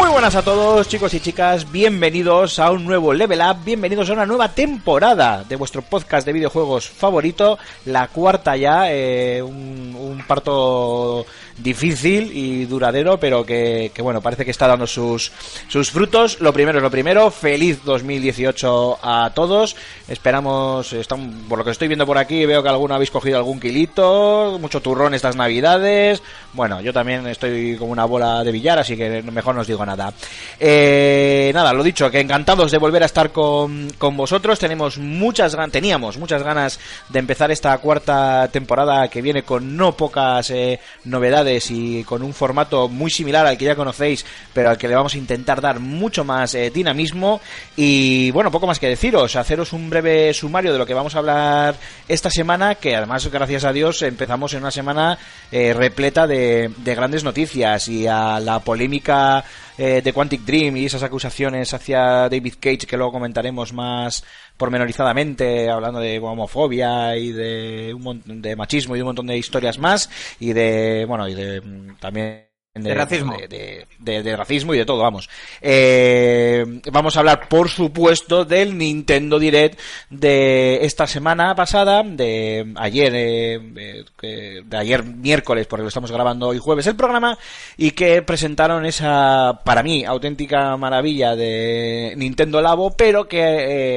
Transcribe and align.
Muy 0.00 0.08
buenas 0.08 0.34
a 0.34 0.40
todos 0.40 0.88
chicos 0.88 1.12
y 1.12 1.20
chicas, 1.20 1.70
bienvenidos 1.70 2.58
a 2.58 2.70
un 2.70 2.86
nuevo 2.86 3.12
Level 3.12 3.42
Up, 3.42 3.58
bienvenidos 3.66 4.08
a 4.08 4.14
una 4.14 4.24
nueva 4.24 4.48
temporada 4.48 5.44
de 5.46 5.56
vuestro 5.56 5.82
podcast 5.82 6.24
de 6.26 6.32
videojuegos 6.32 6.88
favorito, 6.88 7.58
la 7.84 8.08
cuarta 8.08 8.56
ya, 8.56 8.90
eh, 8.90 9.42
un, 9.42 9.94
un 10.00 10.24
parto 10.26 11.26
difícil 11.62 12.30
y 12.34 12.64
duradero, 12.66 13.18
pero 13.18 13.44
que, 13.44 13.90
que, 13.94 14.02
bueno, 14.02 14.20
parece 14.20 14.44
que 14.44 14.50
está 14.50 14.66
dando 14.66 14.86
sus, 14.86 15.32
sus 15.68 15.90
frutos. 15.90 16.40
Lo 16.40 16.52
primero 16.52 16.78
es 16.78 16.82
lo 16.82 16.90
primero, 16.90 17.30
feliz 17.30 17.80
2018 17.84 18.98
a 19.02 19.30
todos, 19.34 19.76
esperamos, 20.08 20.92
estamos, 20.92 21.34
por 21.48 21.58
lo 21.58 21.64
que 21.64 21.70
estoy 21.70 21.88
viendo 21.88 22.06
por 22.06 22.18
aquí, 22.18 22.46
veo 22.46 22.62
que 22.62 22.68
alguno 22.68 22.94
habéis 22.94 23.10
cogido 23.10 23.36
algún 23.36 23.60
kilito, 23.60 24.58
mucho 24.60 24.80
turrón 24.80 25.14
estas 25.14 25.36
navidades, 25.36 26.22
bueno, 26.52 26.80
yo 26.80 26.92
también 26.92 27.26
estoy 27.26 27.76
como 27.76 27.92
una 27.92 28.04
bola 28.04 28.42
de 28.42 28.52
billar, 28.52 28.78
así 28.78 28.96
que 28.96 29.22
mejor 29.22 29.54
no 29.54 29.60
os 29.60 29.66
digo 29.66 29.84
nada. 29.86 30.12
Eh, 30.58 31.50
nada, 31.54 31.72
lo 31.72 31.82
dicho, 31.82 32.10
que 32.10 32.20
encantados 32.20 32.70
de 32.70 32.78
volver 32.78 33.02
a 33.02 33.06
estar 33.06 33.30
con, 33.30 33.90
con 33.98 34.16
vosotros. 34.16 34.58
Tenemos 34.58 34.98
muchas 34.98 35.54
ganas, 35.54 35.72
teníamos 35.72 36.18
muchas 36.18 36.42
ganas 36.42 36.80
de 37.08 37.18
empezar 37.18 37.50
esta 37.50 37.76
cuarta 37.78 38.48
temporada 38.48 39.08
que 39.08 39.22
viene 39.22 39.42
con 39.42 39.76
no 39.76 39.96
pocas 39.96 40.50
eh, 40.50 40.80
novedades 41.04 41.49
y 41.70 42.04
con 42.04 42.22
un 42.22 42.32
formato 42.32 42.88
muy 42.88 43.10
similar 43.10 43.46
al 43.46 43.58
que 43.58 43.64
ya 43.64 43.74
conocéis, 43.74 44.24
pero 44.52 44.70
al 44.70 44.78
que 44.78 44.88
le 44.88 44.94
vamos 44.94 45.14
a 45.14 45.18
intentar 45.18 45.60
dar 45.60 45.80
mucho 45.80 46.24
más 46.24 46.54
eh, 46.54 46.70
dinamismo. 46.70 47.40
Y 47.76 48.30
bueno, 48.30 48.50
poco 48.50 48.66
más 48.66 48.78
que 48.78 48.88
deciros, 48.88 49.36
haceros 49.36 49.72
un 49.72 49.90
breve 49.90 50.32
sumario 50.34 50.72
de 50.72 50.78
lo 50.78 50.86
que 50.86 50.94
vamos 50.94 51.14
a 51.14 51.18
hablar 51.18 51.74
esta 52.08 52.30
semana, 52.30 52.76
que 52.76 52.94
además, 52.94 53.26
gracias 53.28 53.64
a 53.64 53.72
Dios, 53.72 54.02
empezamos 54.02 54.52
en 54.54 54.60
una 54.60 54.70
semana 54.70 55.18
eh, 55.50 55.72
repleta 55.74 56.26
de, 56.26 56.70
de 56.76 56.94
grandes 56.94 57.24
noticias 57.24 57.88
y 57.88 58.06
a 58.06 58.38
la 58.40 58.60
polémica 58.60 59.44
eh, 59.82 60.02
de 60.02 60.12
Quantic 60.12 60.42
Dream 60.42 60.76
y 60.76 60.84
esas 60.84 61.02
acusaciones 61.02 61.72
hacia 61.72 62.28
David 62.28 62.56
Cage 62.60 62.86
que 62.86 62.98
luego 62.98 63.12
comentaremos 63.12 63.72
más 63.72 64.22
pormenorizadamente 64.58 65.70
hablando 65.70 66.00
de 66.00 66.18
homofobia 66.18 67.16
y 67.16 67.32
de 67.32 67.94
un 67.94 68.42
de 68.42 68.56
machismo 68.56 68.94
y 68.94 69.00
un 69.00 69.06
montón 69.06 69.26
de 69.28 69.38
historias 69.38 69.78
más 69.78 70.10
y 70.38 70.52
de 70.52 71.06
bueno 71.08 71.26
y 71.26 71.34
de 71.34 71.62
mm, 71.62 71.96
también 71.98 72.49
De 72.72 72.94
racismo. 72.94 73.36
de, 73.36 73.48
de- 73.48 73.86
de- 73.98 74.22
de 74.22 74.36
racismo 74.36 74.72
y 74.72 74.78
de 74.78 74.84
todo, 74.84 75.02
vamos. 75.02 75.28
Eh, 75.60 76.64
vamos 76.92 77.16
a 77.16 77.18
hablar, 77.18 77.48
por 77.48 77.68
supuesto, 77.68 78.44
del 78.44 78.78
Nintendo 78.78 79.40
Direct 79.40 79.76
de 80.08 80.78
esta 80.86 81.08
semana 81.08 81.52
pasada, 81.56 82.04
de 82.04 82.72
ayer, 82.76 83.12
eh, 83.16 84.04
eh, 84.22 84.62
de 84.64 84.76
ayer 84.76 85.02
miércoles, 85.02 85.66
porque 85.66 85.82
lo 85.82 85.88
estamos 85.88 86.12
grabando 86.12 86.46
hoy 86.46 86.58
jueves 86.58 86.86
el 86.86 86.94
programa, 86.94 87.36
y 87.76 87.90
que 87.90 88.22
presentaron 88.22 88.86
esa, 88.86 89.62
para 89.64 89.82
mí, 89.82 90.04
auténtica 90.04 90.76
maravilla 90.76 91.34
de 91.34 92.14
Nintendo 92.16 92.62
Labo, 92.62 92.92
pero 92.96 93.26
que, 93.26 93.40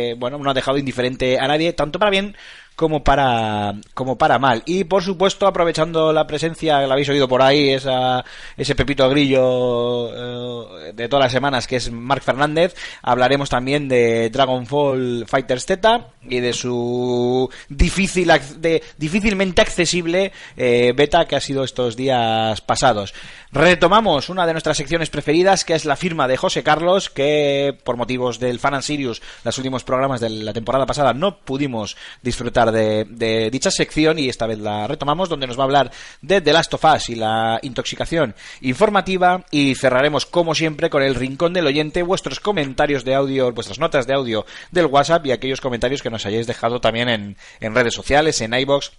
eh, 0.09 0.15
bueno, 0.15 0.39
no 0.39 0.49
ha 0.49 0.53
dejado 0.55 0.79
indiferente 0.79 1.37
a 1.37 1.47
nadie, 1.47 1.73
tanto 1.73 1.99
para 1.99 2.09
bien 2.09 2.35
como 2.75 3.03
para 3.03 3.75
como 3.93 4.17
para 4.17 4.39
mal. 4.39 4.63
Y 4.65 4.83
por 4.85 5.03
supuesto 5.03 5.47
aprovechando 5.47 6.11
la 6.13 6.27
presencia 6.27 6.79
que 6.81 6.87
la 6.87 6.93
habéis 6.93 7.09
oído 7.09 7.27
por 7.27 7.41
ahí 7.41 7.69
esa 7.69 8.23
ese 8.57 8.75
pepito 8.75 9.09
grillo 9.09 10.81
eh, 10.81 10.93
de 10.93 11.07
todas 11.07 11.25
las 11.25 11.31
semanas 11.31 11.67
que 11.67 11.77
es 11.77 11.91
Mark 11.91 12.23
Fernández 12.23 12.75
hablaremos 13.01 13.49
también 13.49 13.87
de 13.87 14.29
Dragonfall 14.29 15.25
Fighters 15.27 15.65
Z 15.65 16.07
y 16.29 16.39
de 16.39 16.53
su 16.53 17.49
difícil 17.69 18.31
de 18.57 18.83
difícilmente 18.97 19.61
accesible 19.61 20.31
eh, 20.57 20.93
beta 20.95 21.25
que 21.25 21.35
ha 21.35 21.41
sido 21.41 21.63
estos 21.63 21.95
días 21.95 22.61
pasados. 22.61 23.13
Retomamos 23.51 24.29
una 24.29 24.47
de 24.47 24.53
nuestras 24.53 24.77
secciones 24.77 25.09
preferidas 25.11 25.63
que 25.63 25.75
es 25.75 25.85
la 25.85 25.95
firma 25.95 26.27
de 26.27 26.37
José 26.37 26.63
Carlos 26.63 27.09
que 27.09 27.77
por 27.83 27.97
motivos 27.97 28.39
del 28.39 28.59
Fan 28.59 28.73
and 28.73 28.83
Sirius 28.83 29.21
los 29.43 29.57
últimos 29.57 29.83
programas 29.83 30.21
de 30.21 30.29
la 30.29 30.53
temporada 30.53 30.85
pasada 30.85 31.13
no 31.13 31.37
pudimos 31.37 31.95
disfrutar 32.23 32.62
de, 32.71 33.49
dicha 33.51 33.71
sección 33.71 34.19
y 34.19 34.29
esta 34.29 34.47
vez 34.47 34.59
la 34.59 34.87
retomamos 34.87 35.29
donde 35.29 35.47
nos 35.47 35.57
va 35.57 35.63
a 35.63 35.65
hablar 35.65 35.91
de 36.21 36.41
The 36.41 36.53
Last 36.53 36.73
of 36.73 36.83
Us 36.83 37.09
y 37.09 37.15
la 37.15 37.59
intoxicación 37.61 38.35
informativa 38.61 39.45
y 39.51 39.75
cerraremos 39.75 40.25
como 40.25 40.55
siempre 40.55 40.89
con 40.89 41.03
el 41.03 41.15
rincón 41.15 41.53
del 41.53 41.67
oyente 41.67 42.03
vuestros 42.03 42.39
comentarios 42.39 43.03
de 43.03 43.15
audio, 43.15 43.51
vuestras 43.51 43.79
notas 43.79 44.07
de 44.07 44.13
audio 44.13 44.45
del 44.71 44.85
WhatsApp 44.85 45.25
y 45.25 45.31
aquellos 45.31 45.61
comentarios 45.61 46.01
que 46.01 46.09
nos 46.09 46.25
hayáis 46.25 46.47
dejado 46.47 46.79
también 46.79 47.09
en, 47.09 47.37
en 47.59 47.75
redes 47.75 47.93
sociales, 47.93 48.39
en 48.41 48.53
iBox 48.53 48.91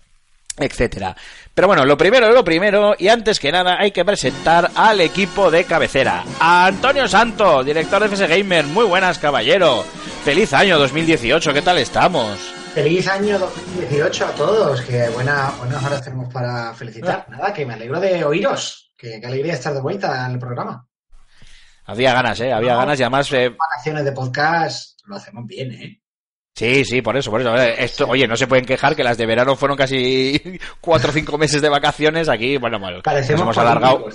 etcétera. 0.56 1.16
Pero 1.52 1.68
bueno, 1.68 1.84
lo 1.84 1.96
primero, 1.96 2.30
lo 2.32 2.44
primero, 2.44 2.94
y 2.98 3.08
antes 3.08 3.40
que 3.40 3.52
nada 3.52 3.76
hay 3.78 3.90
que 3.90 4.04
presentar 4.04 4.70
al 4.74 5.00
equipo 5.00 5.50
de 5.50 5.64
cabecera. 5.64 6.24
A 6.38 6.66
Antonio 6.66 7.08
Santo, 7.08 7.64
director 7.64 8.00
de 8.02 8.08
FS 8.08 8.26
Gamer, 8.26 8.64
muy 8.66 8.84
buenas, 8.84 9.18
caballero. 9.18 9.84
Feliz 10.24 10.52
año 10.52 10.78
2018, 10.78 11.52
¿qué 11.52 11.62
tal 11.62 11.78
estamos? 11.78 12.63
Feliz 12.74 13.06
año 13.08 13.38
2018 13.38 14.26
a 14.26 14.30
todos, 14.32 14.80
que 14.82 15.08
buena, 15.10 15.52
buenas 15.58 15.84
horas 15.84 16.02
tenemos 16.02 16.32
para 16.32 16.74
felicitar. 16.74 17.24
Nada, 17.28 17.52
que 17.54 17.64
me 17.64 17.74
alegro 17.74 18.00
de 18.00 18.24
oíros, 18.24 18.92
que, 18.96 19.20
que 19.20 19.26
alegría 19.26 19.52
estar 19.52 19.72
de 19.72 19.80
vuelta 19.80 20.26
en 20.26 20.32
el 20.32 20.38
programa. 20.40 20.84
Había 21.86 22.12
ganas, 22.12 22.40
¿eh? 22.40 22.52
Había 22.52 22.72
No. 22.72 22.78
ganas 22.78 22.98
y 22.98 23.02
además... 23.04 23.32
eh, 23.32 23.50
Vacaciones 23.50 24.04
de 24.04 24.12
podcast 24.12 24.98
lo 25.06 25.16
hacemos 25.16 25.46
bien, 25.46 25.70
¿eh? 25.72 26.00
sí, 26.56 26.84
sí, 26.84 27.00
por 27.00 27.16
eso, 27.16 27.30
por 27.30 27.40
eso. 27.42 27.54
Esto, 27.56 28.08
oye, 28.08 28.26
no 28.26 28.36
se 28.36 28.48
pueden 28.48 28.64
quejar 28.64 28.96
que 28.96 29.04
las 29.04 29.18
de 29.18 29.26
verano 29.26 29.54
fueron 29.54 29.76
casi 29.76 30.58
cuatro 30.80 31.10
o 31.10 31.12
cinco 31.12 31.38
meses 31.38 31.62
de 31.62 31.68
vacaciones. 31.68 32.28
Aquí, 32.28 32.56
bueno, 32.56 32.80
bueno, 32.80 32.96
nos 32.96 33.02
Parecemos 33.04 33.42
hemos 33.42 33.58
alargado 33.58 34.06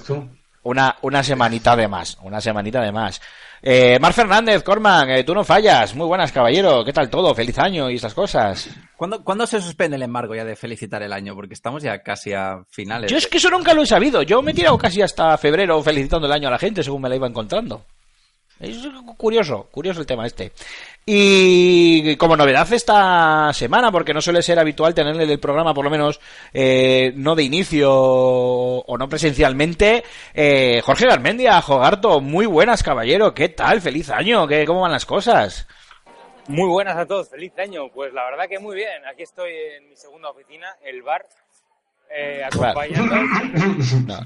una, 0.63 0.97
una 1.01 1.23
semanita 1.23 1.77
de 1.77 1.87
más. 1.87 2.17
Una 2.23 2.41
semanita 2.41 2.81
de 2.81 2.91
más. 2.91 3.21
Eh, 3.61 3.99
Mar 3.99 4.13
Fernández, 4.13 4.63
Corman, 4.63 5.09
eh, 5.09 5.23
tú 5.23 5.33
no 5.33 5.43
fallas. 5.43 5.93
Muy 5.95 6.07
buenas, 6.07 6.31
caballero. 6.31 6.83
¿Qué 6.85 6.93
tal 6.93 7.09
todo? 7.09 7.35
Feliz 7.35 7.57
año 7.59 7.89
y 7.89 7.95
esas 7.95 8.13
cosas. 8.13 8.69
¿Cuándo, 8.95 9.23
cuándo 9.23 9.45
se 9.45 9.61
suspende 9.61 9.97
el 9.97 10.03
embargo 10.03 10.33
ya 10.35 10.45
de 10.45 10.55
felicitar 10.55 11.03
el 11.03 11.11
año? 11.11 11.35
Porque 11.35 11.53
estamos 11.53 11.83
ya 11.83 12.01
casi 12.01 12.33
a 12.33 12.63
finales. 12.69 13.11
Yo 13.11 13.17
es 13.17 13.27
que 13.27 13.37
eso 13.37 13.49
nunca 13.49 13.73
lo 13.73 13.83
he 13.83 13.85
sabido. 13.85 14.21
Yo 14.23 14.41
me 14.41 14.51
he 14.51 14.53
tirado 14.53 14.77
casi 14.77 15.01
hasta 15.01 15.37
febrero 15.37 15.81
felicitando 15.83 16.27
el 16.27 16.33
año 16.33 16.47
a 16.47 16.51
la 16.51 16.59
gente 16.59 16.83
según 16.83 17.01
me 17.01 17.09
la 17.09 17.15
iba 17.15 17.27
encontrando. 17.27 17.85
Es 18.59 18.77
curioso, 19.17 19.67
curioso 19.71 20.01
el 20.01 20.05
tema 20.05 20.25
este. 20.25 20.51
Y 21.11 22.17
como 22.17 22.37
novedad 22.37 22.71
esta 22.71 23.51
semana, 23.51 23.91
porque 23.91 24.13
no 24.13 24.21
suele 24.21 24.43
ser 24.43 24.59
habitual 24.59 24.93
tenerle 24.93 25.23
el 25.23 25.39
programa, 25.39 25.73
por 25.73 25.83
lo 25.83 25.89
menos 25.89 26.19
eh, 26.53 27.13
no 27.15 27.33
de 27.33 27.41
inicio 27.41 27.91
o 27.91 28.95
no 28.95 29.09
presencialmente, 29.09 30.03
eh, 30.35 30.81
Jorge 30.83 31.07
Garmendia, 31.07 31.59
Jogarto, 31.63 32.21
muy 32.21 32.45
buenas, 32.45 32.83
caballero. 32.83 33.33
¿Qué 33.33 33.49
tal? 33.49 33.81
Feliz 33.81 34.11
año. 34.11 34.47
¿Qué, 34.47 34.67
¿Cómo 34.67 34.81
van 34.81 34.91
las 34.91 35.07
cosas? 35.07 35.67
Muy 36.47 36.69
buenas 36.69 36.95
a 36.95 37.07
todos, 37.07 37.27
feliz 37.27 37.57
año. 37.57 37.89
Pues 37.91 38.13
la 38.13 38.25
verdad 38.25 38.47
que 38.47 38.59
muy 38.59 38.75
bien. 38.75 39.03
Aquí 39.11 39.23
estoy 39.23 39.51
en 39.79 39.89
mi 39.89 39.95
segunda 39.95 40.29
oficina, 40.29 40.75
el 40.83 41.01
bar, 41.01 41.25
eh, 42.15 42.43
acompañando 42.45 43.15
No. 44.05 44.19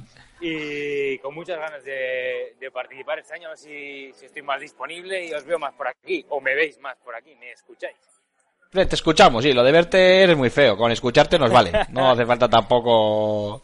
Y 0.45 1.17
con 1.19 1.33
muchas 1.33 1.57
ganas 1.57 1.83
de, 1.85 2.55
de 2.59 2.69
participar 2.69 3.19
este 3.19 3.33
año, 3.33 3.47
a 3.47 3.51
ver 3.51 3.57
si, 3.57 4.11
si 4.13 4.25
estoy 4.25 4.41
más 4.41 4.59
disponible 4.59 5.25
y 5.25 5.33
os 5.33 5.45
veo 5.45 5.57
más 5.57 5.73
por 5.73 5.87
aquí, 5.87 6.25
o 6.29 6.41
me 6.41 6.53
veis 6.53 6.77
más 6.79 6.97
por 6.97 7.15
aquí, 7.15 7.33
me 7.35 7.51
escucháis. 7.51 7.95
Te 8.69 8.95
escuchamos, 8.95 9.43
sí, 9.43 9.53
lo 9.53 9.63
de 9.63 9.71
verte 9.71 10.23
eres 10.23 10.35
muy 10.35 10.49
feo. 10.49 10.75
Con 10.75 10.91
escucharte 10.91 11.37
nos 11.37 11.51
vale. 11.51 11.71
No 11.89 12.09
hace 12.09 12.25
falta 12.25 12.49
tampoco 12.49 13.63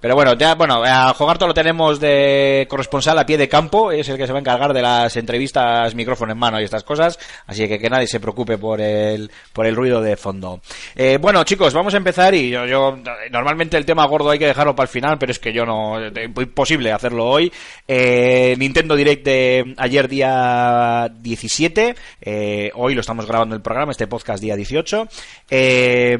Pero 0.00 0.14
bueno, 0.14 0.34
ya, 0.34 0.54
bueno, 0.54 0.82
a 0.84 1.12
Jogarto 1.12 1.46
lo 1.46 1.52
tenemos 1.52 2.00
de 2.00 2.66
corresponsal 2.70 3.18
a 3.18 3.26
pie 3.26 3.36
de 3.36 3.48
campo, 3.48 3.92
es 3.92 4.08
el 4.08 4.16
que 4.16 4.26
se 4.26 4.32
va 4.32 4.38
a 4.38 4.40
encargar 4.40 4.72
de 4.72 4.80
las 4.80 5.14
entrevistas, 5.16 5.94
micrófono 5.94 6.32
en 6.32 6.38
mano 6.38 6.60
y 6.60 6.64
estas 6.64 6.84
cosas, 6.84 7.18
así 7.46 7.68
que 7.68 7.78
que 7.78 7.90
nadie 7.90 8.06
se 8.06 8.18
preocupe 8.18 8.56
por 8.56 8.80
el, 8.80 9.30
por 9.52 9.66
el 9.66 9.76
ruido 9.76 10.00
de 10.00 10.16
fondo. 10.16 10.60
Eh, 10.96 11.18
bueno, 11.20 11.44
chicos, 11.44 11.74
vamos 11.74 11.92
a 11.92 11.98
empezar 11.98 12.34
y 12.34 12.50
yo, 12.50 12.98
normalmente 13.30 13.76
el 13.76 13.84
tema 13.84 14.06
gordo 14.06 14.30
hay 14.30 14.38
que 14.38 14.46
dejarlo 14.46 14.74
para 14.74 14.84
el 14.84 14.92
final, 14.92 15.18
pero 15.18 15.32
es 15.32 15.38
que 15.38 15.52
yo 15.52 15.66
no, 15.66 15.98
es 15.98 16.12
imposible 16.16 16.92
hacerlo 16.92 17.26
hoy. 17.26 17.52
Eh, 17.86 18.54
Nintendo 18.58 18.96
Direct 18.96 19.24
de 19.24 19.74
ayer 19.76 20.08
día 20.08 21.10
17, 21.20 21.94
eh, 22.22 22.70
hoy 22.74 22.94
lo 22.94 23.02
estamos 23.02 23.26
grabando 23.26 23.54
el 23.54 23.60
programa, 23.60 23.92
este 23.92 24.06
podcast 24.06 24.42
día 24.42 24.56
18, 24.56 25.08
eh, 25.50 26.18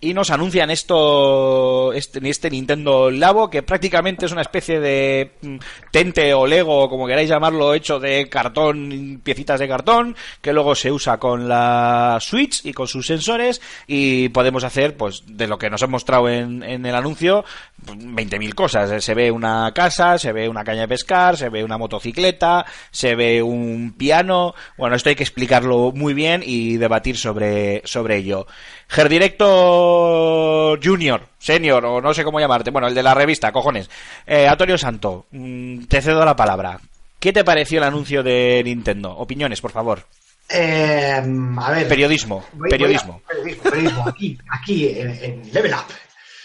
y 0.00 0.12
nos 0.12 0.30
anuncian 0.30 0.70
esto, 0.70 1.94
este, 1.94 2.28
este 2.28 2.50
Nintendo 2.50 3.10
Labo, 3.22 3.48
que 3.48 3.62
prácticamente 3.62 4.26
es 4.26 4.32
una 4.32 4.42
especie 4.42 4.80
de 4.80 5.30
mm, 5.42 5.56
tente 5.92 6.34
o 6.34 6.44
Lego, 6.44 6.88
como 6.88 7.06
queráis 7.06 7.28
llamarlo, 7.28 7.72
hecho 7.72 8.00
de 8.00 8.28
cartón, 8.28 9.20
piecitas 9.22 9.60
de 9.60 9.68
cartón, 9.68 10.16
que 10.40 10.52
luego 10.52 10.74
se 10.74 10.90
usa 10.90 11.18
con 11.18 11.48
la 11.48 12.18
Switch 12.20 12.66
y 12.66 12.72
con 12.72 12.88
sus 12.88 13.06
sensores, 13.06 13.62
y 13.86 14.28
podemos 14.30 14.64
hacer, 14.64 14.96
pues, 14.96 15.22
de 15.26 15.46
lo 15.46 15.56
que 15.56 15.70
nos 15.70 15.82
han 15.84 15.90
mostrado 15.90 16.28
en, 16.28 16.64
en 16.64 16.84
el 16.84 16.94
anuncio, 16.96 17.44
20.000 17.86 18.54
cosas. 18.54 18.90
Eh, 18.90 19.00
Se 19.00 19.14
ve 19.14 19.30
una 19.30 19.72
casa, 19.72 20.18
se 20.18 20.32
ve 20.32 20.48
una 20.48 20.64
caña 20.64 20.82
de 20.82 20.88
pescar, 20.88 21.36
se 21.36 21.48
ve 21.48 21.62
una 21.62 21.78
motocicleta, 21.78 22.66
se 22.90 23.14
ve 23.14 23.40
un 23.42 23.94
piano. 23.96 24.54
Bueno, 24.76 24.96
esto 24.96 25.10
hay 25.10 25.14
que 25.14 25.22
explicarlo 25.22 25.92
muy 25.94 26.12
bien 26.12 26.42
y 26.44 26.76
debatir 26.76 27.16
sobre, 27.16 27.82
sobre 27.84 28.16
ello. 28.16 28.46
Gerdirecto 28.88 30.78
Junior, 30.82 31.22
Senior, 31.38 31.84
o 31.84 32.00
no 32.00 32.14
sé 32.14 32.24
cómo 32.24 32.40
llamarte. 32.40 32.70
Bueno, 32.70 32.88
el 32.88 32.94
de 32.94 33.02
la 33.02 33.14
revista, 33.14 33.52
cojones. 33.52 33.90
Eh, 34.26 34.46
Antonio 34.46 34.78
Santo, 34.78 35.26
mm, 35.30 35.84
te 35.84 36.00
cedo 36.02 36.24
la 36.24 36.36
palabra. 36.36 36.80
¿Qué 37.18 37.32
te 37.32 37.44
pareció 37.44 37.78
el 37.78 37.84
anuncio 37.84 38.22
de 38.22 38.62
Nintendo? 38.64 39.12
Opiniones, 39.16 39.60
por 39.60 39.70
favor. 39.70 40.04
Eh, 40.48 41.22
a 41.58 41.70
ver. 41.70 41.88
Periodismo, 41.88 42.44
Voy- 42.52 42.58
voy 42.58 42.68
a- 42.68 42.70
periodismo. 42.70 43.22
periodismo, 43.28 43.62
periodismo, 43.62 44.08
aquí, 44.08 44.38
aquí 44.50 44.88
en, 44.88 45.10
en 45.10 45.52
Level 45.52 45.72
Up. 45.74 45.92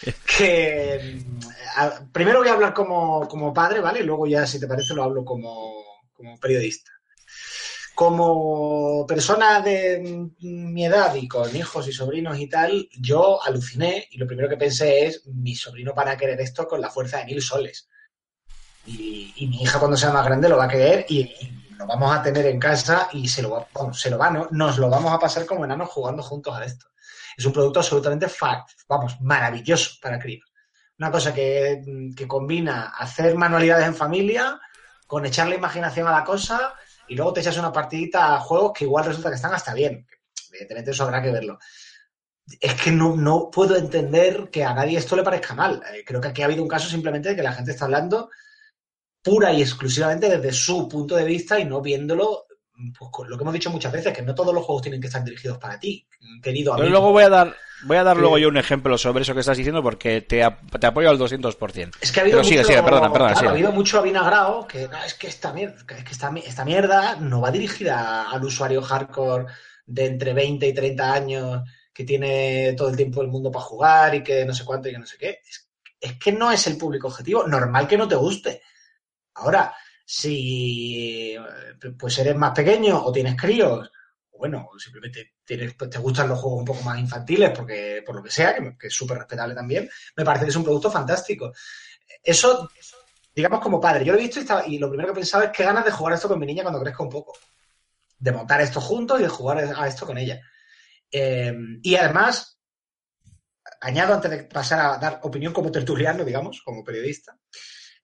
Que 0.38 1.20
mm, 1.26 1.40
a- 1.78 2.00
primero 2.14 2.40
voy 2.40 2.48
a 2.50 2.54
hablar 2.54 2.74
como, 2.74 3.28
como 3.28 3.54
padre, 3.54 3.82
¿vale? 3.82 4.00
Y 4.02 4.04
luego 4.04 4.28
ya, 4.28 4.46
si 4.46 4.60
te 4.60 4.68
parece, 4.68 4.94
lo 4.94 5.04
hablo 5.04 5.26
como, 5.26 5.84
como 6.16 6.40
periodista. 6.40 6.92
Como 7.98 9.08
persona 9.08 9.60
de 9.60 10.30
mi 10.40 10.86
edad 10.86 11.16
y 11.16 11.28
con 11.28 11.56
hijos 11.56 11.88
y 11.88 11.92
sobrinos 11.92 12.38
y 12.38 12.48
tal, 12.48 12.88
yo 13.00 13.44
aluciné 13.44 14.08
y 14.12 14.20
lo 14.20 14.28
primero 14.28 14.48
que 14.48 14.56
pensé 14.56 15.08
es, 15.08 15.26
mi 15.26 15.56
sobrino 15.56 15.96
para 15.96 16.16
querer 16.16 16.40
esto 16.40 16.68
con 16.68 16.80
la 16.80 16.92
fuerza 16.92 17.18
de 17.18 17.26
mil 17.26 17.42
soles. 17.42 17.90
Y, 18.86 19.48
mi 19.50 19.64
hija 19.64 19.80
cuando 19.80 19.98
sea 19.98 20.12
más 20.12 20.24
grande 20.26 20.48
lo 20.48 20.58
va 20.58 20.66
a 20.66 20.70
querer 20.70 21.08
y, 21.10 21.28
lo 21.76 21.88
vamos 21.88 22.16
a 22.16 22.22
tener 22.22 22.46
en 22.46 22.60
casa 22.60 23.10
y 23.14 23.28
se 23.28 23.42
lo 23.42 23.68
vamos, 23.74 24.00
se 24.00 24.12
lo 24.12 24.20
va, 24.20 24.30
¿no? 24.30 24.48
nos 24.52 24.78
lo 24.78 24.92
vamos 24.92 25.12
a 25.12 25.18
pasar 25.18 25.48
como 25.48 25.66
enanos 25.66 25.90
jugando 25.90 26.22
juntos 26.22 26.56
a 26.56 26.66
esto. 26.66 26.86
Es 27.36 27.46
un 27.46 27.54
producto 27.54 27.80
absolutamente, 27.80 28.30
fa- 28.30 28.64
vamos, 28.88 29.20
maravilloso 29.22 29.96
para 30.00 30.20
críos. 30.20 30.48
Una 31.00 31.10
cosa 31.10 31.34
que, 31.34 31.82
que 32.16 32.28
combina 32.28 32.90
hacer 32.90 33.34
manualidades 33.34 33.88
en 33.88 33.96
familia 33.96 34.62
con 35.08 35.26
echarle 35.26 35.56
imaginación 35.56 36.08
a 36.08 36.12
la 36.12 36.24
cosa 36.24 36.76
y 37.08 37.16
luego 37.16 37.34
te 37.34 37.42
echas 37.42 37.58
una 37.58 37.72
partidita 37.72 38.36
a 38.36 38.40
juegos 38.40 38.74
que 38.74 38.86
igual 38.86 39.06
resulta 39.06 39.30
que 39.30 39.36
están 39.36 39.54
hasta 39.54 39.74
bien. 39.74 40.06
Evidentemente 40.50 40.92
eso 40.92 41.04
habrá 41.04 41.22
que 41.22 41.32
verlo. 41.32 41.60
Es 42.60 42.74
que 42.76 42.92
no, 42.92 43.16
no 43.16 43.50
puedo 43.52 43.76
entender 43.76 44.50
que 44.50 44.64
a 44.64 44.74
nadie 44.74 44.98
esto 44.98 45.16
le 45.16 45.24
parezca 45.24 45.54
mal. 45.54 45.84
Eh, 45.94 46.04
creo 46.06 46.22
que 46.22 46.30
aquí 46.30 46.42
ha 46.42 46.46
habido 46.46 46.64
un 46.64 46.70
caso 46.70 46.90
simplemente 46.90 47.30
de 47.30 47.36
que 47.36 47.44
la 47.44 47.54
gente 47.54 47.72
está 47.72 47.86
hablando 47.86 48.30
pura 49.22 49.52
y 49.52 49.62
exclusivamente 49.62 50.30
desde 50.30 50.54
su 50.54 50.88
punto 50.88 51.16
de 51.16 51.26
vista 51.26 51.60
y 51.60 51.66
no 51.66 51.82
viéndolo, 51.82 52.47
pues, 52.98 53.12
con 53.12 53.30
lo 53.30 53.38
que 53.38 53.44
hemos 53.44 53.54
dicho 53.54 53.70
muchas 53.72 53.92
veces, 53.92 54.14
que 54.16 54.22
no 54.22 54.36
todos 54.36 54.54
los 54.54 54.64
juegos 54.64 54.82
tienen 54.84 55.02
que 55.02 55.08
estar 55.08 55.24
dirigidos 55.24 55.58
para 55.58 55.80
ti, 55.80 56.08
querido 56.42 56.74
Pero 56.74 56.84
amigo. 56.84 56.92
luego 57.00 57.12
voy 57.12 57.24
a 57.24 57.30
dar, 57.30 57.56
voy 57.86 57.98
a 57.98 58.04
dar 58.04 58.16
Sí. 58.16 58.22
luego 58.22 58.38
yo 58.38 58.48
un 58.50 58.58
ejemplo 58.58 58.98
sobre 58.98 59.24
eso 59.24 59.34
que 59.34 59.40
estás 59.40 59.58
diciendo 59.58 59.82
porque 59.84 60.22
te, 60.22 60.44
ap- 60.44 60.80
te 60.80 60.88
apoyo 60.88 61.10
al 61.10 61.18
200%. 61.18 61.92
Es 62.02 62.12
que 62.12 62.20
ha 62.20 62.24
habido 62.24 62.38
Pero 62.38 62.44
mucho, 62.50 62.64
sigue, 62.64 62.84
perdona, 62.84 63.12
perdona, 63.12 63.18
claro, 63.34 63.36
sigue. 63.36 63.48
ha 63.48 63.52
habido 63.52 63.72
mucho 63.72 64.00
avinagrado 64.00 64.68
que 64.68 64.88
no, 64.88 65.04
es 65.04 65.14
que 65.16 65.28
esta 65.28 65.52
mierda, 65.54 65.76
es 65.96 66.04
que 66.04 66.12
esta, 66.12 66.32
mi- 66.32 66.42
esta 66.42 66.64
mierda 66.66 67.16
no 67.18 67.42
va 67.42 67.52
dirigida 67.52 68.30
al 68.30 68.44
usuario 68.44 68.82
hardcore 68.82 69.46
de 69.86 70.06
entre 70.06 70.34
20 70.34 70.68
y 70.68 70.74
30 70.74 71.14
años 71.14 71.62
que 71.94 72.04
tiene 72.04 72.74
todo 72.78 72.90
el 72.90 72.96
tiempo 72.98 73.22
el 73.24 73.28
mundo 73.30 73.50
para 73.52 73.66
jugar 73.66 74.14
y 74.14 74.22
que 74.24 74.46
no 74.46 74.54
sé 74.54 74.64
cuánto 74.66 74.88
y 74.88 74.92
que 74.92 75.00
no 75.00 75.06
sé 75.08 75.18
qué. 75.18 75.40
Es, 75.50 75.68
es 76.00 76.14
que 76.20 76.32
no 76.32 76.52
es 76.52 76.68
el 76.68 76.78
público 76.78 77.08
objetivo. 77.08 77.48
Normal 77.48 77.88
que 77.88 77.98
no 77.98 78.08
te 78.08 78.14
guste. 78.16 78.62
Ahora, 79.34 79.74
si 80.10 81.36
eh, 81.36 81.40
pues 82.00 82.18
eres 82.20 82.36
más 82.36 82.54
pequeño 82.54 83.04
o 83.04 83.12
tienes 83.12 83.36
críos, 83.36 83.92
o 84.32 84.38
bueno, 84.38 84.70
simplemente 84.78 85.34
tienes, 85.44 85.74
pues, 85.74 85.90
te 85.90 85.98
gustan 86.00 86.30
los 86.30 86.40
juegos 86.40 86.60
un 86.60 86.66
poco 86.66 86.82
más 86.84 86.98
infantiles, 86.98 87.52
porque 87.52 88.02
por 88.06 88.16
lo 88.16 88.24
que 88.24 88.32
sea, 88.32 88.56
que, 88.56 88.88
es 88.88 88.94
súper 88.94 89.18
respetable 89.18 89.54
también, 89.54 89.90
me 90.16 90.24
parece 90.24 90.46
que 90.46 90.52
es 90.52 90.56
un 90.56 90.64
producto 90.64 90.90
fantástico. 90.90 91.52
Eso, 92.24 92.70
digamos 93.36 93.60
como 93.62 93.82
padre, 93.82 94.06
yo 94.06 94.14
lo 94.14 94.20
he 94.20 94.24
visto 94.24 94.40
y, 94.40 94.44
estaba- 94.44 94.66
y 94.68 94.78
lo 94.80 94.90
primero 94.90 95.10
que 95.10 95.20
pensaba 95.20 95.46
es 95.46 95.52
qué 95.52 95.64
ganas 95.66 95.84
de 95.86 95.92
jugar 95.92 96.14
esto 96.14 96.30
con 96.30 96.40
mi 96.40 96.46
niña 96.46 96.64
cuando 96.64 96.82
crezca 96.82 97.04
un 97.04 97.10
poco. 97.10 97.34
De 98.20 98.32
montar 98.32 98.62
esto 98.62 98.82
juntos 98.82 99.20
y 99.20 99.24
de 99.24 99.30
jugar 99.30 99.60
a 99.60 99.88
esto 99.88 100.06
con 100.06 100.18
ella. 100.18 100.42
Eh, 101.12 101.54
y 101.84 101.96
además, 101.96 102.60
añado 103.82 104.14
antes 104.14 104.32
de 104.32 104.44
pasar 104.44 104.80
a 104.80 104.98
dar 104.98 105.20
opinión 105.24 105.54
como 105.54 105.72
tertuliano, 105.72 106.24
digamos, 106.24 106.62
como 106.64 106.84
periodista, 106.84 107.38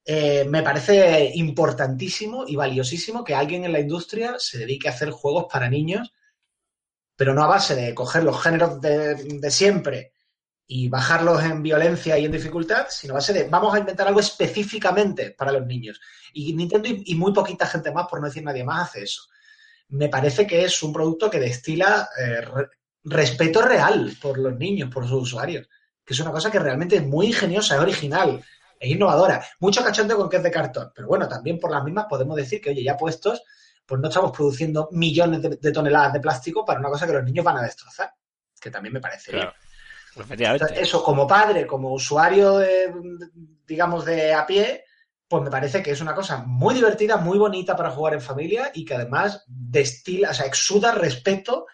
eh, 0.05 0.45
me 0.47 0.61
parece 0.61 1.31
importantísimo 1.35 2.45
y 2.47 2.55
valiosísimo 2.55 3.23
que 3.23 3.35
alguien 3.35 3.63
en 3.63 3.71
la 3.71 3.79
industria 3.79 4.35
se 4.37 4.57
dedique 4.57 4.87
a 4.87 4.91
hacer 4.91 5.11
juegos 5.11 5.45
para 5.51 5.69
niños, 5.69 6.13
pero 7.15 7.33
no 7.33 7.43
a 7.43 7.47
base 7.47 7.75
de 7.75 7.93
coger 7.93 8.23
los 8.23 8.41
géneros 8.41 8.81
de, 8.81 9.49
siempre 9.51 10.13
y 10.65 10.89
bajarlos 10.89 11.43
en 11.43 11.61
violencia 11.61 12.17
y 12.17 12.25
en 12.25 12.31
dificultad, 12.31 12.87
sino 12.89 13.13
a 13.13 13.17
base 13.17 13.33
de 13.33 13.43
vamos 13.45 13.73
a 13.73 13.79
inventar 13.79 14.07
algo 14.07 14.19
específicamente 14.19 15.31
para 15.31 15.51
los 15.51 15.65
niños. 15.65 16.01
Y 16.33 16.53
Nintendo 16.53 16.89
y, 16.89 17.15
muy 17.15 17.31
poquita 17.31 17.67
gente 17.67 17.91
más, 17.91 18.07
por 18.07 18.19
no 18.19 18.27
decir 18.27 18.43
nadie 18.43 18.63
más, 18.63 18.89
hace 18.89 19.03
eso. 19.03 19.21
Me 19.89 20.09
parece 20.09 20.47
que 20.47 20.65
es 20.65 20.81
un 20.81 20.91
producto 20.91 21.29
que 21.29 21.39
destila 21.39 22.09
eh, 22.17 22.41
re- 22.41 22.69
respeto 23.03 23.61
real 23.61 24.17
por 24.21 24.37
los 24.39 24.57
niños, 24.57 24.89
por 24.89 25.07
sus 25.07 25.23
usuarios, 25.23 25.67
que 26.03 26.13
es 26.13 26.19
una 26.19 26.31
cosa 26.31 26.49
que 26.49 26.59
realmente 26.59 26.95
es 26.95 27.05
muy 27.05 27.27
ingeniosa, 27.27 27.75
es 27.75 27.81
original, 27.81 28.43
es 28.83 28.91
innovadora. 28.91 29.43
Mucho 29.59 29.83
cachondeo 29.83 30.17
con 30.17 30.29
que 30.29 30.37
es 30.37 30.43
de 30.43 30.51
cartón, 30.51 30.91
pero 30.93 31.07
bueno, 31.07 31.27
también 31.27 31.59
por 31.59 31.71
las 31.71 31.83
mismas 31.83 32.05
podemos 32.09 32.35
decir 32.35 32.61
que, 32.61 32.71
oye, 32.71 32.83
ya 32.83 32.97
puestos, 32.97 33.43
pues 33.85 33.99
no 33.99 34.07
estamos 34.07 34.31
produciendo 34.31 34.89
millones 34.91 35.41
de, 35.41 35.49
de 35.57 35.71
toneladas 35.71 36.13
de 36.13 36.19
plástico 36.19 36.65
para 36.65 36.79
una 36.79 36.89
cosa 36.89 37.05
que 37.07 37.13
los 37.13 37.23
niños 37.23 37.45
van 37.45 37.57
a 37.57 37.63
destrozar, 37.63 38.13
que 38.59 38.71
también 38.71 38.93
me 38.93 39.01
parece 39.01 39.31
bien. 39.31 39.43
Claro. 39.43 39.57
Efectivamente. 40.15 40.63
Entonces, 40.65 40.87
Eso, 40.87 41.03
como 41.03 41.27
padre, 41.27 41.65
como 41.65 41.91
usuario, 41.91 42.57
de, 42.57 42.93
digamos, 43.65 44.05
de 44.05 44.33
a 44.33 44.45
pie, 44.45 44.85
pues 45.27 45.43
me 45.43 45.49
parece 45.49 45.81
que 45.81 45.91
es 45.91 46.01
una 46.01 46.13
cosa 46.13 46.43
muy 46.45 46.75
divertida, 46.75 47.17
muy 47.17 47.37
bonita 47.37 47.75
para 47.75 47.89
jugar 47.89 48.13
en 48.13 48.21
familia 48.21 48.71
y 48.73 48.85
que 48.85 48.95
además 48.95 49.43
destila, 49.47 50.29
o 50.29 50.33
sea, 50.33 50.45
exuda 50.45 50.91
respeto 50.91 51.65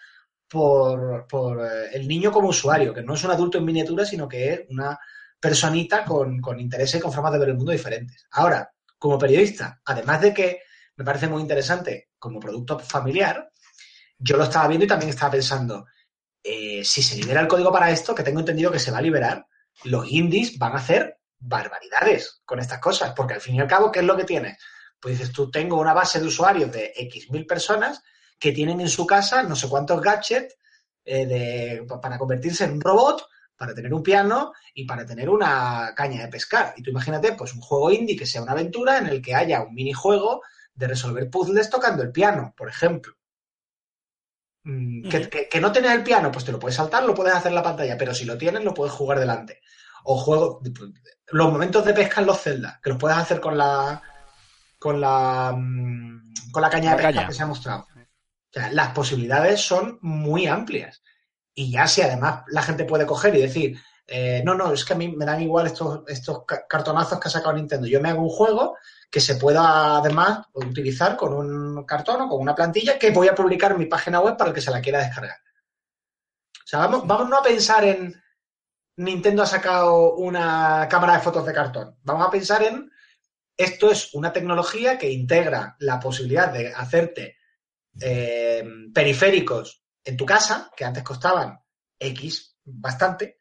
por, 0.48 1.28
por 1.28 1.60
eh, 1.66 1.90
el 1.94 2.08
niño 2.08 2.32
como 2.32 2.50
usuario, 2.50 2.94
que 2.94 3.04
no 3.04 3.14
es 3.14 3.24
un 3.24 3.32
adulto 3.32 3.58
en 3.58 3.66
miniatura, 3.66 4.06
sino 4.06 4.28
que 4.28 4.54
es 4.54 4.62
una 4.70 4.98
personita 5.40 6.04
con, 6.04 6.42
con 6.42 6.60
intereses 6.60 7.00
y 7.00 7.02
con 7.02 7.14
formas 7.14 7.34
de 7.34 7.40
ver 7.40 7.50
el 7.50 7.56
mundo 7.56 7.72
diferentes. 7.72 8.26
Ahora, 8.32 8.72
como 8.98 9.18
periodista, 9.18 9.82
además 9.86 10.22
de 10.22 10.34
que 10.34 10.62
me 10.98 11.06
parece 11.06 11.28
muy 11.28 11.42
interesante 11.42 12.10
como 12.20 12.40
producto 12.40 12.78
familiar, 12.80 13.50
yo 14.18 14.36
lo 14.36 14.44
estaba 14.44 14.68
viendo 14.68 14.86
y 14.86 14.90
también 14.90 15.10
estaba 15.10 15.32
pensando, 15.32 15.86
eh, 16.44 16.84
si 16.84 17.02
se 17.02 17.16
libera 17.16 17.42
el 17.42 17.48
código 17.48 17.72
para 17.72 17.90
esto, 17.90 18.14
que 18.14 18.24
tengo 18.24 18.42
entendido 18.42 18.72
que 18.72 18.80
se 18.80 18.92
va 18.92 18.98
a 18.98 19.02
liberar, 19.02 19.48
los 19.86 20.12
indies 20.12 20.58
van 20.58 20.74
a 20.74 20.80
hacer 20.80 21.20
barbaridades 21.40 22.42
con 22.44 22.60
estas 22.60 22.80
cosas, 22.80 23.14
porque 23.16 23.36
al 23.36 23.42
fin 23.42 23.56
y 23.56 23.62
al 23.62 23.68
cabo, 23.68 23.92
¿qué 23.92 24.00
es 24.00 24.06
lo 24.06 24.18
que 24.18 24.26
tienes? 24.26 24.58
Pues 25.00 25.18
dices, 25.18 25.34
tú 25.34 25.50
tengo 25.50 25.80
una 25.80 25.94
base 25.94 26.20
de 26.20 26.28
usuarios 26.28 26.70
de 26.72 26.92
X 26.96 27.32
mil 27.32 27.46
personas 27.46 28.04
que 28.38 28.52
tienen 28.52 28.82
en 28.82 28.90
su 28.90 29.06
casa 29.06 29.44
no 29.44 29.56
sé 29.56 29.68
cuántos 29.70 30.02
gadgets 30.02 30.56
eh, 31.06 31.82
para 32.02 32.18
convertirse 32.18 32.66
en 32.66 32.74
un 32.74 32.82
robot, 32.82 33.26
para 33.60 33.76
tener 33.76 33.94
un 33.94 34.04
piano 34.04 34.54
y 34.74 34.86
para 34.86 35.06
tener 35.06 35.30
una 35.30 35.94
caña 35.96 36.24
de 36.24 36.30
pescar. 36.30 36.74
Y 36.78 36.84
tú 36.84 36.92
imagínate, 36.92 37.34
pues 37.34 37.54
un 37.54 37.62
juego 37.62 37.92
indie 37.92 38.18
que 38.18 38.26
sea 38.26 38.42
una 38.44 38.54
aventura 38.54 38.98
en 39.00 39.08
el 39.08 39.22
que 39.22 39.36
haya 39.36 39.62
un 39.64 39.76
minijuego 39.76 40.42
de 40.76 40.88
resolver 40.88 41.30
puzzles 41.30 41.70
tocando 41.70 42.04
el 42.04 42.12
piano, 42.14 42.54
por 42.58 42.70
ejemplo. 42.70 43.14
Mm, 44.64 45.10
que, 45.10 45.30
que- 45.30 45.48
que 45.50 45.62
no 45.62 45.72
tienes 45.72 45.92
el 45.92 46.04
piano, 46.04 46.32
pues 46.32 46.46
te 46.46 46.52
lo 46.52 46.60
puedes 46.60 46.76
saltar, 46.76 47.04
lo 47.04 47.16
puedes 47.16 47.34
hacer 47.34 47.50
en 47.50 47.56
la 47.56 47.64
pantalla, 47.64 47.98
pero 47.98 48.14
si 48.14 48.26
lo 48.26 48.38
tienes, 48.38 48.64
lo 48.64 48.74
puedes 48.74 48.94
jugar 48.94 49.20
delante. 49.20 49.62
O 50.04 50.18
juego, 50.18 50.62
los 51.32 51.52
momentos 51.52 51.86
de 51.86 51.94
pesca 51.94 52.22
en 52.22 52.28
los 52.28 52.42
Zelda, 52.42 52.80
que 52.84 52.90
los 52.92 53.00
puedes 53.00 53.18
hacer 53.18 53.40
con 53.40 53.58
la 53.58 54.02
con 54.80 55.02
la 55.02 55.54
mm, 55.58 56.52
con 56.52 56.62
la 56.62 56.70
caña 56.70 56.92
La 56.92 56.98
de 56.98 56.98
pesca 56.98 57.14
caña. 57.14 57.28
que 57.28 57.34
se 57.34 57.44
ha 57.44 57.48
mostrado. 57.48 57.82
O 57.82 58.54
sea, 58.54 58.72
las 58.72 58.90
posibilidades 58.94 59.62
son 59.62 60.00
muy 60.02 60.48
amplias. 60.48 61.04
Y 61.60 61.72
ya 61.72 61.88
si 61.88 62.02
además 62.02 62.44
la 62.48 62.62
gente 62.62 62.86
puede 62.86 63.06
coger 63.06 63.36
y 63.36 63.42
decir, 63.42 63.78
eh, 64.08 64.42
no, 64.46 64.56
no, 64.56 64.72
es 64.72 64.86
que 64.86 64.94
a 64.94 64.96
mí 64.96 65.10
me 65.10 65.26
dan 65.26 65.42
igual 65.42 65.68
estos, 65.68 66.04
estos 66.08 66.46
ca- 66.46 66.66
cartonazos 66.66 67.20
que 67.20 67.28
ha 67.28 67.32
sacado 67.32 67.54
Nintendo. 67.54 67.86
Yo 67.86 68.00
me 68.00 68.08
hago 68.08 68.22
un 68.22 68.30
juego 68.30 68.78
que 69.12 69.20
se 69.20 69.36
pueda 69.36 69.98
además 69.98 70.48
utilizar 70.54 71.18
con 71.18 71.34
un 71.34 71.84
cartón 71.86 72.22
o 72.22 72.30
con 72.30 72.40
una 72.40 72.56
plantilla 72.56 72.98
que 72.98 73.12
voy 73.12 73.28
a 73.28 73.36
publicar 73.36 73.74
en 73.74 73.80
mi 73.80 73.88
página 73.88 74.22
web 74.22 74.38
para 74.38 74.52
el 74.52 74.56
que 74.56 74.62
se 74.62 74.72
la 74.72 74.80
quiera 74.80 75.00
descargar. 75.00 75.36
O 76.64 76.68
sea, 76.70 76.80
vamos, 76.80 77.06
vamos 77.06 77.28
no 77.28 77.38
a 77.40 77.44
pensar 77.44 77.84
en 77.84 78.16
Nintendo 78.96 79.44
ha 79.44 79.46
sacado 79.46 80.14
una 80.16 80.88
cámara 80.90 81.16
de 81.16 81.20
fotos 81.20 81.46
de 81.46 81.54
cartón. 81.54 81.98
Vamos 82.04 82.26
a 82.26 82.32
pensar 82.32 82.64
en 82.64 82.90
esto 83.58 83.92
es 83.92 84.14
una 84.14 84.32
tecnología 84.32 84.98
que 84.98 85.12
integra 85.12 85.76
la 85.80 86.00
posibilidad 86.00 86.54
de 86.54 86.74
hacerte 86.74 87.36
eh, 88.00 88.64
periféricos 88.94 89.79
en 90.04 90.18
tu 90.18 90.26
casa, 90.26 90.72
que 90.76 90.86
antes 90.86 91.04
costaban 91.04 91.60
X 92.00 92.58
bastante, 92.64 93.38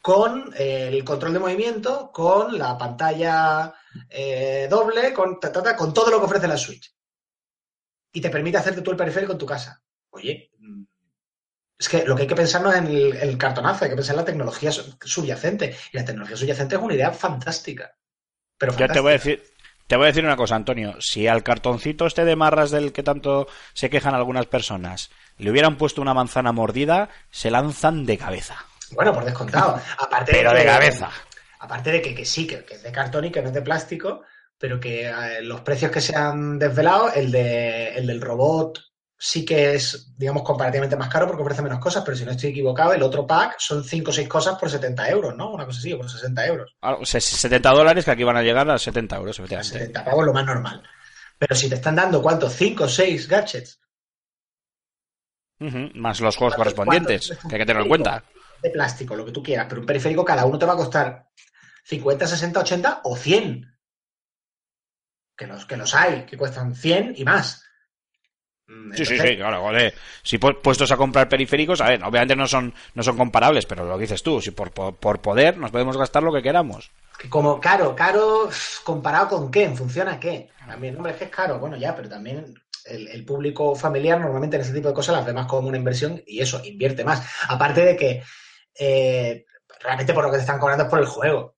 con 0.00 0.52
eh, 0.56 0.88
el 0.88 1.04
control 1.04 1.32
de 1.34 1.38
movimiento, 1.38 2.10
con 2.12 2.58
la 2.58 2.76
pantalla 2.76 3.72
eh, 4.08 4.66
doble, 4.68 5.12
con, 5.12 5.38
ta, 5.38 5.52
ta, 5.52 5.62
ta, 5.62 5.76
con 5.76 5.94
todo 5.94 6.10
lo 6.10 6.18
que 6.18 6.24
ofrece 6.26 6.48
la 6.48 6.56
Switch. 6.56 6.92
Y 8.12 8.20
te 8.20 8.30
permite 8.30 8.58
hacerte 8.58 8.82
tú 8.82 8.90
el 8.90 8.96
periférico 8.96 9.32
en 9.32 9.38
tu 9.38 9.46
casa. 9.46 9.82
Oye, 10.10 10.50
mm, 10.58 10.82
es 11.78 11.88
que 11.88 12.04
lo 12.04 12.14
que 12.16 12.22
hay 12.22 12.28
que 12.28 12.34
pensar 12.36 12.62
no 12.62 12.70
es 12.72 12.78
en 12.78 12.86
el, 12.86 13.16
el 13.16 13.38
cartonazo, 13.38 13.84
hay 13.84 13.90
que 13.90 13.96
pensar 13.96 14.14
en 14.14 14.20
la 14.20 14.24
tecnología 14.26 14.72
su- 14.72 14.96
subyacente. 15.02 15.76
Y 15.92 15.96
la 15.96 16.04
tecnología 16.04 16.36
subyacente 16.36 16.76
es 16.76 16.82
una 16.82 16.94
idea 16.94 17.12
fantástica. 17.12 17.96
Pero 18.58 18.76
Yo 18.76 18.88
te 18.88 19.00
voy 19.00 19.12
a 19.14 19.18
fantástica. 19.18 19.42
decir, 19.42 19.51
te 19.92 19.96
voy 19.98 20.04
a 20.04 20.06
decir 20.06 20.24
una 20.24 20.36
cosa, 20.38 20.56
Antonio. 20.56 20.94
Si 21.00 21.28
al 21.28 21.42
cartoncito 21.42 22.06
este 22.06 22.24
de 22.24 22.34
marras 22.34 22.70
del 22.70 22.94
que 22.94 23.02
tanto 23.02 23.46
se 23.74 23.90
quejan 23.90 24.14
algunas 24.14 24.46
personas 24.46 25.10
le 25.36 25.50
hubieran 25.50 25.76
puesto 25.76 26.00
una 26.00 26.14
manzana 26.14 26.50
mordida, 26.50 27.10
se 27.30 27.50
lanzan 27.50 28.06
de 28.06 28.16
cabeza. 28.16 28.56
Bueno, 28.92 29.12
por 29.12 29.26
descontado. 29.26 29.78
Aparte 29.98 30.32
Pero 30.32 30.52
que- 30.52 30.60
de 30.60 30.64
cabeza. 30.64 31.10
Aparte 31.60 31.92
de 31.92 32.00
que, 32.00 32.14
que 32.14 32.24
sí, 32.24 32.46
que, 32.46 32.64
que 32.64 32.76
es 32.76 32.82
de 32.82 32.90
cartón 32.90 33.26
y 33.26 33.30
que 33.30 33.42
no 33.42 33.48
es 33.48 33.54
de 33.54 33.60
plástico, 33.60 34.22
pero 34.56 34.80
que 34.80 35.08
eh, 35.10 35.42
los 35.42 35.60
precios 35.60 35.90
que 35.90 36.00
se 36.00 36.16
han 36.16 36.58
desvelado, 36.58 37.12
el, 37.12 37.30
de, 37.30 37.88
el 37.88 38.06
del 38.06 38.22
robot 38.22 38.78
sí 39.24 39.44
que 39.44 39.74
es, 39.74 40.12
digamos, 40.18 40.42
comparativamente 40.42 40.96
más 40.96 41.08
caro 41.08 41.28
porque 41.28 41.42
ofrece 41.42 41.62
menos 41.62 41.78
cosas, 41.78 42.02
pero 42.04 42.16
si 42.16 42.24
no 42.24 42.32
estoy 42.32 42.50
equivocado, 42.50 42.92
el 42.92 43.02
otro 43.04 43.24
pack 43.24 43.54
son 43.60 43.84
5 43.84 44.10
o 44.10 44.12
6 44.12 44.28
cosas 44.28 44.58
por 44.58 44.68
70 44.68 45.08
euros, 45.08 45.36
¿no? 45.36 45.52
Una 45.52 45.64
cosa 45.64 45.78
así, 45.78 45.92
o 45.92 45.98
por 45.98 46.10
60 46.10 46.44
euros. 46.44 46.74
Algo- 46.80 47.04
se- 47.06 47.20
70 47.20 47.70
dólares 47.70 48.04
que 48.04 48.10
aquí 48.10 48.24
van 48.24 48.36
a 48.36 48.42
llegar 48.42 48.68
a 48.68 48.76
70 48.78 49.14
euros, 49.16 49.38
efectivamente. 49.38 49.78
70 49.78 50.04
pavos 50.04 50.24
lo 50.26 50.32
más 50.32 50.44
normal. 50.44 50.82
Pero 51.38 51.54
si 51.54 51.68
te 51.68 51.76
están 51.76 51.94
dando, 51.94 52.20
¿cuánto? 52.20 52.50
5 52.50 52.84
o 52.84 52.88
6 52.88 53.28
gadgets 53.28 53.78
Ujú, 55.60 55.90
Más 55.94 56.18
los 56.20 56.36
juegos 56.36 56.56
¿Cuántos- 56.56 56.74
correspondientes, 56.74 57.26
cuántos- 57.28 57.48
que 57.48 57.54
hay 57.54 57.60
que 57.60 57.66
tenerlo 57.66 57.82
en 57.84 57.88
cuenta. 57.88 58.24
de 58.60 58.70
plástico, 58.70 59.14
lo 59.14 59.24
que 59.24 59.30
tú 59.30 59.42
quieras, 59.42 59.66
pero 59.68 59.80
un 59.80 59.86
periférico 59.86 60.24
cada 60.24 60.44
uno 60.44 60.58
te 60.58 60.66
va 60.66 60.72
a 60.72 60.76
costar 60.76 61.28
50, 61.84 62.26
60, 62.26 62.58
80 62.58 63.00
o 63.04 63.16
100. 63.16 63.68
Que 65.36 65.46
los, 65.46 65.64
que 65.64 65.76
los 65.76 65.94
hay, 65.94 66.26
que 66.26 66.36
cuestan 66.36 66.74
100 66.74 67.14
y 67.16 67.24
más. 67.24 67.64
Mm, 68.72 68.92
Sí, 68.94 69.04
sí, 69.06 69.18
sí, 69.18 69.36
claro, 69.36 69.60
joder. 69.62 69.94
Si 70.22 70.38
pu- 70.38 70.60
puestos 70.60 70.90
a 70.92 70.96
comprar 70.96 71.28
periféricos, 71.28 71.80
a 71.80 71.88
ver, 71.88 72.02
obviamente 72.04 72.36
no 72.36 72.46
son, 72.46 72.74
no 72.94 73.02
son 73.02 73.16
comparables, 73.16 73.66
pero 73.66 73.84
lo 73.86 73.96
que 73.96 74.02
dices 74.02 74.22
tú, 74.22 74.40
si 74.40 74.50
por, 74.50 74.70
por, 74.72 74.96
por 74.96 75.20
poder 75.20 75.56
nos 75.58 75.70
podemos 75.70 75.96
gastar 75.96 76.22
lo 76.22 76.32
que 76.32 76.42
queramos. 76.42 76.90
que 77.18 77.28
como 77.28 77.60
caro, 77.60 77.94
caro, 77.94 78.50
comparado 78.84 79.28
con 79.28 79.50
qué, 79.50 79.64
en 79.64 79.76
función 79.76 80.08
a 80.08 80.18
qué. 80.18 80.50
También, 80.66 80.96
hombre, 80.96 81.12
es 81.12 81.18
que 81.18 81.24
es 81.24 81.30
caro, 81.30 81.58
bueno, 81.58 81.76
ya, 81.76 81.94
pero 81.94 82.08
también 82.08 82.54
el, 82.86 83.08
el 83.08 83.24
público 83.24 83.74
familiar 83.74 84.18
normalmente 84.20 84.56
en 84.56 84.62
ese 84.62 84.72
tipo 84.72 84.88
de 84.88 84.94
cosas 84.94 85.16
las 85.16 85.26
ve 85.26 85.32
más 85.32 85.46
como 85.46 85.68
una 85.68 85.76
inversión 85.78 86.20
y 86.26 86.40
eso, 86.40 86.60
invierte 86.64 87.04
más. 87.04 87.22
Aparte 87.48 87.84
de 87.84 87.96
que 87.96 88.22
eh, 88.78 89.44
realmente 89.80 90.14
por 90.14 90.24
lo 90.24 90.30
que 90.30 90.36
te 90.38 90.42
están 90.42 90.58
cobrando 90.58 90.84
es 90.84 90.90
por 90.90 90.98
el 91.00 91.06
juego. 91.06 91.56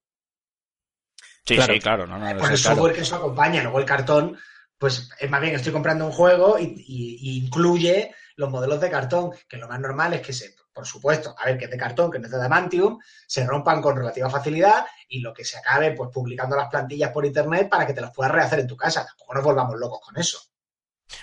Sí, 1.47 1.55
Claro. 1.57 1.75
sí, 1.75 1.81
claro, 1.81 2.07
no, 2.07 2.19
no, 2.19 2.27
por 2.27 2.33
el 2.33 2.39
claro. 2.39 2.57
software 2.57 2.95
que 2.95 3.01
eso 3.03 3.17
acompaña, 3.17 3.63
luego 3.63 3.79
el 3.79 3.85
cartón, 3.85 4.37
pues 4.79 5.11
es 5.19 5.31
más 5.31 5.41
bien 5.41 5.55
estoy 5.55 5.73
comprando 5.73 6.07
un 6.07 6.13
juego 6.13 6.59
y 6.59 7.43
incluye 7.45 8.15
los 8.37 8.51
modelos 8.51 8.81
de 8.81 8.91
cartón, 8.91 9.33
que 9.49 9.57
lo 9.57 9.69
más 9.69 9.81
normal 9.81 10.15
es 10.15 10.23
que 10.23 10.33
se, 10.33 10.55
por 10.73 10.87
supuesto, 10.87 11.35
a 11.39 11.47
ver, 11.47 11.59
que 11.59 11.67
es 11.67 11.71
de 11.71 11.77
cartón, 11.77 12.11
que 12.11 12.19
no 12.19 12.27
es 12.27 12.31
de 12.31 12.37
adamantium, 12.37 12.99
se 13.27 13.47
rompan 13.47 13.81
con 13.81 13.97
relativa 13.97 14.29
facilidad 14.29 14.87
y 15.09 15.21
lo 15.21 15.33
que 15.33 15.45
se 15.45 15.59
acabe, 15.59 15.93
pues 15.93 16.11
publicando 16.13 16.57
las 16.57 16.69
plantillas 16.69 17.13
por 17.13 17.25
internet 17.25 17.69
para 17.69 17.87
que 17.87 17.95
te 17.95 18.01
las 18.01 18.13
puedas 18.13 18.33
rehacer 18.33 18.61
en 18.61 18.67
tu 18.67 18.77
casa. 18.77 19.07
Tampoco 19.07 19.35
nos 19.35 19.45
volvamos 19.45 19.79
locos 19.79 20.01
con 20.01 20.19
eso. 20.19 20.41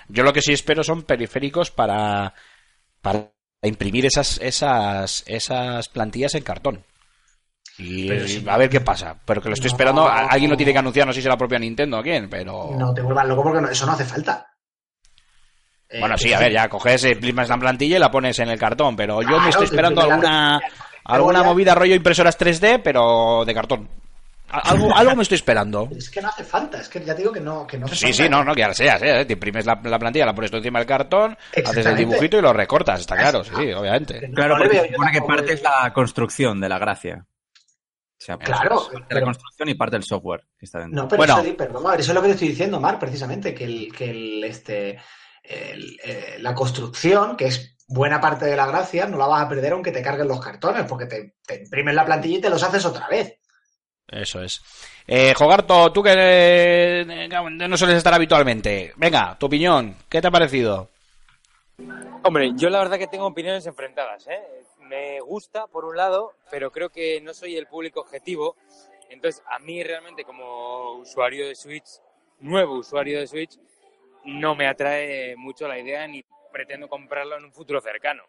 Yo 0.07 0.23
lo 0.23 0.31
que 0.31 0.41
sí 0.41 0.53
espero 0.53 0.83
son 0.83 1.03
periféricos 1.03 1.71
para, 1.71 2.33
para 3.01 3.31
imprimir 3.61 4.05
esas, 4.05 4.39
esas, 4.39 5.23
esas 5.25 5.89
plantillas 5.89 6.35
en 6.35 6.43
cartón. 6.43 6.85
Y, 7.81 8.47
a 8.47 8.57
ver 8.57 8.69
qué 8.69 8.81
pasa. 8.81 9.15
Pero 9.25 9.41
que 9.41 9.49
lo 9.49 9.53
estoy 9.53 9.69
No. 9.69 9.73
esperando. 9.75 10.07
Alguien 10.07 10.51
lo 10.51 10.57
tiene 10.57 10.71
que 10.73 10.79
anunciar, 10.79 11.07
no 11.07 11.13
sé 11.13 11.21
si 11.21 11.27
la 11.27 11.37
propia 11.37 11.57
Nintendo 11.59 11.99
o 11.99 12.03
quién, 12.03 12.29
pero. 12.29 12.69
No 12.77 12.93
te 12.93 13.01
vuelvas 13.01 13.25
loco 13.27 13.43
porque 13.43 13.61
no- 13.61 13.69
eso 13.69 13.85
no 13.85 13.93
hace 13.93 14.05
falta. 14.05 14.47
Eh, 15.89 15.99
Bueno, 15.99 16.17
sí, 16.17 16.29
es 16.29 16.35
a 16.35 16.39
ver, 16.39 16.53
ya 16.53 16.69
coges, 16.69 17.03
eh, 17.03 17.11
imprimes 17.11 17.49
la 17.49 17.57
plantilla 17.57 17.97
y 17.97 17.99
la 17.99 18.09
pones 18.11 18.39
en 18.39 18.49
el 18.49 18.57
cartón, 18.57 18.95
pero 18.95 19.21
yo 19.21 19.27
Claro, 19.27 19.43
me 19.43 19.49
estoy 19.49 19.65
esperando 19.65 20.01
alguna, 20.01 20.61
alguna 21.03 21.43
movida 21.43 21.75
rollo 21.75 21.95
impresoras 21.95 22.37
3D, 22.37 22.79
pero 22.81 23.43
de 23.45 23.53
cartón. 23.53 23.89
Algo, 24.49 24.89
algo 24.95 25.15
me 25.17 25.23
estoy 25.23 25.35
esperando. 25.35 25.89
Es 25.97 26.09
que 26.09 26.21
no 26.21 26.29
hace 26.29 26.43
falta, 26.45 26.79
es 26.79 26.87
que 26.87 27.03
ya 27.03 27.13
te 27.13 27.21
digo 27.21 27.33
que 27.33 27.41
no, 27.41 27.65
que 27.67 27.77
no 27.77 27.87
Sí, 27.89 28.05
falta. 28.07 28.23
sí, 28.23 28.29
no, 28.29 28.43
no, 28.43 28.53
que 28.55 28.63
ahora 28.63 28.73
sea, 28.73 28.97
sea, 28.99 29.19
¿eh? 29.21 29.25
te 29.25 29.33
imprimes 29.33 29.65
la, 29.65 29.79
la 29.83 29.99
plantilla, 29.99 30.25
la 30.25 30.33
pones 30.35 30.49
tú 30.51 30.57
encima 30.57 30.79
del 30.79 30.87
cartón, 30.87 31.37
haces 31.65 31.85
el 31.85 31.95
dibujito 31.97 32.37
y 32.37 32.41
lo 32.41 32.53
recortas, 32.53 33.01
está 33.01 33.17
claro, 33.17 33.43
sí, 33.43 33.51
sí, 33.55 33.71
obviamente. 33.73 34.29
Claro, 34.33 34.55
porque 34.57 34.79
se 34.79 34.87
supone 34.93 35.11
que 35.11 35.21
parte 35.21 35.53
es 35.53 35.61
la 35.61 35.91
construcción 35.93 36.59
de 36.61 36.69
la 36.69 36.79
gracia. 36.79 37.25
O 38.21 38.23
sea, 38.23 38.37
pues, 38.37 38.49
Claro, 38.49 38.87
parte 38.93 39.15
de 39.15 39.19
la 39.19 39.25
construcción 39.25 39.69
y 39.69 39.73
parte 39.73 39.95
del 39.95 40.03
software 40.03 40.43
que 40.55 40.65
está 40.65 40.77
dentro. 40.77 41.01
No, 41.01 41.07
pero, 41.07 41.17
Bueno. 41.17 41.93
eso, 41.93 42.11
es 42.11 42.13
lo 42.13 42.21
que 42.21 42.27
te 42.27 42.33
estoy 42.33 42.49
diciendo, 42.49 42.79
Mar, 42.79 42.99
precisamente, 42.99 43.51
que, 43.51 43.63
el, 43.63 43.91
que 43.91 44.11
el, 44.11 44.43
este, 44.43 44.99
el, 45.41 45.99
eh, 46.03 46.37
la 46.39 46.53
construcción, 46.53 47.35
que 47.35 47.45
es 47.45 47.77
buena 47.87 48.21
parte 48.21 48.45
de 48.45 48.55
la 48.55 48.67
gracia, 48.67 49.07
no 49.07 49.17
la 49.17 49.25
vas 49.25 49.41
a 49.43 49.49
perder 49.49 49.73
aunque 49.73 49.91
te 49.91 50.03
carguen 50.03 50.27
los 50.27 50.39
cartones, 50.39 50.85
porque 50.87 51.07
te, 51.07 51.33
te 51.43 51.63
imprimes 51.63 51.95
la 51.95 52.05
plantilla 52.05 52.37
y 52.37 52.41
te 52.41 52.51
los 52.51 52.61
haces 52.61 52.85
otra 52.85 53.07
vez. 53.07 53.39
Eso 54.07 54.43
es. 54.43 54.61
Eh, 55.07 55.33
Jogarto, 55.33 55.91
tú 55.91 56.03
que 56.03 56.13
eh, 56.15 57.27
no 57.49 57.75
sueles 57.75 57.97
estar 57.97 58.13
habitualmente, 58.13 58.93
venga, 58.97 59.35
tu 59.39 59.47
opinión, 59.47 59.95
¿qué 60.07 60.21
te 60.21 60.27
ha 60.27 60.31
parecido? 60.31 60.91
Hombre, 62.23 62.51
yo 62.55 62.69
la 62.69 62.77
verdad 62.77 62.99
que 62.99 63.07
tengo 63.07 63.25
opiniones 63.25 63.65
enfrentadas. 63.65 64.27
¿eh? 64.27 64.60
Me 64.91 65.21
gusta, 65.21 65.67
por 65.67 65.85
un 65.85 65.95
lado, 65.95 66.33
pero 66.49 66.69
creo 66.69 66.89
que 66.89 67.21
no 67.21 67.33
soy 67.33 67.55
el 67.55 67.65
público 67.65 68.01
objetivo. 68.01 68.57
Entonces, 69.09 69.41
a 69.47 69.57
mí 69.57 69.81
realmente 69.81 70.25
como 70.25 70.95
usuario 70.95 71.47
de 71.47 71.55
Switch, 71.55 72.01
nuevo 72.41 72.73
usuario 72.73 73.17
de 73.17 73.25
Switch, 73.25 73.57
no 74.25 74.53
me 74.53 74.67
atrae 74.67 75.37
mucho 75.37 75.65
la 75.65 75.79
idea 75.79 76.05
ni 76.07 76.25
pretendo 76.51 76.89
comprarlo 76.89 77.37
en 77.37 77.45
un 77.45 77.53
futuro 77.53 77.79
cercano. 77.79 78.23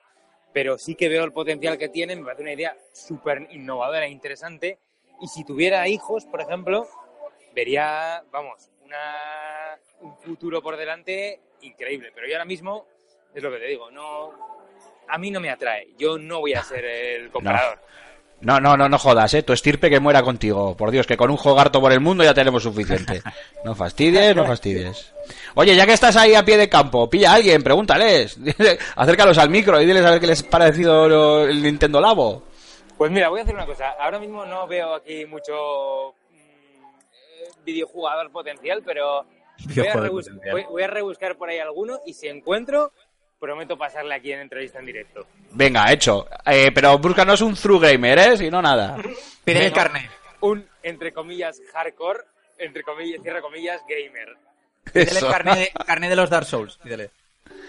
Pero 0.53 0.79
sí 0.79 0.95
que 0.95 1.09
veo 1.09 1.25
el 1.25 1.33
potencial 1.33 1.77
que 1.79 1.89
tiene, 1.89 2.15
me 2.15 2.23
parece 2.23 2.43
una 2.43 2.53
idea 2.53 2.77
súper 2.93 3.49
innovadora 3.51 4.07
e 4.07 4.11
interesante. 4.11 4.79
Y 5.21 5.27
si 5.27 5.45
tuviera 5.45 5.89
hijos, 5.89 6.27
por 6.27 6.43
ejemplo, 6.43 6.87
vería, 7.57 8.23
vamos, 8.31 8.71
una, 8.85 9.81
un 10.01 10.17
futuro 10.19 10.63
por 10.63 10.77
delante 10.77 11.41
increíble. 11.63 12.13
Pero 12.15 12.29
yo 12.29 12.35
ahora 12.35 12.45
mismo, 12.45 12.87
es 13.35 13.43
lo 13.43 13.51
que 13.51 13.59
te 13.59 13.67
digo, 13.67 13.91
no, 13.91 14.52
a 15.15 15.19
mí 15.19 15.31
no 15.31 15.41
me 15.41 15.51
atrae. 15.51 15.89
Yo 15.99 16.19
no 16.19 16.41
voy 16.41 16.55
a 16.55 16.63
ser 16.63 16.85
el 16.85 17.31
comprador. 17.31 17.79
No, 18.41 18.59
no, 18.59 18.77
no, 18.77 18.89
no 18.89 18.99
jodas, 18.99 19.33
eh, 19.35 19.45
tu 19.45 19.53
estirpe 19.53 19.89
que 19.89 20.01
muera 20.01 20.21
contigo, 20.23 20.77
por 20.77 20.91
Dios, 20.91 21.07
que 21.07 21.17
con 21.17 21.31
un 21.31 21.37
Jogarto 21.37 21.81
por 21.81 21.93
el 21.93 22.01
mundo 22.01 22.25
ya 22.25 22.35
tenemos 22.35 22.63
suficiente. 22.65 23.23
No 23.65 23.77
fastidies, 23.77 24.35
no 24.35 24.45
fastidies. 24.45 25.13
Oye, 25.55 25.77
ya 25.77 25.87
que 25.87 25.93
estás 25.93 26.17
ahí 26.17 26.35
a 26.35 26.45
pie 26.45 26.57
de 26.57 26.69
campo, 26.69 27.09
pilla 27.09 27.31
a 27.31 27.35
alguien, 27.35 27.63
pregúntales, 27.63 28.37
acércalos 28.97 29.39
al 29.39 29.49
micro 29.51 29.81
y 29.81 29.87
diles 29.87 30.05
a 30.05 30.11
ver 30.11 30.21
qué 30.21 30.27
les 30.27 30.43
ha 30.43 30.51
parecido 30.51 31.45
el 31.45 31.63
Nintendo 31.63 32.01
Labo. 32.01 32.43
Pues 32.99 33.13
mira, 33.13 33.29
voy 33.29 33.39
a 33.39 33.43
hacer 33.45 33.55
una 33.55 33.67
cosa. 33.67 33.91
Ahora 34.01 34.19
mismo 34.19 34.45
no 34.45 34.67
veo 34.67 34.95
aquí 34.97 35.25
mucho 35.27 36.15
mm, 36.33 37.65
videojugador 37.65 38.33
potencial, 38.33 38.83
pero 38.85 39.23
voy 39.25 39.29
a, 39.29 39.67
Videojugador 39.69 40.09
rebus- 40.11 40.25
potencial. 40.25 40.53
voy- 40.53 40.65
voy 40.69 40.83
a 40.83 40.87
rebuscar 40.89 41.37
por 41.37 41.49
ahí 41.49 41.59
alguno 41.61 42.01
y 42.05 42.15
si 42.15 42.27
encuentro, 42.27 42.93
prometo 43.43 43.77
pasarle 43.77 44.15
aquí 44.15 44.33
en 44.33 44.41
entrevista 44.41 44.79
en 44.79 44.87
directo. 44.87 45.27
Venga, 45.51 45.93
hecho. 45.93 46.27
Eh, 46.47 46.71
pero 46.73 46.97
búscanos 46.99 47.41
un 47.41 47.55
through 47.57 47.83
gamer, 47.83 48.19
¿eh? 48.19 48.37
Si 48.37 48.49
no, 48.49 48.63
nada. 48.63 48.97
Pide 49.45 49.67
el 49.67 49.73
carnet. 49.73 50.09
Un, 50.41 50.65
entre 50.85 51.13
comillas, 51.13 51.61
hardcore, 51.73 52.21
entre 52.59 52.83
comillas, 52.85 53.21
cierra 53.23 53.43
comillas, 53.43 53.81
gamer. 53.89 54.37
Pídele 54.93 55.19
el 55.19 55.27
carnet 55.27 55.59
de, 55.59 55.85
carnet 55.85 56.11
de 56.11 56.17
los 56.17 56.31
Dark 56.31 56.47
Souls. 56.47 56.79
Pídele. 56.83 57.11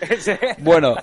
Bueno, 0.59 0.95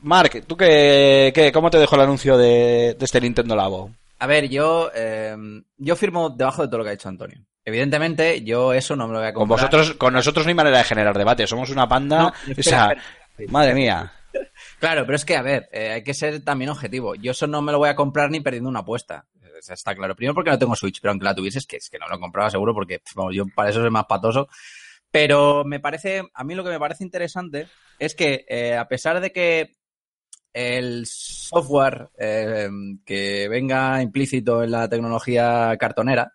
Mark, 0.00 0.42
¿tú 0.46 0.56
qué, 0.56 1.32
qué- 1.34 1.52
cómo 1.52 1.70
te 1.70 1.78
dejó 1.78 1.94
el 1.96 2.02
anuncio 2.02 2.36
de, 2.36 2.94
de 2.98 3.04
este 3.04 3.20
Nintendo 3.20 3.54
Labo? 3.56 3.90
A 4.18 4.26
ver, 4.26 4.48
yo, 4.48 4.90
eh, 4.94 5.36
yo 5.76 5.96
firmo 5.96 6.30
debajo 6.30 6.62
de 6.62 6.68
todo 6.68 6.78
lo 6.78 6.84
que 6.84 6.90
ha 6.90 6.92
dicho 6.92 7.08
Antonio. 7.08 7.38
Evidentemente, 7.64 8.42
yo 8.42 8.72
eso 8.72 8.96
no 8.96 9.06
me 9.06 9.12
lo 9.12 9.18
voy 9.20 9.28
a 9.28 9.32
Con 9.32 9.46
comprar. 9.46 9.68
vosotros, 9.70 9.96
con 9.96 10.14
nosotros 10.14 10.46
no 10.46 10.48
hay 10.50 10.54
manera 10.54 10.78
de 10.78 10.84
generar 10.84 11.16
debate, 11.16 11.46
somos 11.46 11.70
una 11.70 11.86
panda, 11.88 12.18
No, 12.18 12.28
o 12.28 12.62
sea, 12.62 12.86
espera. 12.92 13.02
madre 13.48 13.74
mía. 13.74 14.12
Claro, 14.78 15.04
pero 15.06 15.16
es 15.16 15.24
que, 15.24 15.36
a 15.36 15.42
ver, 15.42 15.68
eh, 15.72 15.90
hay 15.92 16.02
que 16.02 16.14
ser 16.14 16.44
también 16.44 16.70
objetivo. 16.70 17.14
Yo 17.14 17.32
eso 17.32 17.46
no 17.46 17.62
me 17.62 17.72
lo 17.72 17.78
voy 17.78 17.88
a 17.88 17.96
comprar 17.96 18.30
ni 18.30 18.40
perdiendo 18.40 18.68
una 18.68 18.80
apuesta. 18.80 19.26
Está 19.68 19.94
claro. 19.94 20.14
Primero 20.14 20.34
porque 20.34 20.50
no 20.50 20.58
tengo 20.58 20.76
Switch, 20.76 21.00
pero 21.00 21.12
aunque 21.12 21.24
la 21.24 21.34
tuvieses, 21.34 21.66
que 21.66 21.76
es 21.76 21.90
que 21.90 21.98
no 21.98 22.06
lo 22.08 22.20
compraba 22.20 22.50
seguro 22.50 22.74
porque 22.74 23.02
yo 23.32 23.44
para 23.54 23.70
eso 23.70 23.80
soy 23.80 23.90
más 23.90 24.04
patoso. 24.06 24.48
Pero 25.10 25.64
me 25.64 25.80
parece, 25.80 26.22
a 26.32 26.44
mí 26.44 26.54
lo 26.54 26.62
que 26.62 26.70
me 26.70 26.78
parece 26.78 27.02
interesante 27.02 27.66
es 27.98 28.14
que 28.14 28.44
eh, 28.48 28.76
a 28.76 28.86
pesar 28.86 29.20
de 29.20 29.32
que 29.32 29.76
el 30.52 31.06
software 31.06 32.10
eh, 32.18 32.68
que 33.04 33.48
venga 33.48 34.02
implícito 34.02 34.62
en 34.62 34.70
la 34.70 34.88
tecnología 34.88 35.76
cartonera 35.78 36.32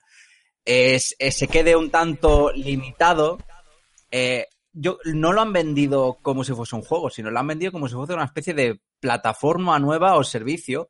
es, 0.66 1.16
se 1.18 1.48
quede 1.48 1.76
un 1.76 1.92
tanto 1.92 2.52
limitado, 2.54 3.38
yo, 4.74 4.98
no 5.06 5.32
lo 5.32 5.42
han 5.42 5.54
vendido 5.54 6.18
como 6.22 6.44
si 6.44 6.54
fuese 6.54 6.76
un 6.76 6.82
juego, 6.82 7.10
sino 7.10 7.32
lo 7.32 7.40
han 7.40 7.48
vendido 7.48 7.72
como 7.72 7.88
si 7.88 7.96
fuese 7.96 8.14
una 8.14 8.26
especie 8.26 8.54
de 8.54 8.82
plataforma 9.00 9.80
nueva 9.80 10.16
o 10.16 10.24
servicio, 10.24 10.90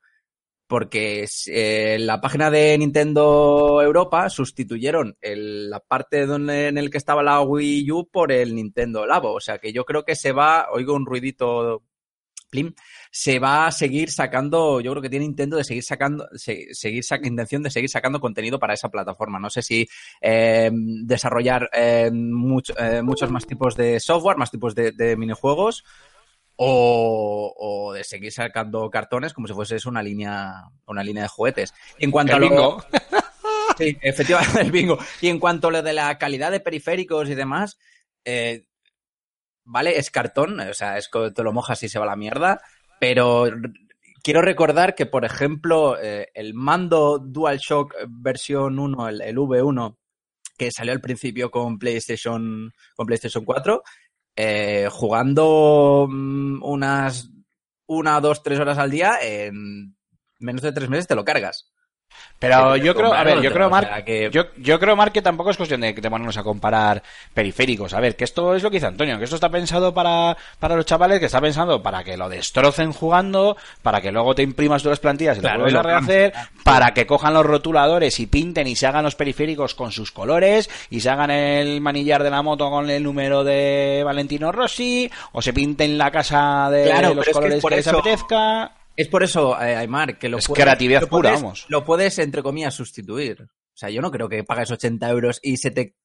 porque 0.67 1.27
eh, 1.47 1.97
la 1.99 2.21
página 2.21 2.49
de 2.49 2.77
Nintendo 2.77 3.81
Europa 3.81 4.29
sustituyeron 4.29 5.17
la 5.21 5.79
parte 5.81 6.25
donde, 6.25 6.69
en 6.69 6.77
el 6.77 6.89
que 6.89 6.97
estaba 6.97 7.21
la 7.21 7.41
Wii 7.41 7.91
U 7.91 8.09
por 8.09 8.31
el 8.31 8.55
Nintendo 8.55 9.05
Labo. 9.05 9.33
O 9.33 9.39
sea 9.39 9.59
que 9.59 9.73
yo 9.73 9.85
creo 9.85 10.03
que 10.03 10.15
se 10.15 10.31
va, 10.31 10.67
oigo 10.71 10.95
un 10.95 11.05
ruidito 11.05 11.83
se 13.15 13.37
va 13.37 13.67
a 13.67 13.71
seguir 13.71 14.09
sacando, 14.09 14.81
yo 14.81 14.89
creo 14.89 15.01
que 15.03 15.09
tiene 15.09 15.23
intento 15.25 15.55
de 15.55 15.63
seguir 15.63 15.83
sacando, 15.83 16.27
se- 16.33 16.73
seguir 16.73 17.03
intención 17.21 17.61
de 17.61 17.69
seguir 17.69 17.87
sacando 17.87 18.19
contenido 18.19 18.57
para 18.57 18.73
esa 18.73 18.89
plataforma. 18.89 19.37
No 19.39 19.51
sé 19.51 19.61
si 19.61 19.87
eh, 20.19 20.71
desarrollar 20.73 21.69
eh, 21.73 22.09
mucho- 22.11 22.73
eh, 22.75 23.03
muchos 23.03 23.29
más 23.29 23.45
tipos 23.45 23.75
de 23.75 23.99
software, 23.99 24.37
más 24.37 24.49
tipos 24.49 24.73
de, 24.73 24.93
de 24.93 25.15
minijuegos, 25.15 25.83
o, 26.55 27.53
o 27.55 27.93
de 27.93 28.03
seguir 28.03 28.31
sacando 28.31 28.89
cartones 28.89 29.33
como 29.33 29.47
si 29.47 29.53
fuese 29.53 29.75
una 29.87 30.01
línea, 30.01 30.63
una 30.87 31.03
línea 31.03 31.21
de 31.23 31.29
juguetes. 31.29 31.71
En 31.99 32.09
cuanto 32.09 32.35
El 32.35 32.43
a 32.43 32.45
lo- 32.47 32.49
bingo. 32.49 32.83
Sí, 33.77 33.95
efectivamente, 34.01 34.61
el 34.61 34.71
bingo. 34.71 34.97
Y 35.21 35.29
en 35.29 35.39
cuanto 35.39 35.67
a 35.67 35.71
lo 35.71 35.81
de 35.83 35.93
la 35.93 36.17
calidad 36.17 36.51
de 36.51 36.59
periféricos 36.59 37.27
y 37.29 37.35
demás, 37.35 37.77
eh, 38.25 38.65
vale, 39.63 39.97
es 39.97 40.11
cartón, 40.11 40.59
o 40.59 40.73
sea, 40.73 40.97
es 40.97 41.09
que 41.09 41.31
te 41.31 41.41
lo 41.43 41.53
mojas 41.53 41.81
y 41.83 41.89
se 41.89 41.97
va 41.97 42.05
a 42.05 42.09
la 42.09 42.15
mierda, 42.15 42.61
pero 42.99 43.45
quiero 44.23 44.41
recordar 44.41 44.95
que, 44.95 45.05
por 45.05 45.25
ejemplo, 45.25 45.97
eh, 46.01 46.29
el 46.33 46.53
mando 46.53 47.19
DualShock 47.19 47.95
versión 48.07 48.79
1, 48.79 49.09
el, 49.09 49.21
el 49.21 49.37
V1, 49.37 49.97
que 50.57 50.69
salió 50.71 50.93
al 50.93 51.01
principio 51.01 51.51
con 51.51 51.79
PlayStation, 51.79 52.71
con 52.95 53.05
PlayStation 53.05 53.43
4, 53.43 53.83
eh, 54.35 54.87
jugando 54.89 56.07
mm, 56.09 56.63
unas 56.63 57.29
una, 57.85 58.19
dos, 58.19 58.41
tres 58.43 58.59
horas 58.59 58.77
al 58.77 58.91
día, 58.91 59.17
en 59.21 59.95
menos 60.39 60.61
de 60.61 60.71
tres 60.71 60.89
meses 60.89 61.07
te 61.07 61.15
lo 61.15 61.25
cargas. 61.25 61.72
Pero 62.39 62.73
Que 62.73 62.81
yo 62.81 62.93
creo, 62.93 63.13
a 63.13 63.23
ver, 63.23 63.41
yo 63.41 63.53
creo, 63.53 63.67
o 63.67 63.79
sea, 63.79 64.03
que- 64.03 64.29
yo, 64.29 64.43
yo 64.57 64.77
creo, 64.77 64.97
Marc, 64.97 65.13
que 65.13 65.21
tampoco 65.21 65.49
es 65.51 65.55
cuestión 65.55 65.79
de, 65.79 65.93
de 65.93 66.09
ponernos 66.09 66.35
a 66.35 66.43
comparar 66.43 67.01
periféricos. 67.33 67.93
A 67.93 68.01
ver, 68.01 68.17
que 68.17 68.25
esto 68.25 68.53
es 68.53 68.61
lo 68.63 68.69
que 68.69 68.77
dice 68.77 68.87
Antonio, 68.87 69.17
que 69.17 69.23
esto 69.23 69.35
está 69.35 69.47
pensado 69.49 69.93
para, 69.93 70.35
para 70.59 70.75
los 70.75 70.85
chavales, 70.85 71.19
que 71.21 71.27
está 71.27 71.39
pensado 71.39 71.81
para 71.81 72.03
que 72.03 72.17
lo 72.17 72.27
destrocen 72.27 72.91
jugando, 72.91 73.55
para 73.81 74.01
que 74.01 74.11
luego 74.11 74.35
te 74.35 74.41
imprimas 74.43 74.83
todas 74.83 74.93
las 74.97 74.99
plantillas 74.99 75.37
y 75.37 75.39
Claro, 75.39 75.59
lo 75.59 75.63
vuelvas 75.63 75.85
a 75.85 75.87
rehacer, 75.89 76.33
para 76.65 76.93
que 76.93 77.07
cojan 77.07 77.33
los 77.33 77.45
rotuladores 77.45 78.19
y 78.19 78.27
pinten 78.27 78.67
y 78.67 78.75
se 78.75 78.87
hagan 78.87 79.05
los 79.05 79.15
periféricos 79.15 79.73
con 79.73 79.93
sus 79.93 80.11
colores, 80.11 80.69
y 80.89 80.99
se 80.99 81.09
hagan 81.09 81.31
el 81.31 81.79
manillar 81.79 82.23
de 82.23 82.29
la 82.29 82.41
moto 82.41 82.69
con 82.69 82.89
el 82.89 83.03
número 83.03 83.45
de 83.45 84.01
Valentino 84.03 84.51
Rossi, 84.51 85.09
o 85.31 85.41
se 85.41 85.53
pinten 85.53 85.97
la 85.97 86.11
casa 86.11 86.69
de 86.69 86.85
Claro, 86.85 87.13
los 87.13 87.19
es 87.19 87.27
que 87.27 87.31
colores 87.33 87.61
por 87.61 87.69
que 87.71 87.75
les 87.77 87.87
apetezca. 87.87 88.71
Es 88.95 89.07
por 89.07 89.23
eso, 89.23 89.59
eh, 89.61 89.75
Aymar, 89.75 90.17
que 90.17 90.29
lo 90.29 90.37
Es 90.37 90.47
puedes, 90.47 90.63
creatividad 90.63 91.01
lo 91.01 91.07
pura, 91.07 91.29
puedes- 91.29 91.41
vamos. 91.41 91.65
Lo 91.69 91.83
puedes, 91.83 92.19
entre 92.19 92.43
comillas, 92.43 92.73
sustituir. 92.75 93.41
O 93.41 93.75
sea, 93.77 93.89
yo 93.89 94.01
no 94.01 94.11
creo 94.11 94.29
que 94.29 94.43
pagues 94.43 94.69
80 94.71 95.09
euros 95.09 95.39
y 95.41 95.57
se 95.57 95.71
te 95.71 95.95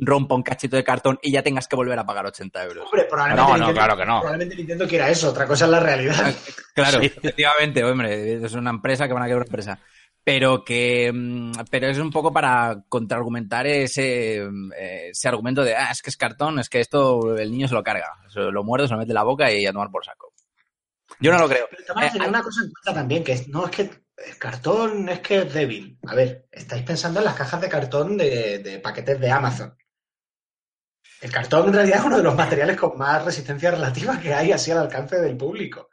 rompa 0.00 0.34
un 0.36 0.42
cachito 0.42 0.76
de 0.76 0.84
cartón 0.84 1.18
y 1.22 1.32
ya 1.32 1.42
tengas 1.42 1.66
que 1.68 1.74
volver 1.76 1.98
a 1.98 2.06
pagar 2.06 2.24
80 2.24 2.62
euros. 2.64 2.84
Hombre, 2.86 3.04
probablemente 3.10 3.42
No, 3.42 3.48
no, 3.58 3.64
Nintendo- 3.66 3.74
claro 3.80 3.96
que 3.96 4.06
no. 4.06 4.20
Probablemente 4.20 4.56
Nintendo 4.56 4.86
quiera 4.88 5.10
eso, 5.10 5.30
otra 5.30 5.46
cosa 5.46 5.64
es 5.66 5.70
la 5.72 5.80
realidad. 5.80 6.34
Claro, 6.74 7.00
Sí. 7.00 7.06
efectivamente, 7.06 7.84
hombre, 7.84 8.34
es 8.44 8.52
una 8.54 8.70
empresa 8.70 9.06
que 9.08 9.12
van 9.14 9.24
a 9.24 9.26
quedar 9.26 9.38
una 9.38 9.46
empresa. 9.46 9.78
Pero 10.24 10.62
que 10.64 11.10
mm, 11.12 11.52
pero 11.70 11.88
es 11.88 11.98
un 11.98 12.10
poco 12.10 12.32
para 12.32 12.84
contraargumentar 12.88 13.66
ese, 13.66 14.46
mm, 14.48 14.72
eh, 14.78 15.08
ese 15.10 15.26
argumento 15.28 15.64
de 15.64 15.74
ah, 15.74 15.90
es 15.90 16.00
que 16.02 16.10
es 16.10 16.16
cartón, 16.16 16.58
es 16.58 16.68
que 16.68 16.80
esto 16.80 17.36
el 17.36 17.50
niño 17.50 17.66
se 17.66 17.74
lo 17.74 17.82
carga. 17.82 18.06
Se 18.32 18.40
lo 18.40 18.62
muerde, 18.62 18.86
se 18.86 18.92
lo 18.94 18.98
mete 18.98 19.10
en 19.10 19.14
la 19.16 19.22
boca 19.24 19.50
y 19.50 19.66
a 19.66 19.72
tomar 19.72 19.90
por 19.90 20.04
saco. 20.04 20.27
Yo 21.20 21.32
no 21.32 21.38
lo 21.38 21.48
creo. 21.48 21.66
Pero 21.70 21.84
también 21.84 22.08
Eh, 22.08 22.12
tener 22.12 22.28
una 22.28 22.42
cosa 22.42 22.62
en 22.62 22.70
cuenta 22.70 22.94
también, 22.94 23.24
que 23.24 23.32
es- 23.32 23.48
no 23.48 23.64
es 23.66 23.70
que 23.70 23.82
el 23.82 24.38
cartón 24.38 25.08
es 25.08 25.20
que 25.20 25.38
es 25.38 25.52
débil. 25.52 25.98
A 26.06 26.14
ver, 26.14 26.48
estáis 26.50 26.82
pensando 26.84 27.20
en 27.20 27.24
las 27.26 27.34
cajas 27.36 27.60
de 27.60 27.68
cartón 27.68 28.16
de, 28.16 28.58
de 28.58 28.78
paquetes 28.80 29.20
de 29.20 29.30
Amazon. 29.30 29.76
El 31.20 31.32
cartón 31.32 31.68
en 31.68 31.74
realidad 31.74 31.98
es 32.00 32.04
uno 32.06 32.16
de 32.18 32.22
los 32.22 32.34
materiales 32.34 32.76
con 32.76 32.96
más 32.96 33.24
resistencia 33.24 33.70
relativa 33.70 34.20
que 34.20 34.34
hay 34.34 34.52
así 34.52 34.70
al 34.70 34.78
alcance 34.78 35.20
del 35.20 35.36
público. 35.36 35.88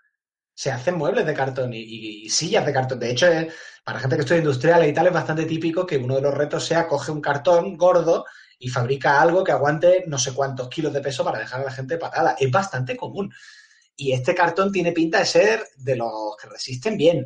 Se 0.53 0.71
hacen 0.71 0.95
muebles 0.97 1.25
de 1.25 1.33
cartón 1.33 1.73
y, 1.73 1.79
y- 1.79 2.25
y 2.25 2.29
sillas 2.29 2.65
de 2.65 2.73
cartón. 2.73 2.99
De 2.99 3.11
hecho, 3.11 3.27
es- 3.27 3.53
para 3.83 3.99
gente 3.99 4.15
que 4.17 4.21
estudia 4.23 4.41
industrial 4.41 4.85
y 4.87 4.93
tal, 4.93 5.07
es 5.07 5.13
bastante 5.13 5.45
típico 5.45 5.85
que 5.85 5.97
uno 5.97 6.15
de 6.15 6.21
los 6.21 6.33
retos 6.33 6.65
sea 6.65 6.87
coge 6.87 7.11
un 7.11 7.21
cartón 7.21 7.77
gordo 7.77 8.25
y 8.59 8.69
fabrica 8.69 9.21
algo 9.21 9.43
que 9.43 9.51
aguante 9.51 10.05
no 10.07 10.17
sé 10.19 10.33
cuántos 10.33 10.69
kilos 10.69 10.93
de 10.93 11.01
peso 11.01 11.23
para 11.25 11.39
dejar 11.39 11.61
a 11.61 11.65
la 11.65 11.71
gente 11.71 11.97
patada. 11.97 12.35
Es 12.39 12.51
bastante 12.51 12.95
común. 12.97 13.31
Y 13.97 14.11
este 14.13 14.35
cartón 14.35 14.71
tiene 14.71 14.91
pinta 14.91 15.19
de 15.19 15.25
ser 15.25 15.63
de 15.77 15.95
los 15.95 16.35
que 16.41 16.49
resisten 16.49 16.97
bien. 16.97 17.25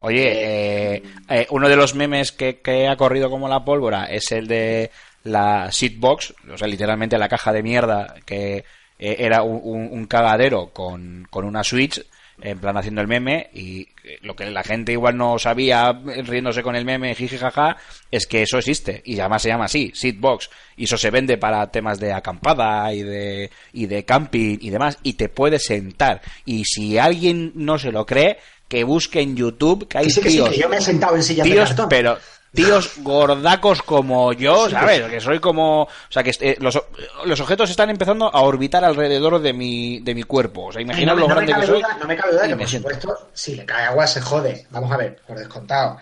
Oye, 0.00 0.94
eh, 0.96 1.02
eh, 1.28 1.46
uno 1.50 1.68
de 1.68 1.76
los 1.76 1.94
memes 1.94 2.32
que, 2.32 2.60
que 2.60 2.86
ha 2.88 2.96
corrido 2.96 3.30
como 3.30 3.48
la 3.48 3.64
pólvora 3.64 4.04
es 4.06 4.30
el 4.32 4.46
de 4.46 4.90
la 5.24 5.72
seatbox, 5.72 6.34
o 6.52 6.58
sea, 6.58 6.68
literalmente 6.68 7.18
la 7.18 7.28
caja 7.28 7.52
de 7.52 7.62
mierda 7.62 8.14
que 8.24 8.58
eh, 8.98 9.16
era 9.18 9.42
un, 9.42 9.60
un- 9.62 9.88
un 9.92 10.06
cagadero 10.06 10.70
con, 10.72 11.26
con 11.30 11.44
una 11.44 11.64
Switch, 11.64 12.04
en 12.42 12.58
plan 12.58 12.76
haciendo 12.76 13.00
el 13.00 13.08
meme, 13.08 13.50
y 13.54 13.88
lo 14.22 14.36
que 14.36 14.44
la 14.50 14.62
gente 14.62 14.92
igual 14.92 15.16
no 15.16 15.38
sabía 15.38 15.92
riéndose 15.92 16.62
con 16.62 16.76
el 16.76 16.84
meme, 16.84 17.14
jiji 17.14 17.38
jaja, 17.38 17.76
es 18.10 18.26
que 18.26 18.42
eso 18.42 18.58
existe, 18.58 19.02
y 19.04 19.18
además 19.18 19.42
se 19.42 19.48
llama 19.48 19.64
así, 19.64 19.90
seatbox, 19.94 20.50
y 20.76 20.84
eso 20.84 20.98
se 20.98 21.10
vende 21.10 21.38
para 21.38 21.70
temas 21.70 21.98
de 21.98 22.12
acampada 22.12 22.92
y 22.92 23.02
de, 23.02 23.50
y 23.72 23.86
de 23.86 24.04
camping 24.04 24.58
y 24.60 24.70
demás, 24.70 24.98
y 25.02 25.14
te 25.14 25.28
puedes 25.28 25.64
sentar, 25.64 26.20
y 26.44 26.64
si 26.64 26.98
alguien 26.98 27.52
no 27.54 27.78
se 27.78 27.92
lo 27.92 28.04
cree, 28.04 28.38
que 28.68 28.84
busque 28.84 29.20
en 29.20 29.36
YouTube 29.36 29.86
que 29.86 29.98
hay 29.98 30.06
Que 30.06 30.10
sí, 30.10 30.20
que 30.20 30.30
sí, 30.30 30.42
que 30.42 30.58
yo 30.58 30.68
me 30.68 30.78
he 30.78 30.80
sentado 30.80 31.16
en 31.16 31.22
sillas 31.22 31.48
de 31.48 31.54
cartón. 31.54 31.88
pero 31.88 32.18
tíos 32.52 32.92
gordacos 32.98 33.82
como 33.82 34.32
yo, 34.32 34.68
¿sabes? 34.70 35.02
Que 35.02 35.20
soy 35.20 35.40
como, 35.40 35.82
o 35.82 35.88
sea, 36.08 36.22
que 36.22 36.32
eh, 36.40 36.56
los, 36.60 36.80
los 37.24 37.40
objetos 37.40 37.70
están 37.70 37.90
empezando 37.90 38.34
a 38.34 38.40
orbitar 38.40 38.84
alrededor 38.84 39.40
de 39.40 39.52
mi 39.52 40.00
de 40.00 40.14
mi 40.14 40.22
cuerpo, 40.22 40.66
o 40.66 40.72
sea, 40.72 40.80
imaginaos 40.82 41.18
no, 41.18 41.26
lo 41.26 41.28
no 41.28 41.36
me 41.36 41.46
grande 41.46 41.52
que 41.52 41.52
cabe 41.52 41.66
soy. 41.66 41.82
duda, 41.82 41.96
no 42.00 42.06
me 42.06 42.16
cabe 42.16 42.32
duda 42.32 42.48
que, 42.48 42.56
me 42.56 42.62
por 42.62 42.68
siento. 42.68 42.88
supuesto, 42.90 43.30
si 43.32 43.54
le 43.54 43.64
cae 43.64 43.84
agua 43.86 44.06
se 44.06 44.20
jode. 44.20 44.66
Vamos 44.70 44.90
a 44.92 44.96
ver, 44.96 45.20
por 45.26 45.38
descontado. 45.38 45.98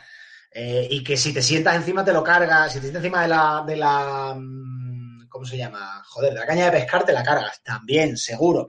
Eh, 0.50 0.86
y 0.90 1.02
que 1.02 1.16
si 1.16 1.32
te 1.34 1.42
sientas 1.42 1.74
encima 1.74 2.04
te 2.04 2.12
lo 2.12 2.22
cargas, 2.22 2.72
si 2.72 2.78
te 2.78 2.82
sientas 2.82 3.02
encima 3.02 3.22
de 3.22 3.28
la, 3.28 3.64
de 3.66 3.76
la 3.76 4.34
mm, 4.36 5.28
¿cómo 5.28 5.44
se 5.44 5.56
llama? 5.56 6.00
Joder, 6.06 6.32
de 6.32 6.38
la 6.38 6.46
caña 6.46 6.66
de 6.66 6.70
pescar 6.70 7.04
te 7.04 7.12
la 7.12 7.24
cargas, 7.24 7.60
también, 7.64 8.16
seguro. 8.16 8.68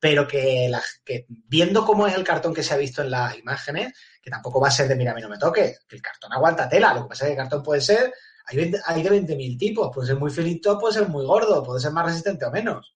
Pero 0.00 0.26
que, 0.26 0.68
la- 0.68 0.82
que 1.04 1.26
viendo 1.28 1.84
cómo 1.84 2.06
es 2.06 2.14
el 2.14 2.24
cartón 2.24 2.52
que 2.52 2.62
se 2.62 2.74
ha 2.74 2.76
visto 2.78 3.02
en 3.02 3.10
las 3.10 3.36
imágenes, 3.38 3.92
que 4.22 4.30
tampoco 4.30 4.60
va 4.60 4.68
a 4.68 4.72
ser 4.72 4.88
de 4.88 4.96
mira, 4.96 5.12
a 5.12 5.14
mí 5.14 5.20
no 5.20 5.28
me 5.28 5.38
toques, 5.38 5.80
que 5.88 5.96
el 5.96 6.02
cartón 6.02 6.32
aguanta 6.32 6.68
tela, 6.68 6.94
lo 6.94 7.02
que 7.02 7.08
pasa 7.08 7.24
es 7.24 7.28
que 7.28 7.32
el 7.32 7.38
cartón 7.38 7.62
puede 7.62 7.80
ser, 7.80 8.12
hay, 8.46 8.56
20 8.56 8.80
hay 8.86 9.02
de 9.02 9.10
20.000 9.10 9.58
tipos, 9.58 9.90
puede 9.94 10.08
ser 10.08 10.16
muy 10.16 10.30
finito, 10.30 10.78
puede 10.78 10.94
ser 10.94 11.08
muy 11.08 11.24
gordo, 11.24 11.62
puede 11.62 11.80
ser 11.80 11.92
más 11.92 12.06
resistente 12.06 12.44
o 12.44 12.50
menos. 12.50 12.94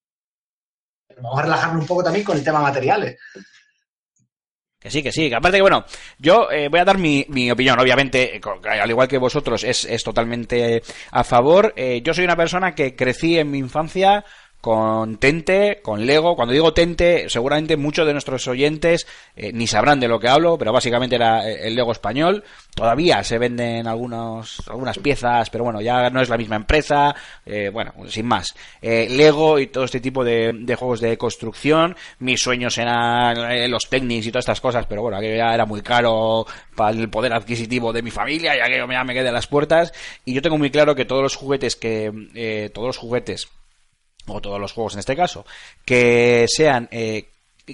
Vamos 1.17 1.39
a 1.39 1.43
relajarnos 1.43 1.81
un 1.81 1.87
poco 1.87 2.05
también 2.05 2.25
con 2.25 2.37
el 2.37 2.45
tema 2.45 2.61
materiales. 2.61 3.19
Que 4.79 4.93
sí, 4.93 5.03
que 5.03 5.11
sí. 5.11 5.33
Aparte 5.33 5.59
que, 5.59 5.63
bueno, 5.63 5.85
yo 6.19 6.51
eh, 6.53 6.69
voy 6.69 6.79
a 6.79 6.85
dar 6.85 6.99
mi, 6.99 7.23
opinión. 7.51 7.81
Obviamente, 7.81 8.37
eh, 8.37 8.41
al 8.81 8.89
igual 8.89 9.09
que 9.09 9.19
vosotros, 9.19 9.65
es, 9.65 9.85
es 9.85 10.05
totalmente 10.05 10.83
a 11.11 11.25
favor. 11.25 11.75
Eh, 11.77 12.01
yo 12.03 12.15
soy 12.15 12.25
una 12.25 12.37
persona 12.37 12.75
que 12.77 12.95
crecí 12.95 13.39
en 13.39 13.51
mi 13.51 13.59
infancia 13.59 14.25
con 14.61 15.19
Tente, 15.19 15.81
con 15.83 16.05
Lego. 16.05 16.37
Cuando 16.37 16.53
digo 16.53 16.75
Tente, 16.75 17.29
seguramente 17.29 17.77
muchos 17.77 18.07
de 18.07 18.13
nuestros 18.13 18.47
oyentes 18.49 19.07
eh, 19.37 19.53
ni 19.53 19.67
sabrán 19.67 20.01
de 20.01 20.09
lo 20.09 20.19
que 20.19 20.29
hablo, 20.29 20.59
pero 20.59 20.73
básicamente 20.73 21.17
era 21.17 21.49
eh, 21.49 21.69
el 21.69 21.75
Lego 21.75 21.93
español. 21.93 22.45
Todavía 22.75 23.23
se 23.25 23.39
venden 23.39 23.87
algunos, 23.87 24.63
algunas 24.69 24.99
piezas, 24.99 25.51
pero 25.51 25.65
bueno, 25.65 25.81
ya 25.81 26.11
no 26.11 26.21
es 26.21 26.29
la 26.29 26.37
misma 26.37 26.57
empresa. 26.57 27.15
eh, 27.47 27.71
bueno, 27.73 27.93
sin 28.09 28.27
más. 28.27 28.55
Eh, 28.83 29.09
Lego 29.11 29.59
y 29.59 29.69
todo 29.69 29.85
este 29.85 30.01
tipo 30.01 30.25
de, 30.25 30.53
de 30.55 30.75
juegos 30.75 31.01
de 31.01 31.17
construcción. 31.17 31.97
Mis 32.19 32.41
sueños 32.41 32.79
eran 32.79 33.51
eh, 33.51 33.69
los 33.69 33.89
Technics 33.89 34.27
y 34.27 34.33
todas 34.33 34.45
estas 34.45 34.61
cosas, 34.61 34.87
pero 34.87 35.03
bueno, 35.03 35.19
aquello 35.19 35.37
ya 35.37 35.55
era 35.55 35.67
muy 35.67 35.83
caro 35.83 36.47
para 36.75 36.91
el 36.91 37.09
poder 37.09 37.33
adquisitivo 37.33 37.93
de 37.93 38.03
mi 38.03 38.11
familia, 38.11 38.57
ya 38.57 38.67
que 38.67 38.79
ya 38.79 39.05
me 39.05 39.15
quedé 39.15 39.29
a 39.29 39.33
las 39.33 39.47
puertas. 39.47 39.93
Y 40.25 40.35
yo 40.35 40.43
tengo 40.43 40.59
muy 40.59 40.71
claro 40.71 40.95
que 40.95 41.05
todos 41.05 41.23
los 41.23 41.37
juguetes 41.37 41.77
que, 41.77 42.13
eh, 42.35 42.71
todos 42.73 42.89
los 42.89 42.97
juguetes 42.97 43.49
o 44.29 44.41
todos 44.41 44.61
los 44.61 44.73
juegos 44.73 44.95
en 44.95 45.01
este 45.01 45.17
caso, 45.17 45.45
que 45.85 46.47
sean 46.49 46.89
eh, 46.91 47.29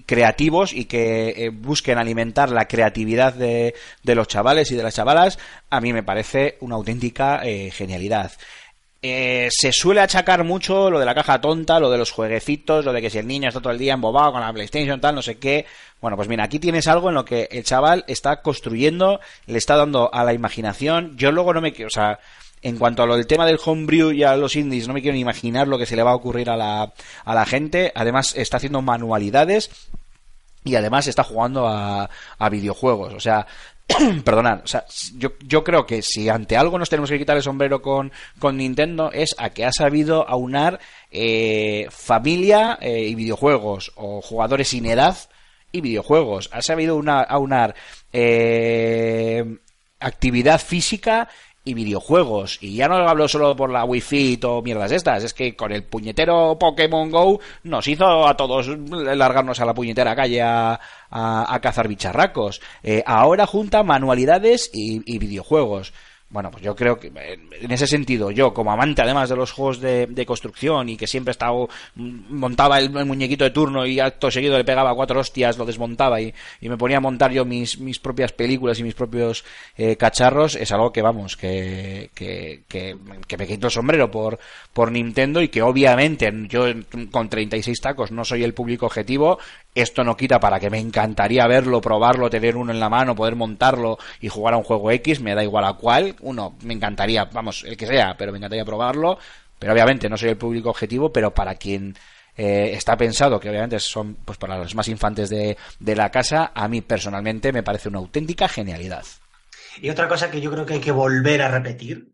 creativos 0.07 0.73
y 0.73 0.87
que 0.87 1.31
eh, 1.31 1.51
busquen 1.51 1.99
alimentar 1.99 2.51
la 2.51 2.67
creatividad 2.67 3.35
de, 3.35 3.75
de 4.03 4.15
los 4.15 4.29
chavales 4.29 4.71
y 4.71 4.77
de 4.77 4.83
las 4.83 4.95
chavalas, 4.95 5.39
a 5.71 5.81
mí 5.81 5.93
me 5.93 6.03
parece 6.03 6.57
una 6.61 6.77
auténtica 6.77 7.41
eh, 7.45 7.71
genialidad. 7.71 8.33
Eh, 9.07 9.49
se 9.51 9.71
suele 9.71 10.01
achacar 10.01 10.45
mucho 10.45 10.91
lo 10.91 10.99
de 10.99 11.05
la 11.05 11.15
caja 11.15 11.39
tonta, 11.39 11.79
lo 11.79 11.91
de 11.91 11.99
los 11.99 12.11
jueguecitos, 12.11 12.87
lo 12.87 12.93
de 12.95 13.03
que 13.03 13.11
si 13.11 13.19
el 13.19 13.27
niño 13.27 13.49
está 13.49 13.61
todo 13.61 13.73
el 13.73 13.79
día 13.79 13.93
embobado 13.93 14.33
con 14.33 14.41
la 14.41 14.51
PlayStation, 14.51 14.99
tal, 14.99 15.15
no 15.15 15.21
sé 15.21 15.37
qué. 15.37 15.67
Bueno, 16.01 16.17
pues 16.17 16.27
mira, 16.27 16.45
aquí 16.45 16.59
tienes 16.59 16.89
algo 16.89 17.11
en 17.11 17.17
lo 17.17 17.25
que 17.27 17.47
el 17.53 17.65
chaval 17.65 18.05
está 18.09 18.41
construyendo, 18.41 19.21
le 19.45 19.59
está 19.59 19.77
dando 19.77 20.13
a 20.13 20.25
la 20.25 20.33
imaginación. 20.33 21.19
Yo 21.19 21.33
luego 21.33 21.53
no 21.53 21.61
me 21.61 21.75
quiero, 21.75 21.89
o 21.89 21.91
sea, 21.91 22.19
en 22.65 22.79
cuanto 22.79 23.03
a 23.03 23.07
lo 23.07 23.17
del 23.17 23.27
tema 23.27 23.47
del 23.47 23.61
homebrew 23.63 24.11
y 24.11 24.23
a 24.25 24.37
los 24.37 24.57
indies, 24.57 24.89
no 24.89 24.95
me 24.95 25.03
quiero 25.03 25.15
ni 25.15 25.21
imaginar 25.21 25.69
lo 25.69 25.77
que 25.79 25.85
se 25.85 25.97
le 25.97 26.03
va 26.03 26.13
a 26.13 26.17
ocurrir 26.17 26.49
a 26.49 26.57
la, 26.57 26.95
a 27.25 27.35
la 27.35 27.45
gente. 27.45 27.93
Además, 27.95 28.35
está 28.37 28.57
haciendo 28.57 28.81
manualidades 28.81 29.71
y 30.65 30.75
además 30.75 31.07
está 31.07 31.23
jugando 31.25 31.69
a, 31.69 32.09
a 32.39 32.49
videojuegos. 32.49 33.13
O 33.13 33.21
sea, 33.21 33.47
perdonad, 34.25 34.63
o 34.65 34.67
sea, 34.67 34.87
yo, 35.19 35.33
yo 35.45 35.63
creo 35.63 35.85
que 35.85 36.01
si 36.01 36.31
ante 36.31 36.57
algo 36.57 36.79
nos 36.79 36.89
tenemos 36.89 37.11
que 37.11 37.19
quitar 37.19 37.37
el 37.37 37.43
sombrero 37.43 37.83
con, 37.83 38.13
con 38.39 38.57
Nintendo 38.57 39.13
es 39.13 39.35
a 39.37 39.51
que 39.51 39.67
ha 39.67 39.73
sabido 39.73 40.27
aunar 40.27 40.81
eh, 41.11 41.87
familia 41.91 42.79
eh, 42.81 43.09
y 43.09 43.15
videojuegos 43.15 43.93
o 43.97 44.23
jugadores 44.23 44.69
sin 44.69 44.87
edad 44.87 45.19
y 45.71 45.83
videojuegos. 45.83 46.49
Ha 46.51 46.63
sabido 46.63 46.97
una, 46.97 47.21
aunar 47.21 47.75
eh, 48.11 49.59
actividad 50.01 50.59
física 50.63 51.29
y 51.65 51.75
videojuegos. 51.75 52.59
Y 52.61 52.77
ya 52.77 52.89
no 52.89 52.97
hablo 52.97 53.27
solo 53.29 53.57
por 53.57 53.71
la 53.71 53.85
Wi-Fi 53.85 54.41
o 54.45 54.63
mierdas 54.63 54.93
estas, 54.93 55.25
es 55.25 55.35
que 55.35 55.57
con 55.57 55.73
el 55.73 55.83
puñetero 55.83 56.59
Pokémon 56.59 57.11
Go 57.11 57.41
nos 57.63 57.89
hizo 57.89 58.27
a 58.27 58.37
todos 58.37 58.69
largarnos 58.69 59.61
a 59.61 59.65
la 59.65 59.75
puñetera 59.75 60.15
calle 60.15 60.43
a, 60.43 60.81
cazar 61.63 61.89
bicharracos. 61.89 62.61
Eh, 62.83 63.03
ahora 63.07 63.47
junta 63.47 63.83
manualidades 63.83 64.71
y 64.73 65.19
videojuegos. 65.19 65.93
Bueno, 66.35 66.51
pues 66.51 66.65
yo 66.65 66.75
creo 66.75 66.99
que 66.99 67.13
en 67.61 67.71
ese 67.71 67.87
sentido, 67.87 68.33
yo 68.33 68.53
como 68.53 68.73
amante 68.73 69.01
además 69.03 69.29
de 69.29 69.37
los 69.37 69.53
juegos 69.53 69.81
de, 69.81 70.09
de 70.09 70.27
construcción 70.27 70.89
y 70.89 70.97
que 70.97 71.07
siempre 71.07 71.31
he 71.31 71.37
estado, 71.37 71.69
mm, 71.95 72.37
montaba 72.37 72.81
el, 72.81 72.87
el 72.97 73.05
muñequito 73.05 73.45
de 73.45 73.53
turno 73.53 73.87
y 73.87 74.01
acto 74.01 74.33
seguido 74.33 74.59
le 74.59 74.65
pegaba 74.65 74.97
cuatro 74.97 75.21
hostias, 75.21 75.57
lo 75.57 75.65
desmontaba 75.65 76.21
y, 76.21 76.35
y 76.61 76.69
me 76.69 76.77
ponía 76.77 76.97
a 76.97 77.01
montar 77.01 77.31
yo 77.31 77.45
mis, 77.45 77.79
mis 77.79 78.01
propias 78.01 78.33
películas 78.33 78.81
y 78.81 78.83
mis 78.83 78.95
propios 78.95 79.45
eh, 79.77 79.95
cacharros, 79.95 80.57
es 80.57 80.73
algo 80.73 80.93
que 80.93 81.03
vamos, 81.03 81.37
que, 81.37 82.11
que, 82.17 82.65
que, 82.67 82.97
que 83.29 83.37
me 83.37 83.47
quito 83.47 83.69
el 83.69 83.73
sombrero 83.73 84.11
por, 84.11 84.41
por 84.73 84.91
Nintendo 84.91 85.41
y 85.41 85.47
que 85.47 85.63
obviamente 85.63 86.33
yo 86.49 86.65
con 87.13 87.29
36 87.29 87.81
tacos 87.81 88.11
no 88.11 88.25
soy 88.25 88.43
el 88.43 88.55
público 88.55 88.87
objetivo, 88.87 89.39
esto 89.75 90.05
no 90.05 90.17
quita 90.17 90.39
para 90.39 90.61
que 90.61 90.71
me 90.71 90.79
encantaría 90.79 91.47
verlo, 91.47 91.81
probarlo, 91.81 92.31
tener 92.31 92.57
uno 92.57 92.73
en 92.73 92.81
la 92.81 92.89
mano, 92.89 93.15
poder 93.15 93.35
montarlo 93.35 93.99
y 94.21 94.29
jugar 94.29 94.55
a 94.55 94.57
un 94.57 94.65
juego 94.65 94.91
X, 94.91 95.21
me 95.21 95.35
da 95.35 95.43
igual 95.43 95.65
a 95.65 95.75
cuál, 95.75 96.15
uno, 96.21 96.55
me 96.63 96.75
encantaría, 96.75 97.25
vamos, 97.27 97.65
el 97.65 97.77
que 97.77 97.87
sea, 97.87 98.15
pero 98.17 98.33
me 98.33 98.39
encantaría 98.39 98.65
probarlo, 98.65 99.19
pero 99.59 99.73
obviamente 99.73 100.09
no 100.09 100.17
soy 100.17 100.31
el 100.31 100.37
público 100.37 100.71
objetivo, 100.71 101.13
pero 101.13 101.35
para 101.35 101.57
quien 101.57 101.97
eh, 102.37 102.71
está 102.73 102.97
pensado, 102.97 103.41
que 103.41 103.51
obviamente 103.51 103.79
son 103.81 104.17
pues 104.25 104.39
para 104.39 104.59
los 104.59 104.75
más 104.75 104.89
infantes 104.89 105.29
de, 105.29 105.57
de 105.79 105.97
la 105.97 106.11
casa, 106.11 106.53
a 106.55 106.69
mí 106.69 106.81
personalmente 106.81 107.53
me 107.53 107.63
parece 107.63 107.89
una 107.89 107.99
auténtica 107.99 108.49
genialidad. 108.49 109.05
Y 109.81 109.91
otra 109.91 110.09
cosa 110.09 110.31
que 110.31 110.41
yo 110.41 110.53
creo 110.53 110.67
que 110.67 110.75
hay 110.75 110.81
que 110.81 110.93
volver 110.93 111.43
a 111.43 111.49
repetir, 111.49 112.14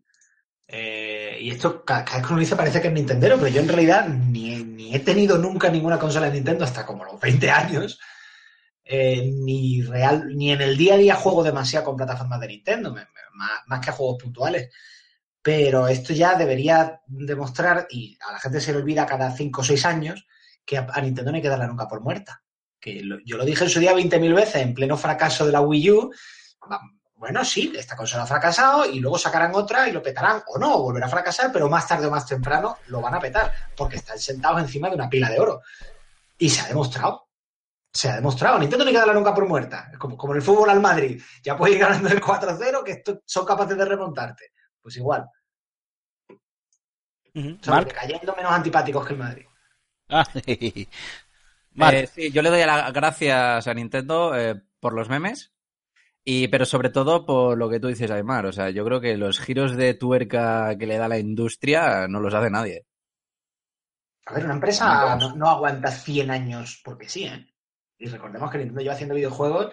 eh, 0.71 1.37
y 1.41 1.51
esto 1.51 1.83
ca- 1.83 2.05
cada, 2.05 2.17
vez 2.19 2.27
que 2.27 2.33
uno 2.33 2.39
dice 2.39 2.55
parece 2.55 2.81
que 2.81 2.87
es 2.87 2.93
Nintendero, 2.93 3.37
pero 3.37 3.49
yo 3.49 3.61
en 3.61 3.67
realidad 3.67 4.07
ni, 4.07 4.93
he 4.95 4.99
tenido 4.99 5.37
nunca 5.37 5.69
ninguna 5.69 5.99
consola 5.99 6.27
de 6.27 6.33
Nintendo 6.33 6.63
hasta 6.63 6.85
como 6.85 7.03
los 7.05 7.19
20 7.19 7.49
años, 7.51 7.99
eh, 8.83 9.29
ni 9.33 9.81
real, 9.83 10.27
ni 10.35 10.51
en 10.51 10.61
el 10.61 10.77
día 10.77 10.95
a 10.95 10.97
día 10.97 11.15
juego 11.15 11.43
demasiado 11.43 11.85
con 11.85 11.97
plataformas 11.97 12.39
de 12.39 12.47
Nintendo, 12.47 12.93
más, 12.93 13.07
más 13.67 13.85
que 13.85 13.91
juegos 13.91 14.21
puntuales. 14.21 14.69
Pero 15.41 15.87
esto 15.87 16.13
ya 16.13 16.35
debería 16.35 17.01
demostrar, 17.07 17.87
y 17.89 18.17
a 18.27 18.33
la 18.33 18.39
gente 18.39 18.61
se 18.61 18.71
le 18.71 18.77
olvida 18.77 19.05
cada 19.05 19.31
5 19.31 19.61
o 19.61 19.63
6 19.63 19.85
años, 19.85 20.27
que 20.63 20.77
a, 20.77 21.01
Nintendo 21.01 21.31
no 21.31 21.35
hay 21.37 21.41
que 21.41 21.49
darla 21.49 21.67
nunca 21.67 21.87
por 21.87 22.01
muerta. 22.01 22.43
Que 22.79 23.01
yo 23.25 23.37
lo 23.37 23.45
dije 23.45 23.63
en 23.63 23.69
su 23.69 23.79
día 23.79 23.93
20.000 23.93 24.33
veces, 24.35 24.57
en 24.57 24.73
pleno 24.73 24.97
fracaso 24.97 25.45
de 25.45 25.51
la 25.51 25.61
Wii 25.61 25.91
U, 25.91 26.11
bueno, 27.21 27.45
sí, 27.45 27.71
esta 27.77 27.95
consola 27.95 28.23
ha 28.23 28.25
fracasado 28.25 28.83
y 28.83 28.99
luego 28.99 29.15
sacarán 29.19 29.51
otra 29.53 29.87
y 29.87 29.91
lo 29.91 30.01
petarán 30.01 30.41
o 30.47 30.57
no, 30.57 30.75
o 30.77 30.81
volverá 30.81 31.05
a 31.05 31.09
fracasar, 31.09 31.51
pero 31.53 31.69
más 31.69 31.87
tarde 31.87 32.07
o 32.07 32.09
más 32.09 32.25
temprano 32.25 32.79
lo 32.87 32.99
van 32.99 33.13
a 33.13 33.19
petar 33.19 33.53
porque 33.77 33.97
están 33.97 34.17
sentados 34.17 34.59
encima 34.59 34.89
de 34.89 34.95
una 34.95 35.07
pila 35.07 35.29
de 35.29 35.39
oro. 35.39 35.61
Y 36.39 36.49
se 36.49 36.61
ha 36.61 36.67
demostrado. 36.67 37.27
Se 37.93 38.09
ha 38.09 38.15
demostrado. 38.15 38.57
Nintendo 38.57 38.83
no 38.83 38.89
hay 38.89 38.93
que 38.95 38.99
darla 38.99 39.13
nunca 39.13 39.35
por 39.35 39.47
muerta. 39.47 39.89
Es 39.93 39.99
como, 39.99 40.17
como 40.17 40.33
en 40.33 40.37
el 40.37 40.43
fútbol 40.43 40.71
al 40.71 40.79
Madrid. 40.81 41.21
Ya 41.43 41.55
puedes 41.55 41.75
ir 41.75 41.81
ganando 41.81 42.09
el 42.09 42.19
4-0 42.19 42.83
que 42.83 42.91
esto- 42.93 43.21
son 43.23 43.45
capaces 43.45 43.77
de 43.77 43.85
remontarte. 43.85 44.51
Pues 44.81 44.97
igual. 44.97 45.29
Solo 47.35 47.75
Marc. 47.77 47.87
que 47.89 47.93
cayendo 47.95 48.35
menos 48.35 48.51
antipáticos 48.51 49.05
que 49.05 49.13
el 49.13 49.19
Madrid. 49.19 49.45
Ah, 50.09 50.25
Marc. 51.75 51.93
Eh, 51.95 52.07
sí, 52.07 52.31
yo 52.31 52.41
le 52.41 52.49
doy 52.49 52.65
las 52.65 52.91
gracias 52.91 53.67
a 53.67 53.73
Nintendo 53.75 54.35
eh, 54.35 54.59
por 54.79 54.93
los 54.93 55.07
memes. 55.07 55.51
Y, 56.23 56.47
pero 56.49 56.65
sobre 56.65 56.89
todo 56.89 57.25
por 57.25 57.57
lo 57.57 57.69
que 57.69 57.79
tú 57.79 57.87
dices, 57.87 58.11
Aymar. 58.11 58.45
O 58.45 58.51
sea, 58.51 58.69
yo 58.69 58.85
creo 58.85 59.01
que 59.01 59.17
los 59.17 59.39
giros 59.39 59.75
de 59.75 59.93
tuerca 59.95 60.77
que 60.77 60.85
le 60.85 60.97
da 60.97 61.07
la 61.07 61.17
industria 61.17 62.07
no 62.07 62.19
los 62.19 62.33
hace 62.33 62.49
nadie. 62.49 62.85
A 64.27 64.35
ver, 64.35 64.45
una 64.45 64.53
empresa 64.53 65.15
no, 65.15 65.35
no 65.35 65.49
aguanta 65.49 65.89
100 65.91 66.29
años 66.29 66.81
porque 66.83 67.09
sí, 67.09 67.25
¿eh? 67.25 67.47
Y 67.97 68.07
recordemos 68.07 68.49
que 68.49 68.57
Nintendo 68.57 68.81
lleva 68.81 68.93
haciendo 68.93 69.15
videojuegos 69.15 69.71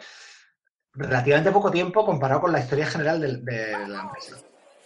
relativamente 0.92 1.52
poco 1.52 1.70
tiempo 1.70 2.04
comparado 2.04 2.40
con 2.40 2.52
la 2.52 2.60
historia 2.60 2.86
general 2.86 3.20
de, 3.20 3.72
la 3.88 4.02
empresa. 4.02 4.36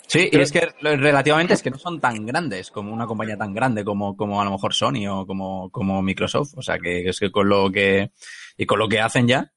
Sí, 0.06 0.28
y 0.30 0.38
es 0.38 0.52
que 0.52 0.68
relativamente 0.80 1.54
es 1.54 1.62
que 1.62 1.70
no 1.70 1.78
son 1.78 2.00
tan 2.00 2.26
grandes 2.26 2.70
como 2.70 2.92
una 2.92 3.06
compañía 3.06 3.36
tan 3.36 3.54
grande 3.54 3.84
como, 3.84 4.16
como 4.16 4.40
a 4.40 4.44
lo 4.44 4.50
mejor 4.50 4.74
Sony 4.74 5.08
o 5.08 5.26
como, 5.26 5.70
como 5.70 6.02
Microsoft. 6.02 6.52
O 6.56 6.62
sea, 6.62 6.78
que 6.78 7.08
es 7.08 7.18
que 7.18 7.32
con 7.32 7.48
lo 7.48 7.70
que, 7.70 8.12
y 8.56 8.66
con 8.66 8.78
lo 8.78 8.88
que 8.88 9.00
hacen 9.00 9.26
ya, 9.26 9.52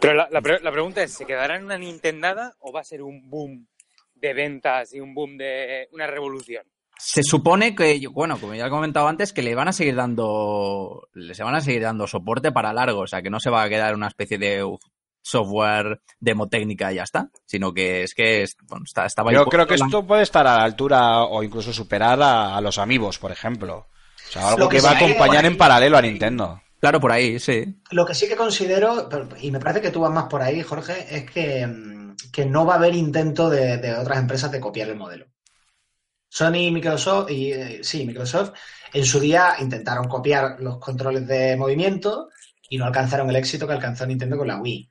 Pero 0.00 0.14
la, 0.14 0.28
la 0.30 0.40
pre- 0.42 0.60
la 0.60 0.70
pregunta 0.72 1.02
es, 1.02 1.12
¿se 1.14 1.24
quedará 1.26 1.56
en 1.56 1.64
una 1.64 1.78
Nintendada 1.78 2.54
o 2.60 2.72
va 2.72 2.80
a 2.80 2.84
ser 2.84 3.02
un 3.02 3.28
boom 3.30 3.66
de 4.14 4.34
ventas 4.34 4.92
y 4.94 5.00
un 5.00 5.14
boom 5.14 5.36
de 5.38 5.88
una 5.92 6.06
revolución? 6.06 6.64
Se 6.98 7.22
supone 7.22 7.74
que, 7.74 8.00
bueno, 8.10 8.38
como 8.38 8.54
ya 8.54 8.66
he 8.66 8.70
comentado 8.70 9.06
antes, 9.08 9.32
que 9.32 9.42
le 9.42 9.54
van 9.54 9.68
a 9.68 9.72
seguir 9.72 9.94
dando, 9.96 11.08
les 11.12 11.38
van 11.38 11.54
a 11.54 11.60
seguir 11.60 11.82
dando 11.82 12.06
soporte 12.06 12.52
para 12.52 12.72
largo, 12.72 13.00
o 13.00 13.06
sea, 13.06 13.20
que 13.22 13.30
no 13.30 13.38
se 13.40 13.50
va 13.50 13.62
a 13.62 13.68
quedar 13.68 13.94
una 13.94 14.08
especie 14.08 14.38
de 14.38 14.64
uf, 14.64 14.80
software 15.22 16.00
demo 16.20 16.48
técnica 16.48 16.92
y 16.92 16.96
ya 16.96 17.02
está, 17.02 17.28
sino 17.44 17.74
que 17.74 18.02
es 18.02 18.14
que 18.14 18.42
es- 18.42 18.56
bueno, 18.68 18.84
está, 18.86 19.04
estaba 19.04 19.30
Yo 19.32 19.44
creo 19.46 19.66
que 19.66 19.74
esto 19.74 20.06
puede 20.06 20.22
estar 20.22 20.46
a 20.46 20.56
la 20.56 20.64
altura 20.64 21.24
o 21.24 21.42
incluso 21.42 21.72
superar 21.72 22.20
a, 22.22 22.56
a 22.56 22.60
los 22.62 22.78
amigos, 22.78 23.18
por 23.18 23.30
ejemplo. 23.32 23.86
O 24.28 24.30
sea, 24.32 24.48
algo 24.48 24.60
Lo 24.60 24.68
que, 24.68 24.78
que 24.78 24.82
va 24.82 24.90
a 24.92 24.96
acompañar 24.96 25.44
en 25.44 25.56
paralelo 25.58 25.98
a 25.98 26.02
Nintendo. 26.02 26.62
Claro, 26.86 27.00
por 27.00 27.10
ahí, 27.10 27.40
sí. 27.40 27.82
Lo 27.90 28.06
que 28.06 28.14
sí 28.14 28.28
que 28.28 28.36
considero, 28.36 29.08
y 29.40 29.50
me 29.50 29.58
parece 29.58 29.80
que 29.80 29.90
tú 29.90 30.02
vas 30.02 30.12
más 30.12 30.26
por 30.26 30.40
ahí, 30.40 30.62
Jorge, 30.62 31.04
es 31.10 31.28
que, 31.28 31.66
mm, 31.66 32.14
que 32.32 32.46
no 32.46 32.64
va 32.64 32.74
a 32.74 32.76
haber 32.76 32.94
intento 32.94 33.50
de, 33.50 33.78
de 33.78 33.92
otras 33.92 34.18
empresas 34.20 34.52
de 34.52 34.60
copiar 34.60 34.90
el 34.90 34.94
modelo. 34.94 35.26
Sony 36.28 36.68
y 36.68 36.70
Microsoft, 36.70 37.32
y 37.32 37.52
eh, 37.52 37.80
sí, 37.82 38.06
Microsoft, 38.06 38.52
en 38.92 39.04
su 39.04 39.18
día 39.18 39.56
intentaron 39.58 40.06
copiar 40.06 40.60
los 40.60 40.78
controles 40.78 41.26
de 41.26 41.56
movimiento 41.56 42.28
y 42.70 42.78
no 42.78 42.84
alcanzaron 42.84 43.30
el 43.30 43.36
éxito 43.36 43.66
que 43.66 43.72
alcanzó 43.72 44.06
Nintendo 44.06 44.38
con 44.38 44.46
la 44.46 44.60
Wii. 44.60 44.88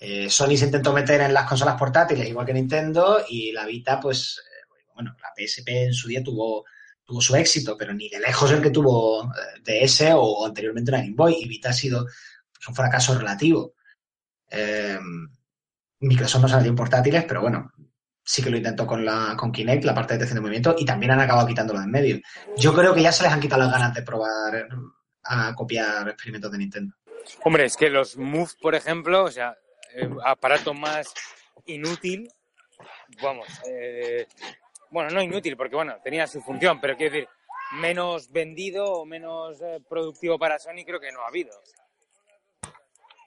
Eh, 0.00 0.30
Sony 0.30 0.56
se 0.56 0.64
intentó 0.64 0.94
meter 0.94 1.20
en 1.20 1.34
las 1.34 1.46
consolas 1.46 1.76
portátiles 1.78 2.26
igual 2.26 2.46
que 2.46 2.54
Nintendo 2.54 3.22
y 3.28 3.52
la 3.52 3.66
Vita, 3.66 4.00
pues, 4.00 4.40
eh, 4.40 4.66
bueno, 4.94 5.14
la 5.20 5.28
PSP 5.36 5.68
en 5.68 5.92
su 5.92 6.08
día 6.08 6.22
tuvo, 6.24 6.64
tuvo 7.04 7.20
su 7.20 7.36
éxito, 7.36 7.76
pero 7.76 7.92
ni 7.92 8.08
de 8.08 8.20
lejos 8.20 8.50
el 8.50 8.62
que 8.62 8.70
tuvo 8.70 9.24
eh, 9.24 9.60
DS 9.88 10.12
o 10.14 10.46
anteriormente 10.46 10.90
una 10.90 11.00
Game 11.00 11.14
Boy. 11.14 11.36
Y 11.40 11.48
Vita 11.48 11.70
ha 11.70 11.72
sido 11.72 12.04
pues, 12.04 12.68
un 12.68 12.74
fracaso 12.74 13.18
relativo. 13.18 13.74
Eh, 14.50 14.98
Microsoft 16.00 16.42
no 16.42 16.48
salió 16.48 16.70
en 16.70 16.76
portátiles, 16.76 17.24
pero 17.24 17.40
bueno, 17.40 17.72
sí 18.22 18.42
que 18.42 18.50
lo 18.50 18.56
intentó 18.56 18.86
con 18.86 19.04
la 19.04 19.36
con 19.36 19.52
Kinect, 19.52 19.84
la 19.84 19.94
parte 19.94 20.14
de 20.14 20.18
detección 20.18 20.36
de 20.36 20.40
movimiento, 20.42 20.74
y 20.78 20.84
también 20.84 21.12
han 21.12 21.20
acabado 21.20 21.46
quitándolo 21.46 21.78
de 21.78 21.84
en 21.84 21.90
medio. 21.90 22.20
Yo 22.56 22.74
creo 22.74 22.94
que 22.94 23.02
ya 23.02 23.12
se 23.12 23.22
les 23.24 23.32
han 23.32 23.40
quitado 23.40 23.62
las 23.62 23.72
ganas 23.72 23.94
de 23.94 24.02
probar 24.02 24.68
a 25.24 25.54
copiar 25.54 26.08
experimentos 26.08 26.50
de 26.52 26.58
Nintendo. 26.58 26.94
Hombre, 27.42 27.64
es 27.64 27.76
que 27.76 27.88
los 27.88 28.16
Move, 28.16 28.50
por 28.60 28.74
ejemplo, 28.74 29.24
o 29.24 29.30
sea, 29.30 29.56
eh, 29.94 30.08
aparato 30.24 30.74
más 30.74 31.12
inútil, 31.66 32.28
vamos, 33.22 33.48
eh, 33.68 34.26
bueno, 34.94 35.10
no 35.10 35.20
inútil, 35.20 35.56
porque 35.56 35.74
bueno, 35.74 35.96
tenía 36.02 36.26
su 36.26 36.40
función, 36.40 36.80
pero 36.80 36.96
quiero 36.96 37.12
decir, 37.12 37.28
menos 37.72 38.30
vendido 38.30 38.84
o 38.92 39.04
menos 39.04 39.60
eh, 39.60 39.80
productivo 39.88 40.38
para 40.38 40.58
Sony 40.58 40.84
creo 40.86 41.00
que 41.00 41.10
no 41.12 41.20
ha 41.22 41.26
habido. 41.28 41.50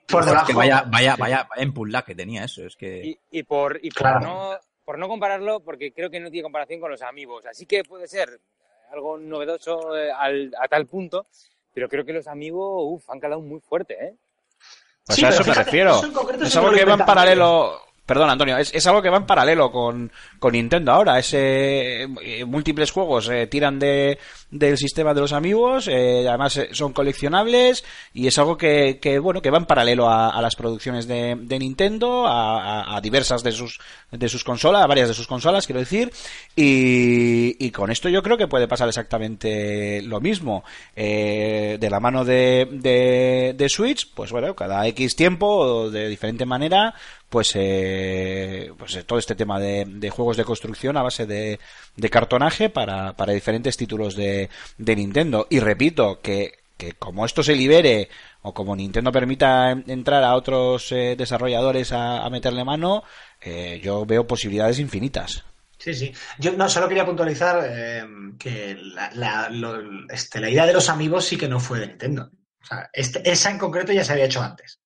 Por 0.07 0.21
Es 0.21 0.27
debajo. 0.27 0.47
que 0.47 0.53
vaya, 0.53 0.83
vaya, 0.87 1.15
vaya, 1.17 1.43
vaya 1.49 1.61
empulá 1.63 2.01
que 2.03 2.15
tenía 2.15 2.45
eso, 2.45 2.65
es 2.65 2.77
que... 2.77 3.05
Y, 3.05 3.19
y 3.39 3.43
por, 3.43 3.77
y 3.83 3.89
por, 3.89 3.97
Claro. 3.97 4.19
no, 4.21 4.57
por 4.85 4.97
no 4.97 5.09
compararlo, 5.09 5.59
porque 5.59 5.91
creo 5.91 6.09
que 6.09 6.21
no 6.21 6.31
tiene 6.31 6.43
comparación 6.43 6.79
con 6.79 6.89
los 6.89 7.01
amigos. 7.01 7.45
Así 7.45 7.65
que 7.65 7.83
puede 7.83 8.07
ser 8.07 8.39
algo 8.93 9.17
novedoso 9.17 9.97
eh, 9.97 10.09
al- 10.09 10.53
a 10.57 10.69
tal 10.69 10.85
punto, 10.87 11.27
pero 11.73 11.89
creo 11.89 12.05
que 12.05 12.13
los 12.13 12.27
amigos, 12.27 12.83
uff, 12.85 13.09
han 13.09 13.19
calado 13.19 13.41
muy 13.41 13.59
fuerte, 13.59 13.93
¿eh? 14.01 14.13
Pues 15.05 15.19
Sí, 15.19 15.25
a 15.25 15.29
eso 15.29 15.43
me 15.45 15.53
refiero. 15.53 15.91
eso 15.97 16.05
en 16.05 16.43
Es 16.43 16.55
va 16.87 16.93
en 16.93 17.05
paralelo. 17.05 17.81
Perdón, 18.07 18.29
Antonio, 18.29 18.57
es, 18.57 18.73
es 18.73 18.87
algo 18.87 19.01
que 19.01 19.09
va 19.09 19.17
en 19.17 19.25
paralelo 19.25 19.69
con, 19.71 20.11
con 20.39 20.53
Nintendo 20.53 20.93
ahora. 20.93 21.19
Ese, 21.19 22.03
eh, 22.03 22.45
múltiples 22.45 22.89
juegos 22.89 23.29
eh, 23.29 23.45
tiran 23.47 23.77
de, 23.77 24.17
del 24.49 24.77
sistema 24.77 25.13
de 25.13 25.21
los 25.21 25.33
amigos, 25.33 25.87
eh, 25.89 26.25
además 26.27 26.57
eh, 26.57 26.69
son 26.71 26.93
coleccionables 26.93 27.83
y 28.13 28.27
es 28.27 28.37
algo 28.39 28.57
que, 28.57 28.97
que, 28.99 29.19
bueno, 29.19 29.41
que 29.41 29.51
va 29.51 29.57
en 29.57 29.65
paralelo 29.65 30.09
a, 30.09 30.29
a 30.29 30.41
las 30.41 30.55
producciones 30.55 31.05
de, 31.05 31.35
de 31.37 31.59
Nintendo, 31.59 32.25
a 32.27 32.99
diversas 33.03 33.43
de 33.43 33.51
sus, 33.51 33.79
de 34.09 34.29
sus 34.29 34.43
consolas, 34.43 34.83
a 34.83 34.87
varias 34.87 35.09
de 35.09 35.13
sus 35.13 35.27
consolas, 35.27 35.67
quiero 35.67 35.81
decir, 35.81 36.11
y, 36.55 37.55
y 37.59 37.71
con 37.71 37.91
esto 37.91 38.07
yo 38.07 38.23
creo 38.23 38.37
que 38.37 38.47
puede 38.47 38.67
pasar 38.67 38.87
exactamente 38.87 40.01
lo 40.03 40.21
mismo. 40.21 40.63
Eh, 40.95 41.77
de 41.79 41.89
la 41.89 41.99
mano 41.99 42.23
de, 42.23 42.67
de, 42.71 43.53
de 43.55 43.69
Switch, 43.69 44.09
pues 44.13 44.31
bueno, 44.31 44.55
cada 44.55 44.87
X 44.87 45.15
tiempo, 45.15 45.89
de 45.89 46.07
diferente 46.07 46.45
manera, 46.45 46.93
pues, 47.29 47.51
eh, 47.55 48.71
pues 48.77 48.95
eh, 48.95 49.03
todo 49.03 49.19
este 49.19 49.35
tema 49.35 49.59
de, 49.59 50.09
juegos 50.09 50.37
de 50.37 50.45
construcción 50.45 50.97
a 50.97 51.03
base 51.03 51.25
de, 51.25 51.59
cartonaje 52.09 52.69
para, 52.69 53.13
para 53.17 53.33
diferentes 53.33 53.75
títulos 53.77 54.15
de, 54.15 54.49
Nintendo. 54.77 55.47
Y 55.49 55.59
repito 55.59 56.21
que, 56.21 56.53
que 56.77 56.93
como 56.93 57.25
esto 57.25 57.43
se 57.43 57.55
libere 57.55 58.09
o 58.41 58.53
como 58.53 58.75
Nintendo 58.75 59.11
permita 59.11 59.71
en- 59.71 59.83
entrar 59.87 60.23
a 60.23 60.35
otros 60.35 60.91
eh, 60.91 61.15
desarrolladores 61.17 61.91
a, 61.91 62.29
meterle 62.29 62.63
mano, 62.63 63.03
eh, 63.41 63.81
yo 63.83 64.05
veo 64.05 64.25
posibilidades 64.27 64.79
infinitas. 64.79 65.43
Sí, 65.79 65.93
sí. 65.93 66.11
Yo 66.39 66.53
no, 66.53 66.67
solo 66.69 66.87
quería 66.87 67.05
puntualizar 67.05 67.69
que 68.39 68.77
la, 69.13 69.49
este, 70.09 70.39
la 70.39 70.49
idea 70.49 70.65
de 70.65 70.73
los 70.73 70.89
amigos 70.89 71.25
sí 71.25 71.37
que 71.37 71.47
no 71.47 71.59
fue 71.59 71.79
de 71.79 71.87
Nintendo. 71.87 72.31
O 72.63 72.65
sea, 72.65 72.89
este- 72.93 73.29
esa 73.29 73.51
en 73.51 73.59
concreto 73.59 73.91
ya 73.93 74.03
se 74.03 74.13
había 74.13 74.25
hecho 74.25 74.41
antes. 74.41 74.79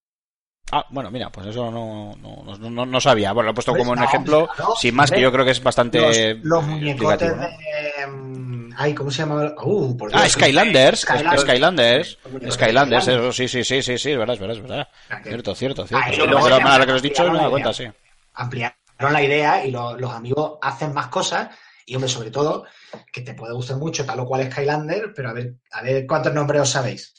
Ah, 0.73 0.85
bueno, 0.89 1.11
mira, 1.11 1.29
pues 1.29 1.47
eso 1.47 1.69
no, 1.69 2.15
no, 2.21 2.43
no, 2.57 2.69
no- 2.69 2.85
no 2.85 3.01
sabía. 3.01 3.33
Bueno, 3.33 3.47
lo 3.47 3.51
he 3.51 3.53
puesto 3.55 3.73
Pues 3.73 3.81
como 3.83 3.91
un 3.91 4.03
ejemplo, 4.03 4.49
sin 4.79 4.95
más, 4.95 5.11
que 5.11 5.21
yo 5.21 5.31
creo 5.31 5.43
que 5.43 5.51
es 5.51 5.61
bastante 5.61 5.97
Los, 5.99 6.17
los 6.43 6.63
eh, 6.63 6.67
muñecotes 6.67 7.33
de. 7.37 8.07
mm, 8.07 8.73
Ay, 8.77 8.93
¿cómo 8.95 9.11
se 9.11 9.17
llama? 9.19 9.53
Uh, 9.63 9.97
por 9.97 10.11
Ah, 10.15 10.27
Skylanders, 10.29 11.01
Skylanders. 11.01 12.17
Skylanders, 12.51 13.07
eso, 13.07 13.33
sí, 13.33 13.47
sí, 13.49 13.63
sí, 13.63 13.81
sí, 13.81 13.97
sí, 13.97 14.11
es 14.11 14.17
verdad, 14.17 14.35
es 14.35 14.39
verdad, 14.39 14.57
es 14.57 14.61
verdad. 14.61 14.87
Ah, 15.09 15.19
Cierto, 15.27 15.55
cierto, 15.55 15.85
cierto. 15.87 16.05
Ah, 16.07 16.13
y 16.13 16.17
luego 16.17 16.47
ahora 16.47 16.85
que 16.85 16.91
lo 16.91 16.95
has 16.95 17.01
dicho, 17.01 17.23
me 17.29 17.37
he 17.37 17.41
la 17.41 17.49
cuenta, 17.49 17.73
sí. 17.73 17.85
Ampliaron 18.33 18.75
la 19.11 19.21
idea 19.23 19.65
y 19.65 19.71
lo- 19.71 19.97
los 19.97 20.11
amigos 20.13 20.57
hacen 20.61 20.93
más 20.93 21.07
cosas. 21.07 21.49
Y, 21.85 21.95
hombre, 21.95 22.09
sobre 22.09 22.31
todo, 22.31 22.65
que 23.11 23.21
te 23.21 23.33
puede 23.33 23.53
gustar 23.53 23.75
mucho 23.77 24.05
tal 24.05 24.21
o 24.21 24.25
cual 24.25 24.49
Skylander, 24.49 25.11
pero 25.13 25.29
a 25.29 25.33
ver, 25.33 25.55
a 25.71 25.81
ver 25.81 26.05
cuántos 26.07 26.33
nombres 26.33 26.61
os 26.61 26.69
sabéis. 26.69 27.13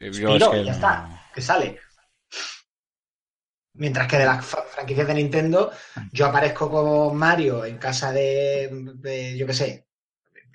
Yo 0.00 0.12
Spiro, 0.12 0.46
es 0.46 0.48
que 0.48 0.64
ya 0.64 0.72
está, 0.72 1.08
que 1.34 1.40
sale. 1.40 1.78
Mientras 3.78 4.06
que 4.08 4.18
de 4.18 4.24
las 4.26 4.44
franquicias 4.44 5.06
de 5.06 5.14
Nintendo, 5.14 5.70
yo 6.12 6.26
aparezco 6.26 6.68
con 6.70 7.16
Mario 7.16 7.64
en 7.64 7.78
casa 7.78 8.12
de, 8.12 8.68
de, 8.96 9.36
yo 9.38 9.46
qué 9.46 9.54
sé, 9.54 9.88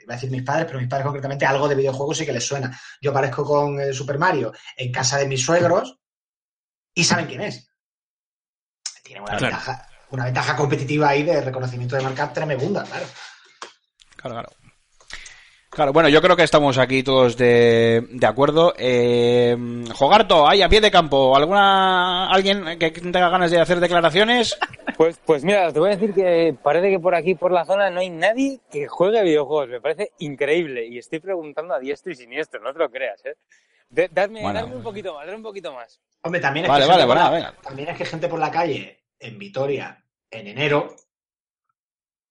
iba 0.02 0.14
a 0.14 0.18
decir 0.18 0.30
mis 0.30 0.44
padres, 0.44 0.66
pero 0.66 0.80
mis 0.80 0.90
padres 0.90 1.06
concretamente 1.06 1.46
algo 1.46 1.68
de 1.70 1.76
videojuegos 1.76 2.18
sí 2.18 2.26
que 2.26 2.34
les 2.34 2.46
suena. 2.46 2.78
Yo 3.02 3.12
aparezco 3.12 3.46
con 3.46 3.80
el 3.80 3.94
Super 3.94 4.20
Mario 4.20 4.52
en 4.76 4.92
casa 4.92 5.18
de 5.18 5.28
mis 5.28 5.44
suegros 5.44 5.98
y 6.94 7.04
saben 7.06 7.28
quién 7.28 7.42
es. 7.42 7.70
Tiene 9.04 9.22
una, 9.22 9.38
Claro. 9.38 9.46
ventaja, 9.56 9.88
una 10.10 10.26
ventaja 10.26 10.56
competitiva 10.56 11.10
ahí 11.10 11.24
de 11.24 11.42
reconocimiento 11.42 11.96
de 11.96 12.02
marca 12.04 12.32
tremenda, 12.34 12.84
claro. 12.84 13.06
Claro, 14.18 14.36
claro. 14.36 14.50
Claro, 15.74 15.92
bueno, 15.92 16.08
yo 16.08 16.22
creo 16.22 16.36
que 16.36 16.44
estamos 16.44 16.78
aquí 16.78 17.02
todos 17.02 17.36
de, 17.36 18.06
de 18.12 18.28
acuerdo. 18.28 18.74
Eh, 18.78 19.58
Jogarto, 19.96 20.48
ahí 20.48 20.62
a 20.62 20.70
pie 20.70 20.82
de 20.82 20.92
campo, 20.92 21.36
¿alguna 21.36 22.30
alguien 22.32 22.78
que 22.78 22.92
tenga 22.92 23.30
ganas 23.30 23.50
de 23.50 23.60
hacer 23.60 23.80
declaraciones? 23.80 24.58
Pues, 24.96 25.20
pues 25.26 25.44
mira, 25.44 25.74
te 25.74 25.80
voy 25.80 25.90
a 25.90 25.96
decir 25.96 26.14
que 26.14 26.56
parece 26.62 26.92
que 26.92 27.00
por 27.00 27.16
aquí, 27.16 27.34
por 27.34 27.52
la 27.52 27.66
zona, 27.66 27.90
no 27.90 28.00
hay 28.00 28.12
nadie 28.12 28.60
que 28.72 28.88
juegue 28.88 29.18
a 29.20 29.24
videojuegos. 29.24 29.68
Me 29.68 29.82
parece 29.82 30.12
increíble. 30.20 30.86
Y 30.86 31.00
estoy 31.00 31.20
preguntando 31.20 31.74
a 31.74 31.80
diestro 31.80 32.12
y 32.12 32.16
siniestro, 32.16 32.62
no 32.62 32.72
te 32.74 32.78
lo 32.78 32.92
creas, 32.92 33.20
¿eh? 33.26 33.34
De- 33.90 34.08
dadme, 34.10 34.44
Bueno, 34.44 34.60
dadme 34.60 34.76
un 34.76 34.84
poquito 34.84 35.16
más, 35.16 35.26
dadme 35.26 35.38
un 35.38 35.44
poquito 35.44 35.74
más. 35.74 36.00
Hombre, 36.22 36.40
también 36.40 36.66
es, 36.66 36.70
Vale, 36.70 36.84
que 36.84 36.90
vale, 36.90 37.02
gente 37.02 37.08
por 37.08 37.18
bueno, 37.18 37.32
la- 37.32 37.36
venga. 37.50 37.62
también 37.64 37.90
es 37.90 37.98
que 37.98 38.06
gente 38.06 38.28
por 38.28 38.40
la 38.40 38.52
calle 38.52 39.00
en 39.20 39.40
Vitoria 39.40 39.98
en 40.30 40.48
enero, 40.48 40.96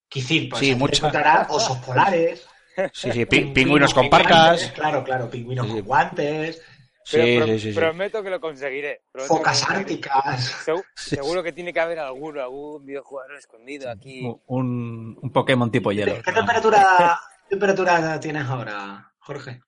quizir, 0.09 0.49
pues 0.49 0.61
Sí, 0.61 0.75
mucha. 0.77 0.99
encontrará 0.99 1.47
osos 1.51 1.79
polares, 1.79 2.47
Sí, 2.93 3.13
sí, 3.13 3.27
pi- 3.27 3.37
pin- 3.41 3.53
pingüinos 3.55 3.95
con 3.95 4.09
parcas. 4.11 4.73
Claro, 4.73 5.03
claro, 5.05 5.29
pingüinos 5.31 5.67
Sí, 5.67 5.73
con 5.73 5.83
guantes, 5.83 6.63
Pero 7.11 7.25
Sí, 7.25 7.37
pro- 7.37 7.47
sí, 7.47 7.59
sí, 7.59 7.73
sí. 7.73 7.79
prometo 7.79 8.23
que 8.23 8.31
lo 8.31 8.41
conseguiré. 8.41 9.03
focas 9.13 9.61
lo 9.63 9.67
conseguiré. 9.67 9.79
árticas. 9.81 10.67
Segu- 10.67 10.85
Seguro 10.95 11.43
que 11.43 11.53
tiene 11.53 11.73
que 11.73 11.81
haber 11.81 11.99
alguno, 11.99 12.41
algún 12.41 12.85
videojugador 12.87 13.37
escondido 13.37 13.91
aquí. 13.91 14.23
Un, 14.47 15.19
un 15.21 15.33
Pokémon 15.33 15.71
tipo 15.71 15.91
hielo. 15.93 16.23
¿Qué 16.23 16.33
temperatura, 16.33 17.19
temperatura 17.49 18.21
tienes 18.21 18.45
ahora, 18.47 19.13
Jorge? 19.19 19.61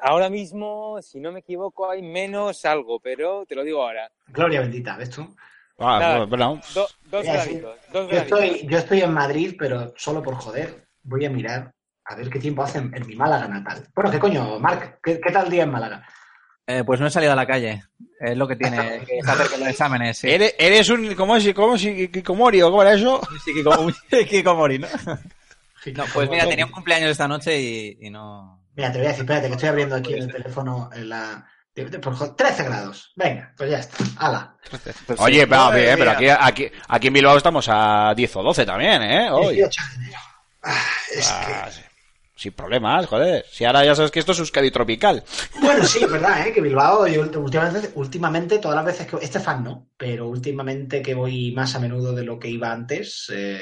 Ahora 0.00 0.30
mismo, 0.30 1.00
si 1.02 1.18
no 1.20 1.32
me 1.32 1.40
equivoco, 1.40 1.90
hay 1.90 2.02
menos 2.02 2.64
algo, 2.64 3.00
pero 3.00 3.44
te 3.46 3.54
lo 3.54 3.64
digo 3.64 3.82
ahora. 3.82 4.10
Gloria 4.28 4.60
bendita, 4.60 4.96
¿ves 4.96 5.10
tú? 5.10 5.22
Ah, 5.78 5.98
Nada. 6.00 6.24
bueno, 6.26 6.60
Do- 6.74 6.88
dos 7.10 7.24
graditos, 7.24 7.78
dos 7.92 8.10
Yo 8.10 8.16
estoy, 8.18 8.66
yo 8.66 8.78
estoy 8.78 9.00
en 9.02 9.12
Madrid, 9.12 9.54
pero 9.58 9.92
solo 9.96 10.22
por 10.22 10.34
joder. 10.36 10.87
Voy 11.08 11.24
a 11.24 11.30
mirar 11.30 11.72
a 12.04 12.14
ver 12.14 12.28
qué 12.30 12.38
tiempo 12.38 12.62
hace 12.62 12.78
en, 12.78 12.94
en 12.94 13.06
mi 13.06 13.16
Málaga 13.16 13.48
natal. 13.48 13.86
Bueno, 13.94 14.10
¿qué 14.10 14.18
coño, 14.18 14.58
Marc? 14.58 14.98
¿Qué, 15.02 15.20
qué 15.20 15.32
tal 15.32 15.50
día 15.50 15.62
en 15.64 15.70
Málaga? 15.70 16.06
Eh, 16.66 16.84
pues 16.84 17.00
no 17.00 17.06
he 17.06 17.10
salido 17.10 17.32
a 17.32 17.36
la 17.36 17.46
calle. 17.46 17.82
Es 18.20 18.36
lo 18.36 18.46
que 18.46 18.56
tiene 18.56 19.00
que 19.06 19.20
se 19.22 19.30
acerquen 19.30 19.60
los 19.60 19.68
exámenes. 19.70 20.18
Sí, 20.18 20.30
eres, 20.30 20.54
eres 20.58 20.88
un... 20.90 21.14
¿Cómo 21.14 21.36
es? 21.36 21.52
¿Cómo 21.54 21.74
es? 21.76 21.82
¿Kikomori 21.82 22.60
o 22.62 22.70
cómo 22.70 22.82
era 22.82 22.92
eso? 22.92 23.20
sí 23.44 23.52
Kiko, 23.54 23.80
un 23.80 23.94
Kikomori, 24.28 24.78
¿no? 24.78 24.86
No, 25.94 26.04
pues 26.12 26.28
mira, 26.28 26.46
tenía 26.46 26.66
un 26.66 26.72
cumpleaños 26.72 27.10
esta 27.10 27.26
noche 27.28 27.58
y, 27.58 27.98
y 28.02 28.10
no. 28.10 28.62
Mira, 28.76 28.92
te 28.92 28.98
voy 28.98 29.06
a 29.06 29.10
decir, 29.10 29.22
espérate, 29.24 29.46
que 29.48 29.54
estoy 29.54 29.68
abriendo 29.70 29.94
aquí 29.96 30.12
en 30.14 30.22
el 30.24 30.32
teléfono 30.32 30.90
en 30.92 31.08
la... 31.08 31.46
de- 31.74 31.86
de- 31.86 31.98
por 32.00 32.14
jo- 32.14 32.34
13 32.34 32.64
grados. 32.64 33.12
Venga, 33.16 33.52
pues 33.56 33.70
ya 33.70 33.78
está. 33.78 33.96
Hala. 34.18 34.56
Oye, 35.18 35.46
pero, 35.46 35.62
Madre 35.64 35.82
bien, 35.82 35.98
pero 35.98 36.10
aquí, 36.10 36.28
aquí, 36.28 36.70
aquí 36.88 37.06
en 37.06 37.12
Bilbao 37.14 37.36
estamos 37.38 37.66
a 37.70 38.12
10 38.14 38.36
o 38.36 38.42
12 38.42 38.66
también, 38.66 39.02
¿eh? 39.02 39.30
Hoy. 39.30 39.54
18 39.56 39.80
de 39.90 40.04
enero. 40.04 40.18
Ah, 40.62 40.82
es 41.14 41.30
Ah. 41.30 41.70
Sin 42.34 42.52
problemas, 42.52 43.04
joder. 43.06 43.44
Si 43.50 43.64
ahora 43.64 43.84
ya 43.84 43.96
sabes 43.96 44.12
que 44.12 44.20
esto 44.20 44.30
es 44.30 44.38
Euskadi 44.38 44.70
tropical. 44.70 45.24
Bueno, 45.60 45.84
sí, 45.84 45.98
es 46.04 46.08
verdad, 46.08 46.46
¿eh? 46.46 46.52
que 46.52 46.60
Bilbao, 46.60 47.04
yo 47.08 47.22
últimamente, 47.22 47.90
últimamente, 47.96 48.58
todas 48.60 48.76
las 48.76 48.84
veces 48.84 49.08
que... 49.08 49.16
Este 49.20 49.40
fan 49.40 49.64
no, 49.64 49.88
pero 49.96 50.28
últimamente 50.28 51.02
que 51.02 51.14
voy 51.14 51.50
más 51.50 51.74
a 51.74 51.80
menudo 51.80 52.12
de 52.14 52.22
lo 52.22 52.38
que 52.38 52.48
iba 52.48 52.70
antes... 52.70 53.26
Eh, 53.34 53.60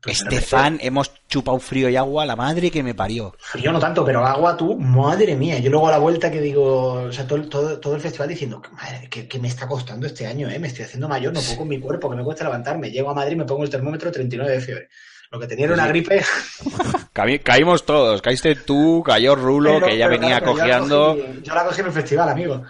pues 0.00 0.18
repente- 0.18 0.36
Estefan, 0.38 0.78
hemos 0.82 1.12
chupado 1.28 1.58
frío 1.60 1.88
y 1.88 1.94
agua, 1.94 2.26
la 2.26 2.34
madre 2.34 2.68
que 2.72 2.82
me 2.82 2.94
parió. 2.94 3.32
Frío 3.38 3.70
no 3.70 3.78
tanto, 3.78 4.04
pero 4.04 4.26
agua 4.26 4.56
tú, 4.56 4.76
madre 4.76 5.36
mía. 5.36 5.60
Yo 5.60 5.70
luego 5.70 5.86
a 5.86 5.92
la 5.92 5.98
vuelta 5.98 6.32
que 6.32 6.40
digo, 6.40 6.94
o 6.94 7.12
sea, 7.12 7.26
todo, 7.28 7.38
el- 7.38 7.48
todo, 7.48 7.78
todo 7.78 7.94
el 7.94 8.00
festival 8.00 8.28
diciendo, 8.28 8.60
madre, 8.72 9.08
que, 9.08 9.28
que 9.28 9.38
me 9.38 9.46
está 9.46 9.68
costando 9.68 10.06
este 10.08 10.26
año, 10.26 10.50
¿eh? 10.50 10.58
Me 10.58 10.66
estoy 10.66 10.84
haciendo 10.84 11.08
mayor, 11.08 11.32
no 11.32 11.40
puedo 11.40 11.58
con 11.58 11.68
mi 11.68 11.78
cuerpo, 11.78 12.10
que 12.10 12.16
me 12.16 12.24
cuesta 12.24 12.42
levantarme. 12.42 12.90
Llego 12.90 13.10
a 13.10 13.14
Madrid, 13.14 13.36
me 13.36 13.44
pongo 13.44 13.62
el 13.62 13.70
termómetro 13.70 14.10
39 14.10 14.50
de 14.52 14.60
fiebre. 14.60 14.88
Lo 15.34 15.40
que 15.40 15.46
tenía 15.48 15.64
era 15.64 15.74
una 15.74 15.82
Sí. 15.84 15.88
gripe. 15.88 16.22
Caí- 17.12 17.40
caímos 17.40 17.84
todos. 17.84 18.22
Caíste 18.22 18.54
tú, 18.54 19.02
cayó 19.04 19.34
Rulo, 19.34 19.74
pero- 19.74 19.86
que 19.88 19.98
ya 19.98 20.06
venía 20.06 20.38
claro, 20.38 20.46
yo 20.46 20.52
cojeando. 20.52 21.16
cogí- 21.16 21.42
Yo 21.42 21.54
la 21.54 21.64
cogí 21.64 21.80
en 21.80 21.86
el 21.88 21.92
festival, 21.92 22.28
amigo. 22.28 22.62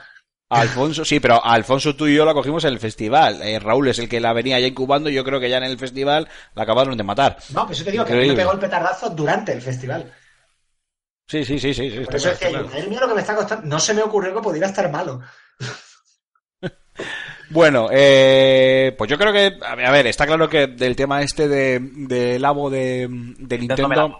Alfonso, 0.48 1.04
sí, 1.04 1.20
pero 1.20 1.44
Alfonso 1.44 1.94
tú 1.96 2.06
y 2.06 2.14
yo 2.14 2.24
la 2.24 2.32
cogimos 2.32 2.64
en 2.64 2.70
el 2.72 2.78
festival. 2.78 3.42
Eh, 3.42 3.58
Raúl 3.58 3.88
es 3.88 3.98
el 3.98 4.08
que 4.08 4.20
la 4.20 4.32
venía 4.32 4.58
ya 4.60 4.66
incubando 4.66 5.10
y 5.10 5.14
yo 5.14 5.24
creo 5.24 5.40
que 5.40 5.50
ya 5.50 5.58
en 5.58 5.64
el 5.64 5.78
festival 5.78 6.26
la 6.54 6.62
acabaron 6.62 6.96
de 6.96 7.02
matar. 7.04 7.36
No, 7.50 7.66
pues 7.66 7.78
eso 7.78 7.84
te 7.84 7.90
digo, 7.90 8.04
que 8.04 8.12
a 8.12 8.16
mí 8.16 8.20
Increíble. 8.22 8.36
me 8.36 8.42
pegó 8.42 8.52
el 8.52 8.58
petardazo 8.60 9.10
durante 9.10 9.52
el 9.52 9.60
festival. 9.60 10.10
Sí, 11.26 11.44
sí, 11.44 11.58
sí, 11.58 11.74
sí. 11.74 11.90
sí, 11.90 12.00
Por 12.00 12.14
eso 12.16 12.30
está 12.30 12.50
yo, 12.50 12.66
claro. 12.68 12.88
mía, 12.88 13.00
lo 13.00 13.08
que 13.08 13.14
me 13.14 13.20
está 13.22 13.34
costando. 13.34 13.66
No 13.66 13.78
se 13.80 13.94
me 13.94 14.02
ocurrió 14.02 14.34
que 14.34 14.40
pudiera 14.42 14.66
estar 14.68 14.90
malo. 14.90 15.20
Bueno, 17.54 17.88
eh, 17.92 18.92
pues 18.98 19.08
yo 19.08 19.16
creo 19.16 19.32
que, 19.32 19.56
a 19.64 19.76
ver, 19.76 20.08
está 20.08 20.26
claro 20.26 20.48
que 20.48 20.66
del 20.66 20.96
tema 20.96 21.22
este 21.22 21.46
de, 21.46 21.78
del 21.80 22.44
abo 22.44 22.68
de, 22.68 23.06
de 23.08 23.58
Nintendo 23.58 24.18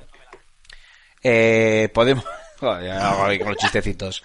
eh, 1.20 1.88
podemos... 1.92 2.24
Joder, 2.60 3.40
con 3.40 3.48
los 3.48 3.56
chistecitos. 3.56 4.22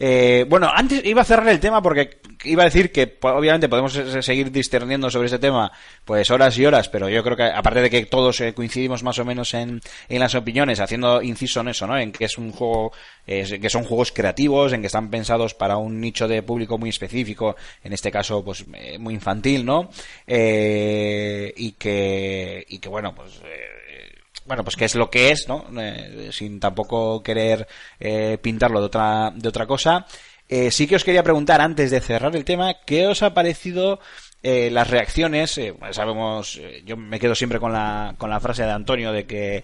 Eh, 0.00 0.46
bueno, 0.48 0.70
antes 0.72 1.04
iba 1.04 1.22
a 1.22 1.24
cerrar 1.24 1.48
el 1.48 1.58
tema 1.58 1.82
porque 1.82 2.20
iba 2.44 2.62
a 2.62 2.66
decir 2.66 2.92
que 2.92 3.08
po- 3.08 3.30
obviamente 3.32 3.68
podemos 3.68 3.92
se- 3.92 4.22
seguir 4.22 4.52
discerniendo 4.52 5.10
sobre 5.10 5.26
ese 5.26 5.40
tema 5.40 5.72
pues 6.04 6.30
horas 6.30 6.56
y 6.56 6.64
horas, 6.64 6.88
pero 6.88 7.08
yo 7.08 7.24
creo 7.24 7.36
que 7.36 7.42
aparte 7.42 7.80
de 7.82 7.90
que 7.90 8.06
todos 8.06 8.40
eh, 8.40 8.54
coincidimos 8.54 9.02
más 9.02 9.18
o 9.18 9.24
menos 9.24 9.52
en, 9.54 9.80
en 10.08 10.20
las 10.20 10.36
opiniones, 10.36 10.78
haciendo 10.78 11.20
inciso 11.20 11.62
en 11.62 11.68
eso, 11.68 11.88
¿no? 11.88 11.98
En 11.98 12.12
que 12.12 12.26
es 12.26 12.38
un 12.38 12.52
juego, 12.52 12.92
que 13.26 13.68
son 13.70 13.82
juegos 13.82 14.12
creativos, 14.12 14.72
en 14.72 14.82
que 14.82 14.86
están 14.86 15.10
pensados 15.10 15.54
para 15.54 15.76
un 15.78 16.00
nicho 16.00 16.28
de 16.28 16.44
público 16.44 16.78
muy 16.78 16.90
específico, 16.90 17.56
en 17.82 17.92
este 17.92 18.12
caso 18.12 18.44
pues 18.44 18.64
eh, 18.74 18.98
muy 18.98 19.14
infantil, 19.14 19.64
¿no? 19.66 19.90
Eh, 20.28 21.52
y 21.56 21.72
que 21.72 22.64
y 22.68 22.78
que 22.78 22.88
bueno 22.88 23.12
pues 23.16 23.40
eh, 23.44 24.14
bueno, 24.48 24.64
pues 24.64 24.74
que 24.74 24.86
es 24.86 24.94
lo 24.96 25.10
que 25.10 25.30
es, 25.30 25.46
¿no? 25.46 25.66
Eh, 25.78 26.30
sin 26.32 26.58
tampoco 26.58 27.22
querer 27.22 27.68
eh, 28.00 28.38
pintarlo 28.42 28.80
de 28.80 28.86
otra, 28.86 29.30
de 29.34 29.48
otra 29.48 29.66
cosa. 29.66 30.06
Eh, 30.48 30.70
sí 30.70 30.86
que 30.86 30.96
os 30.96 31.04
quería 31.04 31.22
preguntar, 31.22 31.60
antes 31.60 31.90
de 31.90 32.00
cerrar 32.00 32.34
el 32.34 32.44
tema, 32.44 32.74
¿qué 32.86 33.06
os 33.06 33.22
ha 33.22 33.34
parecido 33.34 34.00
eh, 34.42 34.70
las 34.70 34.88
reacciones? 34.88 35.58
Eh, 35.58 35.74
sabemos, 35.90 36.58
yo 36.86 36.96
me 36.96 37.20
quedo 37.20 37.34
siempre 37.34 37.60
con 37.60 37.72
la, 37.72 38.14
con 38.16 38.30
la 38.30 38.40
frase 38.40 38.62
de 38.62 38.70
Antonio 38.70 39.12
de 39.12 39.26
que 39.26 39.62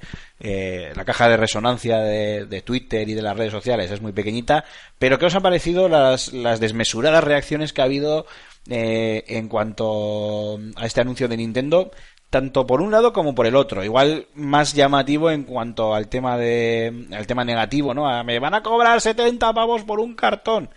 la 0.95 1.05
caja 1.07 1.29
de 1.29 1.39
resonancia 1.39 1.99
de, 2.01 2.63
Twitter 2.63 3.09
y 3.09 3.15
de 3.15 3.23
las 3.23 3.37
redes 3.37 3.53
sociales 3.53 3.91
es 3.91 4.03
muy 4.03 4.13
pequeñita, 4.13 4.65
pero 4.99 5.19
¿qué 5.19 5.27
os 5.27 5.35
han 5.35 5.43
parecido 5.43 5.89
las, 5.89 6.35
las 6.35 6.61
desmesuradas 6.61 7.25
reacciones 7.25 7.73
que 7.73 7.81
ha 7.81 7.85
habido 7.85 8.27
en 8.67 9.49
cuanto 9.49 10.59
a 10.77 10.85
este 10.85 11.01
anuncio 11.01 11.29
de 11.29 11.39
Nintendo? 11.39 11.93
Tanto 12.31 12.67
por 12.67 12.81
un 12.81 12.91
lado 12.91 13.13
como 13.13 13.35
por 13.35 13.47
el 13.47 13.57
otro. 13.57 13.85
Igual 13.85 14.27
más 14.35 14.75
llamativo 14.75 15.31
en 15.31 15.45
cuanto 15.45 15.95
al 15.95 16.09
tema 16.09 16.37
de 16.37 17.07
al 17.13 17.27
tema 17.27 17.45
negativo, 17.45 17.95
¿no? 17.95 18.09
A, 18.09 18.25
me 18.25 18.39
van 18.39 18.55
a 18.55 18.63
cobrar 18.63 19.01
70 19.01 19.53
pavos 19.53 19.85
por 19.85 20.01
un 20.01 20.15
cartón. 20.15 20.71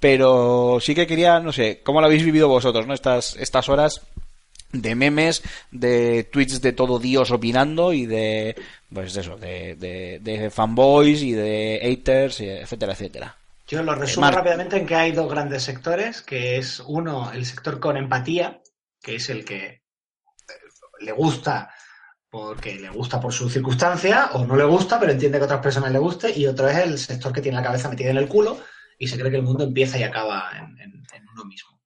Pero 0.00 0.78
sí 0.80 0.94
que 0.94 1.06
quería, 1.06 1.40
no 1.40 1.52
sé, 1.52 1.80
¿cómo 1.82 2.00
lo 2.00 2.06
habéis 2.06 2.24
vivido 2.24 2.48
vosotros, 2.48 2.86
no? 2.86 2.94
Estas 2.94 3.36
estas 3.36 3.68
horas 3.68 4.02
de 4.72 4.94
memes, 4.94 5.42
de 5.70 6.24
tweets 6.24 6.60
de 6.60 6.72
todo 6.72 6.98
Dios 6.98 7.30
opinando 7.30 7.92
y 7.92 8.06
de 8.06 8.56
pues 8.92 9.16
eso, 9.16 9.36
de, 9.36 9.74
de, 9.76 10.18
de 10.20 10.50
fanboys 10.50 11.22
y 11.22 11.32
de 11.32 11.80
haters, 11.82 12.40
etcétera, 12.40 12.92
etcétera. 12.92 13.36
Yo 13.68 13.82
lo 13.82 13.94
resumo 13.94 14.26
Marc. 14.26 14.36
rápidamente 14.36 14.76
en 14.76 14.86
que 14.86 14.94
hay 14.94 15.12
dos 15.12 15.30
grandes 15.30 15.64
sectores, 15.64 16.22
que 16.22 16.56
es 16.56 16.80
uno, 16.86 17.32
el 17.32 17.44
sector 17.46 17.80
con 17.80 17.96
empatía, 17.96 18.60
que 19.02 19.16
es 19.16 19.28
el 19.28 19.44
que 19.44 19.64
eh, 19.64 19.80
le 21.00 21.12
gusta 21.12 21.70
porque 22.28 22.78
le 22.78 22.90
gusta 22.90 23.20
por 23.20 23.32
su 23.32 23.48
circunstancia, 23.48 24.30
o 24.32 24.44
no 24.44 24.56
le 24.56 24.64
gusta, 24.64 25.00
pero 25.00 25.12
entiende 25.12 25.38
que 25.38 25.42
a 25.42 25.46
otras 25.46 25.60
personas 25.60 25.92
le 25.92 25.98
guste, 25.98 26.38
y 26.38 26.46
otro 26.46 26.68
es 26.68 26.76
el 26.78 26.98
sector 26.98 27.32
que 27.32 27.40
tiene 27.40 27.56
la 27.56 27.64
cabeza 27.64 27.88
metida 27.88 28.10
en 28.10 28.18
el 28.18 28.28
culo 28.28 28.58
y 28.98 29.08
se 29.08 29.18
cree 29.18 29.30
que 29.30 29.38
el 29.38 29.42
mundo 29.42 29.64
empieza 29.64 29.98
y 29.98 30.02
acaba 30.02 30.50
en, 30.58 30.76
uno 31.32 31.44
mismo. 31.44 31.80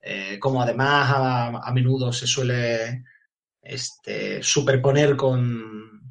Eh, 0.00 0.38
como 0.38 0.60
además 0.60 1.10
a, 1.10 1.46
a 1.46 1.72
menudo 1.72 2.12
se 2.12 2.26
suele 2.26 3.04
este, 3.62 4.42
superponer 4.42 5.16
con, 5.16 6.08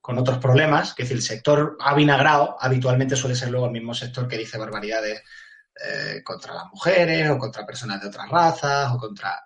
con 0.00 0.16
otros 0.16 0.38
problemas, 0.38 0.94
que 0.94 1.02
es 1.02 1.10
decir, 1.10 1.18
el 1.18 1.22
sector 1.22 1.76
avinagrado 1.80 2.56
habitualmente 2.58 3.14
suele 3.14 3.36
ser 3.36 3.50
luego 3.50 3.66
el 3.66 3.72
mismo 3.72 3.92
sector 3.92 4.26
que 4.26 4.38
dice 4.38 4.56
barbaridades 4.56 5.22
eh, 5.84 6.22
contra 6.24 6.54
las 6.54 6.64
mujeres 6.72 7.28
o 7.28 7.38
contra 7.38 7.66
personas 7.66 8.00
de 8.00 8.08
otras 8.08 8.28
razas 8.30 8.90
o 8.92 8.96
contra... 8.96 9.38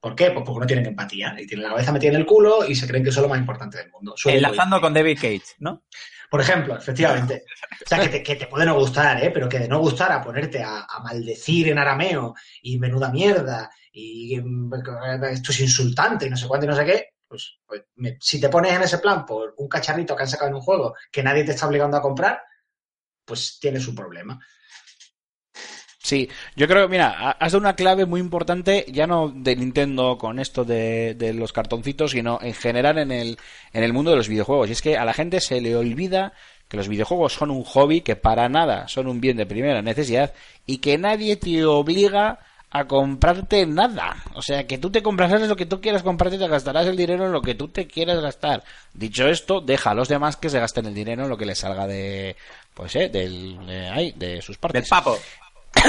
¿Por 0.00 0.14
qué? 0.14 0.30
Pues 0.30 0.44
porque 0.44 0.60
no 0.60 0.66
tienen 0.66 0.86
empatía 0.86 1.34
y 1.38 1.46
tienen 1.46 1.64
la 1.64 1.70
cabeza 1.70 1.92
metida 1.92 2.10
en 2.10 2.16
el 2.16 2.26
culo 2.26 2.64
y 2.66 2.74
se 2.74 2.86
creen 2.86 3.02
que 3.04 3.10
eso 3.10 3.20
es 3.20 3.22
lo 3.22 3.28
más 3.28 3.38
importante 3.38 3.78
del 3.78 3.90
mundo. 3.90 4.14
Enlazando 4.36 4.80
con 4.80 4.94
David 4.94 5.16
Cage, 5.20 5.42
¿no? 5.58 5.84
Por 6.30 6.40
ejemplo, 6.40 6.76
efectivamente. 6.76 7.44
O 7.84 7.88
sea, 7.88 7.98
que 7.98 8.08
te, 8.08 8.22
que 8.22 8.36
te 8.36 8.46
puede 8.46 8.64
no 8.64 8.74
gustar, 8.78 9.22
¿eh? 9.24 9.30
Pero 9.32 9.48
que 9.48 9.58
de 9.58 9.66
no 9.68 9.80
gustar 9.80 10.12
a 10.12 10.22
ponerte 10.22 10.62
a, 10.62 10.82
a 10.88 11.00
maldecir 11.00 11.68
en 11.68 11.78
arameo 11.78 12.34
y 12.62 12.78
menuda 12.78 13.10
mierda 13.10 13.68
y 13.92 14.38
mm, 14.40 14.72
esto 15.32 15.50
es 15.50 15.60
insultante 15.60 16.26
y 16.26 16.30
no 16.30 16.36
sé 16.36 16.46
cuánto 16.46 16.64
y 16.64 16.68
no 16.68 16.76
sé 16.76 16.84
qué, 16.84 17.06
pues, 17.26 17.58
pues 17.66 17.82
me- 17.96 18.16
si 18.20 18.40
te 18.40 18.48
pones 18.48 18.72
en 18.72 18.82
ese 18.82 18.98
plan 18.98 19.26
por 19.26 19.54
un 19.56 19.68
cacharrito 19.68 20.14
que 20.14 20.22
han 20.22 20.28
sacado 20.28 20.48
en 20.50 20.54
un 20.54 20.60
juego 20.62 20.94
que 21.10 21.22
nadie 21.24 21.42
te 21.44 21.50
está 21.52 21.66
obligando 21.66 21.96
a 21.96 22.02
comprar, 22.02 22.40
pues 23.24 23.58
tiene 23.60 23.80
su 23.80 23.94
problema. 23.94 24.38
Sí, 26.02 26.28
yo 26.56 26.66
creo, 26.66 26.88
mira, 26.88 27.14
ha- 27.16 27.30
has 27.32 27.52
dado 27.52 27.60
una 27.60 27.76
clave 27.76 28.06
muy 28.06 28.20
importante, 28.20 28.84
ya 28.88 29.06
no 29.06 29.32
de 29.34 29.54
Nintendo 29.54 30.18
con 30.18 30.40
esto 30.40 30.64
de, 30.64 31.14
de 31.14 31.32
los 31.32 31.52
cartoncitos, 31.52 32.10
sino 32.10 32.40
en 32.42 32.54
general 32.54 32.98
en 32.98 33.12
el, 33.12 33.38
en 33.72 33.84
el 33.84 33.92
mundo 33.92 34.10
de 34.10 34.16
los 34.16 34.28
videojuegos. 34.28 34.68
Y 34.68 34.72
es 34.72 34.82
que 34.82 34.96
a 34.96 35.04
la 35.04 35.12
gente 35.14 35.40
se 35.40 35.60
le 35.60 35.76
olvida 35.76 36.32
que 36.68 36.76
los 36.76 36.88
videojuegos 36.88 37.34
son 37.34 37.50
un 37.52 37.62
hobby, 37.64 38.00
que 38.00 38.16
para 38.16 38.48
nada 38.48 38.88
son 38.88 39.06
un 39.06 39.20
bien 39.20 39.36
de 39.36 39.46
primera 39.46 39.80
necesidad 39.80 40.32
y 40.66 40.78
que 40.78 40.98
nadie 40.98 41.36
te 41.36 41.64
obliga 41.64 42.40
a 42.74 42.86
comprarte 42.86 43.66
nada. 43.66 44.16
O 44.34 44.40
sea, 44.42 44.66
que 44.66 44.78
tú 44.78 44.90
te 44.90 45.02
comprarás 45.02 45.42
lo 45.46 45.54
que 45.56 45.66
tú 45.66 45.80
quieras 45.80 46.02
comprarte 46.02 46.36
y 46.36 46.38
te 46.40 46.48
gastarás 46.48 46.86
el 46.86 46.96
dinero 46.96 47.26
en 47.26 47.32
lo 47.32 47.42
que 47.42 47.54
tú 47.54 47.68
te 47.68 47.86
quieras 47.86 48.20
gastar. 48.20 48.64
Dicho 48.94 49.28
esto, 49.28 49.60
deja 49.60 49.90
a 49.90 49.94
los 49.94 50.08
demás 50.08 50.36
que 50.36 50.48
se 50.50 50.58
gasten 50.58 50.86
el 50.86 50.94
dinero 50.94 51.24
en 51.24 51.28
lo 51.28 51.36
que 51.36 51.44
les 51.46 51.58
salga 51.58 51.86
de, 51.86 52.34
pues, 52.72 52.96
eh, 52.96 53.10
del, 53.10 53.64
de, 53.66 53.88
ahí, 53.88 54.12
de 54.16 54.40
sus 54.40 54.56
partes. 54.56 54.82
Del 54.82 54.88
papo. 54.88 55.18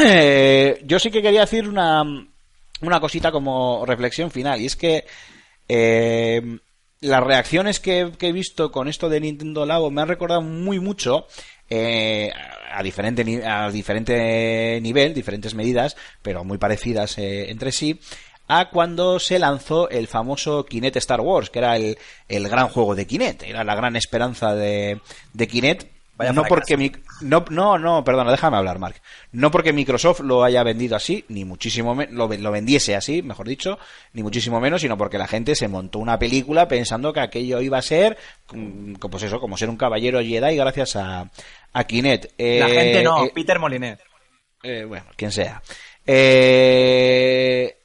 Eh, 0.05 0.81
yo 0.85 0.97
sí 0.97 1.11
que 1.11 1.21
quería 1.21 1.41
decir 1.41 1.67
una, 1.67 2.03
una 2.81 2.99
cosita 2.99 3.31
como 3.31 3.85
reflexión 3.85 4.31
final, 4.31 4.59
y 4.59 4.65
es 4.65 4.75
que 4.75 5.05
eh, 5.67 6.59
las 7.03 7.23
reacciones 7.23 7.79
que, 7.79 8.11
he 8.19 8.31
visto 8.31 8.71
con 8.71 8.87
esto 8.87 9.09
de 9.09 9.19
Nintendo 9.19 9.65
Labo 9.65 9.91
me 9.91 10.01
han 10.01 10.07
recordado 10.07 10.41
muy 10.41 10.79
mucho 10.79 11.27
eh, 11.69 12.31
a 12.71 12.81
diferente 12.81 13.45
a 13.45 13.69
diferente 13.69 14.79
nivel, 14.81 15.13
diferentes 15.13 15.53
medidas, 15.53 15.95
pero 16.21 16.43
muy 16.43 16.57
parecidas 16.57 17.17
eh, 17.17 17.51
entre 17.51 17.71
sí 17.71 17.99
a 18.47 18.69
cuando 18.69 19.19
se 19.19 19.39
lanzó 19.39 19.89
el 19.89 20.07
famoso 20.07 20.65
Kinect 20.65 20.97
Star 20.97 21.21
Wars, 21.21 21.49
que 21.49 21.59
era 21.59 21.77
el, 21.77 21.97
el 22.27 22.49
gran 22.49 22.67
juego 22.67 22.93
de 22.93 23.07
Kinect, 23.07 23.43
era 23.43 23.63
la 23.63 23.75
gran 23.75 23.95
esperanza 23.95 24.53
de, 24.53 24.99
de 25.33 25.47
Kinect. 25.47 25.92
Vaya 26.15 26.31
no 26.31 26.43
porque 26.43 26.77
mi- 26.77 26.91
no, 27.21 27.43
no, 27.49 27.79
no, 27.79 28.03
perdona, 28.03 28.29
déjame 28.31 28.57
hablar, 28.57 28.77
Mark. 28.77 29.01
No 29.31 29.49
porque 29.49 29.73
Microsoft 29.73 30.19
lo 30.19 30.43
haya 30.43 30.61
vendido 30.61 30.95
así, 30.95 31.25
ni 31.27 31.43
muchísimo 31.43 31.95
menos, 31.95 32.13
lo, 32.13 32.27
lo 32.27 32.51
vendiese 32.51 32.95
así, 32.95 33.23
mejor 33.23 33.47
dicho, 33.47 33.79
ni 34.13 34.21
muchísimo 34.21 34.59
menos, 34.59 34.81
sino 34.81 34.95
porque 34.95 35.17
la 35.17 35.27
gente 35.27 35.55
se 35.55 35.67
montó 35.67 35.97
una 35.97 36.19
película 36.19 36.67
pensando 36.67 37.11
que 37.13 37.19
aquello 37.19 37.61
iba 37.61 37.79
a 37.79 37.81
ser, 37.81 38.15
mm, 38.53 38.93
como- 38.95 39.11
pues 39.11 39.23
eso, 39.23 39.39
como 39.39 39.57
ser 39.57 39.69
un 39.69 39.77
caballero 39.77 40.21
Jedi 40.21 40.55
gracias 40.55 40.95
a, 40.97 41.31
a 41.73 41.83
Kinect. 41.85 42.25
La 42.37 42.67
Eh, 42.67 42.69
gente 42.69 43.03
no, 43.03 43.25
eh, 43.25 43.31
Peter 43.33 43.57
Molinet. 43.57 43.99
eh, 44.61 44.85
bueno, 44.87 45.05
quien 45.15 45.31
sea. 45.31 45.63
Eh, 46.05 47.75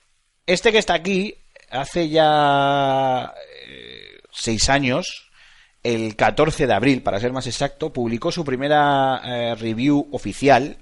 este 0.46 0.70
que 0.72 0.78
está 0.78 0.94
aquí, 0.94 1.34
hace 1.70 2.08
ya 2.08 3.32
seis 4.32 4.68
años, 4.68 5.27
el 5.82 6.16
14 6.16 6.66
de 6.66 6.74
abril, 6.74 7.02
para 7.02 7.20
ser 7.20 7.32
más 7.32 7.46
exacto, 7.46 7.92
publicó 7.92 8.32
su 8.32 8.44
primera 8.44 9.20
eh, 9.24 9.54
review 9.54 10.08
oficial 10.12 10.78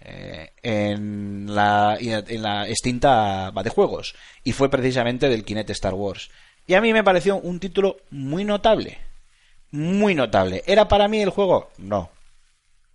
eh, 0.00 0.52
en, 0.62 1.54
la, 1.54 1.98
en 2.00 2.42
la 2.42 2.68
extinta 2.68 3.50
Batejuegos 3.52 4.14
y 4.42 4.52
fue 4.52 4.70
precisamente 4.70 5.28
del 5.28 5.44
Kinect 5.44 5.70
Star 5.70 5.94
Wars. 5.94 6.30
Y 6.66 6.74
a 6.74 6.80
mí 6.80 6.92
me 6.92 7.04
pareció 7.04 7.36
un 7.36 7.60
título 7.60 7.98
muy 8.10 8.44
notable. 8.44 8.98
Muy 9.72 10.14
notable. 10.14 10.62
¿Era 10.66 10.88
para 10.88 11.08
mí 11.08 11.20
el 11.20 11.30
juego? 11.30 11.70
No. 11.78 12.10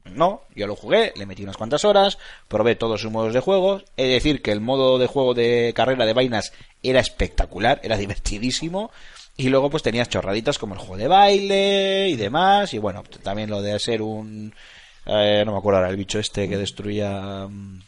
No, 0.05 0.43
yo 0.55 0.67
lo 0.67 0.75
jugué, 0.75 1.13
le 1.15 1.25
metí 1.25 1.43
unas 1.43 1.58
cuantas 1.58 1.84
horas, 1.84 2.19
probé 2.47 2.75
todos 2.75 3.01
sus 3.01 3.12
modos 3.12 3.34
de 3.34 3.39
juego. 3.39 3.81
Es 3.97 4.10
decir, 4.10 4.41
que 4.41 4.51
el 4.51 4.62
modo 4.62 4.99
de 4.99 5.08
juego 5.08 5.34
de 5.34 5.73
carrera 5.75 6.05
de 6.05 6.13
vainas 6.13 6.53
era 6.84 6.99
espectacular, 6.99 7.79
era 7.84 7.97
divertidísimo. 7.97 8.91
Y 9.38 9.50
luego 9.50 9.69
pues 9.69 9.84
tenías 9.84 10.10
chorraditas 10.10 10.58
como 10.58 10.76
el 10.76 10.80
juego 10.80 10.98
de 10.98 11.08
baile 11.08 12.10
y 12.10 12.15
demás. 12.15 12.74
Y 12.74 12.78
bueno, 12.78 13.04
también 13.21 13.50
lo 13.50 13.62
de 13.62 13.78
ser 13.80 14.02
un... 14.02 14.54
eh, 15.06 15.43
no 15.45 15.52
me 15.52 15.58
acuerdo 15.58 15.80
ahora, 15.80 15.89
el 15.89 15.98
bicho 15.98 16.19
este 16.19 16.48
que 16.48 16.58
destruía... 16.58 17.48
mm, 17.50 17.80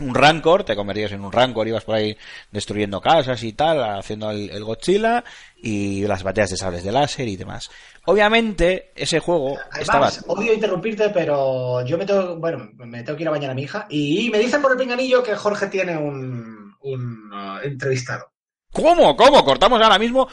un 0.00 0.14
Rancor, 0.14 0.64
te 0.64 0.74
convertías 0.74 1.12
en 1.12 1.22
un 1.22 1.30
Rancor, 1.30 1.68
ibas 1.68 1.84
por 1.84 1.94
ahí 1.94 2.16
destruyendo 2.50 3.00
casas 3.00 3.42
y 3.42 3.52
tal, 3.52 3.82
haciendo 3.98 4.30
el, 4.30 4.50
el 4.50 4.64
Godzilla 4.64 5.22
y 5.62 6.06
las 6.06 6.22
bateas 6.22 6.50
de 6.50 6.56
sables 6.56 6.82
de 6.82 6.92
láser 6.92 7.28
y 7.28 7.36
demás. 7.36 7.70
Obviamente, 8.06 8.90
ese 8.96 9.20
juego 9.20 9.58
estaba... 9.78 10.08
Además, 10.08 10.24
odio 10.26 10.52
interrumpirte, 10.52 11.10
pero 11.10 11.84
yo 11.84 11.98
me 11.98 12.06
tengo, 12.06 12.36
bueno, 12.36 12.70
me 12.74 13.02
tengo 13.02 13.16
que 13.16 13.22
ir 13.22 13.28
a 13.28 13.32
bañar 13.32 13.50
a 13.50 13.54
mi 13.54 13.62
hija 13.62 13.86
y 13.88 14.28
me 14.30 14.38
dicen 14.38 14.62
por 14.62 14.72
el 14.72 14.78
pinganillo 14.78 15.22
que 15.22 15.36
Jorge 15.36 15.68
tiene 15.68 15.96
un, 15.96 16.74
un 16.80 17.32
uh, 17.32 17.58
entrevistado. 17.62 18.32
¿Cómo? 18.76 19.16
¿Cómo? 19.16 19.44
Cortamos 19.44 19.80
ahora 19.80 19.98
mismo. 19.98 20.28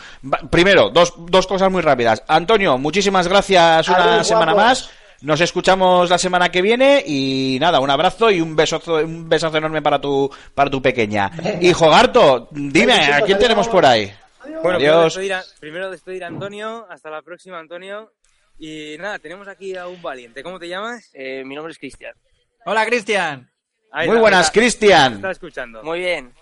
Primero, 0.50 0.90
dos, 0.90 1.14
dos 1.18 1.48
cosas 1.48 1.72
muy 1.72 1.82
rápidas. 1.82 2.24
Antonio, 2.28 2.78
muchísimas 2.78 3.28
gracias 3.28 3.88
una 3.88 4.14
Adiós, 4.16 4.28
semana 4.28 4.54
guapos. 4.54 4.70
más. 4.70 4.90
Nos 5.22 5.40
escuchamos 5.40 6.10
la 6.10 6.18
semana 6.18 6.50
que 6.52 6.62
viene 6.62 7.02
y 7.08 7.58
nada, 7.62 7.80
un 7.80 7.90
abrazo 7.90 8.30
y 8.30 8.42
un 8.42 8.58
besazo, 8.58 8.96
un 8.96 9.30
besazo 9.30 9.58
enorme 9.58 9.82
para 9.82 10.02
tu, 10.02 10.30
para 10.54 10.70
tu 10.70 10.82
pequeña. 10.82 11.30
Venga. 11.30 11.64
Hijo 11.64 11.90
Garto, 11.90 12.50
dime, 12.52 12.94
¿a 13.14 13.22
quién 13.22 13.40
tenemos 13.40 13.70
por 13.70 13.86
ahí? 13.86 14.12
Bueno, 14.44 14.60
primero 14.78 14.94
Adiós. 15.00 15.04
despedir, 15.16 15.34
a, 15.34 15.44
primero 15.62 15.90
despedir 15.90 16.24
a 16.26 16.28
Antonio. 16.28 16.86
Hasta 16.90 17.10
la 17.10 17.22
próxima, 17.22 17.58
Antonio. 17.58 18.12
Y 18.60 18.98
nada, 19.00 19.18
tenemos 19.20 19.48
aquí 19.48 19.78
a 19.78 19.88
un 19.88 20.02
valiente. 20.02 20.44
¿Cómo 20.44 20.60
te 20.60 20.68
llamas? 20.68 21.10
Eh, 21.14 21.44
mi 21.46 21.56
nombre 21.56 21.72
es 21.72 21.80
Cristian. 21.80 22.14
Hola, 22.66 22.86
Cristian. 22.86 23.50
Muy 24.06 24.18
buenas, 24.18 24.48
está- 24.48 24.60
Está 24.60 24.60
Cristian. 24.60 25.26
escuchando. 25.32 25.84
Muy 25.84 26.00
bien. 26.00 26.34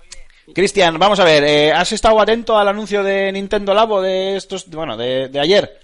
Cristian, 0.53 0.97
vamos 0.97 1.19
a 1.19 1.23
ver, 1.23 1.43
eh, 1.43 1.71
¿has 1.71 1.91
estado 1.91 2.19
atento 2.19 2.57
al 2.57 2.67
anuncio 2.67 3.03
de 3.03 3.31
Nintendo 3.31 3.73
Labo 3.73 4.01
de 4.01 4.35
estos, 4.35 4.69
bueno, 4.69 4.97
de, 4.97 5.29
de 5.29 5.39
ayer? 5.39 5.79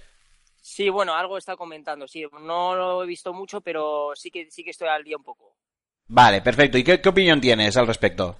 Sí, 0.60 0.90
bueno, 0.90 1.14
algo 1.14 1.38
está 1.38 1.56
comentando. 1.56 2.06
Sí, 2.06 2.24
no 2.40 2.74
lo 2.74 3.02
he 3.02 3.06
visto 3.06 3.32
mucho, 3.32 3.60
pero 3.60 4.12
sí 4.14 4.30
que 4.30 4.50
sí 4.50 4.62
que 4.62 4.70
estoy 4.70 4.88
al 4.88 5.02
día 5.02 5.16
un 5.16 5.24
poco. 5.24 5.56
Vale, 6.08 6.42
perfecto. 6.42 6.78
¿Y 6.78 6.84
qué, 6.84 7.00
qué 7.00 7.08
opinión 7.08 7.40
tienes 7.40 7.76
al 7.76 7.86
respecto? 7.86 8.36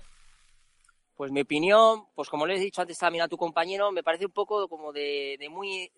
Pues 1.16 1.32
mi 1.32 1.40
opinión, 1.40 2.06
pues 2.14 2.28
como 2.28 2.46
le 2.46 2.54
he 2.54 2.60
dicho 2.60 2.80
antes 2.80 2.98
también 2.98 3.24
a 3.24 3.28
tu 3.28 3.36
compañero, 3.36 3.90
me 3.90 4.02
parece 4.02 4.26
un 4.26 4.32
poco 4.32 4.68
como 4.68 4.92
de, 4.92 5.36
de 5.38 5.48
muy 5.48 5.90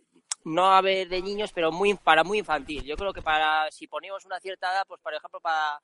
no 0.45 0.73
a 0.73 0.81
ver 0.81 1.09
de 1.09 1.21
niños, 1.21 1.53
pero 1.53 1.71
muy 1.71 1.95
para 1.95 2.25
muy 2.25 2.39
infantil. 2.39 2.85
Yo 2.85 2.97
creo 2.97 3.13
que 3.13 3.23
para 3.23 3.71
si 3.71 3.87
ponemos 3.87 4.25
una 4.25 4.41
cierta 4.41 4.73
edad, 4.73 4.85
pues 4.89 5.01
por 5.03 5.13
ejemplo 5.15 5.41
para 5.41 5.81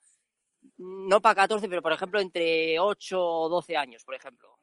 no 0.79 1.21
para 1.21 1.35
14, 1.35 1.69
pero 1.69 1.83
por 1.83 1.93
ejemplo 1.93 2.21
entre 2.21 2.79
8 2.79 3.19
o 3.21 3.49
12 3.49 3.77
años, 3.77 4.05
por 4.05 4.14
ejemplo. 4.14 4.59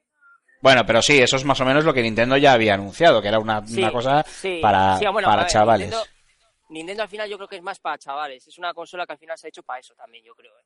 Bueno, 0.61 0.85
pero 0.85 1.01
sí, 1.01 1.19
eso 1.19 1.35
es 1.35 1.43
más 1.43 1.59
o 1.59 1.65
menos 1.65 1.83
lo 1.83 1.93
que 1.93 2.01
Nintendo 2.01 2.37
ya 2.37 2.53
había 2.53 2.75
anunciado, 2.75 3.21
que 3.21 3.27
era 3.27 3.37
una, 3.39 3.65
Sí, 3.67 3.79
una 3.79 3.91
cosa 3.91 4.23
sí. 4.23 4.59
para, 4.61 4.97
Sí, 4.97 5.05
bueno, 5.11 5.27
para 5.27 5.43
ver, 5.43 5.51
chavales. 5.51 5.89
Nintendo, 5.89 6.05
Nintendo 6.69 7.03
al 7.03 7.09
final 7.09 7.29
yo 7.29 7.35
creo 7.35 7.47
que 7.49 7.57
es 7.57 7.61
más 7.61 7.79
para 7.79 7.97
chavales. 7.97 8.47
Es 8.47 8.57
una 8.57 8.73
consola 8.73 9.05
que 9.05 9.11
al 9.11 9.19
final 9.19 9.37
se 9.37 9.47
ha 9.47 9.49
hecho 9.49 9.63
para 9.63 9.81
eso 9.81 9.93
también, 9.93 10.23
yo 10.23 10.33
creo. 10.33 10.53
¿eh? 10.57 10.63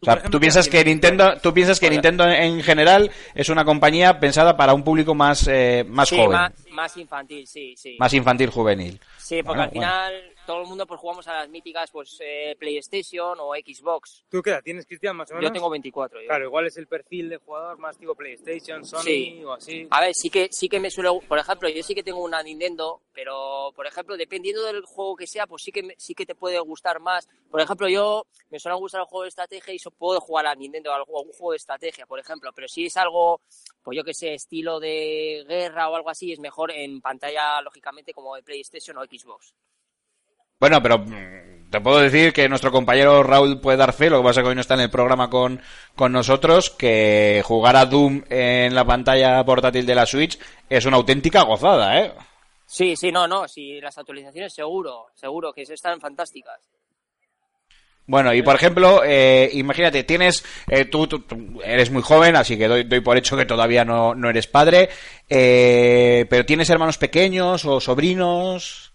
O 0.00 0.04
sea, 0.04 0.14
ejemplo, 0.14 0.30
tú 0.32 0.40
piensas 0.40 0.68
¿qué 0.68 0.78
que? 0.78 0.84
Nintendo, 0.86 1.38
tú 1.40 1.54
piensas 1.54 1.78
que. 1.78 1.88
Nintendo 1.88 2.28
en 2.28 2.60
general 2.60 3.08
es 3.36 3.48
una 3.50 3.64
compañía 3.64 4.18
pensada 4.18 4.56
para 4.56 4.74
un 4.74 4.82
público 4.82 5.14
más, 5.14 5.46
eh, 5.46 5.84
más 5.86 6.08
sí, 6.08 6.16
joven, 6.16 6.32
más, 6.32 6.52
más... 6.64 6.72
más 6.72 6.96
infantil, 6.96 7.46
sí, 7.46 7.76
sí. 7.76 7.96
infantil 8.10 8.50
juvenil. 8.50 9.00
Sí, 9.16 9.44
porque 9.44 9.60
Bueno, 9.60 9.62
al 9.62 9.70
final 9.70 10.31
todo 10.46 10.62
el 10.62 10.66
mundo 10.68 10.86
pues 10.86 11.00
jugamos 11.00 11.26
a 11.28 11.34
las 11.34 11.48
míticas 11.48 11.90
pues 11.90 12.16
eh, 12.20 12.56
PlayStation 12.58 13.38
o 13.40 13.52
Xbox. 13.54 14.24
¿Tú 14.28 14.42
qué 14.42 14.50
edad 14.50 14.62
tienes, 14.62 14.86
Cristian, 14.86 15.16
más 15.16 15.30
o 15.30 15.34
menos? 15.34 15.48
Yo 15.50 15.52
tengo 15.52 15.70
24. 15.70 16.20
yo. 16.20 16.26
Claro, 16.26 16.44
igual 16.44 16.66
es 16.66 16.76
el 16.76 16.86
perfil 16.86 17.28
de 17.28 17.36
jugador 17.38 17.78
más 17.78 17.96
tipo 17.98 18.14
PlayStation, 18.14 18.84
Sony 18.84 19.02
Sí. 19.02 19.44
o 19.44 19.52
así. 19.52 19.86
A 19.90 20.00
ver, 20.00 20.14
sí 20.14 20.30
que 20.30 20.48
sí 20.50 20.68
que 20.68 20.80
me 20.80 20.90
suele, 20.90 21.10
por 21.28 21.38
ejemplo, 21.38 21.68
yo 21.68 21.82
sí 21.82 21.94
que 21.94 22.02
tengo 22.02 22.22
una 22.22 22.42
Nintendo, 22.42 23.02
pero 23.12 23.72
por 23.74 23.86
ejemplo, 23.86 24.16
dependiendo 24.16 24.62
del 24.64 24.82
juego 24.84 25.16
que 25.16 25.26
sea, 25.26 25.46
pues 25.46 25.62
sí 25.62 25.72
que 25.72 25.82
me- 25.82 25.94
sí 25.98 26.14
que 26.14 26.26
te 26.26 26.34
puede 26.34 26.58
gustar 26.60 27.00
más. 27.00 27.28
Por 27.50 27.60
ejemplo, 27.60 27.88
yo 27.88 28.26
me 28.50 28.58
suelen 28.58 28.80
gustar 28.80 29.00
los 29.00 29.08
juegos 29.08 29.24
de 29.26 29.28
estrategia 29.30 29.74
y 29.74 29.78
so- 29.78 29.90
puedo 29.90 30.20
jugar 30.20 30.46
a 30.46 30.54
Nintendo 30.54 30.92
a 30.92 30.96
algún 30.96 31.30
juego 31.32 31.50
de 31.52 31.56
estrategia, 31.58 32.06
por 32.06 32.18
ejemplo, 32.18 32.50
pero 32.54 32.68
si 32.68 32.86
es 32.86 32.96
algo 32.96 33.40
pues 33.84 33.96
yo 33.96 34.04
que 34.04 34.14
sé, 34.14 34.34
estilo 34.34 34.78
de 34.78 35.44
guerra 35.48 35.88
o 35.88 35.96
algo 35.96 36.08
así, 36.08 36.30
es 36.32 36.38
mejor 36.38 36.70
en 36.70 37.00
pantalla 37.00 37.60
lógicamente 37.62 38.12
como 38.14 38.36
de 38.36 38.42
PlayStation 38.44 38.96
o 38.96 39.02
Xbox. 39.04 39.52
Bueno, 40.62 40.80
pero 40.80 41.00
mm, 41.00 41.70
te 41.70 41.80
puedo 41.80 41.98
decir 41.98 42.32
que 42.32 42.48
nuestro 42.48 42.70
compañero 42.70 43.24
Raúl 43.24 43.60
puede 43.60 43.76
dar 43.78 43.92
fe, 43.92 44.08
lo 44.08 44.18
que 44.18 44.24
pasa 44.28 44.38
es 44.40 44.44
que 44.44 44.48
hoy 44.50 44.54
no 44.54 44.60
está 44.60 44.74
en 44.74 44.80
el 44.82 44.90
programa 44.90 45.28
con, 45.28 45.60
con 45.96 46.12
nosotros, 46.12 46.70
que 46.70 47.42
jugar 47.44 47.74
a 47.74 47.84
Doom 47.84 48.22
en 48.30 48.72
la 48.72 48.84
pantalla 48.84 49.44
portátil 49.44 49.84
de 49.84 49.94
la 49.96 50.06
Switch 50.06 50.38
es 50.70 50.86
una 50.86 50.98
auténtica 50.98 51.42
gozada, 51.42 51.98
¿eh? 52.00 52.12
Sí, 52.64 52.94
sí, 52.94 53.10
no, 53.10 53.26
no, 53.26 53.48
sí, 53.48 53.80
las 53.80 53.98
actualizaciones 53.98 54.54
seguro, 54.54 55.06
seguro 55.14 55.52
que 55.52 55.62
están 55.62 55.98
fantásticas. 56.00 56.60
Bueno, 58.06 58.32
y 58.32 58.42
por 58.42 58.54
ejemplo, 58.54 59.02
eh, 59.04 59.50
imagínate, 59.54 60.04
tienes, 60.04 60.44
eh, 60.68 60.84
tú, 60.84 61.08
tú- 61.08 61.22
tú 61.22 61.60
eres 61.64 61.90
muy 61.90 62.02
joven, 62.02 62.36
así 62.36 62.56
que 62.56 62.68
doy, 62.68 62.84
doy 62.84 63.00
por 63.00 63.16
hecho 63.16 63.36
que 63.36 63.46
todavía 63.46 63.84
no, 63.84 64.14
no 64.14 64.30
eres 64.30 64.46
padre, 64.46 64.90
eh, 65.28 66.24
pero 66.30 66.46
tienes 66.46 66.70
hermanos 66.70 66.98
pequeños 66.98 67.64
o 67.64 67.80
sobrinos. 67.80 68.91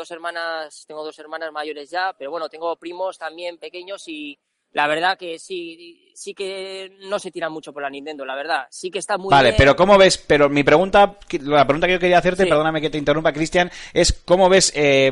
Dos 0.00 0.10
hermanas, 0.10 0.84
tengo 0.86 1.04
dos 1.04 1.18
hermanas 1.18 1.52
mayores 1.52 1.90
ya, 1.90 2.14
pero 2.18 2.30
bueno, 2.30 2.48
tengo 2.48 2.74
primos 2.76 3.18
también 3.18 3.58
pequeños 3.58 4.08
y 4.08 4.38
la 4.72 4.86
verdad 4.86 5.18
que 5.18 5.38
sí, 5.38 6.12
sí 6.14 6.32
que 6.32 6.96
no 7.08 7.18
se 7.18 7.30
tiran 7.32 7.52
mucho 7.52 7.72
por 7.72 7.82
la 7.82 7.90
Nintendo, 7.90 8.24
la 8.24 8.36
verdad. 8.36 8.66
Sí 8.70 8.88
que 8.90 9.00
está 9.00 9.18
muy 9.18 9.30
Vale, 9.32 9.48
bien. 9.50 9.56
pero 9.58 9.74
¿cómo 9.76 9.98
ves? 9.98 10.16
Pero 10.16 10.48
mi 10.48 10.62
pregunta, 10.62 11.18
la 11.40 11.66
pregunta 11.66 11.86
que 11.88 11.94
yo 11.94 11.98
quería 11.98 12.18
hacerte, 12.18 12.44
Sí. 12.44 12.48
perdóname 12.48 12.80
que 12.80 12.88
te 12.88 12.96
interrumpa, 12.98 13.32
Cristian, 13.32 13.68
es 13.92 14.12
¿cómo 14.24 14.48
ves 14.48 14.72
eh, 14.76 15.10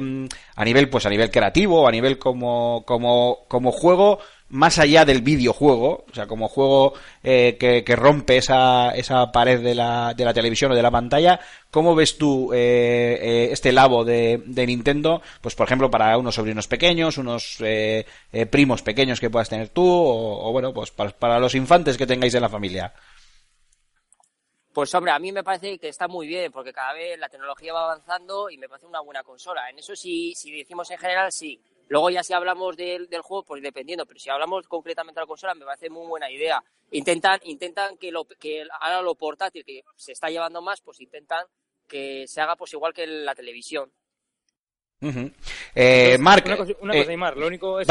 a 0.54 0.64
nivel, 0.64 0.88
pues 0.88 1.06
a 1.06 1.10
nivel 1.10 1.30
creativo, 1.30 1.88
a 1.88 1.90
nivel 1.90 2.18
como, 2.18 2.84
como, 2.86 3.46
como 3.48 3.72
juego, 3.72 4.20
más 4.50 4.78
allá 4.78 5.04
del 5.04 5.22
videojuego, 5.22 6.06
o 6.10 6.14
sea, 6.14 6.26
como 6.26 6.48
juego 6.48 6.94
eh, 7.22 7.56
que, 7.60 7.84
que 7.84 7.96
rompe 7.96 8.38
esa, 8.38 8.94
esa 8.94 9.30
pared 9.30 9.60
de 9.60 9.74
la, 9.74 10.14
de 10.14 10.24
la 10.24 10.32
televisión 10.32 10.72
o 10.72 10.74
de 10.74 10.82
la 10.82 10.90
pantalla, 10.90 11.38
¿cómo 11.70 11.94
ves 11.94 12.16
tú 12.16 12.52
eh, 12.54 13.18
eh, 13.20 13.48
este 13.52 13.72
labo 13.72 14.04
de, 14.04 14.42
de 14.46 14.66
Nintendo, 14.66 15.20
pues 15.42 15.54
por 15.54 15.66
ejemplo 15.66 15.90
para 15.90 16.16
unos 16.16 16.34
sobrinos 16.34 16.66
pequeños, 16.66 17.18
unos 17.18 17.56
eh, 17.60 18.06
eh, 18.32 18.46
primos 18.46 18.82
pequeños 18.82 19.20
que 19.20 19.30
puedas 19.30 19.50
tener 19.50 19.68
tú, 19.68 19.84
o, 19.84 20.48
o, 20.48 20.52
bueno, 20.52 20.72
pues 20.72 20.90
para, 20.90 21.10
para 21.10 21.38
los 21.38 21.54
infantes 21.54 21.98
que 21.98 22.06
tengáis 22.06 22.34
en 22.34 22.42
la 22.42 22.48
familia? 22.48 22.94
Pues 24.72 24.94
hombre, 24.94 25.10
a 25.12 25.18
mí 25.18 25.32
me 25.32 25.42
parece 25.42 25.78
que 25.78 25.88
está 25.88 26.06
muy 26.06 26.26
bien, 26.26 26.52
porque 26.52 26.72
cada 26.72 26.92
vez 26.92 27.18
la 27.18 27.28
tecnología 27.28 27.72
va 27.72 27.84
avanzando 27.84 28.48
y 28.48 28.56
me 28.56 28.68
parece 28.68 28.86
una 28.86 29.00
buena 29.00 29.24
consola. 29.24 29.68
En 29.68 29.78
eso 29.78 29.96
sí, 29.96 30.32
si 30.36 30.52
decimos 30.52 30.88
en 30.90 30.98
general, 30.98 31.32
sí. 31.32 31.60
Luego 31.88 32.10
ya 32.10 32.22
si 32.22 32.32
hablamos 32.32 32.76
del, 32.76 33.08
del 33.08 33.22
juego, 33.22 33.44
pues 33.44 33.62
dependiendo, 33.62 34.06
pero 34.06 34.20
si 34.20 34.30
hablamos 34.30 34.68
concretamente 34.68 35.18
de 35.18 35.22
la 35.22 35.26
consola, 35.26 35.54
me 35.54 35.64
parece 35.64 35.90
muy 35.90 36.06
buena 36.06 36.30
idea. 36.30 36.62
Intentan, 36.90 37.40
intentan 37.44 37.96
que 37.96 38.10
lo 38.10 38.24
que 38.24 38.66
ahora 38.80 39.02
lo 39.02 39.14
portátil, 39.14 39.64
que 39.64 39.82
se 39.96 40.12
está 40.12 40.28
llevando 40.28 40.62
más, 40.62 40.80
pues 40.80 41.00
intentan 41.00 41.46
que 41.86 42.26
se 42.28 42.40
haga 42.40 42.56
pues 42.56 42.72
igual 42.74 42.92
que 42.92 43.06
la 43.06 43.34
televisión. 43.34 43.90
Eh, 45.74 46.16
Marc, 46.18 46.44
Una 46.46 46.56
cosa, 46.56 46.72
una 46.80 46.94
eh, 46.94 46.98
cosa, 46.98 47.10
Aymar, 47.10 47.36
lo 47.36 47.46
único 47.46 47.80
es 47.80 47.86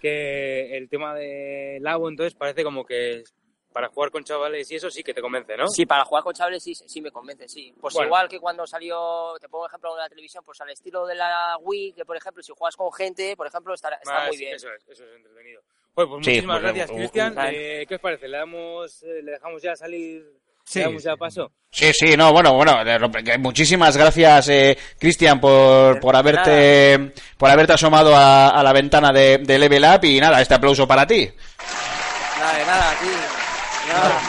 que 0.00 0.76
el 0.76 0.88
tema 0.88 1.14
del 1.14 1.86
agua 1.86 2.08
entonces 2.08 2.34
parece 2.34 2.62
como 2.62 2.84
que 2.84 3.24
para 3.72 3.88
jugar 3.88 4.10
con 4.10 4.24
chavales 4.24 4.70
y 4.70 4.76
eso 4.76 4.90
sí 4.90 5.02
que 5.02 5.12
te 5.14 5.20
convence, 5.20 5.56
¿no? 5.56 5.68
Sí, 5.68 5.86
para 5.86 6.04
jugar 6.04 6.24
con 6.24 6.34
chavales 6.34 6.62
sí, 6.62 6.74
sí 6.74 7.00
me 7.00 7.10
convence, 7.10 7.48
sí. 7.48 7.72
Pues 7.80 7.94
Bueno. 7.94 8.08
igual 8.08 8.28
que 8.28 8.40
cuando 8.40 8.66
salió, 8.66 9.34
te 9.40 9.48
pongo 9.48 9.64
un 9.64 9.68
ejemplo 9.70 9.94
de 9.94 10.02
la 10.02 10.08
televisión, 10.08 10.42
pues 10.44 10.60
al 10.60 10.70
estilo 10.70 11.06
de 11.06 11.14
la 11.14 11.56
Wii, 11.60 11.92
que 11.92 12.04
por 12.04 12.16
ejemplo, 12.16 12.42
si 12.42 12.52
juegas 12.56 12.76
con 12.76 12.92
gente, 12.92 13.36
por 13.36 13.46
ejemplo, 13.46 13.74
está, 13.74 13.90
está 13.94 14.12
Más- 14.12 14.28
muy 14.28 14.36
bien. 14.36 14.54
Eso 14.54 14.68
es, 14.72 14.82
eso 14.88 15.04
es 15.04 15.16
entretenido. 15.16 15.60
Bueno, 15.94 16.10
pues 16.12 16.24
Sí, 16.24 16.30
muchísimas 16.30 16.62
gracias, 16.62 16.90
uh, 16.90 16.94
Cristian. 16.94 17.36
uh, 17.38 17.40
Eh, 17.52 17.84
¿Qué 17.88 17.94
os 17.96 18.00
parece? 18.00 18.28
¿Le, 18.28 18.38
damos, 18.38 19.02
eh, 19.02 19.22
¿Le 19.22 19.32
dejamos 19.32 19.60
ya 19.62 19.74
salir? 19.76 20.24
Sí, 20.64 20.78
¿Le 20.80 20.84
damos 20.86 21.02
ya 21.02 21.12
sí. 21.12 21.18
paso? 21.18 21.52
Sí, 21.70 21.92
sí, 21.92 22.16
no, 22.16 22.32
bueno, 22.32 22.54
bueno, 22.54 22.76
muchísimas 23.38 23.96
gracias, 23.96 24.48
eh, 24.48 24.78
Cristian, 24.98 25.40
por, 25.40 25.98
por 26.00 26.14
haberte, 26.16 27.12
por 27.36 27.50
haberte 27.50 27.72
asomado 27.74 28.14
a, 28.16 28.48
a 28.50 28.62
la 28.62 28.72
ventana 28.72 29.12
de, 29.12 29.38
de 29.38 29.58
Level 29.58 29.84
Up 29.84 30.04
y 30.04 30.20
nada, 30.20 30.40
este 30.40 30.54
aplauso 30.54 30.86
para 30.86 31.06
ti. 31.06 31.30
Nada, 32.38 32.58
de 32.58 32.64
nada, 32.64 32.94
sí. 33.00 33.06
Nada. 33.88 34.20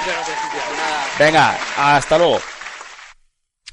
Venga, 1.18 1.58
hasta 1.78 2.18
luego. 2.18 2.40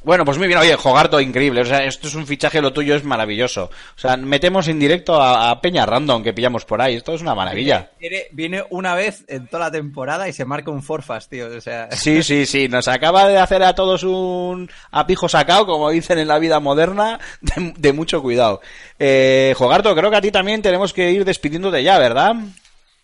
Bueno, 0.02 0.24
pues 0.24 0.38
muy 0.38 0.46
bien, 0.46 0.60
oye, 0.60 0.76
Jogarto, 0.76 1.20
increíble, 1.20 1.62
o 1.62 1.64
sea, 1.64 1.82
esto 1.82 2.06
es 2.06 2.14
un 2.14 2.28
fichaje, 2.28 2.62
lo 2.62 2.72
tuyo 2.72 2.94
es 2.94 3.02
maravilloso. 3.02 3.64
O 3.64 3.98
sea, 3.98 4.16
metemos 4.16 4.68
en 4.68 4.78
directo 4.78 5.20
a, 5.20 5.50
a 5.50 5.60
Peña 5.60 5.84
Random 5.84 6.22
que 6.22 6.32
pillamos 6.32 6.64
por 6.64 6.80
ahí, 6.80 6.94
esto 6.94 7.14
es 7.14 7.22
una 7.22 7.34
maravilla. 7.34 7.90
Viene, 7.98 8.22
viene 8.30 8.64
una 8.70 8.94
vez 8.94 9.24
en 9.26 9.48
toda 9.48 9.64
la 9.64 9.70
temporada 9.72 10.28
y 10.28 10.32
se 10.32 10.44
marca 10.44 10.70
un 10.70 10.84
forfast, 10.84 11.28
tío. 11.28 11.48
O 11.48 11.60
sea, 11.60 11.90
Sí, 11.90 12.22
sí, 12.22 12.46
sí, 12.46 12.68
nos 12.68 12.86
acaba 12.86 13.26
de 13.26 13.38
hacer 13.38 13.64
a 13.64 13.74
todos 13.74 14.04
un 14.04 14.70
apijo 14.92 15.28
sacado, 15.28 15.66
como 15.66 15.90
dicen 15.90 16.20
en 16.20 16.28
la 16.28 16.38
vida 16.38 16.60
moderna, 16.60 17.18
de, 17.40 17.74
de 17.76 17.92
mucho 17.92 18.22
cuidado. 18.22 18.60
Eh, 19.00 19.54
Jogarto, 19.56 19.92
creo 19.96 20.10
que 20.12 20.16
a 20.18 20.20
ti 20.22 20.30
también 20.30 20.62
tenemos 20.62 20.92
que 20.92 21.10
ir 21.10 21.24
despidiéndote 21.24 21.82
ya, 21.82 21.98
¿verdad? 21.98 22.36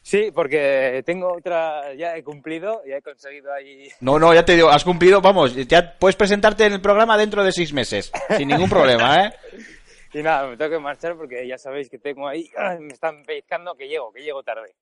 Sí, 0.03 0.31
porque 0.35 1.03
tengo 1.07 1.33
otra, 1.33 1.95
ya 1.95 2.17
he 2.17 2.25
cumplido, 2.25 2.83
ya 2.87 2.97
he 2.97 3.03
conseguido 3.03 3.53
ahí. 3.53 3.89
No, 4.01 4.19
no, 4.19 4.35
ya 4.35 4.45
te 4.45 4.57
digo, 4.57 4.69
has 4.69 4.85
cumplido, 4.85 5.21
vamos, 5.21 5.55
ya 5.55 5.97
puedes 5.99 6.17
presentarte 6.17 6.67
en 6.67 6.73
el 6.73 6.81
programa 6.81 7.17
dentro 7.17 7.45
de 7.45 7.53
seis 7.53 7.73
meses, 7.73 8.11
sin 8.37 8.49
ningún 8.49 8.69
problema, 8.69 9.27
¿eh? 9.27 9.33
Y 10.15 10.23
nada, 10.23 10.47
me 10.47 10.59
tengo 10.59 10.73
que 10.73 10.79
marchar 10.79 11.17
porque 11.17 11.47
ya 11.49 11.57
sabéis 11.57 11.89
que 11.89 11.99
tengo 11.99 12.29
ahí, 12.29 12.51
me 12.81 12.93
están 12.93 13.23
pellizcando 13.23 13.75
que 13.75 13.89
llego, 13.89 14.13
que 14.13 14.23
llego 14.23 14.43
tarde. 14.43 14.75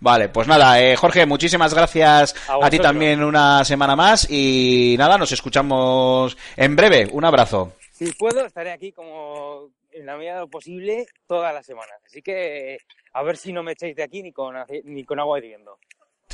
Vale, 0.00 0.28
pues 0.28 0.46
nada, 0.46 0.80
eh, 0.80 0.96
Jorge, 0.96 1.26
muchísimas 1.26 1.74
gracias 1.74 2.34
A 2.48 2.66
a, 2.66 2.70
ti 2.70 2.78
también 2.78 3.22
una 3.22 3.64
semana 3.64 3.96
más 3.96 4.28
y 4.30 4.94
nada, 4.98 5.18
nos 5.18 5.32
escuchamos 5.32 6.36
en 6.56 6.76
breve. 6.76 7.08
Un 7.10 7.24
abrazo. 7.24 7.72
Si 7.92 8.12
puedo, 8.12 8.44
estaré 8.44 8.72
aquí 8.72 8.92
como 8.92 9.70
en 9.98 10.06
la 10.06 10.16
medida 10.16 10.34
de 10.34 10.40
lo 10.40 10.48
posible 10.48 11.06
todas 11.26 11.52
las 11.52 11.66
semanas. 11.66 11.96
Así 12.06 12.22
que 12.22 12.78
a 13.12 13.22
ver 13.22 13.36
si 13.36 13.52
no 13.52 13.62
me 13.62 13.72
echáis 13.72 13.96
de 13.96 14.02
aquí 14.02 14.22
ni 14.22 14.32
con, 14.32 14.54
ni 14.84 15.04
con 15.04 15.18
agua 15.20 15.38
hirviendo. 15.38 15.78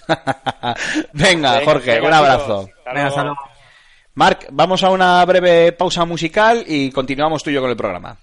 venga, 1.13 1.65
Jorge, 1.65 1.95
venga, 1.95 2.09
un 2.09 2.15
abrazo. 2.15 2.69
Hasta 2.79 2.93
venga, 2.93 3.07
hasta 3.07 3.23
luego. 3.25 3.37
luego. 3.43 3.55
Marc, 4.15 4.47
vamos 4.53 4.85
a 4.85 4.91
una 4.91 5.25
breve 5.25 5.73
pausa 5.73 6.05
musical 6.05 6.63
y 6.67 6.91
continuamos 6.91 7.43
tú 7.43 7.51
y 7.51 7.55
yo 7.55 7.61
con 7.61 7.71
el 7.71 7.77
programa. 7.77 8.17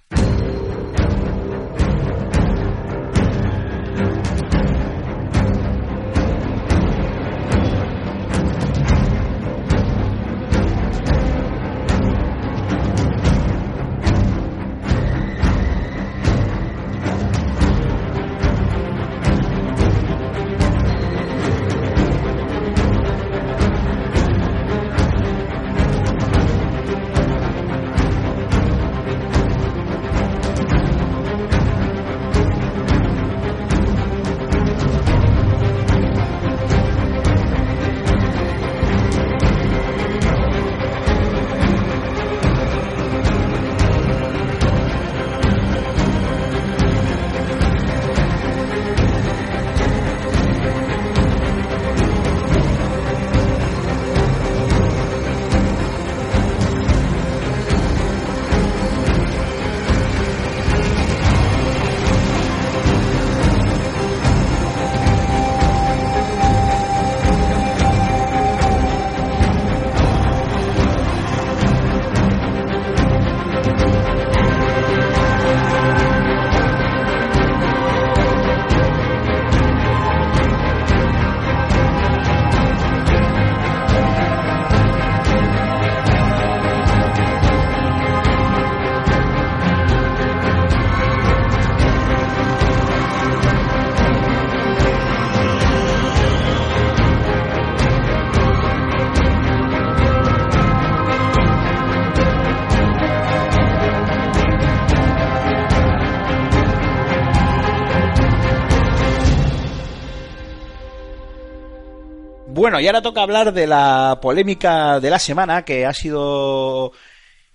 Bueno, 112.61 112.79
y 112.79 112.85
ahora 112.85 113.01
toca 113.01 113.23
hablar 113.23 113.53
de 113.53 113.65
la 113.65 114.19
polémica 114.21 114.99
de 114.99 115.09
la 115.09 115.17
semana 115.17 115.65
que 115.65 115.83
ha 115.83 115.95
sido... 115.95 116.91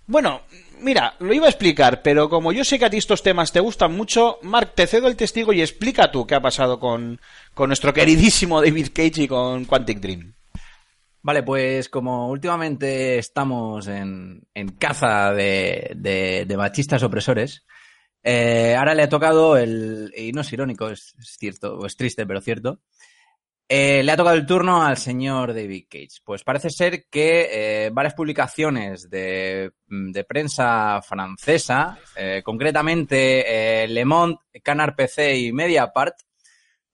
Bueno, 0.05 0.41
mira, 0.81 1.15
lo 1.19 1.33
iba 1.33 1.45
a 1.45 1.49
explicar, 1.49 2.01
pero 2.01 2.27
como 2.27 2.51
yo 2.51 2.65
sé 2.65 2.77
que 2.77 2.83
a 2.83 2.89
ti 2.89 2.97
estos 2.97 3.23
temas 3.23 3.53
te 3.53 3.61
gustan 3.61 3.95
mucho, 3.95 4.37
Mark, 4.41 4.73
te 4.75 4.85
cedo 4.85 5.07
el 5.07 5.15
testigo 5.15 5.53
y 5.53 5.61
explica 5.61 6.11
tú 6.11 6.27
qué 6.27 6.35
ha 6.35 6.41
pasado 6.41 6.77
con, 6.77 7.21
con 7.53 7.69
nuestro 7.69 7.93
queridísimo 7.93 8.61
David 8.65 8.89
Cage 8.93 9.21
y 9.21 9.27
con 9.29 9.63
Quantic 9.63 10.01
Dream. 10.01 10.33
Vale, 11.21 11.41
pues 11.41 11.87
como 11.87 12.27
últimamente 12.27 13.17
estamos 13.17 13.87
en, 13.87 14.41
en 14.53 14.67
caza 14.73 15.31
de, 15.31 15.93
de- 15.95 16.57
machistas 16.57 17.01
opresores, 17.03 17.63
eh, 18.23 18.75
ahora 18.77 18.93
le 18.93 19.03
ha 19.03 19.09
tocado 19.09 19.55
el, 19.55 20.13
y 20.17 20.33
no 20.33 20.41
es 20.41 20.51
irónico, 20.51 20.89
es, 20.89 21.15
es 21.17 21.37
cierto, 21.39 21.77
o 21.77 21.85
es 21.85 21.95
triste, 21.95 22.25
pero 22.25 22.41
cierto, 22.41 22.81
eh, 23.69 24.01
le 24.03 24.11
ha 24.11 24.17
tocado 24.17 24.35
el 24.35 24.45
turno 24.45 24.81
al 24.83 24.97
señor 24.97 25.53
David 25.53 25.85
Cage. 25.89 26.19
Pues 26.23 26.43
parece 26.43 26.69
ser 26.69 27.05
que 27.09 27.49
eh, 27.85 27.89
varias 27.91 28.13
publicaciones 28.13 29.09
de, 29.09 29.71
de 29.87 30.23
prensa 30.23 31.01
francesa, 31.01 31.97
eh, 32.15 32.41
concretamente 32.43 33.85
Le 33.87 34.05
Monde, 34.05 34.37
Canard 34.63 34.95
PC 34.95 35.37
y 35.37 35.51
Mediapart, 35.53 36.15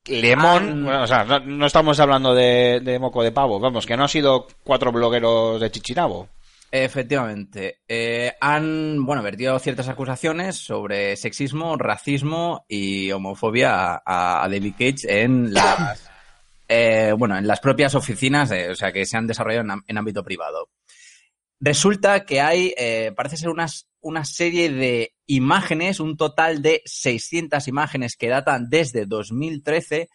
Lemon, 0.06 0.46
Han- 0.68 0.84
bueno, 0.84 1.04
o 1.04 1.08
sea, 1.08 1.24
no, 1.24 1.40
no 1.40 1.66
estamos 1.66 1.98
hablando 2.00 2.34
de, 2.36 2.82
de 2.84 3.00
moco 3.00 3.24
de 3.24 3.32
pavo, 3.32 3.60
vamos, 3.60 3.86
que 3.86 3.96
no 3.96 4.04
ha 4.04 4.08
sido 4.10 4.48
cuatro 4.64 4.92
blogueros 4.92 5.62
de 5.62 5.72
Chichinabo. 5.72 6.28
Efectivamente. 6.72 7.82
Eh, 7.88 8.34
han, 8.42 9.06
bueno, 9.06 9.22
vertido 9.22 9.58
ciertas 9.60 9.88
acusaciones 9.90 10.58
sobre 10.58 11.16
sexismo, 11.16 11.78
racismo 11.78 12.66
y 12.68 13.12
homofobia 13.12 14.02
a, 14.06 14.44
a 14.44 14.50
David 14.50 14.74
Cage 14.78 15.22
en 15.24 15.54
las, 15.54 16.10
eh, 16.68 17.14
bueno, 17.18 17.38
en 17.38 17.48
las 17.48 17.60
propias 17.60 17.96
oficinas, 17.96 18.50
de- 18.50 18.70
o 18.72 18.76
sea, 18.76 18.92
que 18.92 19.06
se 19.06 19.18
han 19.18 19.28
desarrollado 19.28 19.82
en, 19.88 19.98
ámbito 19.98 20.24
privado. 20.24 20.70
Resulta 21.60 22.26
que 22.26 22.42
hay, 22.42 22.74
eh, 22.78 23.14
parece 23.16 23.38
ser 23.38 23.50
unas, 23.50 23.88
una 24.02 24.26
serie 24.26 24.70
de 24.70 25.14
imágenes, 25.28 26.00
un 26.00 26.18
total 26.18 26.62
de 26.62 26.82
600 26.86 27.68
imágenes 27.68 28.18
que 28.18 28.28
datan 28.28 28.70
desde 28.70 29.06
2013, 29.06 30.10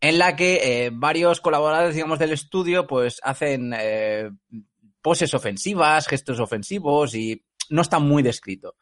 en 0.00 0.18
la 0.18 0.36
que 0.36 0.86
eh, 0.86 0.90
varios 0.92 1.40
colaboradores, 1.40 1.94
digamos, 1.94 2.18
del 2.18 2.32
estudio, 2.32 2.86
pues 2.86 3.18
hacen 3.22 3.74
eh, 3.76 4.30
poses 5.02 5.34
ofensivas, 5.34 6.06
gestos 6.06 6.40
ofensivos 6.40 7.14
y 7.14 7.44
no 7.70 7.82
está 7.82 7.98
muy 7.98 8.22
descrito. 8.22 8.76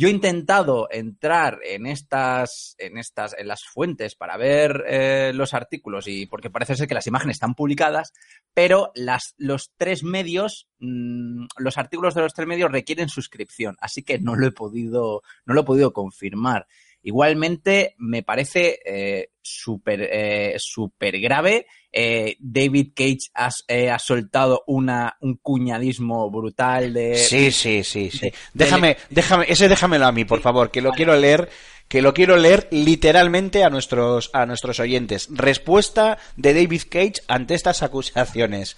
Yo 0.00 0.06
he 0.06 0.12
intentado 0.12 0.86
entrar 0.92 1.58
en 1.64 1.84
estas, 1.84 2.76
en 2.78 2.98
estas, 2.98 3.34
en 3.36 3.48
las 3.48 3.64
fuentes 3.64 4.14
para 4.14 4.36
ver 4.36 4.84
eh, 4.86 5.32
los 5.34 5.54
artículos 5.54 6.06
y 6.06 6.26
porque 6.26 6.50
parece 6.50 6.76
ser 6.76 6.86
que 6.86 6.94
las 6.94 7.08
imágenes 7.08 7.34
están 7.34 7.56
publicadas, 7.56 8.12
pero 8.54 8.92
los 8.94 9.72
tres 9.76 10.04
medios, 10.04 10.68
mm, 10.78 11.46
los 11.56 11.78
artículos 11.78 12.14
de 12.14 12.22
los 12.22 12.32
tres 12.32 12.46
medios 12.46 12.70
requieren 12.70 13.08
suscripción, 13.08 13.76
así 13.80 14.04
que 14.04 14.20
no 14.20 14.36
lo 14.36 14.46
he 14.46 14.52
podido, 14.52 15.22
no 15.44 15.54
lo 15.54 15.62
he 15.62 15.64
podido 15.64 15.92
confirmar. 15.92 16.68
Igualmente, 17.02 17.94
me 17.98 18.22
parece 18.22 18.80
eh, 18.84 19.30
súper 19.40 20.08
eh, 20.12 20.54
súper 20.58 21.18
grave. 21.20 21.66
Eh, 21.90 22.36
David 22.38 22.88
Cage 22.94 23.30
ha, 23.34 23.48
eh, 23.66 23.90
ha 23.90 23.98
soltado 23.98 24.62
una, 24.66 25.16
un 25.20 25.36
cuñadismo 25.36 26.30
brutal 26.30 26.92
de... 26.92 27.14
Sí, 27.16 27.50
sí, 27.50 27.82
sí, 27.82 28.10
sí. 28.10 28.20
de- 28.28 28.34
Déjame, 28.52 28.96
déjame, 29.08 29.46
ese 29.48 29.68
déjamelo 29.68 30.06
a 30.06 30.12
mí, 30.12 30.24
por 30.26 30.40
favor, 30.42 30.70
que 30.70 30.82
lo 30.82 30.92
quiero 30.92 31.16
leer, 31.16 31.48
que 31.88 32.02
lo 32.02 32.12
quiero 32.12 32.36
leer 32.36 32.68
literalmente 32.70 33.64
a 33.64 33.70
nuestros, 33.70 34.28
a 34.34 34.44
nuestros 34.44 34.80
oyentes. 34.80 35.28
Respuesta 35.30 36.18
de 36.36 36.52
David 36.52 36.82
Cage 36.90 37.14
ante 37.26 37.54
estas 37.54 37.82
acusaciones. 37.82 38.76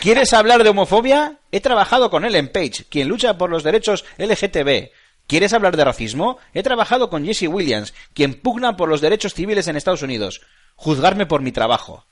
¿Quieres 0.00 0.32
hablar 0.32 0.62
de 0.62 0.70
homofobia? 0.70 1.40
He 1.50 1.60
trabajado 1.60 2.08
con 2.08 2.24
Ellen 2.24 2.52
Page, 2.52 2.84
quien 2.88 3.08
lucha 3.08 3.36
por 3.36 3.50
los 3.50 3.64
derechos 3.64 4.04
LGTB. 4.18 4.90
¿Quieres 5.26 5.52
hablar 5.52 5.76
de 5.76 5.84
racismo? 5.84 6.38
He 6.52 6.62
trabajado 6.62 7.08
con 7.08 7.24
Jesse 7.24 7.48
Williams, 7.48 7.94
quien 8.12 8.34
pugna 8.34 8.76
por 8.76 8.88
los 8.88 9.00
derechos 9.00 9.34
civiles 9.34 9.66
en 9.68 9.76
Estados 9.76 10.02
Unidos. 10.02 10.42
Juzgarme 10.76 11.26
por 11.26 11.40
mi 11.40 11.50
trabajo. 11.52 12.06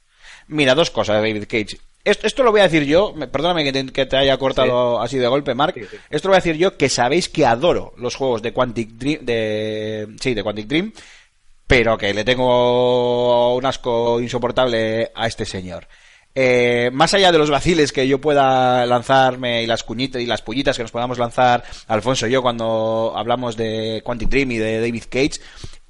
Mira, 0.48 0.74
dos 0.74 0.90
cosas, 0.90 1.16
David 1.16 1.44
Cage. 1.48 1.78
Esto, 2.04 2.26
esto 2.26 2.42
lo 2.42 2.50
voy 2.50 2.60
a 2.60 2.64
decir 2.64 2.84
yo, 2.84 3.12
me- 3.14 3.28
perdóname 3.28 3.62
que 3.64 3.72
te, 3.72 3.86
que 3.92 4.06
te 4.06 4.16
haya 4.16 4.36
cortado 4.38 5.00
así 5.00 5.18
de 5.18 5.28
golpe, 5.28 5.54
Mark. 5.54 5.74
Sí, 5.76 5.84
sí. 5.88 5.96
Esto 6.10 6.28
lo 6.28 6.32
voy 6.32 6.36
a 6.38 6.42
decir 6.42 6.56
yo, 6.56 6.76
que 6.76 6.88
sabéis 6.88 7.28
que 7.28 7.46
adoro 7.46 7.92
los 7.96 8.16
juegos 8.16 8.42
de 8.42 8.52
Quantic 8.52 8.90
Dream, 8.92 9.24
de, 9.24 10.08
sí, 10.20 10.34
de 10.34 10.42
Quantic 10.42 10.66
Dream, 10.66 10.92
pero 11.66 11.96
que 11.96 12.12
le 12.12 12.24
tengo 12.24 13.54
un 13.54 13.64
asco 13.66 14.20
insoportable 14.20 15.12
a 15.14 15.26
este 15.28 15.44
señor. 15.44 15.86
Eh, 16.34 16.90
más 16.92 17.12
allá 17.12 17.30
de 17.30 17.38
los 17.38 17.50
vaciles 17.50 17.92
que 17.92 18.08
yo 18.08 18.20
pueda 18.20 18.86
lanzarme 18.86 19.62
y 19.62 19.66
las 19.66 19.82
cuñitas 19.82 20.22
y 20.22 20.26
las 20.26 20.40
pullitas 20.40 20.76
que 20.76 20.82
nos 20.82 20.90
podamos 20.90 21.18
lanzar 21.18 21.62
Alfonso 21.88 22.26
y 22.26 22.30
yo 22.30 22.40
cuando 22.40 23.12
hablamos 23.14 23.56
de 23.56 24.00
Quantic 24.02 24.30
Dream 24.30 24.52
y 24.52 24.56
de 24.58 24.80
David 24.80 25.04
Cage, 25.10 25.40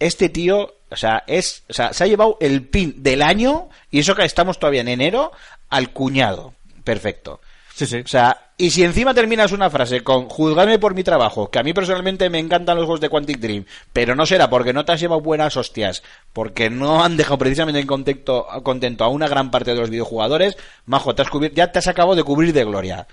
este 0.01 0.28
tío, 0.28 0.74
o 0.90 0.97
sea, 0.97 1.22
es, 1.28 1.62
o 1.68 1.72
sea, 1.72 1.93
se 1.93 2.03
ha 2.03 2.07
llevado 2.09 2.38
el 2.40 2.66
pin 2.66 3.03
del 3.03 3.22
año 3.22 3.68
y 3.90 4.01
eso 4.01 4.16
que 4.16 4.24
estamos 4.24 4.59
todavía 4.59 4.80
en 4.80 4.88
enero 4.88 5.30
al 5.68 5.93
cuñado. 5.93 6.55
Perfecto. 6.82 7.40
Sí, 7.74 7.86
sí. 7.86 7.98
O 8.04 8.06
sea, 8.06 8.52
y 8.58 8.70
si 8.70 8.84
encima 8.84 9.14
terminas 9.14 9.50
una 9.52 9.70
frase 9.70 10.02
con 10.02 10.28
juzgadme 10.28 10.78
por 10.78 10.94
mi 10.94 11.02
trabajo, 11.02 11.50
que 11.50 11.58
a 11.58 11.62
mí 11.62 11.72
personalmente 11.72 12.28
me 12.28 12.38
encantan 12.38 12.76
los 12.76 12.84
juegos 12.84 13.00
de 13.00 13.08
Quantic 13.08 13.38
Dream, 13.38 13.64
pero 13.92 14.14
no 14.14 14.26
será 14.26 14.50
porque 14.50 14.72
no 14.74 14.84
te 14.84 14.92
has 14.92 15.00
llevado 15.00 15.22
buenas 15.22 15.56
hostias, 15.56 16.02
porque 16.34 16.68
no 16.68 17.02
han 17.02 17.16
dejado 17.16 17.38
precisamente 17.38 17.80
en 17.80 17.86
contexto, 17.86 18.46
contento 18.62 19.04
a 19.04 19.08
una 19.08 19.26
gran 19.26 19.50
parte 19.50 19.72
de 19.72 19.80
los 19.80 19.88
videojugadores, 19.90 20.56
majo, 20.84 21.14
te 21.14 21.22
has 21.22 21.28
cubrir- 21.28 21.54
ya 21.54 21.72
te 21.72 21.78
has 21.78 21.88
acabado 21.88 22.14
de 22.14 22.22
cubrir 22.24 22.52
de 22.52 22.64
gloria. 22.64 23.06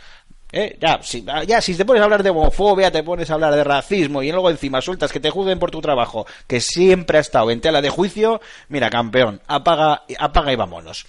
¿Eh? 0.52 0.78
Ya, 0.82 1.00
si, 1.04 1.24
ya, 1.48 1.62
si 1.62 1.76
te 1.76 1.86
pones 1.86 2.02
a 2.02 2.06
hablar 2.06 2.24
de 2.24 2.32
homofobia, 2.32 2.92
te 2.92 3.04
pones 3.04 3.30
a 3.30 3.36
hablar 3.36 3.54
de 3.54 3.64
racismo 3.64 4.24
y 4.24 4.32
luego 4.32 4.50
encima 4.50 4.82
sueltas 4.82 5.12
que 5.12 5.20
te 5.20 5.30
juzguen 5.30 5.60
por 5.60 5.70
tu 5.72 5.80
trabajo, 5.80 6.26
que 6.48 6.60
siempre 6.60 7.20
ha 7.20 7.22
estado 7.22 7.50
en 7.52 7.62
tela 7.62 7.82
de 7.82 7.90
juicio, 7.90 8.42
mira, 8.68 8.90
campeón, 8.90 9.42
apaga, 9.48 10.04
apaga 10.18 10.52
y 10.52 10.56
vámonos. 10.56 11.06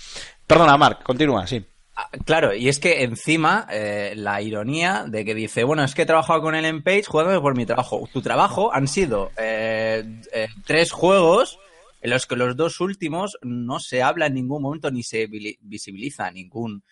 Perdona, 0.47 0.77
Marc, 0.77 1.03
continúa, 1.03 1.47
sí. 1.47 1.65
Ah, 2.01 2.09
Claro, 2.25 2.55
y 2.55 2.69
es 2.69 2.79
que 2.79 3.03
encima 3.03 3.67
eh, 3.71 4.15
la 4.17 4.41
ironía 4.41 5.05
de 5.07 5.25
que 5.25 5.35
dice, 5.35 5.65
bueno, 5.65 5.85
es 5.85 5.95
que 5.95 6.03
he 6.03 6.07
trabajado 6.07 6.41
con 6.41 6.55
Ellen 6.55 6.83
Page 6.83 7.05
jugándome 7.05 7.41
por 7.41 7.57
mi 7.57 7.67
trabajo. 7.67 8.09
Tu 8.13 8.23
trabajo 8.23 8.73
han 8.73 8.89
sido 8.89 9.31
eh, 9.37 10.05
eh, 10.33 10.49
tres 10.67 10.93
juegos 10.93 11.59
en 12.01 12.11
los 12.11 12.27
que 12.27 12.37
los 12.37 12.57
dos 12.57 12.81
últimos 12.81 13.39
no 13.43 13.79
se 13.81 14.03
habla 14.03 14.27
en 14.27 14.35
ningún 14.35 14.63
momento 14.63 14.91
ni 14.91 15.03
se 15.03 15.29
visibiliza 15.61 16.27
a 16.27 16.31
ningún 16.31 16.83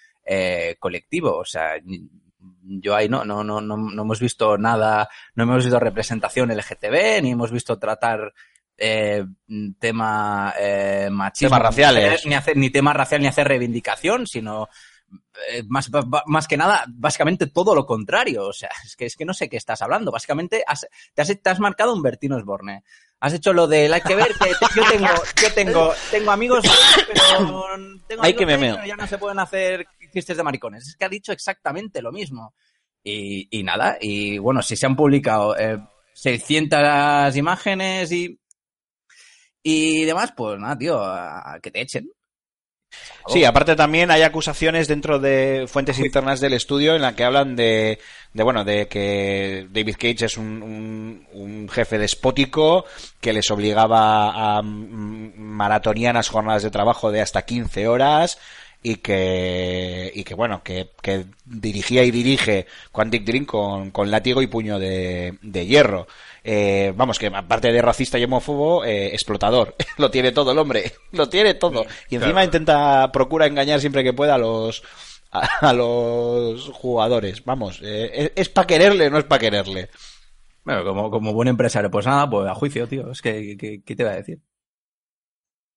colectivo. 0.78 1.38
O 1.38 1.44
sea, 1.46 1.76
yo 2.62 2.94
ahí 2.94 3.08
no, 3.08 3.24
no, 3.24 3.42
no, 3.42 3.62
no, 3.62 3.76
no 3.78 4.02
hemos 4.02 4.20
visto 4.20 4.58
nada, 4.58 5.08
no 5.34 5.44
hemos 5.44 5.64
visto 5.64 5.80
representación 5.80 6.50
LGTB, 6.54 7.22
ni 7.22 7.30
hemos 7.30 7.50
visto 7.50 7.78
tratar 7.78 8.34
eh, 8.80 9.24
tema 9.80 10.54
eh, 10.58 11.08
machismo, 11.10 11.48
Temas 11.56 11.62
raciales. 11.62 12.26
ni 12.26 12.34
hacer 12.34 12.56
ni 12.56 12.70
tema 12.70 12.92
racial 12.92 13.20
ni 13.20 13.26
hacer 13.26 13.48
reivindicación, 13.48 14.26
sino 14.26 14.68
eh, 15.50 15.62
más, 15.68 15.90
más 16.26 16.46
que 16.48 16.56
nada, 16.56 16.84
básicamente 16.88 17.46
todo 17.46 17.74
lo 17.74 17.86
contrario. 17.86 18.46
O 18.46 18.52
sea, 18.52 18.70
es 18.84 18.96
que, 18.96 19.06
es 19.06 19.16
que 19.16 19.24
no 19.24 19.34
sé 19.34 19.48
qué 19.48 19.56
estás 19.56 19.80
hablando. 19.82 20.10
Básicamente 20.12 20.62
has- 20.66 20.86
te, 21.14 21.22
has, 21.22 21.28
te 21.42 21.50
has 21.50 21.60
marcado 21.60 21.92
un 21.94 22.02
Bertino 22.02 22.36
Osborne. 22.36 22.82
Has 23.20 23.32
hecho 23.34 23.52
lo 23.52 23.66
del 23.66 23.92
hay 23.92 24.00
que 24.00 24.14
ver 24.14 24.28
que 24.28 24.46
te- 24.50 24.66
yo 24.76 24.82
tengo, 24.90 25.08
yo 25.42 25.52
tengo, 25.54 25.92
tengo 26.10 26.30
amigos, 26.30 26.64
pero 27.06 27.64
tengo 28.06 28.22
Hay 28.22 28.30
amigos 28.32 28.38
que 28.38 28.46
me 28.46 28.58
meo. 28.58 28.84
ya 28.84 28.96
no 28.96 29.06
se 29.06 29.18
pueden 29.18 29.38
hacer 29.40 29.86
chistes 30.12 30.36
de 30.36 30.42
maricones. 30.44 30.86
Es 30.86 30.96
que 30.96 31.04
ha 31.04 31.08
dicho 31.08 31.32
exactamente 31.32 32.00
lo 32.00 32.12
mismo. 32.12 32.54
Y, 33.02 33.48
y 33.58 33.62
nada, 33.64 33.96
y 34.00 34.38
bueno, 34.38 34.60
si 34.62 34.76
se 34.76 34.86
han 34.86 34.94
publicado 34.96 35.56
eh, 35.56 35.78
600 36.14 37.34
imágenes 37.36 38.12
y, 38.12 38.38
y 39.62 40.04
demás, 40.04 40.32
pues 40.36 40.58
nada, 40.58 40.76
tío, 40.78 40.98
a- 41.02 41.54
a 41.54 41.60
que 41.60 41.70
te 41.70 41.80
echen. 41.80 42.10
Sí, 43.28 43.44
aparte 43.44 43.76
también 43.76 44.10
hay 44.10 44.22
acusaciones 44.22 44.88
dentro 44.88 45.18
de 45.18 45.66
fuentes 45.68 45.98
internas 45.98 46.40
del 46.40 46.54
estudio 46.54 46.96
en 46.96 47.02
la 47.02 47.14
que 47.14 47.24
hablan 47.24 47.56
de, 47.56 47.98
de 48.32 48.42
bueno, 48.42 48.64
de 48.64 48.88
que 48.88 49.66
David 49.70 49.96
Cage 49.98 50.24
es 50.24 50.38
un, 50.38 50.62
un- 50.62 51.26
un 51.32 51.68
jefe 51.68 51.98
despótico 51.98 52.86
que 53.20 53.34
les 53.34 53.50
obligaba 53.50 54.58
a 54.58 54.62
maratonianas 54.62 56.28
jornadas 56.30 56.62
de 56.62 56.70
trabajo 56.70 57.10
de 57.12 57.20
hasta 57.20 57.42
15 57.42 57.86
horas 57.88 58.38
y 58.82 58.96
que, 58.96 60.10
y 60.14 60.22
que 60.24 60.34
bueno, 60.34 60.62
que, 60.62 60.90
que 61.02 61.26
dirigía 61.44 62.04
y 62.04 62.10
dirige 62.10 62.66
Quantic 62.92 63.24
Dream 63.24 63.44
con, 63.44 63.90
con 63.90 64.10
látigo 64.10 64.40
y 64.40 64.46
puño 64.46 64.78
de, 64.78 65.36
de 65.42 65.66
hierro. 65.66 66.06
Eh, 66.44 66.92
vamos, 66.96 67.18
que 67.18 67.26
aparte 67.26 67.72
de 67.72 67.82
racista 67.82 68.18
y 68.18 68.24
homófobo, 68.24 68.84
eh, 68.84 69.08
explotador. 69.08 69.74
lo 69.98 70.10
tiene 70.10 70.32
todo 70.32 70.52
el 70.52 70.58
hombre. 70.58 70.92
Lo 71.12 71.28
tiene 71.28 71.54
todo. 71.54 71.84
Y 72.08 72.16
encima 72.16 72.44
intenta, 72.44 73.10
procura 73.12 73.46
engañar 73.46 73.80
siempre 73.80 74.04
que 74.04 74.12
pueda 74.12 74.36
a 74.36 74.38
los, 74.38 74.82
a, 75.32 75.68
a 75.68 75.72
los 75.72 76.68
jugadores. 76.70 77.44
Vamos, 77.44 77.80
eh, 77.82 78.32
es, 78.36 78.48
para 78.48 78.66
quererle, 78.66 79.10
no 79.10 79.18
es 79.18 79.24
para 79.24 79.40
quererle. 79.40 79.90
Bueno, 80.64 80.84
como, 80.84 81.10
como 81.10 81.32
buen 81.32 81.48
empresario, 81.48 81.90
pues 81.90 82.06
nada, 82.06 82.28
pues 82.30 82.48
a 82.48 82.54
juicio, 82.54 82.86
tío. 82.86 83.10
Es 83.10 83.20
que, 83.22 83.56
que- 83.56 83.82
¿qué 83.82 83.96
te 83.96 84.04
va 84.04 84.10
a 84.12 84.16
decir? 84.16 84.38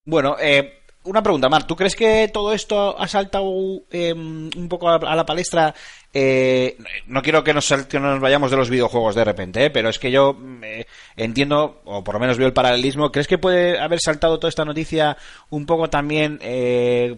Bueno, 0.04 0.36
eh, 0.40 0.81
una 1.04 1.22
pregunta, 1.22 1.48
Mar, 1.48 1.66
¿tú 1.66 1.74
crees 1.76 1.96
que 1.96 2.28
todo 2.32 2.52
esto 2.52 2.98
ha 2.98 3.08
saltado 3.08 3.50
eh, 3.90 4.12
un 4.12 4.68
poco 4.68 4.88
a, 4.88 4.96
a 4.96 5.16
la 5.16 5.26
palestra? 5.26 5.74
Eh, 6.14 6.76
no 7.06 7.22
quiero 7.22 7.42
que 7.42 7.54
nos, 7.54 7.64
sal- 7.64 7.88
que 7.88 7.98
nos 7.98 8.20
vayamos 8.20 8.50
de 8.50 8.56
los 8.56 8.68
videojuegos 8.68 9.14
de 9.14 9.24
repente, 9.24 9.64
¿eh? 9.64 9.70
pero 9.70 9.88
es 9.88 9.98
que 9.98 10.10
yo 10.10 10.36
eh, 10.62 10.86
entiendo, 11.16 11.80
o 11.84 12.04
por 12.04 12.14
lo 12.14 12.20
menos 12.20 12.36
veo 12.36 12.46
el 12.46 12.52
paralelismo. 12.52 13.10
¿Crees 13.10 13.26
que 13.26 13.38
puede 13.38 13.78
haber 13.78 13.98
saltado 14.00 14.38
toda 14.38 14.50
esta 14.50 14.64
noticia 14.64 15.16
un 15.50 15.64
poco 15.66 15.88
también 15.88 16.38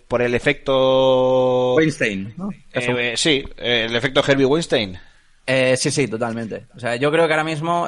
por 0.09 0.23
el 0.23 0.35
efecto... 0.35 1.75
Weinstein, 1.75 2.35
¿no? 2.37 2.51
Sí, 3.17 3.45
el 3.57 3.97
efecto 3.97 4.23
Herbie 4.27 4.47
Weinstein. 4.47 4.99
Eh, 5.47 5.77
sí, 5.77 5.91
sí, 5.91 6.09
totalmente. 6.09 6.69
O 6.77 6.79
sea, 6.81 6.97
yo 6.97 7.11
creo 7.11 7.27
que 7.27 7.33
ahora 7.33 7.45
mismo, 7.45 7.87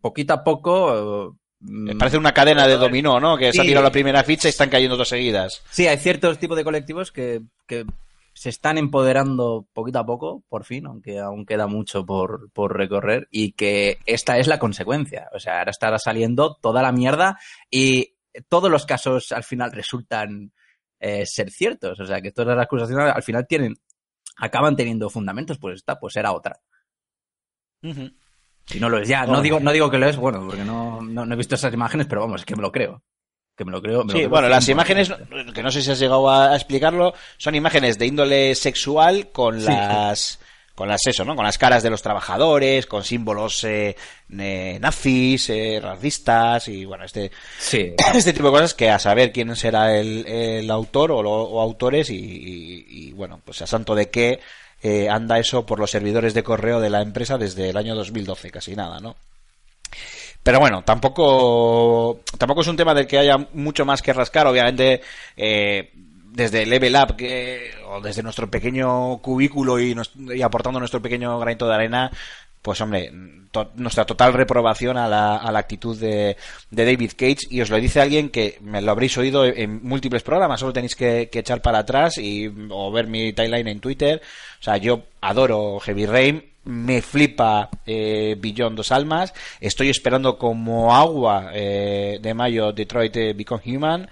poquito 0.00 0.34
a 0.34 0.44
poco. 0.44 1.36
Me 1.66 1.92
eh, 1.92 1.96
parece 1.96 2.18
una 2.18 2.32
cadena 2.32 2.66
de 2.66 2.76
dominó, 2.76 3.18
¿no? 3.18 3.36
Que 3.36 3.52
se 3.52 3.60
ha 3.60 3.64
tirado 3.64 3.84
la 3.84 3.92
primera 3.92 4.22
ficha 4.22 4.48
y 4.48 4.50
están 4.50 4.68
cayendo 4.68 4.96
dos 4.96 5.08
seguidas. 5.08 5.62
Sí, 5.70 5.86
hay 5.86 5.98
ciertos 5.98 6.38
tipos 6.38 6.56
de 6.56 6.64
colectivos 6.64 7.10
que, 7.10 7.42
que 7.66 7.86
se 8.34 8.50
están 8.50 8.78
empoderando 8.78 9.66
poquito 9.72 10.00
a 10.00 10.06
poco, 10.06 10.42
por 10.48 10.64
fin, 10.64 10.86
aunque 10.86 11.20
aún 11.20 11.46
queda 11.46 11.66
mucho 11.66 12.04
por, 12.04 12.50
por 12.52 12.76
recorrer, 12.76 13.28
y 13.30 13.52
que 13.52 13.98
esta 14.06 14.38
es 14.38 14.46
la 14.46 14.58
consecuencia. 14.58 15.28
O 15.32 15.38
sea, 15.38 15.60
ahora 15.60 15.70
estará 15.70 15.98
saliendo 15.98 16.56
toda 16.56 16.82
la 16.82 16.92
mierda 16.92 17.38
y 17.70 18.14
todos 18.48 18.70
los 18.70 18.84
casos 18.84 19.32
al 19.32 19.44
final 19.44 19.72
resultan 19.72 20.52
eh, 20.98 21.24
ser 21.26 21.50
ciertos. 21.50 21.98
O 22.00 22.06
sea, 22.06 22.20
que 22.20 22.32
todas 22.32 22.56
las 22.56 22.66
acusaciones 22.66 23.12
al 23.14 23.22
final 23.22 23.46
tienen, 23.46 23.74
acaban 24.36 24.76
teniendo 24.76 25.08
fundamentos, 25.08 25.58
pues 25.58 25.76
esta 25.76 25.98
pues 25.98 26.16
era 26.16 26.32
otra. 26.32 26.60
Ujú. 27.82 28.10
Y 28.72 28.78
no 28.80 28.88
lo 28.88 28.98
es 28.98 29.08
ya. 29.08 29.22
No 29.22 29.26
Bueno. 29.28 29.42
digo, 29.42 29.60
no 29.60 29.72
digo 29.72 29.90
que 29.90 29.98
lo 29.98 30.08
es, 30.08 30.16
bueno, 30.16 30.44
porque 30.46 30.64
no, 30.64 31.00
no, 31.02 31.26
no 31.26 31.34
he 31.34 31.36
visto 31.36 31.54
esas 31.54 31.74
imágenes, 31.74 32.06
pero 32.08 32.22
vamos, 32.22 32.40
es 32.40 32.46
que 32.46 32.56
me 32.56 32.62
lo 32.62 32.72
creo. 32.72 33.02
Que 33.56 33.64
me 33.64 33.70
lo 33.70 33.80
creo. 33.82 33.98
me 34.04 34.06
lo 34.06 34.12
Sí, 34.12 34.18
creo 34.20 34.30
bueno, 34.30 34.48
las 34.48 34.66
100%. 34.66 34.72
imágenes, 34.72 35.12
que 35.54 35.62
no 35.62 35.70
sé 35.70 35.82
si 35.82 35.90
has 35.90 35.98
llegado 35.98 36.28
a 36.30 36.52
a 36.52 36.56
explicarlo, 36.56 37.14
son 37.36 37.54
imágenes 37.54 37.98
de 37.98 38.06
índole 38.06 38.54
sexual 38.54 39.30
con 39.32 39.60
Sí. 39.60 39.66
las 39.66 40.40
con 40.74 40.88
las 40.88 41.06
eso, 41.06 41.24
¿no? 41.24 41.36
Con 41.36 41.44
las 41.44 41.56
caras 41.56 41.84
de 41.84 41.90
los 41.90 42.02
trabajadores, 42.02 42.86
con 42.86 43.04
símbolos 43.04 43.62
eh, 43.62 43.94
eh, 44.36 44.76
nazis, 44.80 45.48
eh, 45.50 45.78
racistas 45.80 46.66
y 46.66 46.84
bueno, 46.84 47.04
este 47.04 47.30
Sí. 47.60 47.92
este 48.14 48.32
tipo 48.32 48.46
de 48.48 48.54
cosas 48.54 48.74
que 48.74 48.90
a 48.90 48.98
saber 48.98 49.30
quién 49.30 49.54
será 49.54 49.96
el, 49.96 50.26
el 50.26 50.68
autor 50.72 51.12
o, 51.12 51.22
lo- 51.22 51.30
o 51.44 51.60
autores 51.60 52.10
y, 52.10 52.16
y- 52.16 52.86
y, 52.88 53.12
bueno, 53.12 53.40
pues 53.44 53.62
a 53.62 53.68
santo 53.68 53.94
de 53.94 54.10
qué 54.10 54.40
eh, 54.86 55.08
anda 55.08 55.38
eso 55.38 55.64
por 55.64 55.78
los 55.80 55.90
servidores 55.90 56.34
de 56.34 56.42
correo 56.42 56.78
de 56.78 56.90
la 56.90 57.00
empresa 57.00 57.38
desde 57.38 57.70
el 57.70 57.76
año 57.78 57.94
2012, 57.94 58.50
casi 58.50 58.76
nada, 58.76 59.00
¿no? 59.00 59.16
Pero 60.42 60.60
bueno, 60.60 60.84
tampoco, 60.84 62.20
tampoco 62.36 62.60
es 62.60 62.66
un 62.66 62.76
tema 62.76 62.92
del 62.92 63.06
que 63.06 63.16
haya 63.16 63.38
mucho 63.54 63.86
más 63.86 64.02
que 64.02 64.12
rascar. 64.12 64.46
Obviamente, 64.46 65.00
eh, 65.38 65.90
desde 66.32 66.66
Level 66.66 66.96
Up 66.96 67.16
que, 67.16 67.70
o 67.88 68.02
desde 68.02 68.22
nuestro 68.22 68.50
pequeño 68.50 69.22
cubículo 69.22 69.80
y, 69.80 69.96
y 70.34 70.42
aportando 70.42 70.78
nuestro 70.80 71.00
pequeño 71.00 71.38
granito 71.38 71.66
de 71.66 71.74
arena, 71.74 72.10
pues 72.64 72.80
hombre, 72.80 73.12
nuestra 73.74 74.06
total 74.06 74.32
reprobación 74.32 74.96
a 74.96 75.06
la, 75.06 75.36
a 75.36 75.52
la 75.52 75.58
actitud 75.58 76.00
de, 76.00 76.34
de 76.70 76.84
David 76.86 77.12
Cage. 77.14 77.46
Y 77.50 77.60
os 77.60 77.68
lo 77.68 77.76
dice 77.76 78.00
alguien 78.00 78.30
que 78.30 78.56
me 78.62 78.80
lo 78.80 78.90
habréis 78.90 79.18
oído 79.18 79.44
en 79.44 79.82
múltiples 79.86 80.22
programas, 80.22 80.60
solo 80.60 80.72
tenéis 80.72 80.96
que, 80.96 81.28
que 81.30 81.40
echar 81.40 81.60
para 81.60 81.80
atrás 81.80 82.16
y, 82.16 82.50
o 82.70 82.90
ver 82.90 83.06
mi 83.06 83.34
timeline 83.34 83.68
en 83.68 83.80
Twitter. 83.80 84.22
O 84.60 84.62
sea, 84.62 84.78
yo 84.78 85.02
adoro 85.20 85.78
Heavy 85.80 86.06
Rain, 86.06 86.42
me 86.64 87.02
flipa 87.02 87.68
eh, 87.84 88.34
Beyond 88.38 88.78
Dos 88.78 88.92
Almas. 88.92 89.34
Estoy 89.60 89.90
esperando 89.90 90.38
como 90.38 90.96
agua 90.96 91.50
eh, 91.52 92.18
de 92.22 92.32
mayo 92.32 92.72
Detroit 92.72 93.14
eh, 93.18 93.34
Become 93.34 93.62
Human. 93.66 94.08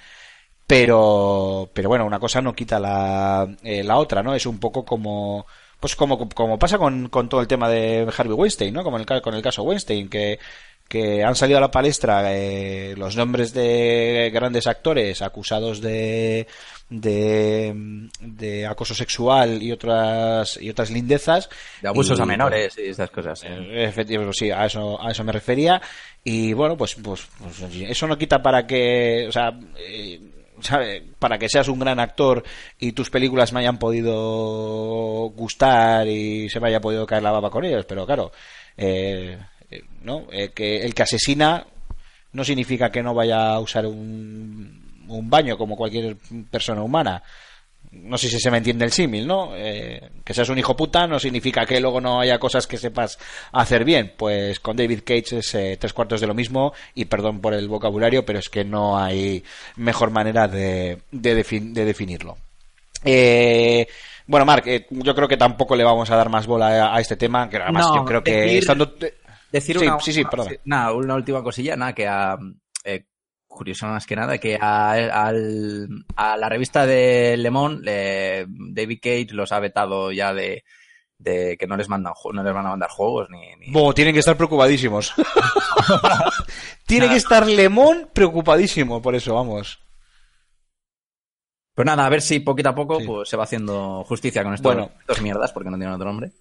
Pero, 0.67 1.71
pero 1.73 1.89
bueno, 1.89 2.05
una 2.05 2.19
cosa 2.19 2.43
no 2.43 2.55
quita 2.55 2.79
la, 2.79 3.49
eh, 3.63 3.83
la 3.83 3.97
otra, 3.97 4.23
¿no? 4.23 4.35
Es 4.35 4.45
un 4.45 4.59
poco 4.59 4.85
como, 4.85 5.47
pues 5.83 5.97
como, 5.97 6.29
como 6.29 6.61
pasa 6.61 6.79
con, 6.79 7.09
con 7.09 7.29
todo 7.29 7.41
el 7.41 7.49
tema 7.49 7.69
de 7.69 8.09
Harvey 8.17 8.35
Weinstein, 8.37 8.73
¿no? 8.73 8.85
Como 8.85 8.99
el, 8.99 9.05
con 9.21 9.35
el 9.35 9.43
caso 9.43 9.65
Weinstein, 9.65 10.09
que, 10.09 10.39
que 10.89 11.25
han 11.25 11.35
salido 11.35 11.59
a 11.59 11.61
la 11.61 11.73
palestra 11.73 12.33
eh, 12.33 12.95
los 12.97 13.17
nombres 13.17 13.53
de 13.53 14.31
grandes 14.33 14.69
actores 14.69 15.23
acusados 15.23 15.81
de, 15.81 16.47
de, 16.89 18.09
de 18.21 18.65
acoso 18.67 18.95
sexual 18.95 19.61
y 19.61 19.73
otras, 19.73 20.57
y 20.63 20.71
otras 20.71 20.91
lindezas. 20.93 21.49
De 21.81 21.89
abusos 21.89 22.17
Y, 22.17 22.23
a 22.23 22.27
menores 22.27 22.79
y 22.79 22.89
estas 22.89 23.11
cosas. 23.11 23.43
eh, 23.43 23.85
Efectivamente, 23.89 24.39
sí, 24.39 24.53
a 24.53 24.67
eso, 24.67 25.03
a 25.05 25.11
eso 25.11 25.25
me 25.25 25.33
refería. 25.33 25.83
Y 26.23 26.53
bueno, 26.53 26.77
pues, 26.77 26.95
pues, 26.95 27.27
pues, 27.41 27.61
eso 27.75 28.07
no 28.07 28.17
quita 28.17 28.41
para 28.41 28.65
que, 28.69 29.27
o 29.29 29.33
sea, 29.33 29.59
eh, 29.77 30.21
¿sabe? 30.63 31.03
para 31.19 31.39
que 31.39 31.49
seas 31.49 31.69
un 31.69 31.79
gran 31.79 32.01
actor 32.01 32.43
y 32.79 32.93
tus 32.93 33.11
películas 33.11 33.53
me 33.53 33.61
hayan 33.61 33.79
podido 33.79 35.31
gustar 35.37 36.07
y 36.09 36.49
se 36.49 36.61
me 36.61 36.69
haya 36.69 36.81
podido 36.81 37.07
caer 37.07 37.23
la 37.23 37.31
baba 37.31 37.51
con 37.51 37.65
ellos, 37.65 37.85
pero 37.87 38.07
claro, 38.07 38.33
eh, 38.77 39.39
eh, 39.71 39.83
¿no? 40.03 40.27
Eh, 40.31 40.51
que 40.55 40.83
el 40.83 40.95
que 40.95 41.03
asesina 41.03 41.67
no 42.33 42.45
significa 42.45 42.91
que 42.91 43.03
no 43.03 43.15
vaya 43.15 43.55
a 43.55 43.61
usar 43.61 43.87
un, 43.87 45.05
un 45.09 45.31
baño 45.31 45.59
como 45.59 45.77
cualquier 45.77 46.17
persona 46.51 46.83
humana 46.83 47.23
no 47.93 48.17
sé 48.19 48.29
si 48.29 48.41
se 48.41 48.51
me 48.51 48.59
entiende 48.59 48.85
el 48.85 48.93
símil, 48.93 49.27
¿no? 49.27 49.53
Eh, 49.55 50.11
que 50.25 50.35
seas 50.35 50.49
un 50.49 50.59
hijo 50.59 50.75
puta 50.77 51.07
no 51.07 51.19
significa 51.19 51.67
que 51.67 51.81
luego 51.81 52.01
no 52.01 52.21
haya 52.21 52.39
cosas 52.39 52.67
que 52.67 52.79
sepas 52.79 53.19
hacer 53.53 53.85
bien. 53.85 54.15
Pues 54.17 54.61
con 54.61 54.77
David 54.77 55.01
Cage 55.05 55.39
es 55.39 55.55
eh, 55.55 55.77
tres 55.79 55.93
cuartos 55.93 56.21
de 56.21 56.27
lo 56.27 56.35
mismo 56.35 56.73
y 56.95 57.05
perdón 57.05 57.41
por 57.41 57.55
el 57.55 57.69
vocabulario, 57.69 58.25
pero 58.25 58.39
es 58.39 58.49
que 58.49 58.65
no 58.65 58.99
hay 58.99 59.45
mejor 59.77 60.11
manera 60.11 60.49
de, 60.49 60.99
de, 61.11 61.45
defin- 61.45 61.73
de 61.73 61.85
definirlo. 61.85 62.37
Eh, 63.05 63.87
bueno, 64.27 64.47
Marc, 64.47 64.67
eh, 64.67 64.87
yo 64.91 65.15
creo 65.15 65.29
que 65.29 65.37
tampoco 65.37 65.75
le 65.77 65.85
vamos 65.85 66.11
a 66.11 66.17
dar 66.17 66.29
más 66.31 66.47
bola 66.47 66.87
a, 66.93 66.97
a 66.97 67.01
este 67.01 67.17
tema, 67.17 67.49
que 67.51 67.57
además 67.59 67.87
No, 67.89 67.97
yo 67.97 68.05
creo 68.05 68.23
que 68.23 68.33
decir- 68.47 68.59
estando... 68.59 68.95
Decir 69.51 69.79
Sí, 69.79 69.87
una, 69.87 70.01
sí, 70.01 70.13
sí, 70.15 70.25
perdón. 70.25 70.49
nada, 70.65 70.93
una 70.95 71.15
última 71.15 71.43
cosilla, 71.43 71.77
nada, 71.77 71.93
que 71.95 72.07
a, 72.07 72.39
eh, 72.85 73.05
curioso 73.53 73.87
más 73.87 74.07
que 74.07 74.17
nada, 74.17 74.39
que 74.39 74.59
a, 74.61 74.93
al- 75.27 75.89
a 76.17 76.37
la 76.37 76.49
revista 76.49 76.87
de 76.87 77.37
Le 77.37 77.51
Monde, 77.51 77.85
eh, 77.87 78.47
David 78.49 78.99
Cage 79.03 79.29
los 79.33 79.53
ha 79.53 79.61
vetado 79.61 80.11
ya 80.13 80.35
de, 80.35 80.65
de 81.19 81.57
que 81.57 81.67
no 81.67 81.77
les 81.77 81.89
mandan 81.89 82.13
no 82.33 82.43
les 82.43 82.53
van 82.55 82.67
a 82.67 82.71
mandar 82.71 82.91
juegos 82.91 83.29
ni, 83.31 83.55
ni- 83.57 83.71
Bo, 83.73 83.93
tienen 83.95 84.13
que 84.15 84.21
estar 84.21 84.37
preocupadísimos. 84.37 85.13
Tiene 86.87 87.09
que 87.09 87.17
estar 87.17 87.47
Lemón 87.47 88.11
preocupadísimo 88.13 89.01
por 89.03 89.15
eso, 89.15 89.35
vamos. 89.35 89.79
Pues 91.75 91.87
nada, 91.87 92.05
a 92.05 92.11
ver 92.11 92.21
si 92.21 92.41
poquito 92.41 92.69
a 92.69 92.75
poco 92.75 93.01
Sí. 93.01 93.07
pues, 93.07 93.29
se 93.29 93.37
va 93.37 93.45
haciendo 93.45 94.05
justicia 94.05 94.45
con 94.45 94.53
estos, 94.55 94.75
Bueno. 94.75 94.93
estos 95.01 95.23
mierdas, 95.23 95.53
porque 95.53 95.71
no 95.71 95.77
tienen 95.79 95.95
otro 95.95 96.07
nombre. 96.07 96.33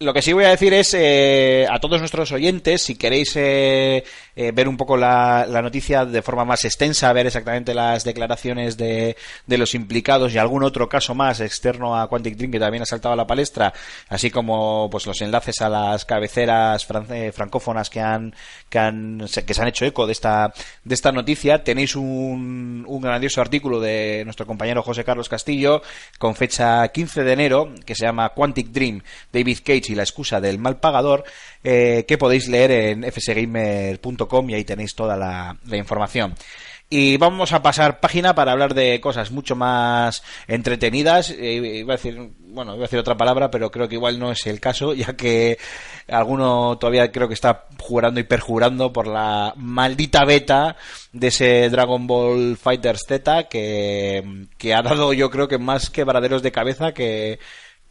Lo 0.00 0.12
que 0.12 0.22
sí 0.22 0.32
voy 0.32 0.44
a 0.44 0.48
decir 0.50 0.74
es 0.74 0.92
eh, 0.92 1.68
a 1.70 1.78
todos 1.78 2.00
nuestros 2.00 2.32
oyentes, 2.32 2.82
si 2.82 2.96
queréis 2.96 3.32
eh, 3.36 4.02
eh, 4.34 4.50
ver 4.52 4.66
un 4.68 4.76
poco 4.76 4.96
la, 4.96 5.46
la 5.48 5.62
noticia 5.62 6.04
de 6.04 6.20
forma 6.20 6.44
más 6.44 6.64
extensa, 6.64 7.12
ver 7.12 7.28
exactamente 7.28 7.74
las 7.74 8.02
declaraciones 8.02 8.76
de, 8.76 9.16
los 9.46 9.72
implicados 9.76 10.34
y 10.34 10.38
algún 10.38 10.64
otro 10.64 10.88
caso 10.88 11.14
más 11.14 11.38
externo 11.40 11.96
a 11.96 12.08
Quantic 12.08 12.34
Dream 12.36 12.50
que 12.50 12.58
también 12.58 12.82
ha 12.82 12.86
saltado 12.86 13.12
a 13.12 13.16
la 13.16 13.26
palestra, 13.28 13.72
así 14.08 14.32
como 14.32 14.88
pues 14.90 15.06
los 15.06 15.20
enlaces 15.22 15.60
a 15.62 15.68
las 15.68 16.04
cabeceras 16.04 16.86
fran- 16.86 17.06
eh, 17.12 17.30
francófonas 17.30 17.88
que 17.88 18.00
han, 18.00 18.34
que 18.68 18.80
han 18.80 19.24
que 19.46 19.54
se 19.54 19.62
han 19.62 19.68
hecho 19.68 19.84
eco 19.86 20.06
de 20.06 20.12
esta 20.12 20.52
de 20.82 20.94
esta 20.94 21.12
noticia, 21.12 21.62
tenéis 21.62 21.94
un, 21.94 22.84
un 22.88 23.00
grandioso 23.00 23.40
artículo 23.40 23.80
de 23.80 24.22
nuestro 24.24 24.44
compañero 24.44 24.82
José 24.82 25.04
Carlos 25.04 25.28
Castillo 25.28 25.82
con 26.18 26.34
fecha 26.34 26.86
15 26.88 27.22
de 27.22 27.32
enero 27.32 27.72
que 27.86 27.94
se 27.94 28.04
llama 28.06 28.30
Quantic 28.30 28.68
Dream, 28.70 29.00
David 29.32 29.58
Cage 29.64 29.83
y 29.90 29.94
la 29.94 30.02
excusa 30.02 30.40
del 30.40 30.58
mal 30.58 30.80
pagador, 30.80 31.24
eh, 31.62 32.04
que 32.06 32.18
podéis 32.18 32.48
leer 32.48 32.70
en 32.70 33.04
fsgamer.com 33.04 34.50
y 34.50 34.54
ahí 34.54 34.64
tenéis 34.64 34.94
toda 34.94 35.16
la, 35.16 35.56
información. 35.72 36.34
Y 36.90 37.16
vamos 37.16 37.52
a 37.52 37.62
pasar 37.62 37.98
página 37.98 38.34
para 38.34 38.52
hablar 38.52 38.74
de 38.74 39.00
cosas 39.00 39.30
mucho 39.30 39.56
más 39.56 40.22
entretenidas. 40.46 41.30
Eh, 41.30 41.78
iba 41.78 41.94
a 41.94 41.96
decir, 41.96 42.30
bueno, 42.38 42.74
iba 42.74 42.84
a 42.84 42.86
decir 42.86 42.98
otra 42.98 43.16
palabra, 43.16 43.50
pero 43.50 43.70
creo 43.70 43.88
que 43.88 43.96
igual 43.96 44.18
no 44.18 44.30
es 44.30 44.46
el 44.46 44.60
caso, 44.60 44.92
ya 44.94 45.16
que 45.16 45.58
alguno 46.06 46.76
todavía 46.78 47.10
creo 47.10 47.26
que 47.26 47.34
está 47.34 47.64
jurando 47.80 48.20
y 48.20 48.24
perjurando 48.24 48.92
por 48.92 49.08
la 49.08 49.54
maldita 49.56 50.24
beta 50.24 50.76
de 51.12 51.28
ese 51.28 51.70
Dragon 51.70 52.06
Ball 52.06 52.56
Fighters 52.56 53.04
Z 53.08 53.48
que, 53.48 54.46
que 54.58 54.74
ha 54.74 54.82
dado 54.82 55.12
yo 55.14 55.30
creo 55.30 55.48
que 55.48 55.58
más 55.58 55.90
quebraderos 55.90 56.42
de 56.42 56.52
cabeza 56.52 56.92
que, 56.92 57.38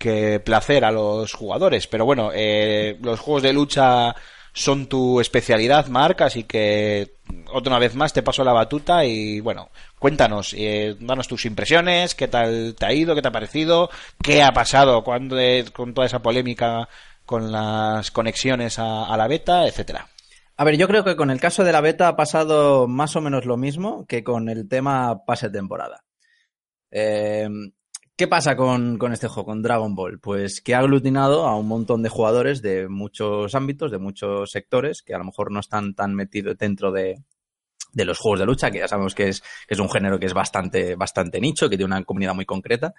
que 0.04 0.42
placer 0.42 0.84
a 0.84 0.92
los 0.92 1.32
jugadores. 1.32 1.88
Pero 1.88 2.04
bueno, 2.04 2.32
eh, 2.34 2.98
los 3.02 3.22
juegos 3.22 3.42
de 3.44 3.54
lucha 3.54 4.14
son 4.52 4.88
tu 4.88 5.22
especialidad, 5.22 5.88
Marc, 5.88 6.22
así 6.22 6.44
que 6.44 7.16
otra 7.54 7.80
vez 7.80 7.96
más 7.96 8.12
te 8.12 8.22
paso 8.22 8.44
la 8.44 8.52
batuta 8.52 9.06
y 9.06 9.40
bueno, 9.40 9.70
cuéntanos, 10.00 10.54
eh, 10.58 10.98
danos 11.00 11.30
tus 11.30 11.46
impresiones, 11.46 12.16
qué 12.16 12.28
tal 12.28 12.76
te 12.78 12.86
ha 12.86 12.94
ido, 12.94 13.16
qué 13.16 13.22
te 13.22 13.30
ha 13.30 13.32
parecido, 13.32 13.90
qué 14.22 14.44
ha 14.44 14.52
pasado 14.52 15.06
cuando, 15.06 15.38
con 15.72 15.94
toda 15.94 16.06
esa 16.06 16.22
polémica 16.22 16.90
con 17.26 17.50
las 17.54 18.12
conexiones 18.12 18.78
a, 18.80 19.06
a 19.06 19.16
la 19.16 19.30
beta, 19.30 19.66
etcétera. 19.66 20.10
A 20.58 20.66
ver, 20.66 20.76
yo 20.76 20.90
creo 20.90 21.06
que 21.06 21.16
con 21.16 21.32
el 21.32 21.40
caso 21.40 21.64
de 21.64 21.72
la 21.72 21.80
beta 21.80 22.10
ha 22.10 22.18
pasado 22.18 22.90
más 22.90 23.16
o 23.16 23.22
menos 23.22 23.46
lo 23.46 23.56
mismo 23.56 24.06
que 24.06 24.24
con 24.26 24.50
el 24.50 24.68
tema 24.68 25.24
pase 25.26 25.50
temporada. 25.50 26.04
Eh, 26.92 27.48
¿Qué 28.16 28.28
pasa 28.28 28.56
con, 28.56 29.00
este 29.12 29.28
juego, 29.28 29.48
con 29.48 29.64
Dragon 29.64 29.96
Ball? 29.96 30.20
Pues 30.20 30.62
que 30.62 30.76
ha 30.76 30.80
aglutinado 30.80 31.48
a 31.48 31.58
un 31.58 31.68
montón 31.68 32.04
de 32.04 32.10
jugadores 32.10 32.62
de 32.62 32.88
muchos 32.88 33.56
ámbitos, 33.56 33.92
de 33.92 33.98
muchos 33.98 34.52
sectores, 34.52 35.02
que 35.02 35.16
a 35.16 35.18
lo 35.18 35.24
mejor 35.24 35.52
no 35.52 35.60
están 35.60 35.96
tan 35.96 36.14
metidos 36.14 36.56
dentro 36.56 36.92
de, 36.92 37.24
los 37.94 38.20
juegos 38.20 38.40
de 38.40 38.46
lucha, 38.46 38.70
que 38.70 38.78
ya 38.78 38.88
sabemos 38.88 39.16
que 39.16 39.30
es, 39.30 39.42
que 39.42 39.74
es 39.74 39.80
un 39.80 39.90
género 39.90 40.20
que 40.20 40.28
es 40.28 40.34
bastante, 40.36 40.96
bastante 40.96 41.42
nicho, 41.42 41.68
que 41.68 41.76
tiene 41.76 41.96
una 41.96 42.04
comunidad 42.04 42.36
muy 42.36 42.46
concreta. 42.46 42.94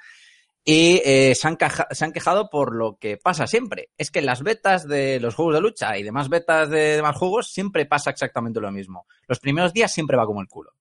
Y 0.65 1.01
eh, 1.05 1.37
se, 1.37 1.47
han 1.47 1.59
se 1.93 2.05
han 2.05 2.12
quejado 2.12 2.51
por 2.51 2.75
lo 2.75 2.97
que 2.99 3.17
pasa 3.17 3.47
siempre. 3.47 3.91
Es 3.97 4.11
que 4.11 4.19
en 4.19 4.27
las 4.27 4.43
betas 4.43 4.89
de 4.89 5.21
los 5.21 5.37
juegos 5.37 5.55
de 5.55 5.61
lucha 5.61 5.97
y 5.97 6.03
demás 6.03 6.29
betas 6.29 6.71
de 6.71 6.97
demás 6.97 7.17
juegos 7.17 7.53
siempre 7.53 7.87
pasa 7.87 8.11
exactamente 8.11 8.61
lo 8.61 8.73
mismo. 8.73 9.07
Los 9.29 9.39
primeros 9.39 9.73
días 9.73 9.93
siempre 9.93 10.17
va 10.17 10.27
como 10.27 10.41
el 10.41 10.49
culo. 10.49 10.73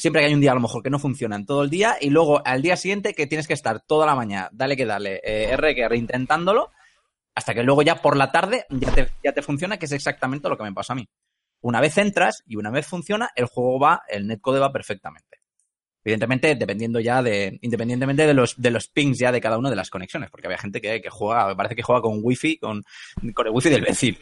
Siempre 0.00 0.22
que 0.22 0.28
hay 0.28 0.34
un 0.34 0.40
día 0.40 0.52
a 0.52 0.54
lo 0.54 0.62
mejor 0.62 0.82
que 0.82 0.88
no 0.88 0.98
funciona 0.98 1.36
en 1.36 1.44
todo 1.44 1.62
el 1.62 1.68
día 1.68 1.98
y 2.00 2.08
luego 2.08 2.40
al 2.46 2.62
día 2.62 2.74
siguiente 2.78 3.12
que 3.12 3.26
tienes 3.26 3.46
que 3.46 3.52
estar 3.52 3.82
toda 3.82 4.06
la 4.06 4.14
mañana, 4.14 4.48
dale 4.50 4.74
que 4.74 4.86
dale, 4.86 5.20
eh, 5.22 5.50
R 5.50 5.74
que 5.74 5.82
R 5.82 5.94
intentándolo, 5.94 6.70
hasta 7.34 7.52
que 7.52 7.62
luego 7.62 7.82
ya 7.82 8.00
por 8.00 8.16
la 8.16 8.32
tarde 8.32 8.64
ya 8.70 8.90
te, 8.92 9.08
ya 9.22 9.32
te 9.32 9.42
funciona, 9.42 9.76
que 9.76 9.84
es 9.84 9.92
exactamente 9.92 10.48
lo 10.48 10.56
que 10.56 10.62
me 10.62 10.72
pasa 10.72 10.94
a 10.94 10.96
mí. 10.96 11.06
Una 11.60 11.82
vez 11.82 11.98
entras 11.98 12.42
y 12.46 12.56
una 12.56 12.70
vez 12.70 12.86
funciona, 12.86 13.28
el 13.36 13.44
juego 13.44 13.78
va, 13.78 14.02
el 14.08 14.26
netcode 14.26 14.58
va 14.58 14.72
perfectamente. 14.72 15.42
Evidentemente, 16.02 16.54
dependiendo 16.54 16.98
ya 16.98 17.22
de, 17.22 17.58
independientemente 17.60 18.26
de 18.26 18.32
los, 18.32 18.54
de 18.56 18.70
los 18.70 18.88
pings 18.88 19.18
ya 19.18 19.30
de 19.30 19.40
cada 19.42 19.58
una 19.58 19.68
de 19.68 19.76
las 19.76 19.90
conexiones, 19.90 20.30
porque 20.30 20.46
había 20.46 20.56
gente 20.56 20.80
que, 20.80 21.02
que 21.02 21.10
juega, 21.10 21.46
me 21.48 21.56
parece 21.56 21.76
que 21.76 21.82
juega 21.82 22.00
con 22.00 22.20
wifi, 22.22 22.56
con, 22.56 22.82
con 23.34 23.46
el 23.46 23.52
wifi 23.52 23.68
del 23.68 23.82
vecino. 23.82 24.16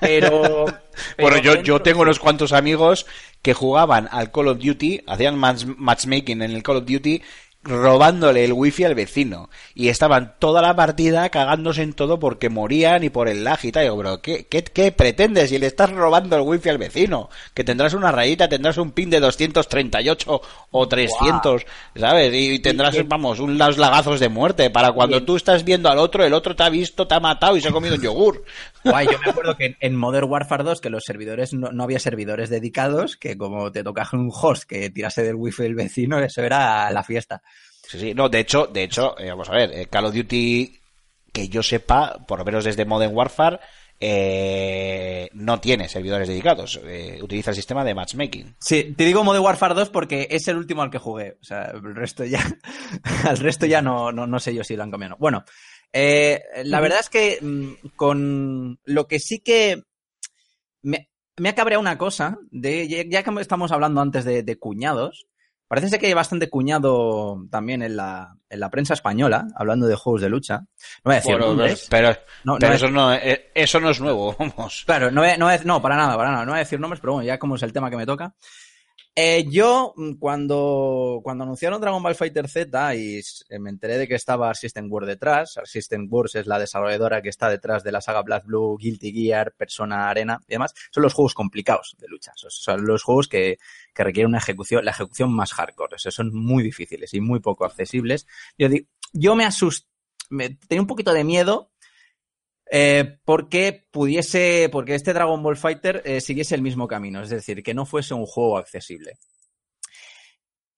Pero, 0.00 0.64
Bueno, 1.18 1.36
yo, 1.38 1.52
dentro- 1.52 1.62
yo 1.62 1.82
tengo 1.82 2.02
unos 2.02 2.18
cuantos 2.18 2.52
amigos 2.52 3.06
que 3.42 3.54
jugaban 3.54 4.08
al 4.10 4.30
Call 4.32 4.48
of 4.48 4.58
Duty, 4.58 5.02
hacían 5.06 5.36
match- 5.38 5.66
matchmaking 5.76 6.42
en 6.42 6.50
el 6.52 6.62
Call 6.62 6.76
of 6.78 6.86
Duty, 6.86 7.22
robándole 7.64 8.44
el 8.44 8.52
wifi 8.52 8.84
al 8.84 8.94
vecino. 8.94 9.50
Y 9.74 9.88
estaban 9.88 10.34
toda 10.38 10.62
la 10.62 10.74
partida 10.76 11.28
cagándose 11.28 11.82
en 11.82 11.92
todo 11.92 12.18
porque 12.18 12.48
morían 12.48 13.04
y 13.04 13.10
por 13.10 13.28
el 13.28 13.44
lag 13.44 13.58
y 13.62 13.72
tal. 13.72 13.82
Digo, 13.82 13.96
pero 13.98 14.22
¿qué, 14.22 14.46
qué, 14.46 14.62
qué 14.62 14.90
pretendes 14.92 15.50
si 15.50 15.58
le 15.58 15.66
estás 15.66 15.90
robando 15.90 16.36
el 16.36 16.42
wifi 16.42 16.68
al 16.68 16.78
vecino? 16.78 17.28
Que 17.54 17.64
tendrás 17.64 17.94
una 17.94 18.10
rayita, 18.12 18.48
tendrás 18.48 18.78
un 18.78 18.92
pin 18.92 19.10
de 19.10 19.20
238 19.20 20.40
o 20.70 20.88
300, 20.88 21.66
¿sabes? 21.96 22.32
Y 22.34 22.58
tendrás, 22.60 22.96
vamos, 23.06 23.38
unos 23.40 23.76
lagazos 23.76 24.20
de 24.20 24.28
muerte 24.28 24.70
para 24.70 24.92
cuando 24.92 25.22
tú 25.24 25.36
estás 25.36 25.64
viendo 25.64 25.90
al 25.90 25.98
otro, 25.98 26.24
el 26.24 26.34
otro 26.34 26.56
te 26.56 26.62
ha 26.62 26.68
visto, 26.70 27.06
te 27.06 27.14
ha 27.16 27.20
matado 27.20 27.56
y 27.56 27.60
se 27.60 27.68
ha 27.68 27.72
comido 27.72 27.96
un 27.96 28.02
yogur. 28.02 28.44
Guay, 28.84 29.06
yo 29.10 29.18
me 29.18 29.30
acuerdo 29.30 29.56
que 29.56 29.76
en 29.80 29.96
Modern 29.96 30.30
Warfare 30.30 30.64
2 30.64 30.80
que 30.80 30.90
los 30.90 31.04
servidores 31.04 31.52
no, 31.52 31.72
no 31.72 31.84
había 31.84 31.98
servidores 31.98 32.50
dedicados, 32.50 33.16
que 33.16 33.36
como 33.36 33.72
te 33.72 33.82
tocas 33.82 34.12
un 34.12 34.30
host 34.32 34.64
que 34.64 34.90
tirase 34.90 35.22
del 35.22 35.34
wifi 35.34 35.62
del 35.62 35.74
vecino, 35.74 36.18
eso 36.18 36.42
era 36.42 36.90
la 36.90 37.02
fiesta. 37.02 37.42
Sí, 37.88 37.98
sí, 37.98 38.14
no, 38.14 38.28
de 38.28 38.40
hecho, 38.40 38.66
de 38.66 38.84
hecho, 38.84 39.18
eh, 39.18 39.30
vamos 39.30 39.48
a 39.48 39.52
ver, 39.52 39.72
eh, 39.72 39.86
Call 39.86 40.06
of 40.06 40.14
Duty, 40.14 40.78
que 41.32 41.48
yo 41.48 41.62
sepa, 41.62 42.18
por 42.26 42.38
lo 42.38 42.44
menos 42.44 42.64
desde 42.64 42.84
Modern 42.84 43.14
Warfare, 43.14 43.60
eh, 44.00 45.28
no 45.32 45.58
tiene 45.58 45.88
servidores 45.88 46.28
dedicados, 46.28 46.80
eh, 46.84 47.18
utiliza 47.20 47.50
el 47.50 47.56
sistema 47.56 47.84
de 47.84 47.94
matchmaking. 47.94 48.54
Sí, 48.60 48.94
te 48.96 49.04
digo 49.04 49.24
Modern 49.24 49.44
Warfare 49.44 49.74
2 49.74 49.90
porque 49.90 50.28
es 50.30 50.46
el 50.46 50.56
último 50.56 50.82
al 50.82 50.90
que 50.90 50.98
jugué. 50.98 51.36
O 51.40 51.44
sea, 51.44 51.72
el 51.74 51.94
resto 51.96 52.24
ya. 52.24 52.40
al 53.24 53.38
resto 53.38 53.66
ya 53.66 53.82
no, 53.82 54.12
no, 54.12 54.26
no 54.26 54.38
sé 54.38 54.54
yo 54.54 54.62
si 54.62 54.76
lo 54.76 54.84
han 54.84 54.90
cambiado. 54.90 55.16
Bueno, 55.18 55.44
eh, 55.92 56.42
la 56.64 56.80
verdad 56.80 57.00
es 57.00 57.08
que 57.10 57.38
mm, 57.40 57.88
con 57.96 58.78
lo 58.84 59.06
que 59.06 59.18
sí 59.18 59.40
que. 59.40 59.82
Me, 60.82 61.08
me 61.36 61.48
ha 61.48 61.54
cabreado 61.54 61.80
una 61.80 61.98
cosa, 61.98 62.38
de, 62.50 62.88
ya- 62.88 63.22
que 63.22 63.40
estamos 63.40 63.72
hablando 63.72 64.00
antes 64.00 64.24
de, 64.24 64.42
de 64.42 64.58
cuñados, 64.58 65.26
parece 65.66 65.88
ser 65.88 66.00
que 66.00 66.06
hay 66.06 66.14
bastante 66.14 66.48
cuñado 66.50 67.46
también 67.50 67.82
en 67.82 67.96
la, 67.96 68.36
en 68.48 68.60
la 68.60 68.70
prensa 68.70 68.94
española, 68.94 69.46
hablando 69.54 69.86
de 69.86 69.94
juegos 69.96 70.22
de 70.22 70.28
lucha. 70.28 70.58
No 70.60 70.66
voy 71.04 71.14
a 71.14 71.16
decir 71.16 71.32
Bueno, 71.32 71.46
nombres. 71.48 71.86
pero, 71.90 72.10
No, 72.44 72.54
no 72.54 72.58
pero 72.58 72.72
es- 72.74 72.82
eso, 72.82 72.90
no, 72.90 73.12
eh, 73.14 73.50
eso 73.54 73.80
no 73.80 73.90
es 73.90 74.00
nuevo, 74.00 74.34
vamos. 74.38 74.82
Claro, 74.86 75.10
no, 75.10 75.22
no, 75.36 75.48
no, 75.64 75.82
para 75.82 75.96
nada, 75.96 76.16
para 76.16 76.30
nada. 76.32 76.44
No 76.44 76.52
voy 76.52 76.58
a 76.58 76.64
decir 76.64 76.80
nombres, 76.80 77.00
pero 77.00 77.14
bueno, 77.14 77.26
ya 77.26 77.38
como 77.38 77.56
es 77.56 77.62
el 77.62 77.72
tema 77.72 77.90
que 77.90 77.96
me 77.96 78.06
toca. 78.06 78.34
Eh, 79.20 79.46
yo, 79.50 79.94
mm, 79.96 80.12
cuando, 80.14 81.18
cuando 81.24 81.42
anunciaron 81.42 81.80
Dragon 81.80 82.00
Ball 82.00 82.14
Fighter 82.14 82.46
Z 82.48 82.94
y 82.94 83.18
eh, 83.48 83.58
me 83.58 83.70
enteré 83.70 83.98
de 83.98 84.06
que 84.06 84.14
estaba 84.14 84.54
System 84.54 84.86
Wars 84.92 85.08
detrás, 85.08 85.58
System 85.64 86.06
Wars 86.08 86.36
es 86.36 86.46
la 86.46 86.58
desarrolladora 86.60 87.20
que 87.20 87.28
está 87.28 87.48
detrás 87.50 87.82
de 87.82 87.90
la 87.90 88.00
saga 88.00 88.22
Black 88.22 88.44
Blue, 88.46 88.76
Guilty 88.78 89.10
Gear, 89.12 89.54
Persona 89.56 90.08
Arena 90.08 90.38
y 90.46 90.52
demás, 90.52 90.72
son 90.92 91.02
los 91.02 91.14
juegos 91.14 91.34
complicados 91.34 91.96
de 91.98 92.06
lucha. 92.06 92.30
Son- 92.36 92.86
los 92.86 93.02
juegos 93.02 93.26
que, 93.26 93.58
que 93.92 94.04
requieren 94.04 94.28
una 94.28 94.38
ejecución, 94.38 94.84
la 94.84 94.92
ejecución 94.92 95.32
más 95.34 95.52
hardcore. 95.52 95.96
O 95.96 95.98
sea, 95.98 96.12
son 96.12 96.32
muy 96.32 96.62
difíciles 96.62 97.12
y 97.12 97.20
muy 97.20 97.40
poco 97.40 97.64
accesibles. 97.64 98.24
Yo, 98.56 98.68
di- 98.68 98.86
yo 99.12 99.34
me 99.34 99.44
asusté, 99.44 99.88
me, 100.30 100.50
tenía 100.50 100.82
un 100.82 100.86
poquito 100.86 101.12
de 101.12 101.24
miedo 101.24 101.72
eh, 102.70 103.18
porque 103.24 103.86
pudiese, 103.90 104.68
porque 104.70 104.94
este 104.94 105.14
Dragon 105.14 105.42
Ball 105.42 105.56
Fighter 105.56 106.02
eh, 106.04 106.20
siguiese 106.20 106.54
el 106.54 106.62
mismo 106.62 106.86
camino, 106.86 107.22
es 107.22 107.30
decir, 107.30 107.62
que 107.62 107.74
no 107.74 107.86
fuese 107.86 108.14
un 108.14 108.26
juego 108.26 108.58
accesible. 108.58 109.18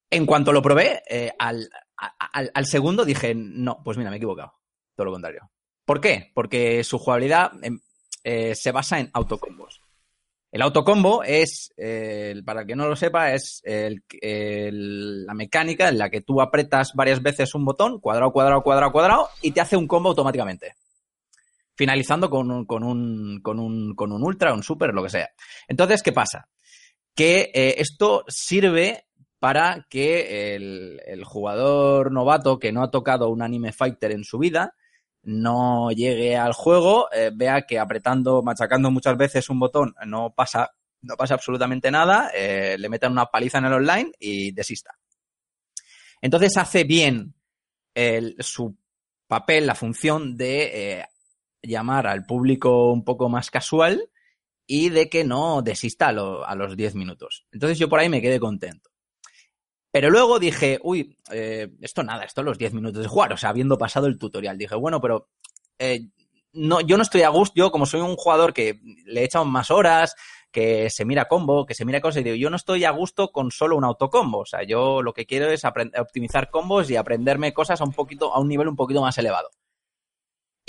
En 0.09 0.27
cuanto 0.27 0.53
lo 0.53 0.63
probé, 0.63 1.03
eh, 1.09 1.33
al, 1.39 1.69
segundo 2.65 3.05
dije, 3.05 3.35
no, 3.35 3.83
pues 3.85 3.97
mira, 3.97 4.11
me 4.11 4.17
he 4.17 4.19
equivocado. 4.19 4.55
Todo 4.95 5.07
lo 5.07 5.13
contrario. 5.13 5.51
¿Por 5.85 6.01
qué? 6.01 6.31
Porque 6.35 6.83
su 6.85 6.99
jugabilidad 6.99 7.53
em, 7.63 7.81
eh, 8.25 8.55
se 8.55 8.73
basa 8.73 8.99
en 8.99 9.11
autocombos. 9.13 9.81
El 10.53 10.63
autocombo 10.63 11.23
es, 11.23 11.73
para 12.45 12.63
el 12.63 12.67
que 12.67 12.75
no 12.75 12.89
lo 12.89 12.97
sepa, 12.97 13.33
es 13.33 13.63
la 13.65 15.35
mecánica 15.35 15.89
en 15.89 15.99
la 15.99 16.11
que 16.11 16.23
tú 16.23 16.41
apretas 16.41 16.93
varias 16.95 17.23
veces 17.23 17.55
un 17.55 17.65
botón, 17.65 18.01
cuadrado, 18.01 18.33
cuadrado, 18.33 18.63
cuadrado, 18.63 18.91
cuadrado, 18.91 19.29
y 19.43 19.53
te 19.53 19.61
hace 19.61 19.77
un 19.77 19.87
combo 19.87 20.09
automáticamente 20.09 20.75
finalizando 21.81 22.29
con 22.29 22.51
un, 22.51 22.67
con 22.67 22.85
un, 22.85 23.41
con 23.41 23.59
un, 23.59 23.95
con 23.95 24.13
un 24.13 24.23
ultra, 24.23 24.53
un 24.53 24.63
super, 24.63 24.93
lo 24.93 25.03
que 25.03 25.09
sea. 25.09 25.31
Entonces, 25.67 26.03
¿qué 26.03 26.13
pasa? 26.13 26.47
Que 27.15 27.51
eh, 27.55 27.77
esto 27.79 28.23
sirve 28.29 29.07
para 29.39 29.87
que 29.89 30.57
el, 30.57 31.25
jugador 31.25 32.13
novato 32.13 32.59
que 32.59 32.71
no 32.71 32.83
ha 32.83 32.91
tocado 32.91 33.31
un 33.31 33.41
anime 33.41 33.73
fighter 33.73 34.13
en 34.13 34.25
su 34.25 34.37
vida 34.39 34.75
no 35.23 35.91
llegue 35.91 36.37
al 36.37 36.53
juego, 36.53 37.09
eh, 37.15 37.31
vea 37.35 37.63
que 37.63 37.79
apretando, 37.79 38.43
machacando 38.43 38.91
muchas 38.91 39.17
veces 39.17 39.49
un 39.49 39.59
botón 39.59 39.95
no 40.05 40.35
pasa, 40.35 40.73
no 41.01 41.17
pasa 41.17 41.33
absolutamente 41.33 41.91
nada, 41.91 42.31
eh, 42.35 42.77
le 42.79 42.91
metan 42.91 43.13
una 43.13 43.25
paliza 43.25 43.57
en 43.57 43.65
el 43.65 43.73
online 43.73 44.13
y 44.19 44.53
desista. 44.53 44.99
Entonces 46.21 46.55
hace 46.59 46.85
bien 46.85 47.33
el- 47.95 48.37
su 48.41 48.77
papel, 49.27 49.67
la 49.67 49.75
función 49.75 50.37
de 50.37 51.07
llamar 51.63 52.07
al 52.07 52.25
público 52.27 52.93
un 52.93 53.05
poco 53.05 53.29
más 53.29 53.51
casual 53.51 54.09
y 54.67 54.91
de 54.91 55.09
que 55.11 55.25
no 55.25 55.63
desista 55.63 56.09
a, 56.09 56.13
lo- 56.13 56.47
a 56.47 56.55
los 56.55 56.77
10 56.77 56.95
minutos. 56.95 57.47
Entonces 57.53 57.79
yo 57.79 57.89
por 57.89 58.01
ahí 58.01 58.09
me 58.09 58.23
quedé 58.23 58.41
contento. 58.41 58.91
Pero 59.93 60.11
luego 60.11 60.39
dije, 60.39 60.79
uy, 60.83 61.17
eh, 61.33 61.69
esto 61.81 62.03
nada, 62.05 62.25
esto 62.25 62.43
los 62.43 62.59
10 62.59 62.73
minutos 62.75 63.03
de 63.03 63.09
jugar, 63.09 63.33
o 63.33 63.37
sea, 63.37 63.51
habiendo 63.51 63.77
pasado 63.77 64.07
el 64.07 64.19
tutorial. 64.19 64.57
Dije, 64.57 64.77
bueno, 64.77 65.01
pero 65.01 65.29
eh, 65.79 66.03
no, 66.53 66.81
yo 66.81 66.97
no 66.97 67.03
estoy 67.03 67.23
a 67.23 67.29
gusto, 67.29 67.55
yo 67.57 67.71
como 67.73 67.87
soy 67.87 68.01
un 68.01 68.15
jugador 68.17 68.53
que 68.53 68.81
le 69.07 69.23
he 69.23 69.25
echado 69.25 69.45
más 69.45 69.71
horas, 69.73 70.15
que 70.53 70.91
se 70.91 71.05
mira 71.05 71.27
combo, 71.27 71.67
que 71.67 71.75
se 71.75 71.85
mira 71.85 72.01
cosas, 72.01 72.21
y 72.21 72.25
digo, 72.25 72.37
yo 72.37 72.51
no 72.51 72.57
estoy 72.57 72.85
a 72.85 72.91
gusto 72.93 73.33
con 73.33 73.51
solo 73.51 73.77
un 73.77 73.85
autocombo. 73.85 74.39
O 74.41 74.47
sea, 74.47 74.63
yo 74.63 75.03
lo 75.03 75.13
que 75.13 75.27
quiero 75.27 75.51
es 75.51 75.65
optimizar 75.65 76.51
combos 76.51 76.89
y 76.91 76.97
aprenderme 76.97 77.53
cosas 77.53 77.81
a 77.81 77.85
un 77.85 77.93
poquito, 77.93 78.33
a 78.33 78.39
un 78.41 78.49
nivel 78.49 78.69
un 78.69 78.77
poquito 78.77 79.03
más 79.03 79.19
elevado. 79.19 79.51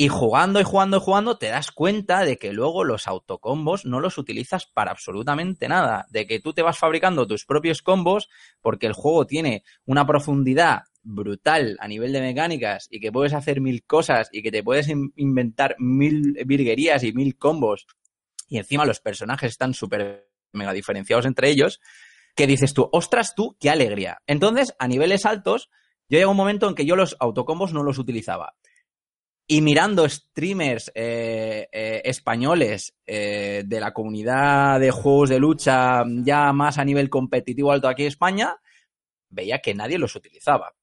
Y 0.02 0.08
jugando 0.08 0.60
y 0.60 0.64
jugando 0.64 0.98
y 0.98 1.00
jugando 1.00 1.38
te 1.38 1.50
das 1.50 1.70
cuenta 1.70 2.26
de 2.26 2.40
que 2.40 2.54
luego 2.54 2.84
los 2.84 3.08
autocombos 3.08 3.86
no 3.86 4.00
los 4.00 4.18
utilizas 4.18 4.66
para 4.66 4.90
absolutamente 4.90 5.68
nada. 5.68 6.08
De 6.10 6.26
que 6.26 6.40
tú 6.40 6.54
te 6.54 6.64
vas 6.64 6.80
fabricando 6.80 7.28
tus 7.28 7.46
propios 7.46 7.84
combos 7.84 8.28
porque 8.62 8.88
el 8.88 8.94
juego 8.94 9.28
tiene 9.28 9.64
una 9.86 10.08
profundidad 10.08 10.86
brutal 11.04 11.78
a 11.80 11.88
nivel 11.88 12.14
de 12.14 12.22
mecánicas 12.22 12.88
y 12.90 13.00
que 13.00 13.12
puedes 13.12 13.36
hacer 13.36 13.62
mil 13.62 13.84
cosas 13.84 14.28
y 14.32 14.42
que 14.42 14.50
te 14.50 14.64
puedes 14.64 14.88
in- 14.88 15.14
inventar 15.18 15.76
mil 15.78 16.34
virguerías 16.48 17.04
y 17.04 17.14
mil 17.14 17.38
combos. 17.38 17.86
Y 18.50 18.58
encima 18.58 18.88
los 18.88 19.02
personajes 19.02 19.52
están 19.52 19.76
súper 19.76 20.32
mega 20.52 20.74
diferenciados 20.74 21.28
entre 21.28 21.52
ellos. 21.52 21.80
Que 22.36 22.48
dices 22.48 22.74
tú, 22.74 22.90
ostras 22.92 23.36
tú, 23.36 23.56
qué 23.60 23.70
alegría. 23.70 24.24
Entonces, 24.26 24.74
a 24.80 24.88
niveles 24.88 25.28
altos, 25.28 25.70
yo 26.10 26.18
llega 26.18 26.32
un 26.32 26.38
momento 26.38 26.68
en 26.68 26.74
que 26.74 26.88
yo 26.88 26.96
los 26.96 27.16
autocombos 27.20 27.72
no 27.72 27.84
los 27.84 28.00
utilizaba 28.00 28.56
y 29.54 29.60
mirando 29.62 30.08
streamers 30.08 30.90
eh, 30.96 31.68
eh, 31.74 32.02
españoles 32.06 32.94
eh, 33.06 33.64
de 33.66 33.80
la 33.82 33.92
comunidad 33.92 34.80
de 34.80 34.92
juegos 34.92 35.28
de 35.28 35.40
lucha 35.40 36.06
ya 36.24 36.54
más 36.54 36.78
a 36.78 36.86
nivel 36.86 37.10
competitivo 37.10 37.74
alto 37.74 37.90
aquí 37.90 38.04
en 38.04 38.08
España, 38.08 38.56
veía 39.30 39.60
que 39.60 39.74
nadie 39.74 39.98
los 39.98 40.16
utilizaba. 40.16 40.74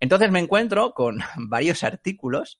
Entonces 0.00 0.32
me 0.32 0.40
encuentro 0.40 0.92
con 0.92 1.20
varios 1.36 1.84
artículos 1.84 2.58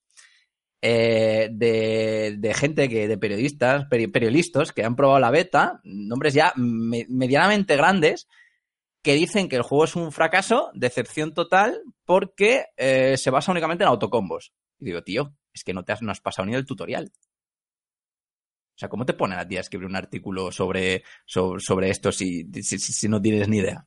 de, 0.80 2.53
gente 2.55 2.88
que, 2.88 3.09
de 3.09 3.18
periodistas, 3.18 3.86
peri- 3.90 4.12
periodistas 4.12 4.70
que 4.72 4.84
han 4.84 4.94
probado 4.94 5.18
la 5.18 5.32
beta, 5.32 5.80
nombres 5.82 6.32
ya 6.32 6.53
me- 6.55 7.07
medianamente 7.09 7.76
grandes, 7.76 8.28
que 9.03 9.14
dicen 9.14 9.48
que 9.48 9.57
el 9.57 9.62
juego 9.62 9.84
es 9.84 9.96
un 9.96 10.12
fracaso, 10.12 10.70
decepción 10.74 11.34
total, 11.34 11.80
porque 12.05 12.66
se 13.16 13.30
basa 13.30 13.51
únicamente 13.51 13.82
en 13.82 13.88
autocombos. 13.88 14.53
Y 14.81 14.87
digo, 14.87 15.03
tío, 15.03 15.35
es 15.53 15.64
que 15.64 15.74
no 15.74 15.85
te 15.85 15.93
has, 15.93 16.03
no 16.03 16.11
has 16.12 16.20
pasado 16.20 16.47
ni 16.47 16.55
el 16.55 16.66
tutorial. 16.66 17.12
O 18.76 18.78
sea, 18.81 18.89
¿cómo 18.89 19.05
te 19.05 19.12
ponen 19.12 19.39
a 19.39 19.47
ti 19.47 19.57
a 19.57 19.61
escribir 19.61 19.87
un 19.87 19.97
artículo 19.97 20.51
sobre, 20.51 21.03
sobre, 21.26 21.61
sobre 21.61 21.91
esto 21.91 22.11
si, 22.12 22.45
si, 22.62 22.78
si- 22.78 23.09
no 23.09 23.20
tienes 23.20 23.47
ni 23.49 23.59
idea? 23.59 23.87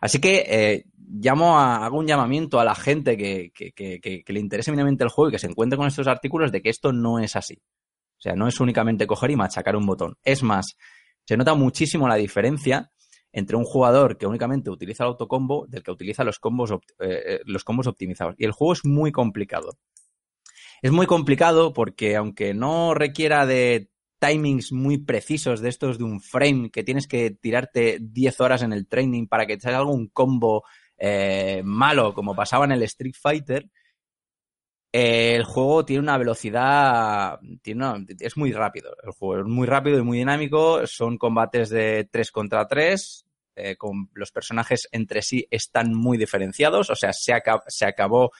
Así 0.00 0.20
que 0.20 0.44
eh, 0.48 0.84
llamo 0.96 1.58
a, 1.58 1.84
hago 1.86 1.98
un 1.98 2.06
llamamiento 2.06 2.60
a 2.60 2.64
la 2.64 2.74
gente 2.74 3.16
que, 3.16 3.52
que, 3.54 3.72
que, 3.72 4.24
le 4.32 4.40
interese 4.40 4.72
mínimamente 4.72 5.04
el 5.04 5.10
juego 5.10 5.28
y 5.28 5.32
que 5.32 5.38
se 5.38 5.46
encuentre 5.48 5.76
con 5.76 5.86
estos 5.86 6.08
artículos 6.08 6.52
de 6.52 6.62
que 6.62 6.70
esto 6.70 6.92
no 6.92 7.20
es 7.20 7.36
así. 7.36 7.62
O 8.18 8.22
sea, 8.22 8.34
no 8.34 8.48
es 8.48 8.60
únicamente 8.60 9.06
coger 9.06 9.30
y 9.32 9.36
machacar 9.36 9.76
un 9.76 9.86
botón. 9.86 10.16
Es 10.24 10.42
más, 10.42 10.76
se 11.26 11.36
nota 11.36 11.54
muchísimo 11.54 12.08
la 12.08 12.16
diferencia 12.16 12.90
entre 13.32 13.56
un 13.56 13.64
jugador 13.64 14.18
que 14.18 14.26
únicamente 14.26 14.70
utiliza 14.70 15.04
el 15.04 15.10
autocombo 15.10 15.66
del 15.68 15.82
que 15.82 15.90
utiliza 15.92 16.24
los 16.24 16.38
combos, 16.38 16.72
eh, 16.72 16.76
eh, 17.00 17.40
los 17.46 17.64
combos 17.64 17.86
optimizados. 17.86 18.34
Y 18.38 18.44
el 18.46 18.52
juego 18.52 18.72
es 18.72 18.84
muy 18.84 19.12
complicado. 19.12 19.78
Es 20.82 20.90
muy 20.92 21.06
complicado 21.06 21.72
porque 21.72 22.16
aunque 22.16 22.54
no 22.54 22.94
requiera 22.94 23.46
de 23.46 23.88
timings 24.18 24.72
muy 24.72 24.98
precisos 24.98 25.60
de 25.60 25.68
estos 25.68 25.98
de 25.98 26.04
un 26.04 26.20
frame 26.20 26.70
que 26.70 26.84
tienes 26.84 27.06
que 27.06 27.30
tirarte 27.30 27.98
10 28.00 28.40
horas 28.40 28.62
en 28.62 28.72
el 28.72 28.86
training 28.86 29.26
para 29.26 29.46
que 29.46 29.56
te 29.56 29.62
salga 29.62 29.78
algún 29.78 30.08
combo 30.08 30.64
eh, 30.96 31.62
malo 31.64 32.14
como 32.14 32.34
pasaba 32.34 32.64
en 32.64 32.72
el 32.72 32.82
Street 32.84 33.14
Fighter, 33.20 33.68
eh, 34.92 35.34
el 35.34 35.44
juego 35.44 35.84
tiene 35.84 36.02
una 36.02 36.18
velocidad, 36.18 37.38
es 38.20 38.36
muy 38.36 38.52
rápido. 38.52 38.94
El 39.02 39.10
juego 39.12 39.40
es 39.42 39.46
muy 39.46 39.66
rápido 39.66 39.98
y 39.98 40.02
muy 40.02 40.18
dinámico. 40.18 40.86
Son 40.86 41.18
combates 41.18 41.68
de 41.70 42.08
3 42.10 42.30
contra 42.30 42.66
3. 42.66 43.26
eh, 43.56 43.76
con 43.76 44.10
los 44.14 44.32
personajes 44.32 44.88
entre 44.90 45.22
sí 45.22 45.46
están 45.50 45.94
muy 45.94 46.18
diferenciados. 46.18 46.90
O 46.90 46.96
sea, 46.96 47.12
se, 47.12 47.32
aca- 47.32 47.62
se 47.68 47.86
acabó. 47.86 48.32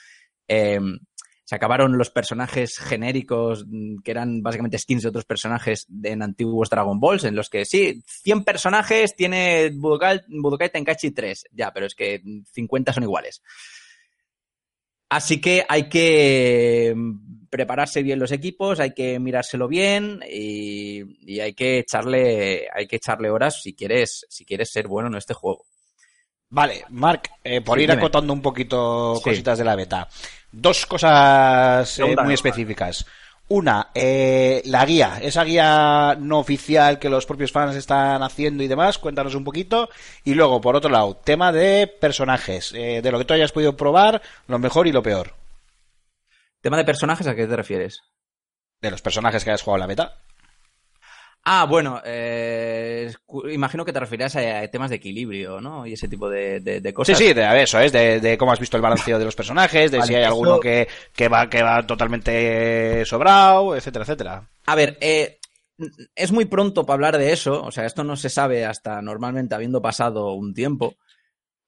Se 1.45 1.55
acabaron 1.55 1.99
los 1.99 2.11
personajes 2.11 2.79
genéricos 2.79 3.67
mm, 3.67 3.99
que 4.03 4.11
eran 4.11 4.43
básicamente 4.43 4.79
skins 4.79 5.03
de 5.03 5.11
otros 5.11 5.27
personajes 5.27 5.87
en 6.03 6.23
antiguos 6.23 6.71
Dragon 6.71 6.99
Balls, 6.99 7.25
en 7.25 7.37
los 7.37 7.51
que 7.51 7.65
sí, 7.65 8.03
100 8.07 8.45
personajes 8.45 9.15
tiene 9.15 9.71
Budokai, 9.71 10.23
Budokai 10.29 10.71
Tenkaichi 10.71 11.11
3, 11.11 11.47
ya, 11.53 11.73
pero 11.73 11.87
es 11.87 11.95
que 11.95 12.23
50 12.53 12.93
son 12.93 13.03
iguales. 13.03 13.43
Así 15.11 15.41
que 15.41 15.65
hay 15.69 15.89
que 15.89 16.95
mm, 16.97 17.49
prepararse 17.51 18.03
bien 18.03 18.19
los 18.19 18.33
equipos, 18.33 18.81
hay 18.81 18.95
que 18.95 19.19
mirárselo 19.21 19.69
bien 19.69 20.21
y, 20.29 21.03
y 21.31 21.41
hay 21.41 21.53
que 21.53 21.79
echarle, 21.81 22.69
hay 22.75 22.87
que 22.87 22.97
echarle 22.97 23.31
horas 23.31 23.61
si 23.63 23.75
quieres, 23.75 24.27
si 24.31 24.47
quieres 24.47 24.71
ser 24.73 24.89
bueno 24.89 25.09
en 25.09 25.17
este 25.17 25.35
juego. 25.35 25.67
Vale, 26.55 26.85
Marc, 26.91 27.33
eh, 27.43 27.61
por 27.63 27.77
Sí, 27.79 27.83
ir 27.83 27.91
dime. 27.91 28.01
acotando 28.01 28.33
un 28.33 28.41
poquito 28.41 29.17
Sí. 29.17 29.25
cositas 29.25 29.59
de 29.59 29.65
la 29.65 29.75
beta. 29.75 30.09
Dos 30.53 30.87
cosas 30.87 31.99
eh, 31.99 32.15
muy 32.23 32.35
específicas. 32.35 33.05
Una, 33.49 33.89
eh, 33.93 34.63
la 34.67 34.87
guía, 34.87 35.19
esa 35.21 35.43
guía 35.43 36.17
no 36.19 36.39
oficial 36.39 37.01
que 37.01 37.09
los 37.11 37.27
propios 37.27 37.51
fans 37.51 37.75
están 37.75 38.23
haciendo 38.23 38.63
y 38.63 38.69
demás, 38.69 38.99
cuéntanos 38.99 39.35
un 39.35 39.43
poquito. 39.43 39.89
Y 40.23 40.35
luego, 40.35 40.61
por 40.61 40.77
otro 40.77 40.91
lado, 40.91 41.17
tema 41.17 41.51
de 41.51 41.89
personajes, 41.89 42.73
eh, 42.73 43.03
de 43.03 43.11
lo 43.11 43.19
que 43.19 43.25
tú 43.25 43.35
hayas 43.35 43.51
podido 43.51 43.77
probar, 43.77 44.23
lo 44.47 44.61
mejor 44.61 44.87
y 44.87 44.93
lo 44.93 45.03
peor. 45.03 45.35
Tema 46.61 46.77
de 46.77 46.85
personajes, 46.85 47.27
¿a 47.27 47.35
qué 47.35 47.49
te 47.49 47.57
refieres? 47.57 48.01
De 48.81 48.93
los 48.93 49.03
personajes 49.03 49.43
que 49.43 49.51
hayas 49.51 49.63
jugado 49.63 49.79
en 49.79 49.81
la 49.81 49.87
beta. 49.89 50.15
Ah, 51.47 51.67
bueno, 51.69 52.01
eh, 52.07 53.13
imagino 53.53 53.85
que 53.85 53.93
te 53.93 54.01
referirás 54.01 54.35
a, 54.37 54.67
temas 54.69 54.89
de 54.89 54.97
equilibrio, 54.97 55.61
¿no? 55.61 55.87
Y 55.87 55.93
ese 55.93 56.09
tipo 56.09 56.31
de, 56.31 56.61
de- 56.61 56.81
de 56.81 56.89
Sí, 56.89 56.95
cosas. 56.95 57.19
sí, 57.19 57.33
de 57.35 57.63
eso 57.63 57.79
es, 57.81 57.93
de, 57.93 58.19
de 58.19 58.39
cómo 58.39 58.53
has 58.53 58.61
visto 58.61 58.79
el 58.79 58.83
balanceo 58.83 59.19
de 59.19 59.27
los 59.27 59.37
personajes, 59.37 59.91
de 59.91 59.99
Vale, 59.99 60.09
si 60.09 60.15
hay 60.15 60.23
eso- 60.23 60.33
alguno 60.33 60.59
que, 60.59 60.89
que 61.15 61.29
va, 61.29 61.51
que 61.51 61.63
va 61.63 61.87
totalmente 61.87 63.05
sobrado, 63.05 63.77
etcétera, 63.77 64.05
etcétera. 64.05 64.49
A 64.65 64.75
ver, 64.75 64.97
eh, 65.03 65.39
es 66.15 66.33
muy 66.33 66.47
pronto 66.47 66.87
para 66.87 66.95
hablar 66.95 67.19
de 67.19 67.33
eso, 67.33 67.63
o 67.63 67.71
sea, 67.71 67.85
esto 67.85 68.05
no 68.05 68.17
se 68.17 68.31
sabe 68.31 68.65
hasta 68.65 69.03
normalmente 69.03 69.55
habiendo 69.55 69.83
pasado 69.83 70.33
un 70.33 70.55
tiempo, 70.55 70.95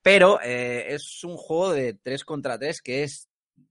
pero 0.01 0.41
eh, 0.43 0.95
es 0.95 1.23
un 1.23 1.37
juego 1.37 1.73
de 1.73 1.93
3 1.93 2.25
contra 2.25 2.59
3 2.59 2.81
que 2.81 3.03
es 3.03 3.29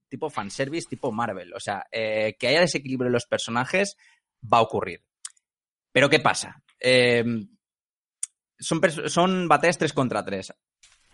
tipo 0.08 0.30
fanservice, 0.30 0.86
tipo 0.88 1.10
Marvel, 1.10 1.52
o 1.52 1.58
sea, 1.58 1.84
eh, 1.90 2.36
que 2.38 2.46
haya 2.46 2.60
desequilibrio 2.60 3.08
en 3.08 3.12
los 3.14 3.26
personajes 3.26 3.96
va 4.44 4.58
a 4.58 4.62
ocurrir. 4.62 5.02
Pero 5.96 6.10
¿qué 6.10 6.20
pasa? 6.20 6.62
Eh, 6.78 7.24
son, 8.58 8.82
son 9.06 9.48
batallas 9.48 9.78
3 9.78 9.94
contra 9.94 10.22
3. 10.26 10.52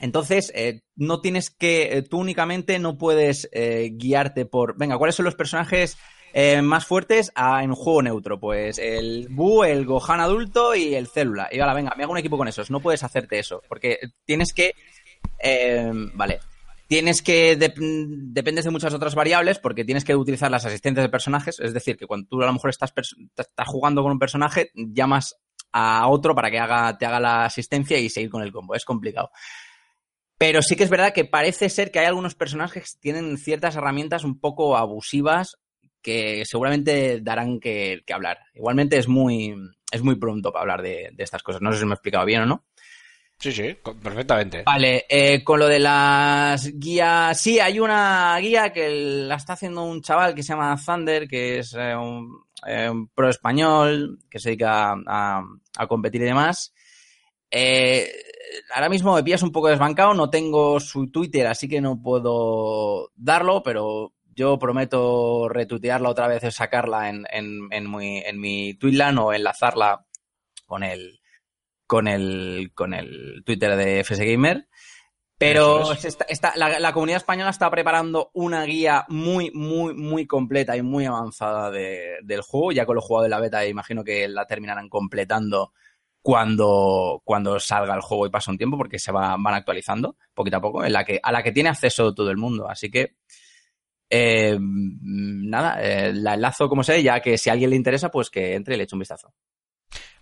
Entonces, 0.00 0.50
eh, 0.56 0.80
no 0.96 1.20
tienes 1.20 1.50
que, 1.50 1.98
eh, 1.98 2.02
tú 2.02 2.18
únicamente 2.18 2.80
no 2.80 2.98
puedes 2.98 3.48
guiarte 3.52 4.44
por, 4.44 4.76
venga, 4.76 4.98
¿cuáles 4.98 5.14
son 5.14 5.24
los 5.24 5.36
personajes 5.36 5.96
más 6.64 6.84
fuertes 6.84 7.30
a- 7.36 7.62
en 7.62 7.72
juego 7.76 8.02
neutro? 8.02 8.40
Pues 8.40 8.78
el 8.78 9.28
Bu, 9.30 9.62
el 9.62 9.86
Gohan 9.86 10.18
adulto 10.18 10.74
y 10.74 10.96
el 10.96 11.06
Célula. 11.06 11.48
Y 11.52 11.60
ahora, 11.60 11.74
venga, 11.74 11.94
me 11.96 12.02
hago 12.02 12.10
un 12.14 12.18
equipo 12.18 12.36
con 12.36 12.48
esos. 12.48 12.68
No 12.68 12.80
puedes 12.80 13.04
hacerte 13.04 13.38
eso, 13.38 13.62
porque 13.68 14.00
tienes 14.24 14.52
que, 14.52 14.72
vale, 16.14 16.40
tienes 16.92 17.22
que, 17.22 17.58
dep- 17.58 17.78
dependes 18.34 18.66
de 18.66 18.70
muchas 18.70 18.92
otras 18.92 19.14
variables, 19.14 19.58
porque 19.58 19.82
tienes 19.82 20.04
que 20.04 20.14
utilizar 20.14 20.50
las 20.50 20.66
asistentes 20.66 21.02
de 21.02 21.08
personajes, 21.08 21.58
es 21.58 21.72
decir, 21.72 21.96
que 21.96 22.06
cuando 22.06 22.28
tú 22.28 22.42
a 22.42 22.44
lo 22.44 22.52
mejor 22.52 22.68
estás, 22.68 22.92
estás 23.34 23.66
jugando 23.66 24.02
con 24.02 24.12
un 24.12 24.18
personaje, 24.18 24.70
llamas 24.74 25.40
a 25.72 26.06
otro 26.08 26.34
para 26.34 26.50
que 26.50 26.58
haga, 26.58 26.98
te 26.98 27.06
haga 27.06 27.18
la 27.18 27.46
asistencia 27.46 27.98
y 27.98 28.10
seguir 28.10 28.28
con 28.28 28.42
el 28.42 28.52
combo. 28.52 28.74
Es 28.74 28.84
complicado. 28.84 29.30
Pero 30.36 30.60
sí 30.60 30.76
que 30.76 30.84
es 30.84 30.90
verdad 30.90 31.14
que 31.14 31.24
parece 31.24 31.70
ser 31.70 31.90
que 31.90 31.98
hay 32.00 32.04
algunos 32.04 32.34
personajes 32.34 32.92
que 32.92 33.00
tienen 33.00 33.38
ciertas 33.38 33.74
herramientas 33.74 34.22
un 34.22 34.38
poco 34.38 34.76
abusivas 34.76 35.56
que 36.02 36.42
seguramente 36.44 37.22
darán 37.22 37.58
que, 37.58 38.02
que 38.04 38.12
hablar. 38.12 38.36
Igualmente 38.52 38.98
es 38.98 39.08
muy, 39.08 39.54
es 39.90 40.02
muy 40.02 40.16
pronto 40.16 40.52
para 40.52 40.60
hablar 40.60 40.82
de, 40.82 41.08
de 41.14 41.24
estas 41.24 41.42
cosas. 41.42 41.62
No 41.62 41.72
sé 41.72 41.78
si 41.78 41.86
me 41.86 41.92
he 41.92 41.94
explicado 41.94 42.26
bien 42.26 42.42
o 42.42 42.46
no. 42.46 42.66
Sí, 43.42 43.50
sí, 43.50 43.76
perfectamente. 44.00 44.62
Vale, 44.62 45.04
eh, 45.08 45.42
con 45.42 45.58
lo 45.58 45.66
de 45.66 45.80
las 45.80 46.64
guías, 46.78 47.40
sí, 47.40 47.58
hay 47.58 47.80
una 47.80 48.38
guía 48.38 48.72
que 48.72 48.88
la 49.26 49.34
está 49.34 49.54
haciendo 49.54 49.82
un 49.82 50.00
chaval 50.00 50.32
que 50.32 50.44
se 50.44 50.52
llama 50.52 50.76
Thunder, 50.76 51.26
que 51.26 51.58
es 51.58 51.74
eh, 51.74 51.96
un, 51.96 52.44
eh, 52.64 52.88
un 52.88 53.08
pro 53.08 53.28
español, 53.28 54.20
que 54.30 54.38
se 54.38 54.50
dedica 54.50 54.92
a, 54.92 55.42
a 55.76 55.86
competir 55.88 56.22
y 56.22 56.26
demás. 56.26 56.72
Ahora 58.76 58.88
mismo 58.88 59.12
me 59.12 59.24
pillas 59.24 59.42
un 59.42 59.50
poco 59.50 59.66
desbancado, 59.66 60.14
no 60.14 60.30
tengo 60.30 60.78
su 60.78 61.10
Twitter, 61.10 61.48
así 61.48 61.68
que 61.68 61.80
no 61.80 62.00
puedo 62.00 63.10
darlo, 63.16 63.60
pero 63.64 64.12
yo 64.36 64.56
prometo 64.56 65.48
retuitearla 65.48 66.10
otra 66.10 66.28
vez, 66.28 66.44
sacarla 66.54 67.08
en, 67.08 67.26
en, 67.28 67.66
en, 67.72 67.90
mi, 67.90 68.18
en 68.18 68.38
mi 68.38 68.74
Tweetland 68.74 69.18
o 69.18 69.32
enlazarla 69.32 70.06
con 70.64 70.84
el, 70.84 71.21
con 71.92 72.08
el, 72.08 72.72
con 72.74 72.94
el 72.94 73.42
Twitter 73.44 73.76
de 73.76 74.00
FS 74.02 74.24
Gamer. 74.24 74.66
Pero 75.36 75.92
es. 75.92 76.06
está- 76.06 76.24
está- 76.26 76.52
la, 76.56 76.80
la 76.80 76.92
comunidad 76.94 77.18
española 77.18 77.50
está 77.50 77.70
preparando 77.70 78.30
una 78.32 78.64
guía 78.64 79.04
muy, 79.08 79.50
muy, 79.52 79.92
muy 79.92 80.26
completa 80.26 80.74
y 80.74 80.80
muy 80.80 81.04
avanzada 81.04 81.70
de- 81.70 82.16
del 82.22 82.40
juego. 82.40 82.72
Ya 82.72 82.86
con 82.86 82.94
lo 82.96 83.02
jugado 83.02 83.24
de 83.24 83.28
la 83.28 83.40
beta, 83.40 83.66
imagino 83.66 84.02
que 84.04 84.26
la 84.26 84.46
terminarán 84.46 84.88
completando 84.88 85.74
cuando, 86.22 87.20
cuando 87.26 87.60
salga 87.60 87.94
el 87.94 88.00
juego 88.00 88.26
y 88.26 88.30
pasa 88.30 88.50
un 88.50 88.56
tiempo, 88.56 88.78
porque 88.78 88.98
se 88.98 89.12
va, 89.12 89.36
van 89.38 89.52
actualizando 89.54 90.16
poquito 90.32 90.56
a 90.56 90.60
poco, 90.62 90.82
en 90.82 90.94
la 90.94 91.04
que, 91.04 91.20
a 91.22 91.30
la 91.30 91.42
que 91.42 91.52
tiene 91.52 91.68
acceso 91.68 92.14
todo 92.14 92.30
el 92.30 92.38
mundo. 92.38 92.70
Así 92.70 92.90
que, 92.90 93.16
eh, 94.08 94.56
nada, 94.58 95.76
eh, 95.82 96.14
la 96.14 96.32
enlazo 96.34 96.70
como 96.70 96.82
sé, 96.84 97.02
ya 97.02 97.20
que 97.20 97.36
si 97.36 97.50
a 97.50 97.52
alguien 97.52 97.68
le 97.68 97.76
interesa, 97.76 98.10
pues 98.10 98.30
que 98.30 98.54
entre 98.54 98.76
y 98.76 98.78
le 98.78 98.84
eche 98.84 98.94
un 98.94 99.00
vistazo. 99.00 99.34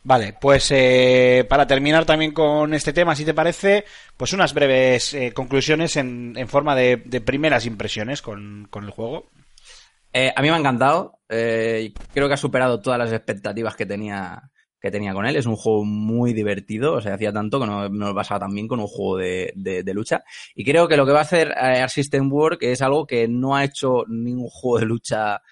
Vale, 0.03 0.34
pues 0.40 0.70
eh, 0.70 1.44
para 1.48 1.66
terminar 1.66 2.07
también 2.07 2.32
con 2.32 2.72
este 2.72 2.94
tema, 2.94 3.14
si 3.14 3.24
te 3.26 3.34
parece, 3.34 3.84
pues 4.16 4.32
unas 4.32 4.55
breves 4.55 5.12
eh, 5.12 5.32
conclusiones 5.34 5.96
en, 5.96 6.32
en 6.38 6.48
forma 6.48 6.74
de, 6.74 6.96
primeras 7.24 7.66
impresiones 7.66 8.22
con, 8.22 8.66
con 8.70 8.84
el 8.84 8.90
juego. 8.90 9.26
Eh, 10.12 10.32
a 10.34 10.42
mí 10.42 10.48
me 10.48 10.55
ha 10.57 10.59
encantado. 10.59 11.20
eh, 11.28 11.92
creo 12.14 12.28
que 12.28 12.34
ha 12.34 12.38
superado 12.38 12.80
todas 12.80 12.98
las 12.98 13.12
expectativas 13.12 13.76
que 13.76 13.86
tenía, 13.86 14.51
que 14.80 14.90
tenía 14.90 15.12
con 15.14 15.26
él. 15.26 15.36
Es 15.36 15.46
un 15.46 15.57
juego 15.57 15.84
muy 15.84 16.32
divertido. 16.32 16.94
O 16.94 17.01
sea, 17.03 17.14
hacía 17.14 17.32
tanto 17.32 17.61
que 17.61 17.66
no, 17.66 17.88
no 17.90 18.07
me 18.09 18.14
pasaba 18.14 18.40
tan 18.40 18.55
bien 18.55 18.68
con 18.68 18.80
un 18.80 18.86
juego 18.88 19.18
de, 19.18 19.53
de- 19.57 19.94
lucha. 19.94 20.24
Y 20.55 20.64
creo 20.64 20.88
que 20.88 20.96
lo 20.96 21.07
que 21.07 21.12
va 21.12 21.20
a 21.20 21.22
hacer 21.22 21.53
Arc 21.53 21.90
System 21.90 22.32
Work 22.32 22.62
es 22.62 22.82
algo 22.82 23.07
que 23.07 23.28
no 23.28 23.57
ha 23.57 23.64
hecho 23.64 24.05
ningún 24.09 24.48
juego 24.51 24.78
de 24.80 24.86
lucha 24.86 25.42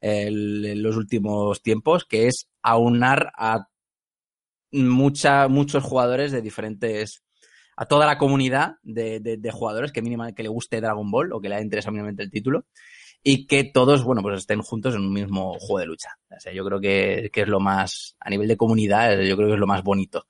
en 0.00 0.82
los 0.82 0.96
últimos 0.96 1.62
tiempos, 1.62 2.04
que 2.04 2.28
es 2.28 2.48
aunar 2.62 3.32
a 3.36 3.66
mucha, 4.72 5.48
muchos 5.48 5.82
jugadores 5.84 6.32
de 6.32 6.42
diferentes 6.42 7.22
a 7.76 7.86
toda 7.86 8.06
la 8.06 8.18
comunidad 8.18 8.76
de, 8.82 9.20
de- 9.20 9.50
jugadores 9.52 9.92
que 9.92 10.02
mínima 10.02 10.32
que 10.32 10.42
le 10.42 10.48
guste 10.48 10.80
Dragon 10.80 11.10
Ball 11.10 11.32
o 11.32 11.40
que 11.40 11.48
le 11.48 11.54
haya 11.54 11.64
interesado 11.64 11.92
mínimamente 11.92 12.22
el 12.24 12.30
título 12.30 12.66
y 13.22 13.46
que 13.46 13.64
todos, 13.64 14.02
bueno, 14.04 14.20
pues 14.22 14.40
estén 14.40 14.62
juntos 14.62 14.94
en 14.94 15.02
un 15.02 15.12
mismo 15.12 15.54
juego 15.60 15.78
de 15.78 15.86
lucha. 15.86 16.10
O 16.30 16.40
sea, 16.40 16.52
yo 16.52 16.64
creo 16.64 16.80
que, 16.80 17.30
que 17.32 17.42
es 17.42 17.48
lo 17.48 17.60
más, 17.60 18.16
a 18.20 18.30
nivel 18.30 18.48
de 18.48 18.56
comunidad, 18.56 19.20
yo 19.20 19.36
creo 19.36 19.48
que 19.48 19.54
es 19.54 19.60
lo 19.60 19.66
más 19.66 19.82
bonito, 19.82 20.26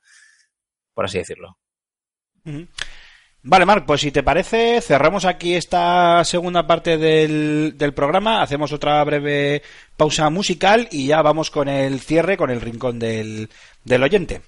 por 0.94 1.06
así 1.06 1.18
decirlo. 1.18 1.58
Vale, 3.42 3.64
Marc, 3.64 3.86
pues 3.86 4.00
si 4.00 4.10
te 4.10 4.22
parece, 4.22 4.80
cerramos 4.80 5.24
aquí 5.24 5.54
esta 5.54 6.24
segunda 6.24 6.66
parte 6.66 6.98
del, 6.98 7.74
del 7.78 7.94
programa, 7.94 8.42
hacemos 8.42 8.72
otra 8.72 9.02
breve 9.04 9.62
pausa 9.96 10.28
musical 10.28 10.88
y 10.90 11.06
ya 11.06 11.22
vamos 11.22 11.50
con 11.50 11.68
el 11.68 12.00
cierre, 12.00 12.36
con 12.36 12.50
el 12.50 12.60
rincón 12.60 12.98
del, 12.98 13.48
del 13.84 14.02
oyente. 14.02 14.42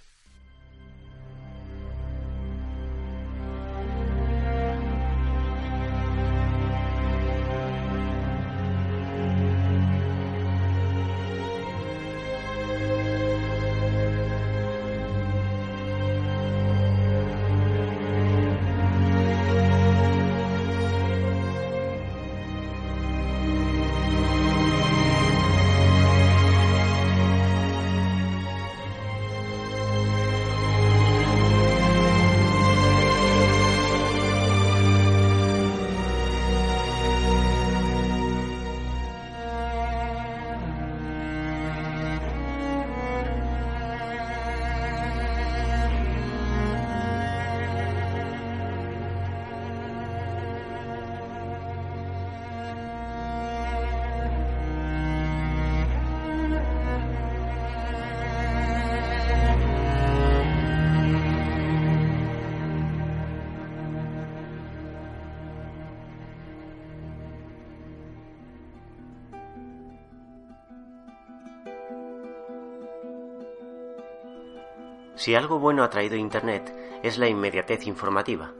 Si 75.20 75.34
algo 75.34 75.58
bueno 75.58 75.84
ha 75.84 75.90
traído 75.90 76.16
Internet 76.16 76.74
es 77.02 77.18
la 77.18 77.28
inmediatez 77.28 77.86
informativa, 77.86 78.54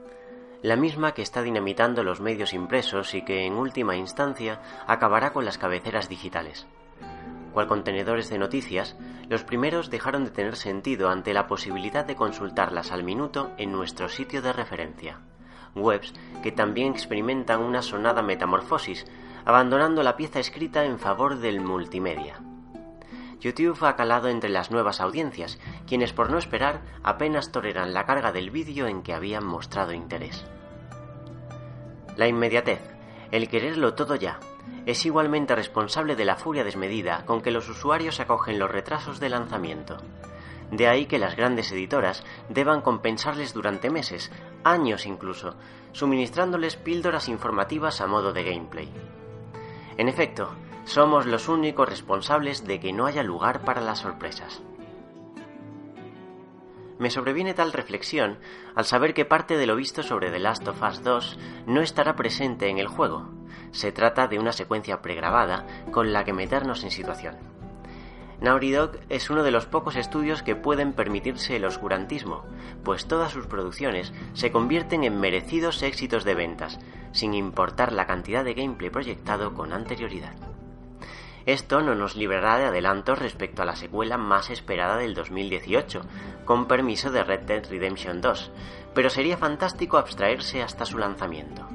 la 0.61 0.75
misma 0.75 1.15
que 1.15 1.23
está 1.23 1.41
dinamitando 1.41 2.03
los 2.03 2.21
medios 2.21 2.53
impresos 2.53 3.15
y 3.15 3.23
que 3.23 3.47
en 3.47 3.53
última 3.53 3.95
instancia 3.95 4.61
acabará 4.85 5.33
con 5.33 5.43
las 5.43 5.57
cabeceras 5.57 6.07
digitales. 6.07 6.67
Cual 7.51 7.65
contenedores 7.65 8.29
de 8.29 8.37
noticias, 8.37 8.95
los 9.27 9.43
primeros 9.43 9.89
dejaron 9.89 10.23
de 10.23 10.29
tener 10.29 10.55
sentido 10.55 11.09
ante 11.09 11.33
la 11.33 11.47
posibilidad 11.47 12.05
de 12.05 12.15
consultarlas 12.15 12.91
al 12.91 13.03
minuto 13.03 13.49
en 13.57 13.71
nuestro 13.71 14.07
sitio 14.07 14.43
de 14.43 14.53
referencia. 14.53 15.19
Webs 15.73 16.13
que 16.43 16.51
también 16.51 16.93
experimentan 16.93 17.63
una 17.63 17.81
sonada 17.81 18.21
metamorfosis, 18.21 19.07
abandonando 19.45 20.03
la 20.03 20.15
pieza 20.15 20.39
escrita 20.39 20.85
en 20.85 20.99
favor 20.99 21.39
del 21.39 21.59
multimedia. 21.59 22.39
YouTube 23.41 23.83
ha 23.83 23.95
calado 23.95 24.29
entre 24.29 24.49
las 24.49 24.71
nuevas 24.71 25.01
audiencias, 25.01 25.59
quienes 25.87 26.13
por 26.13 26.29
no 26.29 26.37
esperar 26.37 26.81
apenas 27.03 27.51
toleran 27.51 27.93
la 27.93 28.05
carga 28.05 28.31
del 28.31 28.51
vídeo 28.51 28.87
en 28.87 29.01
que 29.01 29.13
habían 29.13 29.45
mostrado 29.45 29.93
interés. 29.93 30.45
La 32.15 32.27
inmediatez, 32.27 32.79
el 33.31 33.49
quererlo 33.49 33.95
todo 33.95 34.15
ya, 34.15 34.39
es 34.85 35.05
igualmente 35.05 35.55
responsable 35.55 36.15
de 36.15 36.25
la 36.25 36.35
furia 36.35 36.63
desmedida 36.63 37.25
con 37.25 37.41
que 37.41 37.51
los 37.51 37.67
usuarios 37.67 38.19
acogen 38.19 38.59
los 38.59 38.69
retrasos 38.69 39.19
de 39.19 39.29
lanzamiento. 39.29 39.97
De 40.71 40.87
ahí 40.87 41.05
que 41.05 41.19
las 41.19 41.35
grandes 41.35 41.71
editoras 41.71 42.23
deban 42.47 42.81
compensarles 42.81 43.53
durante 43.53 43.89
meses, 43.89 44.31
años 44.63 45.05
incluso, 45.05 45.55
suministrándoles 45.91 46.77
píldoras 46.77 47.27
informativas 47.27 48.01
a 48.01 48.07
modo 48.07 48.31
de 48.33 48.43
gameplay. 48.43 48.89
En 49.97 50.07
efecto, 50.07 50.51
somos 50.91 51.25
los 51.25 51.47
únicos 51.47 51.87
responsables 51.87 52.67
de 52.67 52.81
que 52.81 52.91
no 52.91 53.05
haya 53.05 53.23
lugar 53.23 53.61
para 53.61 53.79
las 53.79 53.99
sorpresas. 53.99 54.61
Me 56.99 57.09
sobreviene 57.09 57.53
tal 57.53 57.71
reflexión 57.71 58.39
al 58.75 58.83
saber 58.83 59.13
que 59.13 59.23
parte 59.23 59.55
de 59.55 59.65
lo 59.65 59.77
visto 59.77 60.03
sobre 60.03 60.31
The 60.31 60.39
Last 60.39 60.67
of 60.67 60.83
Us 60.83 61.01
2 61.01 61.39
no 61.65 61.79
estará 61.79 62.17
presente 62.17 62.67
en 62.67 62.77
el 62.77 62.87
juego. 62.87 63.29
Se 63.71 63.93
trata 63.93 64.27
de 64.27 64.37
una 64.37 64.51
secuencia 64.51 65.01
pregrabada 65.01 65.65
con 65.93 66.11
la 66.11 66.25
que 66.25 66.33
meternos 66.33 66.83
en 66.83 66.91
situación. 66.91 67.37
Naughty 68.41 68.71
Dog 68.71 68.99
es 69.07 69.29
uno 69.29 69.43
de 69.43 69.51
los 69.51 69.67
pocos 69.67 69.95
estudios 69.95 70.43
que 70.43 70.57
pueden 70.57 70.91
permitirse 70.91 71.55
el 71.55 71.63
oscurantismo, 71.63 72.43
pues 72.83 73.07
todas 73.07 73.31
sus 73.31 73.47
producciones 73.47 74.11
se 74.33 74.51
convierten 74.51 75.05
en 75.05 75.21
merecidos 75.21 75.83
éxitos 75.83 76.25
de 76.25 76.35
ventas, 76.35 76.79
sin 77.13 77.33
importar 77.33 77.93
la 77.93 78.07
cantidad 78.07 78.43
de 78.43 78.55
gameplay 78.55 78.89
proyectado 78.89 79.53
con 79.53 79.71
anterioridad. 79.71 80.50
Esto 81.45 81.81
no 81.81 81.95
nos 81.95 82.15
librará 82.15 82.57
de 82.57 82.65
adelantos 82.65 83.17
respecto 83.17 83.61
a 83.61 83.65
la 83.65 83.75
secuela 83.75 84.17
más 84.17 84.49
esperada 84.49 84.97
del 84.97 85.13
2018, 85.15 86.01
con 86.45 86.67
permiso 86.67 87.11
de 87.11 87.23
Red 87.23 87.41
Dead 87.41 87.69
Redemption 87.69 88.21
2, 88.21 88.51
pero 88.93 89.09
sería 89.09 89.37
fantástico 89.37 89.97
abstraerse 89.97 90.61
hasta 90.61 90.85
su 90.85 90.97
lanzamiento. 90.97 91.67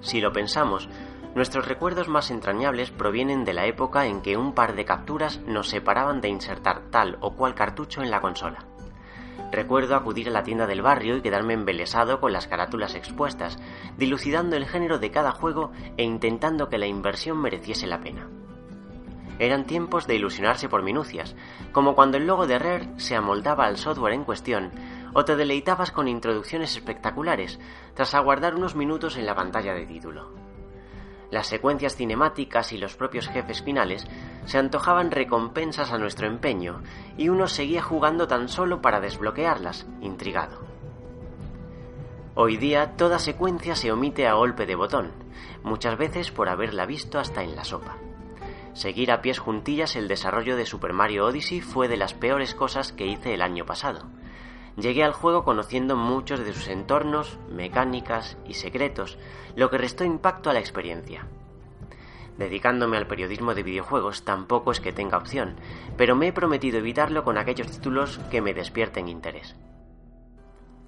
Si 0.00 0.20
lo 0.20 0.32
pensamos, 0.32 0.88
nuestros 1.34 1.68
recuerdos 1.68 2.08
más 2.08 2.30
entrañables 2.30 2.90
provienen 2.90 3.44
de 3.44 3.52
la 3.52 3.66
época 3.66 4.06
en 4.06 4.22
que 4.22 4.36
un 4.36 4.54
par 4.54 4.74
de 4.74 4.84
capturas 4.84 5.40
nos 5.46 5.68
separaban 5.68 6.20
de 6.20 6.28
insertar 6.28 6.90
tal 6.90 7.18
o 7.20 7.34
cual 7.34 7.54
cartucho 7.54 8.02
en 8.02 8.10
la 8.10 8.20
consola. 8.20 8.64
Recuerdo 9.50 9.96
acudir 9.96 10.28
a 10.28 10.32
la 10.32 10.42
tienda 10.42 10.66
del 10.66 10.82
barrio 10.82 11.16
y 11.16 11.22
quedarme 11.22 11.54
embelesado 11.54 12.20
con 12.20 12.32
las 12.32 12.46
carátulas 12.46 12.94
expuestas, 12.94 13.58
dilucidando 13.96 14.56
el 14.56 14.66
género 14.66 14.98
de 14.98 15.10
cada 15.10 15.32
juego 15.32 15.72
e 15.96 16.04
intentando 16.04 16.68
que 16.68 16.78
la 16.78 16.86
inversión 16.86 17.40
mereciese 17.40 17.86
la 17.86 18.00
pena. 18.00 18.28
Eran 19.38 19.66
tiempos 19.66 20.06
de 20.06 20.16
ilusionarse 20.16 20.68
por 20.68 20.82
minucias, 20.82 21.36
como 21.72 21.94
cuando 21.94 22.16
el 22.16 22.26
logo 22.26 22.46
de 22.46 22.58
Rare 22.58 22.88
se 22.96 23.14
amoldaba 23.14 23.66
al 23.66 23.78
software 23.78 24.14
en 24.14 24.24
cuestión, 24.24 24.72
o 25.14 25.24
te 25.24 25.36
deleitabas 25.36 25.92
con 25.92 26.08
introducciones 26.08 26.76
espectaculares, 26.76 27.58
tras 27.94 28.14
aguardar 28.14 28.54
unos 28.54 28.74
minutos 28.74 29.16
en 29.16 29.26
la 29.26 29.34
pantalla 29.34 29.74
de 29.74 29.86
título. 29.86 30.47
Las 31.30 31.46
secuencias 31.46 31.96
cinemáticas 31.96 32.72
y 32.72 32.78
los 32.78 32.96
propios 32.96 33.28
jefes 33.28 33.62
finales 33.62 34.06
se 34.46 34.58
antojaban 34.58 35.10
recompensas 35.10 35.92
a 35.92 35.98
nuestro 35.98 36.26
empeño, 36.26 36.82
y 37.18 37.28
uno 37.28 37.48
seguía 37.48 37.82
jugando 37.82 38.26
tan 38.26 38.48
solo 38.48 38.80
para 38.80 39.00
desbloquearlas, 39.00 39.86
intrigado. 40.00 40.66
Hoy 42.34 42.56
día 42.56 42.96
toda 42.96 43.18
secuencia 43.18 43.74
se 43.74 43.92
omite 43.92 44.26
a 44.26 44.34
golpe 44.34 44.64
de 44.64 44.74
botón, 44.74 45.10
muchas 45.64 45.98
veces 45.98 46.30
por 46.30 46.48
haberla 46.48 46.86
visto 46.86 47.18
hasta 47.18 47.42
en 47.42 47.56
la 47.56 47.64
sopa. 47.64 47.98
Seguir 48.72 49.10
a 49.10 49.20
pies 49.20 49.38
juntillas 49.38 49.96
el 49.96 50.06
desarrollo 50.08 50.56
de 50.56 50.64
Super 50.64 50.92
Mario 50.92 51.26
Odyssey 51.26 51.60
fue 51.60 51.88
de 51.88 51.96
las 51.96 52.14
peores 52.14 52.54
cosas 52.54 52.92
que 52.92 53.06
hice 53.06 53.34
el 53.34 53.42
año 53.42 53.66
pasado. 53.66 54.06
Llegué 54.78 55.02
al 55.02 55.12
juego 55.12 55.42
conociendo 55.42 55.96
muchos 55.96 56.38
de 56.40 56.52
sus 56.52 56.68
entornos, 56.68 57.36
mecánicas 57.50 58.36
y 58.46 58.54
secretos, 58.54 59.18
lo 59.56 59.70
que 59.70 59.78
restó 59.78 60.04
impacto 60.04 60.50
a 60.50 60.52
la 60.52 60.60
experiencia. 60.60 61.26
Dedicándome 62.36 62.96
al 62.96 63.08
periodismo 63.08 63.54
de 63.54 63.64
videojuegos 63.64 64.24
tampoco 64.24 64.70
es 64.70 64.80
que 64.80 64.92
tenga 64.92 65.18
opción, 65.18 65.56
pero 65.96 66.14
me 66.14 66.28
he 66.28 66.32
prometido 66.32 66.78
evitarlo 66.78 67.24
con 67.24 67.38
aquellos 67.38 67.68
títulos 67.68 68.20
que 68.30 68.40
me 68.40 68.54
despierten 68.54 69.08
interés. 69.08 69.56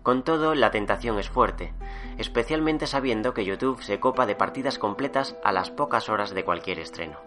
Con 0.04 0.22
todo, 0.22 0.54
la 0.54 0.70
tentación 0.70 1.18
es 1.18 1.28
fuerte, 1.28 1.74
especialmente 2.16 2.86
sabiendo 2.86 3.34
que 3.34 3.44
YouTube 3.44 3.82
se 3.82 3.98
copa 3.98 4.24
de 4.24 4.36
partidas 4.36 4.78
completas 4.78 5.36
a 5.42 5.50
las 5.50 5.70
pocas 5.70 6.08
horas 6.08 6.30
de 6.30 6.44
cualquier 6.44 6.78
estreno. 6.78 7.18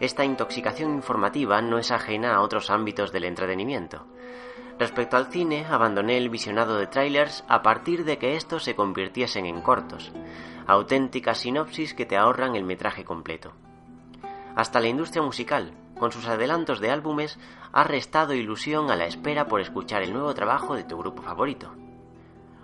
Esta 0.00 0.24
intoxicación 0.24 0.94
informativa 0.94 1.60
no 1.60 1.78
es 1.78 1.90
ajena 1.90 2.34
a 2.34 2.40
otros 2.40 2.70
ámbitos 2.70 3.12
del 3.12 3.24
entretenimiento. 3.24 4.06
Respecto 4.78 5.16
al 5.16 5.26
cine, 5.26 5.64
abandoné 5.64 6.18
el 6.18 6.28
visionado 6.28 6.76
de 6.76 6.86
trailers 6.86 7.44
a 7.48 7.62
partir 7.62 8.04
de 8.04 8.18
que 8.18 8.36
estos 8.36 8.62
se 8.62 8.74
convirtiesen 8.74 9.46
en 9.46 9.62
cortos, 9.62 10.12
auténticas 10.66 11.38
sinopsis 11.38 11.94
que 11.94 12.04
te 12.04 12.18
ahorran 12.18 12.56
el 12.56 12.64
metraje 12.64 13.04
completo. 13.04 13.52
Hasta 14.54 14.80
la 14.80 14.88
industria 14.88 15.22
musical, 15.22 15.72
con 15.98 16.12
sus 16.12 16.26
adelantos 16.26 16.80
de 16.80 16.90
álbumes, 16.90 17.38
ha 17.72 17.84
restado 17.84 18.34
ilusión 18.34 18.90
a 18.90 18.96
la 18.96 19.06
espera 19.06 19.48
por 19.48 19.60
escuchar 19.62 20.02
el 20.02 20.12
nuevo 20.12 20.34
trabajo 20.34 20.74
de 20.74 20.84
tu 20.84 20.98
grupo 20.98 21.22
favorito. 21.22 21.72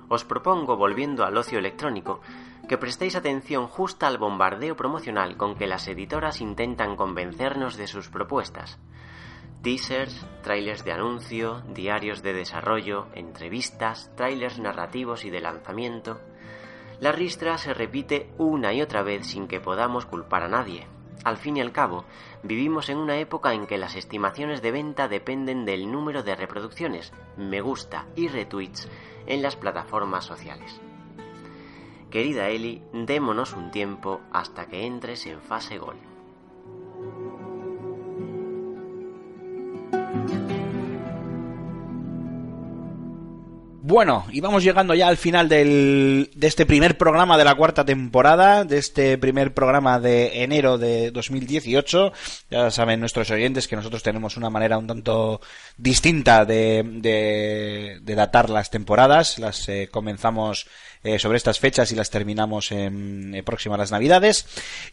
os 0.08 0.24
propongo, 0.24 0.76
volviendo 0.76 1.24
al 1.24 1.38
ocio 1.38 1.58
electrónico, 1.58 2.20
que 2.68 2.76
prestéis 2.76 3.16
atención 3.16 3.66
justa 3.66 4.06
al 4.06 4.18
bombardeo 4.18 4.76
promocional 4.76 5.38
con 5.38 5.54
que 5.54 5.66
las 5.66 5.88
editoras 5.88 6.42
intentan 6.42 6.96
convencernos 6.96 7.76
de 7.76 7.86
sus 7.86 8.10
propuestas. 8.10 8.78
Teasers, 9.62 10.26
trailers 10.42 10.84
de 10.84 10.90
anuncio, 10.90 11.62
diarios 11.68 12.20
de 12.22 12.32
desarrollo, 12.32 13.06
entrevistas, 13.14 14.10
trailers 14.16 14.58
narrativos 14.58 15.24
y 15.24 15.30
de 15.30 15.40
lanzamiento. 15.40 16.20
La 16.98 17.12
ristra 17.12 17.56
se 17.58 17.72
repite 17.72 18.28
una 18.38 18.72
y 18.72 18.82
otra 18.82 19.02
vez 19.02 19.24
sin 19.24 19.46
que 19.46 19.60
podamos 19.60 20.04
culpar 20.04 20.42
a 20.42 20.48
nadie. 20.48 20.88
Al 21.22 21.36
fin 21.36 21.58
y 21.58 21.60
al 21.60 21.70
cabo, 21.70 22.04
vivimos 22.42 22.88
en 22.88 22.98
una 22.98 23.18
época 23.18 23.54
en 23.54 23.68
que 23.68 23.78
las 23.78 23.94
estimaciones 23.94 24.62
de 24.62 24.72
venta 24.72 25.06
dependen 25.06 25.64
del 25.64 25.92
número 25.92 26.24
de 26.24 26.34
reproducciones, 26.34 27.12
me 27.36 27.60
gusta 27.60 28.06
y 28.16 28.26
retweets 28.26 28.88
en 29.26 29.42
las 29.42 29.54
plataformas 29.54 30.24
sociales. 30.24 30.80
Querida 32.10 32.48
Eli, 32.48 32.82
démonos 32.92 33.52
un 33.52 33.70
tiempo 33.70 34.22
hasta 34.32 34.66
que 34.66 34.86
entres 34.86 35.24
en 35.26 35.40
fase 35.40 35.78
gol. 35.78 36.11
Bueno, 43.84 44.24
y 44.30 44.40
vamos 44.40 44.64
llegando 44.64 44.94
ya 44.94 45.08
al 45.08 45.16
final 45.16 45.48
del, 45.48 46.30
de 46.34 46.46
este 46.46 46.66
primer 46.66 46.96
programa 46.96 47.36
de 47.36 47.44
la 47.44 47.56
cuarta 47.56 47.84
temporada, 47.84 48.64
de 48.64 48.78
este 48.78 49.18
primer 49.18 49.52
programa 49.52 50.00
de 50.00 50.44
enero 50.44 50.78
de 50.78 51.10
2018. 51.10 52.12
Ya 52.48 52.70
saben 52.70 53.00
nuestros 53.00 53.30
oyentes 53.32 53.68
que 53.68 53.76
nosotros 53.76 54.02
tenemos 54.02 54.36
una 54.36 54.50
manera 54.50 54.78
un 54.78 54.86
tanto 54.86 55.40
distinta 55.76 56.44
de, 56.44 56.82
de, 56.86 57.98
de 58.00 58.14
datar 58.14 58.50
las 58.50 58.70
temporadas. 58.70 59.38
Las 59.40 59.68
eh, 59.68 59.88
comenzamos 59.90 60.68
eh, 61.05 61.18
sobre 61.18 61.36
estas 61.36 61.59
fechas 61.59 61.90
y 61.90 61.96
las 61.96 62.11
terminamos 62.11 62.70
en, 62.70 63.34
eh, 63.34 63.42
próxima 63.42 63.74
a 63.74 63.78
las 63.78 63.90
Navidades. 63.90 64.46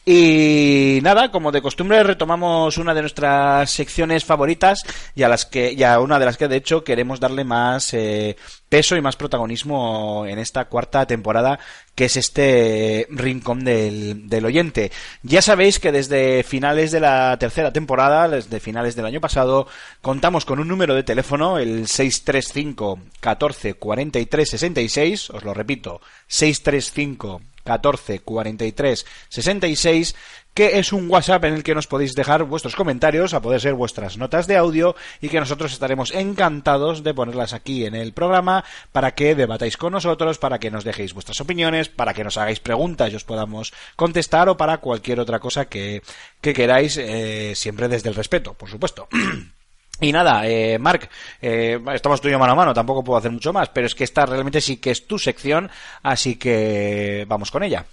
Y 0.06 1.00
nada, 1.04 1.32
como 1.32 1.52
de 1.52 1.62
costumbre 1.62 2.04
retomamos 2.04 2.78
una 2.78 2.94
de 2.94 3.02
nuestras 3.02 3.70
secciones 3.70 4.26
favoritas 4.26 4.84
y 5.14 5.24
a 5.24 5.30
las 5.30 5.46
que, 5.46 5.72
y 5.74 5.84
a 5.84 6.00
una 6.00 6.18
de 6.18 6.26
las 6.26 6.38
que 6.38 6.48
de 6.48 6.56
hecho 6.56 6.84
queremos 6.84 7.20
darle 7.20 7.44
más 7.44 7.94
eh, 7.94 8.38
peso 8.70 8.96
y 8.96 9.02
más 9.02 9.16
protagonismo 9.16 10.26
en 10.28 10.40
esta 10.40 10.66
cuarta 10.66 11.06
temporada 11.06 11.60
que 12.00 12.06
es 12.06 12.16
este 12.16 13.08
rincón 13.10 13.66
del, 13.66 14.30
del 14.30 14.46
oyente. 14.46 14.90
Ya 15.22 15.42
sabéis 15.42 15.82
que 15.82 15.92
desde 15.92 16.44
finales 16.44 16.92
de 16.92 17.02
la 17.02 17.36
tercera 17.38 17.74
temporada, 17.74 18.30
desde 18.30 18.62
finales 18.62 18.96
del 18.96 19.06
año 19.06 19.20
pasado, 19.20 19.68
contamos 20.00 20.46
con 20.46 20.62
un 20.62 20.70
número 20.70 20.96
de 20.96 21.04
teléfono, 21.04 21.60
el 21.60 21.88
635 21.90 23.02
14 23.20 23.74
43 23.74 24.50
66, 24.50 25.30
os 25.32 25.44
lo 25.44 25.54
repito, 25.54 26.00
635 26.28 27.42
14 27.64 28.20
43 28.20 29.06
66 29.30 30.16
que 30.54 30.80
es 30.80 30.92
un 30.92 31.10
WhatsApp 31.10 31.46
en 31.46 31.54
el 31.54 31.64
que 31.64 31.74
nos 31.74 31.88
podéis 31.88 32.16
dejar 32.16 32.44
vuestros 32.44 32.76
comentarios, 32.76 33.34
a 33.34 33.42
poder 33.42 33.62
ser 33.62 33.76
vuestras 33.76 34.18
notas 34.18 34.46
de 34.46 34.58
audio, 34.58 34.94
y 35.22 35.30
que 35.30 35.40
nosotros 35.40 35.72
estaremos 35.72 36.14
encantados 36.14 37.02
de 37.02 37.14
ponerlas 37.14 37.54
aquí 37.54 37.86
en 37.86 37.96
el 37.96 38.12
programa 38.12 38.66
para 38.92 39.16
que 39.16 39.36
debatáis 39.36 39.78
con 39.78 39.94
nosotros, 39.94 40.38
para 40.38 40.60
que 40.60 40.70
nos 40.72 40.84
dejéis 40.84 41.14
vuestras 41.14 41.40
opiniones, 41.40 41.88
para 41.88 42.14
que 42.14 42.26
nos 42.26 42.38
hagáis 42.38 42.60
preguntas 42.60 43.14
y 43.14 43.16
os 43.16 43.24
podamos 43.24 43.74
contestar 43.96 44.50
o 44.50 44.58
para 44.58 44.80
cualquier 44.80 45.22
otra 45.22 45.40
cosa 45.40 45.66
que, 45.66 46.02
que 46.42 46.54
queráis, 46.54 46.98
eh, 46.98 47.54
siempre 47.56 47.88
desde 47.88 48.10
el 48.10 48.16
respeto, 48.16 48.54
por 48.54 48.70
supuesto. 48.70 49.08
Y 50.02 50.12
nada, 50.14 50.48
eh, 50.48 50.80
Marc, 50.80 51.10
eh, 51.42 51.80
estamos 51.94 52.22
tú 52.22 52.30
y 52.30 52.32
yo 52.32 52.40
mano 52.40 52.54
a 52.54 52.56
mano, 52.56 52.74
tampoco 52.74 53.04
puedo 53.04 53.20
hacer 53.20 53.32
mucho 53.32 53.52
más, 53.52 53.70
pero 53.70 53.86
es 53.86 53.96
que 53.96 54.06
esta 54.06 54.26
realmente 54.26 54.62
sí 54.62 54.78
que 54.78 54.92
es 54.92 55.06
tu 55.06 55.20
sección, 55.20 55.70
así 56.04 56.38
que 56.38 57.26
vamos 57.28 57.52
con 57.52 57.64
ella. 57.64 57.86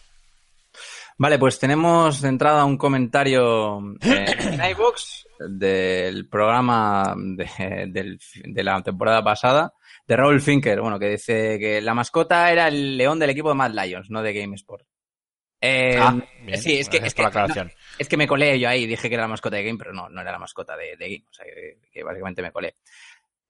Vale, 1.18 1.38
pues 1.38 1.58
tenemos 1.58 2.20
de 2.20 2.28
entrada 2.28 2.64
un 2.64 2.76
comentario 2.76 3.78
eh, 4.02 4.26
en 4.38 4.70
iVoox 4.70 5.26
del 5.48 6.28
programa 6.28 7.14
de, 7.16 8.18
la 8.62 8.82
temporada 8.82 9.24
pasada 9.24 9.72
de 10.06 10.16
Raúl 10.16 10.40
Finker, 10.40 10.80
bueno, 10.80 10.98
que 10.98 11.10
dice 11.10 11.58
que 11.58 11.80
la 11.80 11.94
mascota 11.94 12.52
era 12.52 12.68
el 12.68 12.96
león 12.96 13.18
del 13.18 13.30
equipo 13.30 13.48
de 13.48 13.54
Mad 13.56 13.72
Lions, 13.72 14.10
no 14.10 14.22
de 14.22 14.32
GameSport. 14.32 14.86
Eh, 15.60 15.98
Ah, 15.98 16.14
bien, 16.44 16.60
sí, 16.60 16.76
es 16.76 16.88
que, 16.88 16.98
es, 16.98 17.14
por 17.14 17.24
la 17.24 17.48
que, 17.48 17.64
no, 17.64 17.70
es 17.98 18.08
que 18.08 18.16
me 18.16 18.26
colé 18.26 18.58
yo 18.58 18.68
ahí, 18.68 18.86
dije 18.86 19.08
que 19.08 19.14
era 19.14 19.24
la 19.24 19.28
mascota 19.28 19.56
de 19.56 19.64
Game, 19.64 19.78
pero 19.78 19.92
no, 19.92 20.08
no 20.08 20.20
era 20.20 20.32
la 20.32 20.38
mascota 20.38 20.76
de, 20.76 20.96
Game, 20.98 21.24
o 21.28 21.32
sea, 21.32 21.46
que, 21.92 22.02
básicamente 22.02 22.42
me 22.42 22.52
colé. 22.52 22.76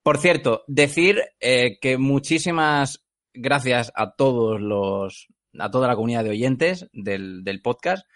Por 0.03 0.19
cierto, 0.19 0.65
decir 0.67 1.21
eh, 1.41 1.79
que 1.81 1.99
muchísimas 1.99 3.05
gracias 3.35 3.93
a 3.95 4.13
todos 4.13 4.61
los, 4.61 5.29
a 5.59 5.71
toda 5.71 5.89
la 5.89 5.97
comunidad 5.97 6.25
de 6.25 6.31
oyentes 6.31 6.89
del, 6.93 7.43
del 7.43 7.61
podcast, 7.61 8.07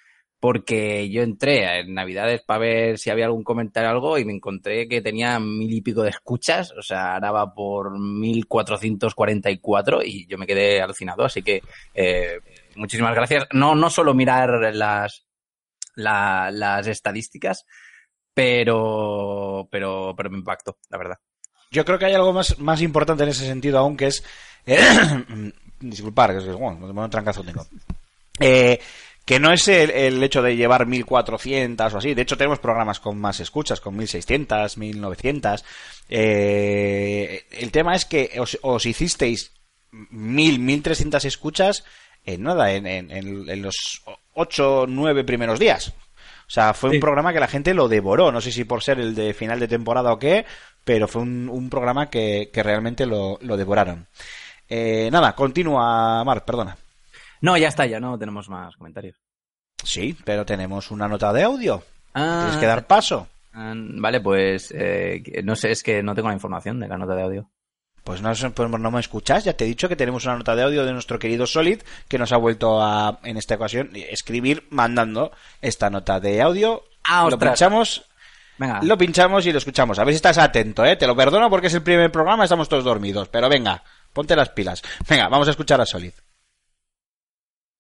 porque 0.40 1.10
yo 1.10 1.22
entré 1.22 1.80
en 1.80 1.92
Navidades 1.92 2.42
para 2.42 2.60
ver 2.60 2.98
si 2.98 3.10
había 3.10 3.26
algún 3.26 3.44
comentario 3.44 3.90
o 3.90 3.92
algo 3.92 4.18
y 4.18 4.24
me 4.24 4.32
encontré 4.32 4.88
que 4.88 5.02
tenía 5.02 5.38
mil 5.38 5.72
y 5.72 5.82
pico 5.82 6.02
de 6.02 6.10
escuchas, 6.10 6.72
o 6.72 6.82
sea, 6.82 7.14
ahora 7.14 7.30
va 7.30 7.54
por 7.54 7.98
1444 7.98 10.02
y 10.02 10.26
yo 10.26 10.38
me 10.38 10.46
quedé 10.46 10.80
alucinado, 10.80 11.24
así 11.24 11.42
que 11.42 11.60
eh, 11.94 12.40
muchísimas 12.76 13.14
gracias. 13.14 13.46
No, 13.52 13.74
no 13.74 13.90
solo 13.90 14.14
mirar 14.14 14.74
las, 14.74 15.26
la- 16.02 16.50
las 16.50 16.86
estadísticas, 16.86 17.64
pero, 18.34 19.68
pero, 19.70 20.14
pero 20.16 20.30
me 20.30 20.38
impactó, 20.38 20.78
la 20.88 20.98
verdad. 20.98 21.18
Yo 21.70 21.84
creo 21.84 21.98
que 21.98 22.06
hay 22.06 22.14
algo 22.14 22.32
más, 22.32 22.58
más 22.58 22.82
importante 22.82 23.22
en 23.22 23.28
ese 23.30 23.46
sentido 23.46 23.78
aún, 23.78 23.96
que 23.96 24.06
es... 24.06 24.24
eh, 24.66 24.78
disculpar, 25.80 26.32
que 26.32 26.38
es 26.38 26.56
bueno, 26.56 26.86
un 26.86 27.10
trancazo 27.10 27.42
tengo. 27.42 27.66
Eh, 28.38 28.80
que 29.24 29.38
no 29.38 29.52
es 29.52 29.68
el, 29.68 30.22
hecho 30.22 30.42
de 30.42 30.56
llevar 30.56 30.86
1400 30.86 31.94
o 31.94 31.98
así. 31.98 32.14
De 32.14 32.22
hecho, 32.22 32.36
tenemos 32.36 32.58
programas 32.58 32.98
con 32.98 33.18
más 33.18 33.38
escuchas, 33.40 33.80
con 33.80 33.96
1600, 33.96 34.76
1900. 34.76 35.64
Eh, 36.08 37.46
el 37.52 37.70
tema 37.70 37.94
es 37.94 38.04
que 38.04 38.32
os, 38.40 38.58
os 38.62 38.86
hicisteis 38.86 39.52
1000, 39.92 40.58
1300 40.58 41.24
escuchas 41.24 41.84
en 42.24 42.42
nada, 42.42 42.72
en 42.72 43.62
los 43.62 44.02
8, 44.34 44.86
9 44.88 45.24
primeros 45.24 45.58
días. 45.58 45.92
O 46.46 46.52
sea, 46.52 46.74
fue 46.74 46.90
Sí. 46.90 46.96
un 46.96 47.00
programa 47.00 47.32
que 47.32 47.40
la 47.40 47.46
gente 47.48 47.74
lo 47.74 47.88
devoró. 47.88 48.32
No 48.32 48.40
sé 48.40 48.50
si 48.52 48.64
por 48.64 48.82
ser 48.82 48.98
el 48.98 49.14
de 49.14 49.34
final 49.34 49.60
de 49.60 49.68
temporada 49.68 50.12
o 50.12 50.18
qué, 50.18 50.44
pero 50.84 51.06
fue 51.06 51.22
un, 51.22 51.48
un 51.48 51.70
programa 51.70 52.10
que, 52.10 52.50
que 52.52 52.62
realmente 52.62 53.06
lo, 53.06 53.38
lo 53.42 53.56
devoraron. 53.56 54.06
Eh, 54.68 55.08
nada, 55.12 55.34
continúa, 55.34 56.22
Marc, 56.24 56.44
perdona. 56.44 56.76
No, 57.40 57.56
ya 57.56 57.68
está, 57.68 57.86
ya 57.86 58.00
no 58.00 58.18
tenemos 58.18 58.48
más 58.48 58.76
comentarios. 58.76 59.16
Sí, 59.84 60.16
pero 60.24 60.44
tenemos 60.44 60.90
una 60.90 61.08
nota 61.08 61.32
de 61.32 61.42
audio. 61.44 61.82
Ah, 62.14 62.40
Tienes 62.42 62.60
que 62.60 62.66
dar 62.66 62.86
paso. 62.86 63.28
ah, 63.54 63.72
Vale, 63.76 64.20
pues 64.20 64.72
eh, 64.76 65.22
no 65.44 65.54
sé, 65.56 65.70
es 65.70 65.82
que 65.82 66.02
no 66.02 66.14
tengo 66.14 66.28
la 66.28 66.34
información 66.34 66.78
de 66.80 66.88
la 66.88 66.98
nota 66.98 67.14
de 67.14 67.22
audio. 67.22 67.50
Pues 68.04 68.22
no, 68.22 68.32
pues 68.32 68.70
no 68.70 68.90
me 68.90 69.00
escuchas, 69.00 69.44
ya 69.44 69.52
te 69.52 69.64
he 69.64 69.68
dicho 69.68 69.88
que 69.88 69.96
tenemos 69.96 70.24
una 70.24 70.36
nota 70.36 70.56
de 70.56 70.62
audio 70.62 70.84
de 70.84 70.92
nuestro 70.92 71.18
querido 71.18 71.46
Solid 71.46 71.82
que 72.08 72.18
nos 72.18 72.32
ha 72.32 72.36
vuelto 72.36 72.80
a, 72.82 73.20
en 73.24 73.36
esta 73.36 73.56
ocasión, 73.56 73.90
escribir 73.94 74.66
mandando 74.70 75.32
esta 75.60 75.90
nota 75.90 76.18
de 76.20 76.40
audio. 76.40 76.84
Ah, 77.04 77.28
lo 77.30 77.38
pinchamos, 77.38 78.04
Venga, 78.60 78.80
lo 78.82 78.98
pinchamos 78.98 79.46
y 79.46 79.52
lo 79.52 79.58
escuchamos. 79.58 79.98
A 79.98 80.04
ver 80.04 80.12
si 80.12 80.16
estás 80.16 80.36
atento, 80.36 80.84
¿eh? 80.84 80.96
Te 80.96 81.06
lo 81.06 81.16
perdono 81.16 81.48
porque 81.48 81.68
es 81.68 81.74
el 81.74 81.82
primer 81.82 82.12
programa, 82.12 82.44
estamos 82.44 82.68
todos 82.68 82.84
dormidos. 82.84 83.28
Pero 83.28 83.48
venga, 83.48 83.82
ponte 84.12 84.36
las 84.36 84.50
pilas. 84.50 84.82
Venga, 85.08 85.28
vamos 85.28 85.48
a 85.48 85.52
escuchar 85.52 85.80
a 85.80 85.86
Solid. 85.86 86.12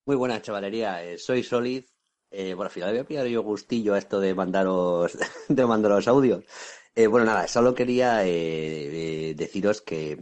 Muy 0.06 0.16
buena 0.16 0.40
chavalería, 0.40 1.04
eh, 1.04 1.18
soy 1.18 1.42
Solid. 1.42 1.84
Eh, 2.30 2.54
bueno, 2.54 2.68
al 2.68 2.70
final 2.70 2.90
voy 2.92 3.00
a 3.00 3.04
pillar 3.04 3.26
yo 3.26 3.42
gustillo 3.42 3.94
a 3.94 3.98
esto 3.98 4.20
de 4.20 4.34
mandaros, 4.34 5.18
de 5.48 5.66
mandaros 5.66 6.08
audios. 6.08 6.44
Eh, 6.94 7.06
bueno, 7.06 7.26
nada, 7.26 7.46
solo 7.46 7.74
quería 7.74 8.24
eh, 8.26 9.30
eh, 9.30 9.34
deciros 9.36 9.80
que, 9.80 10.18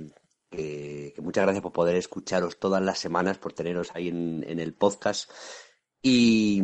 muchas 1.18 1.44
gracias 1.44 1.62
por 1.62 1.72
poder 1.72 1.96
escucharos 1.96 2.58
todas 2.58 2.82
las 2.82 2.98
semanas, 2.98 3.38
por 3.38 3.52
teneros 3.52 3.90
ahí 3.94 4.08
en, 4.08 4.44
el 4.60 4.74
podcast. 4.74 5.30
Y, 6.02 6.62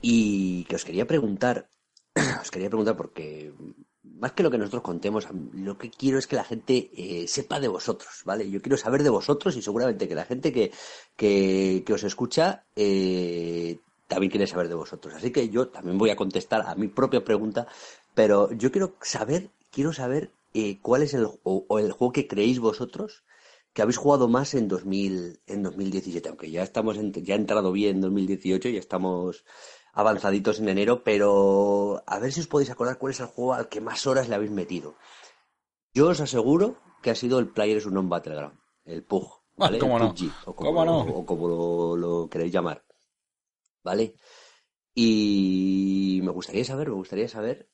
y 0.00 0.64
que 0.64 0.76
os 0.76 0.84
quería 0.84 1.06
preguntar, 1.06 1.68
os 2.40 2.50
quería 2.50 2.68
preguntar 2.68 2.96
porque 2.96 3.52
más 4.02 4.32
que 4.32 4.42
lo 4.42 4.50
que 4.50 4.58
nosotros 4.58 4.82
contemos, 4.82 5.28
lo 5.52 5.78
que 5.78 5.90
quiero 5.90 6.18
es 6.18 6.26
que 6.26 6.36
la 6.36 6.44
gente 6.44 6.90
sepa 7.28 7.60
de 7.60 7.68
vosotros, 7.68 8.22
¿vale? 8.24 8.50
Yo 8.50 8.60
quiero 8.62 8.76
saber 8.76 9.02
de 9.02 9.10
vosotros 9.10 9.56
y 9.56 9.62
seguramente 9.62 10.08
que 10.08 10.14
la 10.14 10.24
gente 10.24 10.52
que, 10.52 10.72
que, 11.16 11.92
os 11.92 12.02
escucha 12.02 12.64
también 14.10 14.30
quiere 14.30 14.46
saber 14.48 14.68
de 14.68 14.74
vosotros. 14.74 15.14
Así 15.14 15.30
que 15.30 15.48
yo 15.48 15.68
también 15.68 15.96
voy 15.96 16.10
a 16.10 16.16
contestar 16.16 16.62
a 16.66 16.74
mi 16.74 16.88
propia 16.88 17.24
pregunta, 17.24 17.68
pero 18.20 18.52
yo 18.52 18.70
quiero 18.70 18.88
saber, 19.00 19.48
quiero 19.70 19.94
saber 19.94 20.30
eh, 20.52 20.78
cuál 20.82 21.02
es 21.02 21.14
el, 21.14 21.24
o, 21.24 21.64
o 21.68 21.78
el 21.78 21.90
juego 21.92 22.12
que 22.12 22.28
creéis 22.28 22.58
vosotros 22.60 23.24
que 23.72 23.80
habéis 23.80 23.96
jugado 23.96 24.28
más 24.28 24.52
en 24.52 24.68
2000, 24.68 25.40
en 25.46 25.62
2017, 25.62 26.28
aunque 26.28 26.50
ya 26.50 26.62
estamos 26.62 26.98
en- 26.98 27.12
ya 27.14 27.34
ha 27.34 27.38
entrado 27.38 27.72
bien 27.72 27.96
en 27.96 28.00
2018 28.02 28.68
y 28.68 28.76
estamos 28.76 29.44
avanzaditos 29.94 30.58
en 30.60 30.68
enero, 30.68 31.02
pero 31.02 32.02
a 32.06 32.18
ver 32.18 32.30
si 32.34 32.40
os 32.40 32.46
podéis 32.52 32.68
acordar 32.70 32.98
cuál 32.98 33.12
es 33.12 33.20
el 33.20 33.26
juego 33.34 33.54
al 33.54 33.70
que 33.70 33.80
más 33.80 34.06
horas 34.06 34.28
le 34.28 34.34
habéis 34.34 34.50
metido. 34.50 34.96
Yo 35.94 36.08
os 36.08 36.20
aseguro 36.20 36.66
que 37.02 37.10
ha 37.10 37.14
sido 37.14 37.38
el 37.38 37.48
Players 37.48 37.86
Unknown 37.86 38.10
Battleground, 38.10 38.58
el 38.84 39.02
PUG, 39.02 39.26
¿vale? 39.56 39.78
¿Cómo 39.78 39.98
no? 39.98 40.14
PUBG, 40.14 40.34
o 40.44 40.54
como, 40.54 40.68
¿Cómo 40.68 40.84
no? 40.84 41.00
o 41.00 41.24
como 41.24 41.48
lo, 41.48 41.96
lo 41.96 42.28
queréis 42.28 42.52
llamar. 42.52 42.84
¿Vale? 43.82 44.14
Y 44.94 46.20
me 46.24 46.32
gustaría 46.32 46.64
saber, 46.64 46.88
me 46.88 46.94
gustaría 46.96 47.28
saber, 47.28 47.68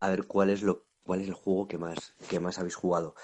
a 0.00 0.10
ver 0.10 0.26
cuál 0.26 0.50
es 0.50 0.62
lo, 0.62 0.86
cuál 1.04 1.20
es 1.20 1.28
el 1.28 1.34
juego 1.34 1.68
que 1.68 1.78
más, 1.78 2.14
que 2.28 2.40
más 2.40 2.58
habéis 2.58 2.74
jugado. 2.74 3.14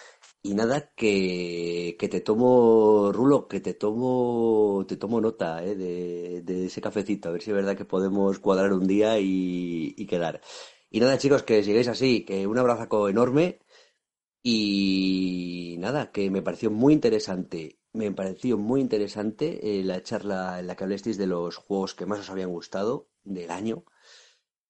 Y 0.43 0.55
nada, 0.55 0.93
que, 0.95 1.97
que 1.99 2.09
te 2.09 2.21
tomo, 2.21 3.11
Rulo, 3.13 3.49
que 3.49 3.61
te 3.61 3.75
tomo, 3.75 4.85
te 4.87 4.97
tomo 4.97 5.21
nota, 5.21 5.65
¿eh? 5.65 5.75
de, 5.75 6.43
de 6.43 6.67
ese 6.67 6.81
cafecito, 6.81 7.29
a 7.29 7.33
ver 7.33 7.43
si 7.43 7.51
es 7.51 7.57
verdad 7.57 7.77
que 7.77 7.85
podemos 7.85 8.39
cuadrar 8.39 8.73
un 8.73 8.87
día 8.87 9.19
y, 9.19 10.07
quedar. 10.09 10.41
Y 10.91 11.01
nada, 11.01 11.19
chicos, 11.19 11.43
que 11.43 11.63
sigáis 11.65 11.89
así, 11.89 12.25
que 12.25 12.47
un 12.47 12.59
abrazo 12.59 13.09
enorme 13.09 13.61
y 14.43 15.77
nada, 15.81 16.13
que 16.13 16.31
me 16.31 16.43
pareció 16.43 16.71
muy 16.71 16.93
interesante, 16.95 17.81
me 17.93 18.13
pareció 18.13 18.59
muy 18.59 18.81
interesante 18.81 19.81
eh, 19.81 19.85
la 19.85 20.03
charla 20.03 20.61
en 20.61 20.69
la 20.69 20.77
que 20.77 20.85
hablasteis 20.85 21.19
de 21.19 21.27
los 21.27 21.57
juegos 21.57 21.95
que 21.95 22.07
más 22.07 22.21
os 22.21 22.31
habían 22.31 22.51
gustado 22.51 23.09
del 23.25 23.51
año. 23.51 23.85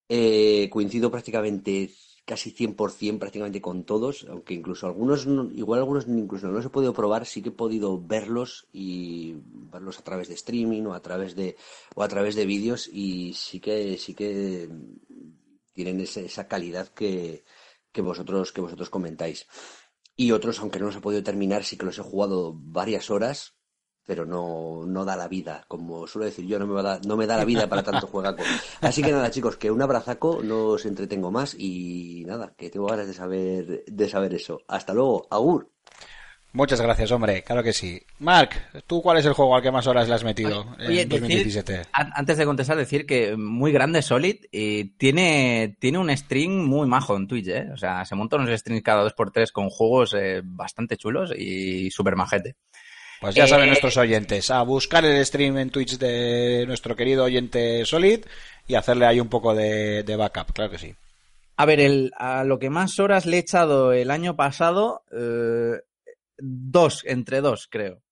Eh, 0.09 0.69
coincido 0.71 1.11
prácticamente 1.11 1.91
casi 2.25 2.51
100% 2.51 3.21
prácticamente 3.21 3.61
con 3.61 3.85
todos, 3.85 4.27
aunque 4.31 4.55
incluso 4.55 4.87
algunos, 4.87 5.27
no- 5.27 5.51
igual 5.53 5.81
algunos 5.81 6.07
incluso 6.09 6.47
no 6.47 6.53
los 6.55 6.65
he 6.67 6.71
podido 6.71 6.93
probar, 6.93 7.27
sí 7.27 7.43
que 7.43 7.51
he 7.51 7.53
podido 7.53 8.01
verlos 8.01 8.67
y 8.73 9.37
verlos 9.73 9.99
a 9.99 10.05
través 10.05 10.29
de 10.29 10.35
streaming 10.35 10.85
o 10.87 10.95
a 10.95 11.03
través 11.03 11.35
de 11.37 11.57
o 11.95 12.03
a 12.03 12.09
través 12.09 12.35
de 12.37 12.47
vídeos 12.47 12.89
y 12.93 13.35
sí 13.35 13.61
que 13.61 13.97
sí 13.99 14.15
que 14.15 14.69
tienen 15.73 16.01
esa 16.01 16.49
calidad 16.49 16.89
que, 16.89 17.45
que 17.93 18.01
vosotros 18.03 18.53
que 18.53 18.61
vosotros 18.61 18.91
comentáis. 18.91 19.47
Y 20.17 20.33
otros, 20.33 20.61
aunque 20.61 20.79
no 20.81 20.87
los 20.87 20.97
he 20.97 21.01
podido 21.03 21.23
terminar, 21.23 21.65
sí 21.65 21.77
que 21.77 21.87
los 21.87 21.99
he 21.99 22.03
jugado 22.03 22.55
varias 22.57 23.11
horas, 23.11 23.56
pero 24.07 24.25
no, 24.25 24.85
no 24.87 25.05
da 25.05 25.17
la 25.17 25.29
vida. 25.29 25.65
Como 25.69 26.07
suelo 26.07 26.27
decir 26.27 26.47
yo, 26.47 26.59
no 26.59 26.67
me, 26.67 26.75
va 26.75 26.81
a 26.81 26.83
dar- 26.85 27.07
no 27.07 27.17
me 27.17 27.27
da 27.27 27.37
la 27.37 27.45
vida 27.45 27.69
para 27.69 27.83
tanto 27.83 28.07
juegaco. 28.07 28.43
Así 28.81 29.03
que 29.03 29.13
nada, 29.13 29.31
chicos, 29.31 29.57
que 29.57 29.71
un 29.71 29.83
abrazaco, 29.83 30.41
no 30.43 30.67
os 30.69 30.87
entretengo 30.87 31.31
más 31.31 31.55
y 31.59 32.25
nada, 32.27 32.55
que 32.57 32.71
tengo 32.71 32.87
ganas 32.87 33.07
de 33.09 33.15
saber, 33.15 33.85
de 33.87 34.09
saber 34.09 34.33
eso. 34.35 34.61
Hasta 34.69 34.95
luego, 34.95 35.27
Agur. 35.31 35.71
Muchas 36.53 36.81
gracias, 36.81 37.11
hombre, 37.13 37.43
claro 37.43 37.63
que 37.63 37.75
sí. 37.75 38.01
Mark, 38.19 38.49
¿tú 38.87 39.03
cuál 39.03 39.19
es 39.19 39.27
el 39.27 39.35
juego 39.35 39.55
al 39.55 39.61
que 39.63 39.71
más 39.71 39.87
horas 39.87 40.09
le 40.09 40.15
has 40.15 40.25
metido 40.25 40.61
Oye, 40.79 41.03
en 41.03 41.09
decir- 41.09 41.21
2017? 41.21 41.83
an- 41.93 42.13
antes 42.15 42.39
de 42.39 42.47
contestar, 42.47 42.79
decir 42.79 43.05
que 43.05 43.37
muy 43.37 43.73
grande 43.73 44.01
Solid 44.01 44.37
y 44.51 44.85
tiene, 44.97 45.77
tiene 45.79 45.99
un 45.99 46.17
stream 46.17 46.65
muy 46.65 46.87
majo 46.89 47.15
en 47.15 47.27
Twitch, 47.27 47.49
¿eh? 47.49 47.67
O 47.75 47.77
sea, 47.77 48.07
se 48.07 48.15
montan 48.15 48.41
unos 48.41 48.59
streams 48.59 48.83
cada 48.83 49.03
dos 49.03 49.13
por 49.13 49.33
tres 49.33 49.53
con 49.53 49.69
juegos 49.69 50.15
eh, 50.15 50.41
bastante 50.43 50.97
chulos 50.97 51.31
y 51.37 51.91
súper 51.91 52.17
majete. 52.17 52.57
Pues 53.21 53.35
ya 53.35 53.45
Eh, 53.45 53.49
saben 53.49 53.69
nuestros 53.69 53.97
oyentes, 53.97 54.51
a 54.51 54.63
buscar 54.63 55.05
el 55.05 55.25
stream 55.25 55.59
en 55.59 55.71
Twitch 55.71 55.99
de 55.99 56.65
nuestro 56.67 56.95
querido 56.97 57.25
oyente 57.25 57.85
Solid 57.87 58.25
y 58.69 58.75
hacerle 58.75 59.07
ahí 59.07 59.21
un 59.21 59.29
poco 59.29 59.55
de, 59.55 60.03
de 60.03 60.17
backup, 60.17 60.53
claro 60.53 60.71
que 60.71 60.79
sí. 60.79 60.95
A 61.57 61.65
ver, 61.65 61.81
el, 61.81 62.13
a 62.19 62.45
lo 62.45 62.59
que 62.59 62.69
más 62.69 62.99
horas 62.99 63.25
le 63.25 63.37
he 63.37 63.41
echado 63.41 63.93
el 63.93 64.11
año 64.11 64.37
pasado, 64.37 65.03
eh, 65.11 65.81
dos, 66.39 67.03
entre 67.07 67.41
dos, 67.41 67.67
creo. 67.71 68.03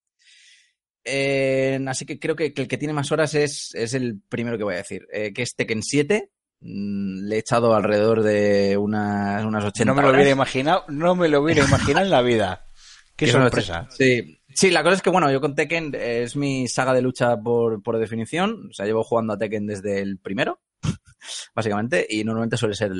Eh, 1.04 1.78
así 1.86 2.06
que 2.06 2.18
creo 2.18 2.34
que, 2.34 2.54
que 2.54 2.62
el 2.62 2.68
que 2.68 2.78
tiene 2.78 2.94
más 2.94 3.12
horas 3.12 3.34
es, 3.34 3.74
es 3.74 3.92
el 3.94 4.20
primero 4.28 4.56
que 4.56 4.64
voy 4.64 4.74
a 4.74 4.78
decir, 4.78 5.06
eh, 5.12 5.32
que 5.34 5.42
es 5.42 5.54
Tekken 5.54 5.82
7. 5.82 6.30
Mm, 6.60 7.26
le 7.28 7.36
he 7.36 7.38
echado 7.40 7.74
alrededor 7.74 8.22
de 8.22 8.76
unas, 8.78 9.44
unas 9.44 9.64
80 9.64 9.84
No 9.84 9.94
me 9.94 10.00
lo 10.02 10.08
horas. 10.08 10.18
hubiera 10.18 10.30
imaginado, 10.30 10.84
no 10.88 11.14
me 11.14 11.28
lo 11.28 11.42
hubiera 11.42 11.62
imaginado 11.64 12.06
en 12.06 12.10
la 12.10 12.22
vida. 12.22 12.64
Qué 13.16 13.26
son 13.26 13.42
sorpresa. 13.42 13.86
Sí. 13.90 14.38
Sí, 14.54 14.70
la 14.70 14.82
cosa 14.82 14.96
es 14.96 15.02
que, 15.02 15.10
bueno, 15.10 15.30
yo 15.30 15.40
con 15.40 15.54
Tekken 15.54 15.94
eh, 15.94 16.22
es 16.22 16.36
mi 16.36 16.68
saga 16.68 16.94
de 16.94 17.02
lucha 17.02 17.36
por, 17.36 17.82
por 17.82 17.98
definición. 17.98 18.68
O 18.70 18.72
sea, 18.72 18.86
llevo 18.86 19.04
jugando 19.04 19.34
a 19.34 19.38
Tekken 19.38 19.66
desde 19.66 20.00
el 20.00 20.18
primero, 20.18 20.60
básicamente, 21.54 22.06
y 22.08 22.24
normalmente 22.24 22.56
suele 22.56 22.74
ser 22.74 22.92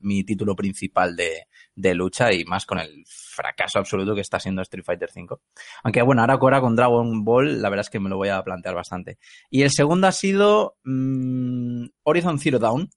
mi 0.00 0.24
título 0.24 0.56
principal 0.56 1.16
de, 1.16 1.48
de 1.74 1.94
lucha 1.94 2.32
y 2.32 2.44
más 2.44 2.66
con 2.66 2.78
el 2.78 3.04
fracaso 3.06 3.78
absoluto 3.78 4.14
que 4.14 4.20
está 4.20 4.38
siendo 4.38 4.62
Street 4.62 4.84
Fighter 4.84 5.10
V. 5.14 5.36
Aunque, 5.82 6.02
bueno, 6.02 6.22
ahora, 6.22 6.34
ahora 6.34 6.60
con 6.60 6.76
Dragon 6.76 7.24
Ball, 7.24 7.60
la 7.60 7.68
verdad 7.68 7.86
es 7.86 7.90
que 7.90 8.00
me 8.00 8.08
lo 8.08 8.16
voy 8.16 8.28
a 8.28 8.42
plantear 8.42 8.74
bastante. 8.74 9.18
Y 9.50 9.62
el 9.62 9.70
segundo 9.70 10.06
ha 10.06 10.12
sido 10.12 10.76
mm, 10.84 11.86
Horizon 12.04 12.38
Zero 12.38 12.58
Dawn, 12.58 12.90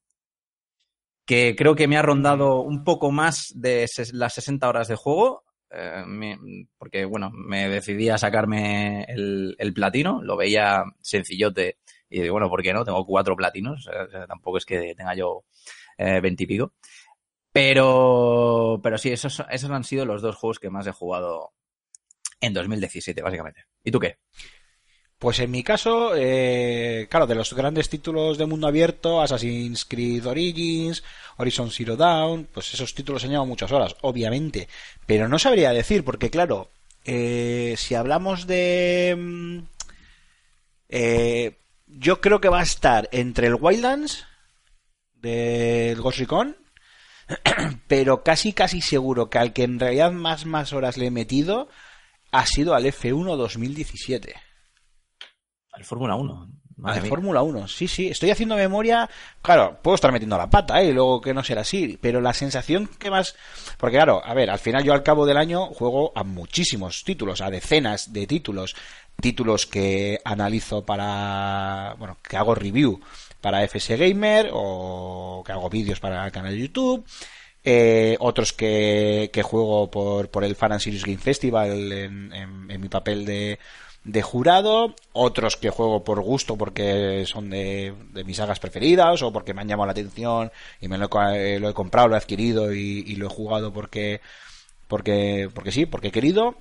que 1.25 1.55
creo 1.57 1.75
que 1.75 1.87
me 1.87 1.97
ha 1.97 2.01
rondado 2.01 2.61
un 2.61 2.83
poco 2.83 3.11
más 3.11 3.51
de 3.53 3.85
las 4.13 4.33
60 4.33 4.67
horas 4.67 4.87
de 4.87 4.95
juego, 4.95 5.43
eh, 5.71 6.05
porque 6.77 7.05
bueno, 7.05 7.29
me 7.31 7.69
decidí 7.69 8.09
a 8.09 8.17
sacarme 8.17 9.03
el, 9.07 9.73
platino, 9.73 10.21
lo 10.23 10.37
veía 10.37 10.83
sencillote 11.01 11.77
y 12.09 12.21
digo, 12.21 12.33
bueno, 12.33 12.49
¿por 12.49 12.63
qué 12.63 12.73
no? 12.73 12.85
Tengo 12.85 13.05
cuatro 13.05 13.35
platinos, 13.35 13.89
eh, 13.91 14.25
tampoco 14.27 14.57
es 14.57 14.65
que 14.65 14.95
tenga 14.95 15.15
yo 15.15 15.43
eh, 15.97 16.21
veintipico. 16.21 16.73
Pero, 17.51 18.79
pero 18.83 18.97
sí, 18.97 19.11
esos, 19.11 19.43
esos 19.49 19.71
han 19.71 19.83
sido 19.83 20.05
los 20.05 20.21
dos 20.21 20.35
juegos 20.35 20.59
que 20.59 20.69
más 20.69 20.85
he 20.85 20.91
jugado 20.91 21.53
en 22.39 22.53
2017, 22.53 23.21
básicamente. 23.21 23.65
¿Y 23.83 23.91
tú 23.91 23.99
qué? 23.99 24.19
Pues 25.19 25.39
en 25.39 25.49
mi 25.49 25.63
caso, 25.63 26.11
eh, 26.15 27.07
claro, 27.09 27.25
de 27.25 27.33
los 27.33 27.53
grandes 27.53 27.89
títulos 27.89 28.37
de 28.37 28.45
mundo 28.45 28.67
abierto, 28.67 29.19
Assassin's 29.19 29.83
Creed 29.85 30.27
Origins, 30.27 31.03
Horizon 31.37 31.71
Zero 31.71 31.95
Dawn, 31.95 32.47
pues 32.53 32.71
esos 32.75 32.93
títulos 32.93 33.23
han 33.23 33.31
llevado 33.31 33.47
muchas 33.47 33.71
horas, 33.71 33.95
obviamente. 34.01 34.67
Pero 35.07 35.27
no 35.27 35.39
sabría 35.39 35.71
decir, 35.71 36.03
porque 36.03 36.29
claro, 36.29 36.69
eh, 37.03 37.73
si 37.77 37.95
hablamos 37.95 38.45
de... 38.45 39.15
mm, 39.17 39.59
eh, 40.89 41.57
yo 41.87 42.21
creo 42.21 42.39
que 42.39 42.49
va 42.49 42.59
a 42.59 42.63
estar 42.63 43.09
entre 43.11 43.47
el 43.47 43.55
Wildlands 43.55 44.25
del 45.15 45.99
Ghost 45.99 46.19
Recon, 46.19 46.57
pero 47.87 48.23
casi 48.23 48.53
casi 48.53 48.81
seguro 48.81 49.31
que 49.31 49.39
al 49.39 49.51
que 49.53 49.63
en 49.63 49.79
realidad 49.79 50.11
más 50.11 50.45
más 50.45 50.73
horas 50.73 50.95
le 50.97 51.07
he 51.07 51.11
metido 51.11 51.69
ha 52.31 52.45
sido 52.45 52.75
al 52.75 52.85
F1 52.85 53.35
2017. 53.35 54.46
El 55.77 55.85
Fórmula 55.85 56.15
1. 56.15 56.47
Ah, 56.49 56.53
Madre. 56.77 57.09
Fórmula 57.09 57.41
1, 57.41 57.67
sí, 57.67 57.87
sí. 57.87 58.07
Estoy 58.07 58.29
haciendo 58.29 58.55
memoria. 58.55 59.09
Claro, 59.41 59.79
puedo 59.81 59.95
estar 59.95 60.11
metiendo 60.11 60.37
la 60.37 60.47
pata, 60.49 60.79
¿eh? 60.81 60.89
Y 60.89 60.93
luego 60.93 61.19
que 61.21 61.33
no 61.33 61.43
será 61.43 61.61
así. 61.61 61.97
Pero 61.99 62.21
la 62.21 62.33
sensación 62.33 62.87
que 62.99 63.09
más. 63.09 63.35
Porque, 63.79 63.95
claro, 63.97 64.21
a 64.23 64.33
ver, 64.35 64.49
al 64.51 64.59
final 64.59 64.83
yo 64.83 64.93
al 64.93 65.01
cabo 65.01 65.25
del 65.25 65.37
año 65.37 65.65
juego 65.67 66.11
a 66.15 66.23
muchísimos 66.23 67.03
títulos, 67.03 67.41
a 67.41 67.49
decenas 67.49 68.13
de 68.13 68.27
títulos. 68.27 68.75
Títulos 69.19 69.65
que 69.65 70.19
analizo 70.23 70.85
para. 70.85 71.95
Bueno, 71.97 72.17
que 72.21 72.37
hago 72.37 72.53
review 72.53 72.99
para 73.41 73.63
FS 73.67 73.97
Gamer 73.97 74.51
o 74.53 75.41
que 75.43 75.51
hago 75.53 75.69
vídeos 75.71 75.99
para 75.99 76.25
el 76.27 76.31
canal 76.31 76.51
de 76.51 76.59
YouTube. 76.59 77.03
Eh, 77.63 78.15
otros 78.19 78.53
que, 78.53 79.29
que 79.33 79.41
juego 79.41 79.89
por, 79.89 80.29
por 80.29 80.43
el 80.43 80.55
Fan 80.55 80.73
and 80.73 80.81
Serious 80.81 81.03
Game 81.05 81.17
Festival 81.17 81.91
en, 81.91 82.31
en- 82.33 82.71
en 82.71 82.81
mi 82.81 82.87
papel 82.87 83.25
de, 83.25 83.59
de 84.07 84.21
jurado, 84.21 84.95
otros 85.11 85.57
que 85.57 85.69
juego 85.69 86.05
por 86.05 86.21
gusto 86.21 86.57
porque 86.57 87.25
son 87.27 87.49
de, 87.49 87.93
de 88.13 88.23
mis 88.23 88.37
sagas 88.37 88.57
preferidas 88.57 89.21
o 89.21 89.33
porque 89.33 89.53
me 89.53 89.61
han 89.61 89.67
llamado 89.67 89.87
la 89.87 89.91
atención 89.91 90.49
y 90.79 90.87
me 90.87 90.97
lo, 90.97 91.09
he 91.29 91.55
eh, 91.55 91.59
lo 91.59 91.69
he 91.69 91.73
comprado, 91.73 92.07
lo 92.07 92.15
he 92.15 92.17
adquirido 92.17 92.73
y, 92.73 93.03
y 93.05 93.15
lo 93.17 93.27
he 93.27 93.29
jugado 93.29 93.73
porque, 93.73 94.21
porque, 94.87 95.49
porque 95.53 95.73
sí, 95.73 95.85
porque 95.85 96.07
he 96.07 96.11
querido. 96.11 96.55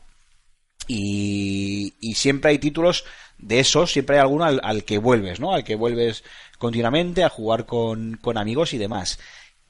Y, 0.88 1.94
y 2.00 2.14
siempre 2.14 2.50
hay 2.50 2.58
títulos 2.58 3.04
de 3.38 3.60
esos, 3.60 3.92
siempre 3.92 4.16
hay 4.16 4.22
alguno 4.22 4.44
al, 4.44 4.60
al 4.64 4.84
que 4.84 4.98
vuelves, 4.98 5.38
¿no? 5.38 5.52
Al 5.52 5.62
que 5.62 5.76
vuelves 5.76 6.24
continuamente 6.58 7.22
a 7.22 7.28
jugar 7.28 7.64
con, 7.64 8.16
con 8.20 8.38
amigos 8.38 8.74
y 8.74 8.78
demás. 8.78 9.20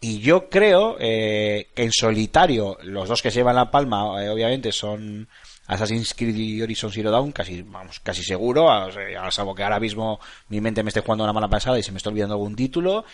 Y 0.00 0.20
yo 0.20 0.48
creo 0.48 0.96
eh, 0.98 1.68
que 1.74 1.84
en 1.84 1.92
solitario, 1.92 2.78
los 2.82 3.08
dos 3.08 3.20
que 3.20 3.30
se 3.30 3.40
llevan 3.40 3.56
la 3.56 3.70
palma, 3.70 4.24
eh, 4.24 4.30
obviamente, 4.30 4.72
son 4.72 5.28
Assassin's 5.66 6.14
Creed 6.14 6.36
y 6.36 6.62
Horizon 6.62 6.92
Zero 6.92 7.10
Dawn, 7.10 7.32
casi, 7.32 7.62
vamos, 7.62 8.00
casi 8.00 8.22
seguro, 8.22 8.70
a, 8.70 8.90
sea, 8.92 9.30
salvo 9.30 9.54
que 9.54 9.62
ahora 9.62 9.80
mismo 9.80 10.20
mi 10.48 10.60
mente 10.60 10.82
me 10.82 10.88
esté 10.88 11.00
jugando 11.00 11.24
una 11.24 11.32
mala 11.32 11.48
pasada 11.48 11.78
y 11.78 11.82
se 11.82 11.92
me 11.92 11.98
está 11.98 12.10
olvidando 12.10 12.34
algún 12.34 12.54
título, 12.54 13.04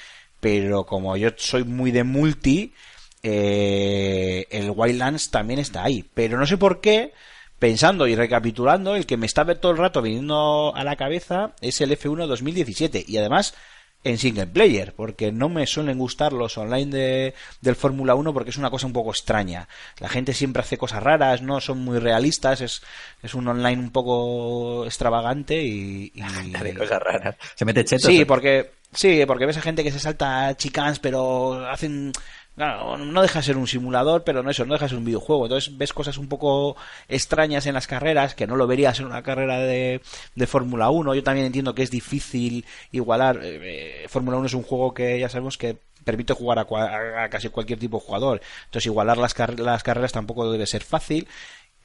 pero 0.40 0.84
como 0.84 1.16
yo 1.16 1.30
soy 1.36 1.64
muy 1.64 1.90
de 1.90 2.04
multi, 2.04 2.74
eh, 3.22 4.46
el 4.50 4.72
Wildlands 4.74 5.30
también 5.30 5.60
está 5.60 5.84
ahí. 5.84 6.04
Pero 6.14 6.38
no 6.38 6.46
sé 6.46 6.58
por 6.58 6.80
qué, 6.80 7.12
pensando 7.58 8.06
y 8.08 8.16
recapitulando, 8.16 8.96
el 8.96 9.06
que 9.06 9.16
me 9.16 9.26
está 9.26 9.44
todo 9.54 9.72
el 9.72 9.78
rato 9.78 10.02
viniendo 10.02 10.74
a 10.74 10.82
la 10.84 10.96
cabeza 10.96 11.54
es 11.60 11.80
el 11.80 11.96
F1 11.96 12.26
2017. 12.26 13.04
Y 13.06 13.16
además 13.18 13.54
en 14.04 14.18
single 14.18 14.46
player, 14.48 14.94
porque 14.94 15.30
no 15.32 15.48
me 15.48 15.66
suelen 15.66 15.98
gustar 15.98 16.32
los 16.32 16.58
online 16.58 16.90
de, 16.90 17.34
del 17.60 17.76
Fórmula 17.76 18.14
1 18.14 18.32
porque 18.34 18.50
es 18.50 18.56
una 18.56 18.70
cosa 18.70 18.86
un 18.86 18.92
poco 18.92 19.10
extraña. 19.10 19.68
La 19.98 20.08
gente 20.08 20.32
siempre 20.32 20.62
hace 20.62 20.76
cosas 20.76 21.02
raras, 21.02 21.42
no 21.42 21.60
son 21.60 21.78
muy 21.78 21.98
realistas, 21.98 22.60
es, 22.60 22.82
es 23.22 23.34
un 23.34 23.46
online 23.46 23.80
un 23.80 23.90
poco 23.90 24.84
extravagante 24.86 25.62
y... 25.62 26.12
y- 26.14 26.74
cosas 26.74 27.00
raras. 27.00 27.36
Se 27.54 27.64
mete 27.64 27.84
chetos. 27.84 28.06
Sí, 28.06 28.20
¿eh? 28.22 28.26
porque 28.26 28.72
sí, 28.92 29.22
porque 29.26 29.46
ves 29.46 29.56
a 29.58 29.62
gente 29.62 29.84
que 29.84 29.92
se 29.92 30.00
salta 30.00 30.56
chicans, 30.56 30.98
pero 30.98 31.64
hacen 31.68 32.12
Claro, 32.54 32.98
no 32.98 33.22
deja 33.22 33.38
de 33.38 33.44
ser 33.46 33.56
un 33.56 33.66
simulador, 33.66 34.24
pero 34.24 34.42
no 34.42 34.50
eso, 34.50 34.66
no 34.66 34.74
deja 34.74 34.84
de 34.84 34.90
ser 34.90 34.98
un 34.98 35.06
videojuego. 35.06 35.46
Entonces 35.46 35.76
ves 35.78 35.94
cosas 35.94 36.18
un 36.18 36.28
poco 36.28 36.76
extrañas 37.08 37.64
en 37.66 37.72
las 37.72 37.86
carreras 37.86 38.34
que 38.34 38.46
no 38.46 38.56
lo 38.56 38.66
verías 38.66 39.00
en 39.00 39.06
una 39.06 39.22
carrera 39.22 39.58
de, 39.58 40.02
de 40.34 40.46
Fórmula 40.46 40.90
1. 40.90 41.14
Yo 41.14 41.22
también 41.22 41.46
entiendo 41.46 41.74
que 41.74 41.82
es 41.82 41.90
difícil 41.90 42.66
igualar. 42.90 43.40
eh, 43.42 44.04
Fórmula 44.08 44.36
1 44.36 44.46
es 44.46 44.54
un 44.54 44.64
juego 44.64 44.92
que 44.92 45.18
ya 45.18 45.30
sabemos 45.30 45.56
que 45.56 45.78
permite 46.04 46.34
jugar 46.34 46.58
a, 46.58 47.24
a- 47.24 47.28
casi 47.30 47.48
cualquier 47.48 47.78
tipo 47.78 47.98
de 47.98 48.04
jugador. 48.04 48.42
Entonces 48.66 48.84
igualar 48.86 49.16
las 49.16 49.32
carreras 49.34 50.12
tampoco 50.12 50.50
debe 50.52 50.66
ser 50.66 50.82
fácil. 50.82 51.26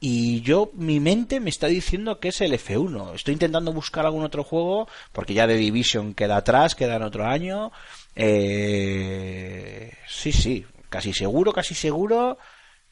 Y 0.00 0.42
yo, 0.42 0.70
mi 0.74 1.00
mente 1.00 1.40
me 1.40 1.50
está 1.50 1.66
diciendo 1.66 2.20
que 2.20 2.28
es 2.28 2.40
el 2.40 2.52
F1. 2.52 3.14
Estoy 3.14 3.32
intentando 3.32 3.72
buscar 3.72 4.06
algún 4.06 4.22
otro 4.22 4.44
juego, 4.44 4.86
porque 5.12 5.34
ya 5.34 5.48
The 5.48 5.56
Division 5.56 6.14
queda 6.14 6.36
atrás, 6.36 6.76
queda 6.76 6.96
en 6.96 7.02
otro 7.02 7.24
año. 7.26 7.72
Eh, 8.20 9.92
sí, 10.08 10.32
sí, 10.32 10.66
casi 10.88 11.12
seguro, 11.12 11.52
casi 11.52 11.74
seguro 11.74 12.36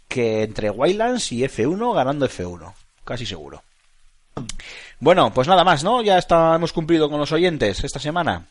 que 0.07 0.45
entre 0.45 0.71
Wildlands 0.71 1.33
y 1.33 1.43
F1 1.43 1.95
ganando 1.95 2.29
F1. 2.29 2.73
Casi 3.05 3.27
seguro. 3.27 3.63
Bueno, 5.01 5.33
pues 5.35 5.49
nada 5.49 5.65
más, 5.65 5.83
¿no? 5.83 6.01
Ya 6.03 6.21
hemos 6.55 6.73
cumplido 6.73 7.11
con 7.11 7.19
los 7.19 7.33
oyentes 7.33 7.83
esta 7.83 7.99
semana. 7.99 8.47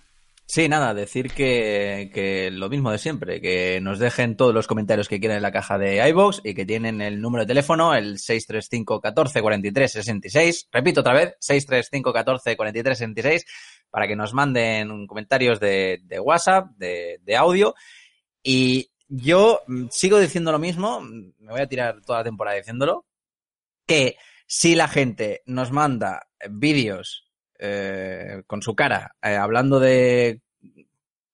Sí, 0.47 0.69
nada, 0.69 0.93
decir 0.93 1.31
que, 1.31 2.11
que 2.13 2.51
lo 2.51 2.69
mismo 2.69 2.91
de 2.91 2.99
siempre, 2.99 3.41
que 3.41 3.79
nos 3.81 3.97
dejen 3.97 4.35
todos 4.35 4.53
los 4.53 4.67
comentarios 4.67 5.07
que 5.07 5.19
quieran 5.19 5.37
en 5.37 5.43
la 5.43 5.51
caja 5.51 5.79
de 5.79 6.07
iVoox 6.09 6.41
y 6.43 6.53
que 6.53 6.67
tienen 6.67 7.01
el 7.01 7.19
número 7.19 7.43
de 7.43 7.47
teléfono, 7.47 7.95
el 7.95 8.19
635 8.19 9.01
14 9.01 9.41
43 9.41 9.91
66. 9.91 10.67
Repito 10.71 11.01
otra 11.01 11.13
vez, 11.13 11.35
635 11.39 12.13
14 12.13 12.55
43 12.55 12.97
66, 12.97 13.45
para 13.95 14.09
que 14.09 14.17
nos 14.17 14.33
manden 14.33 15.07
comentarios 15.07 15.57
de, 15.61 16.01
WhatsApp, 16.21 16.67
de, 16.75 17.35
audio. 17.37 17.75
Y 18.43 18.91
yo 19.07 19.61
mm, 19.67 19.85
sigo 19.89 20.19
diciendo 20.19 20.51
lo 20.51 20.59
mismo, 20.59 20.99
mm, 20.99 21.31
me 21.39 21.51
voy 21.53 21.61
a 21.61 21.67
tirar 21.69 22.01
toda 22.01 22.17
la 22.19 22.25
temporada 22.25 22.57
diciéndolo, 22.57 23.05
que 23.87 24.17
si 24.45 24.75
la 24.75 24.89
gente 24.89 25.43
nos 25.45 25.71
manda 25.71 26.27
vídeos 26.49 27.31
eh, 27.57 28.43
con 28.47 28.61
su 28.61 28.75
cara 28.75 29.15
eh, 29.21 29.37
hablando 29.37 29.79
de 29.79 30.41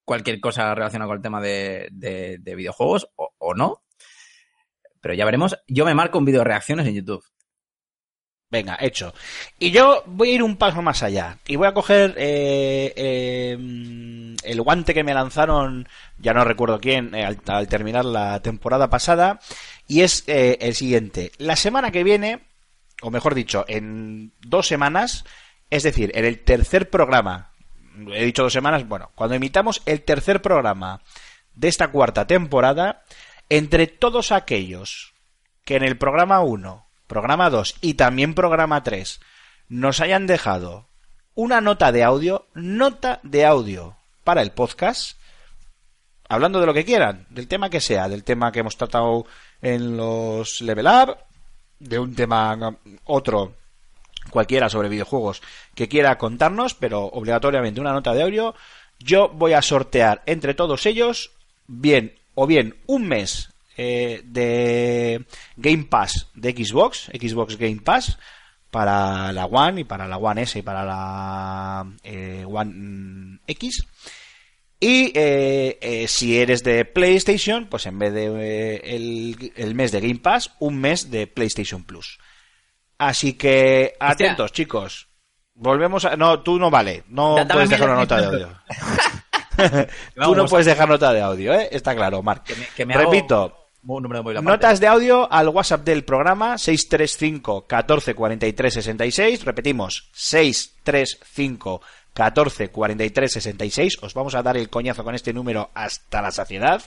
cualquier 0.05 0.39
cosa 0.39 0.75
relacionada 0.75 1.07
con 1.07 1.17
el 1.17 1.23
tema 1.23 1.41
de, 1.41 1.87
de- 1.91 2.37
de 2.39 2.55
videojuegos 2.55 3.09
o, 3.15 3.33
o 3.39 3.55
no, 3.55 3.81
pero 4.99 5.15
ya 5.15 5.25
veremos. 5.25 5.57
Yo 5.65 5.83
me 5.83 5.95
marco 5.95 6.19
un 6.19 6.25
vídeo 6.25 6.41
de 6.41 6.45
reacciones 6.45 6.85
en 6.85 6.93
YouTube. 6.93 7.25
Venga, 8.51 8.77
hecho. 8.81 9.13
Y 9.57 9.71
yo 9.71 10.03
voy 10.05 10.31
a 10.31 10.33
ir 10.33 10.43
un 10.43 10.57
paso 10.57 10.81
más 10.81 11.01
allá. 11.03 11.37
Y 11.47 11.55
voy 11.55 11.67
a 11.67 11.73
coger 11.73 12.13
eh, 12.17 12.93
eh, 12.97 13.57
el 14.43 14.61
guante 14.61 14.93
que 14.93 15.05
me 15.05 15.13
lanzaron, 15.13 15.87
ya 16.19 16.33
no 16.33 16.43
recuerdo 16.43 16.81
quién, 16.81 17.15
eh, 17.15 17.23
al, 17.23 17.39
al 17.47 17.69
terminar 17.69 18.03
la 18.03 18.41
temporada 18.41 18.89
pasada. 18.89 19.39
Y 19.87 20.01
es 20.01 20.25
eh, 20.27 20.57
el 20.59 20.75
siguiente. 20.75 21.31
La 21.37 21.55
semana 21.55 21.91
que 21.91 22.03
viene, 22.03 22.41
o 23.01 23.09
mejor 23.09 23.35
dicho, 23.35 23.63
en 23.69 24.33
dos 24.41 24.67
semanas, 24.67 25.23
es 25.69 25.83
decir, 25.83 26.11
en 26.13 26.25
el 26.25 26.43
tercer 26.43 26.89
programa, 26.89 27.53
he 28.13 28.25
dicho 28.25 28.43
dos 28.43 28.53
semanas, 28.53 28.85
bueno, 28.85 29.11
cuando 29.15 29.35
emitamos 29.35 29.81
el 29.85 30.01
tercer 30.01 30.41
programa 30.41 31.01
de 31.55 31.69
esta 31.69 31.87
cuarta 31.87 32.27
temporada, 32.27 33.03
entre 33.47 33.87
todos 33.87 34.33
aquellos 34.33 35.13
que 35.63 35.77
en 35.77 35.83
el 35.83 35.97
programa 35.97 36.41
1, 36.41 36.90
programa 37.11 37.49
2 37.49 37.75
y 37.81 37.95
también 37.95 38.33
programa 38.33 38.83
3 38.83 39.19
nos 39.67 39.99
hayan 39.99 40.27
dejado 40.27 40.87
una 41.35 41.59
nota 41.59 41.91
de 41.91 42.05
audio, 42.05 42.47
nota 42.53 43.19
de 43.21 43.43
audio 43.43 43.97
para 44.23 44.41
el 44.41 44.51
podcast, 44.51 45.19
hablando 46.29 46.61
de 46.61 46.67
lo 46.67 46.73
que 46.73 46.85
quieran, 46.85 47.27
del 47.29 47.49
tema 47.49 47.69
que 47.69 47.81
sea, 47.81 48.07
del 48.07 48.23
tema 48.23 48.53
que 48.53 48.59
hemos 48.59 48.77
tratado 48.77 49.25
en 49.61 49.97
los 49.97 50.61
Level 50.61 50.87
Up, 50.87 51.17
de 51.79 51.99
un 51.99 52.15
tema 52.15 52.77
otro 53.03 53.55
cualquiera 54.29 54.69
sobre 54.69 54.87
videojuegos 54.87 55.41
que 55.75 55.89
quiera 55.89 56.17
contarnos, 56.17 56.75
pero 56.75 57.07
obligatoriamente 57.07 57.81
una 57.81 57.91
nota 57.91 58.13
de 58.13 58.23
audio, 58.23 58.55
yo 58.99 59.27
voy 59.27 59.51
a 59.51 59.61
sortear 59.61 60.23
entre 60.27 60.53
todos 60.53 60.85
ellos 60.85 61.31
bien 61.67 62.17
o 62.35 62.47
bien 62.47 62.77
un 62.87 63.09
mes 63.09 63.50
eh, 63.77 64.21
de 64.25 65.25
Game 65.55 65.85
Pass 65.85 66.27
de 66.33 66.51
Xbox, 66.51 67.09
Xbox 67.13 67.57
Game 67.57 67.81
Pass 67.83 68.17
para 68.69 69.31
la 69.33 69.45
One 69.45 69.81
y 69.81 69.83
para 69.83 70.07
la 70.07 70.17
One 70.17 70.43
S 70.43 70.57
y 70.57 70.61
para 70.61 70.85
la 70.85 71.85
eh, 72.03 72.45
One 72.47 72.71
mm, 72.73 73.39
X. 73.47 73.85
Y 74.83 75.11
eh, 75.13 75.77
eh, 75.79 76.07
si 76.07 76.39
eres 76.39 76.63
de 76.63 76.85
PlayStation, 76.85 77.67
pues 77.67 77.85
en 77.85 77.99
vez 77.99 78.11
de 78.13 78.25
eh, 78.25 78.81
el, 78.95 79.53
el 79.55 79.75
mes 79.75 79.91
de 79.91 80.01
Game 80.01 80.19
Pass, 80.19 80.53
un 80.59 80.79
mes 80.79 81.11
de 81.11 81.27
PlayStation 81.27 81.83
Plus. 81.83 82.17
Así 82.97 83.33
que 83.33 83.93
Hostia. 83.93 84.09
atentos, 84.09 84.51
chicos. 84.51 85.07
Volvemos 85.53 86.05
a. 86.05 86.15
No, 86.15 86.39
tú 86.39 86.57
no 86.57 86.71
vale. 86.71 87.03
No 87.09 87.35
puedes 87.47 87.69
dejar 87.69 87.89
una 87.89 87.99
nota 87.99 88.19
de 88.19 88.25
audio. 88.25 88.59
tú 90.15 90.35
no 90.35 90.45
puedes 90.45 90.65
dejar 90.65 90.89
nota 90.89 91.13
de 91.13 91.21
audio, 91.21 91.53
¿eh? 91.53 91.69
Está 91.71 91.95
claro, 91.95 92.23
Marc. 92.23 92.43
Que 92.43 92.55
me, 92.55 92.65
que 92.75 92.85
me 92.85 92.95
hago 92.95 93.11
Repito, 93.11 93.60
número 93.83 94.19
de 94.19 94.23
móvil 94.23 94.37
aparte. 94.37 94.51
Notas 94.51 94.79
de 94.79 94.87
audio 94.87 95.31
al 95.31 95.49
WhatsApp 95.49 95.83
del 95.83 96.03
programa 96.03 96.57
635 96.57 97.65
14 97.67 98.15
43 98.15 98.73
66. 98.73 99.45
Repetimos, 99.45 100.09
635 100.13 101.81
14 102.13 102.69
43 102.69 103.31
66. 103.31 103.97
Os 104.01 104.13
vamos 104.13 104.35
a 104.35 104.43
dar 104.43 104.57
el 104.57 104.69
coñazo 104.69 105.03
con 105.03 105.15
este 105.15 105.33
número 105.33 105.71
hasta 105.73 106.21
la 106.21 106.31
saciedad. 106.31 106.81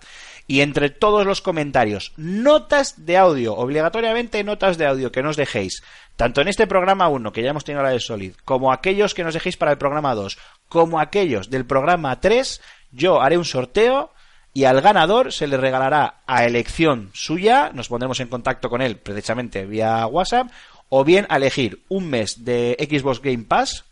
Y 0.47 0.61
entre 0.61 0.91
todos 0.91 1.27
los 1.27 1.41
comentarios, 1.41 2.13
notas 2.17 3.07
de 3.07 3.17
audio, 3.17 3.55
obligatoriamente 3.57 4.45
notas 4.45 4.77
de 4.77 4.87
audio 4.87 5.11
que 5.11 5.23
nos 5.23 5.37
dejéis, 5.37 5.83
tanto 6.17 6.43
en 6.43 6.49
este 6.49 6.67
programa 6.67 7.09
1, 7.09 7.33
que 7.33 7.43
ya 7.43 7.51
hemos 7.51 7.65
tenido 7.65 7.83
la 7.83 7.91
de 7.91 8.01
Solid, 8.01 8.35
como 8.45 8.71
aquellos 8.71 9.15
que 9.15 9.25
nos 9.25 9.35
dejéis 9.35 9.57
para 9.57 9.73
el 9.73 9.79
programa 9.79 10.15
2, 10.15 10.39
como 10.69 11.01
aquellos 11.01 11.49
del 11.49 11.65
programa 11.65 12.21
3, 12.21 12.61
yo 12.93 13.23
haré 13.23 13.39
un 13.39 13.47
sorteo 13.47 14.14
y 14.55 14.65
al 14.65 14.81
ganador 14.81 15.33
se 15.33 15.49
le 15.49 15.57
regalará 15.57 16.23
a 16.27 16.45
elección 16.45 17.11
suya, 17.13 17.73
nos 17.75 17.89
pondremos 17.89 18.21
en 18.21 18.29
contacto 18.29 18.71
con 18.71 18.81
él 18.81 18.97
precisamente 18.97 19.67
vía 19.67 20.07
WhatsApp, 20.07 20.49
o 20.89 21.05
bien 21.05 21.27
a 21.29 21.37
elegir 21.37 21.83
un 21.89 22.09
mes 22.09 22.45
de 22.45 22.77
Xbox 22.89 23.21
Game 23.21 23.45
Pass 23.45 23.85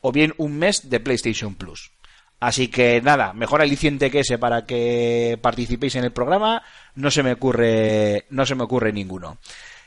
o 0.00 0.12
bien 0.12 0.32
un 0.36 0.56
mes 0.56 0.88
de 0.88 1.00
PlayStation 1.00 1.56
Plus. 1.56 1.90
Así 2.38 2.68
que 2.68 3.00
nada, 3.02 3.32
mejor 3.32 3.60
aliciente 3.60 4.10
que 4.10 4.20
ese 4.20 4.38
para 4.38 4.66
que 4.66 5.36
participéis 5.42 5.96
en 5.96 6.04
el 6.04 6.12
programa, 6.12 6.62
no 6.94 7.10
se 7.10 7.22
me 7.22 7.32
ocurre, 7.32 8.26
no 8.30 8.46
se 8.46 8.54
me 8.54 8.64
ocurre 8.64 8.92
ninguno. 8.92 9.38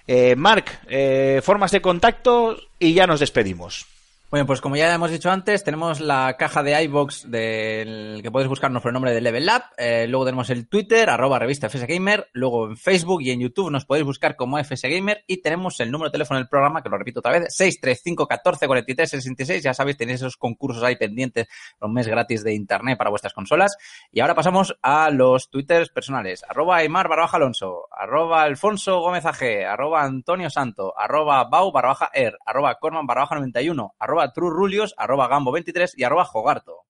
Eh, 0.08 0.36
Marc, 0.36 0.82
eh, 0.90 1.40
formas 1.44 1.72
de 1.72 1.82
contacto 1.82 2.58
y 2.80 2.94
ya 2.94 3.08
nos 3.08 3.20
despedimos. 3.20 3.86
Bueno, 4.30 4.45
pues 4.45 4.60
como 4.60 4.76
ya 4.76 4.94
hemos 4.94 5.10
dicho 5.10 5.32
antes, 5.32 5.64
tenemos 5.64 6.02
la 6.02 6.36
caja 6.36 6.62
de 6.62 6.84
iBox 6.84 7.32
del 7.32 8.20
que 8.22 8.30
podéis 8.30 8.49
buscarnos 8.49 8.84
por 8.84 8.90
el 8.90 8.94
nombre 8.94 9.14
de 9.14 9.22
Level 9.22 9.48
Up. 9.48 9.64
Eh, 9.78 10.06
luego 10.10 10.26
tenemos 10.26 10.49
el 10.49 10.68
Twitter, 10.68 11.10
arroba 11.10 11.40
revista 11.40 11.70
FSGamer. 11.70 12.28
Luego 12.34 12.68
en 12.68 12.76
Facebook 12.76 13.22
y 13.22 13.32
en 13.32 13.40
YouTube 13.40 13.72
nos 13.72 13.86
podéis 13.86 14.06
buscar 14.06 14.36
como 14.36 14.62
FSGamer. 14.62 15.24
Y 15.28 15.41
tenemos 15.41 15.80
el 15.80 15.91
número 15.91 16.10
de 16.10 16.12
teléfono 16.12 16.41
del 16.41 16.49
programa, 16.49 16.84
que 16.84 16.90
lo 16.90 16.98
repito 16.98 17.22
otra 17.22 17.40
vez, 17.40 17.56
635 17.56 18.28
14 18.28 18.68
43 18.68 19.10
66. 19.10 19.64
Ya 19.64 19.74
sabéis, 19.74 19.95
tenéis 19.95 20.20
esos 20.20 20.36
concursos 20.36 20.84
ahí 20.84 20.98
pendientes, 20.98 21.48
un 21.80 21.94
mes 21.94 22.10
gratis 22.10 22.44
de 22.44 22.54
internet 22.54 22.98
para 22.98 23.10
vuestras 23.10 23.34
consolas. 23.34 23.78
Y 24.12 24.20
ahora 24.20 24.36
pasamos 24.36 24.78
a 24.82 25.10
los 25.10 25.49
Twitters 25.49 25.88
personales. 25.88 26.44
Arroba 26.49 26.76
Aymar 26.76 27.08
barra 27.08 27.22
baja 27.22 27.38
Alonso, 27.38 27.88
arroba 27.98 28.44
Alfonso 28.44 28.99
Gómez 28.99 29.26
AG, 29.26 29.66
arroba 29.66 30.04
Antonio 30.04 30.49
Santo, 30.49 30.94
arroba 30.99 31.45
Bau 31.45 31.72
barra 31.72 31.88
baja 31.88 32.10
Er, 32.14 32.38
arroba 32.45 32.76
Corman 32.76 33.08
barra 33.08 33.22
baja 33.22 33.36
91, 33.36 33.95
arroba 33.98 34.16
Trurulios, 34.34 34.94
arroba 34.98 35.27
Gambo 35.27 35.52
23 35.52 35.98
y 35.98 36.03
arroba 36.03 36.26
Jogarto. 36.26 36.84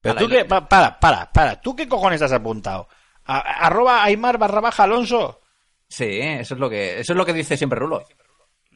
Pero 0.00 0.16
tú 0.16 0.28
pa- 0.48 0.68
para, 0.68 0.98
para, 0.98 1.30
para, 1.30 1.60
¿tú 1.60 1.76
qué 1.76 1.88
cojones 1.88 2.20
has 2.22 2.32
apuntado? 2.32 2.88
A- 3.24 3.66
arroba 3.66 4.02
Aymar 4.02 4.36
barra 4.38 4.60
baja 4.60 4.82
Alonso. 4.84 5.40
Sí, 5.88 6.18
eso 6.20 6.54
es 6.54 6.60
lo 6.60 6.68
que, 6.70 6.98
eso 7.00 7.12
es 7.12 7.16
lo 7.16 7.24
que 7.26 7.32
dice 7.32 7.56
siempre 7.56 7.78
Rulo. 7.78 8.02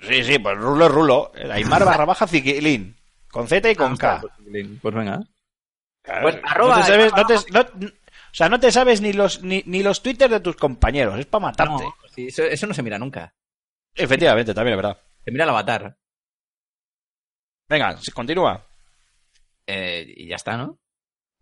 Sí, 0.03 0.23
sí, 0.23 0.39
pues 0.39 0.57
rulo 0.59 0.87
es 0.87 0.93
rulo. 0.93 1.33
Aymar 1.51 1.85
barra 1.85 2.05
baja 2.05 2.27
Ziquilín. 2.27 2.97
Con 3.31 3.49
Z 3.49 3.71
y 3.71 3.75
con 3.75 3.97
K. 3.97 4.23
Pues 4.83 4.95
venga. 4.95 5.21
Claro, 6.03 6.23
Pues, 6.23 6.35
no 6.43 6.49
arroba 6.49 6.77
te 6.85 6.93
sabes- 6.93 7.13
no 7.17 7.27
te- 7.27 7.85
no- 7.85 7.89
o 7.89 8.35
sea, 8.37 8.49
no 8.51 8.61
te 8.61 8.71
sabes 8.71 9.01
ni 9.01 9.13
los, 9.15 9.43
ni, 9.43 9.63
ni 9.67 9.83
los 9.83 10.03
twitters 10.03 10.31
de 10.31 10.41
tus 10.41 10.57
compañeros. 10.57 11.19
Es 11.19 11.27
para 11.27 11.47
matarte. 11.47 11.85
No, 11.85 11.95
sí, 12.15 12.27
eso, 12.29 12.43
eso 12.45 12.67
no 12.67 12.75
se 12.75 12.83
mira 12.83 12.99
nunca. 12.99 13.35
Efectivamente, 13.95 14.53
también 14.55 14.75
es 14.79 14.83
verdad. 14.83 15.01
Se 15.25 15.31
mira 15.31 15.45
el 15.45 15.51
avatar. 15.51 15.97
Venga, 17.69 17.97
continúa. 18.15 18.65
Eh, 19.67 20.05
y 20.17 20.29
ya 20.29 20.37
está, 20.37 20.57
¿no? 20.57 20.79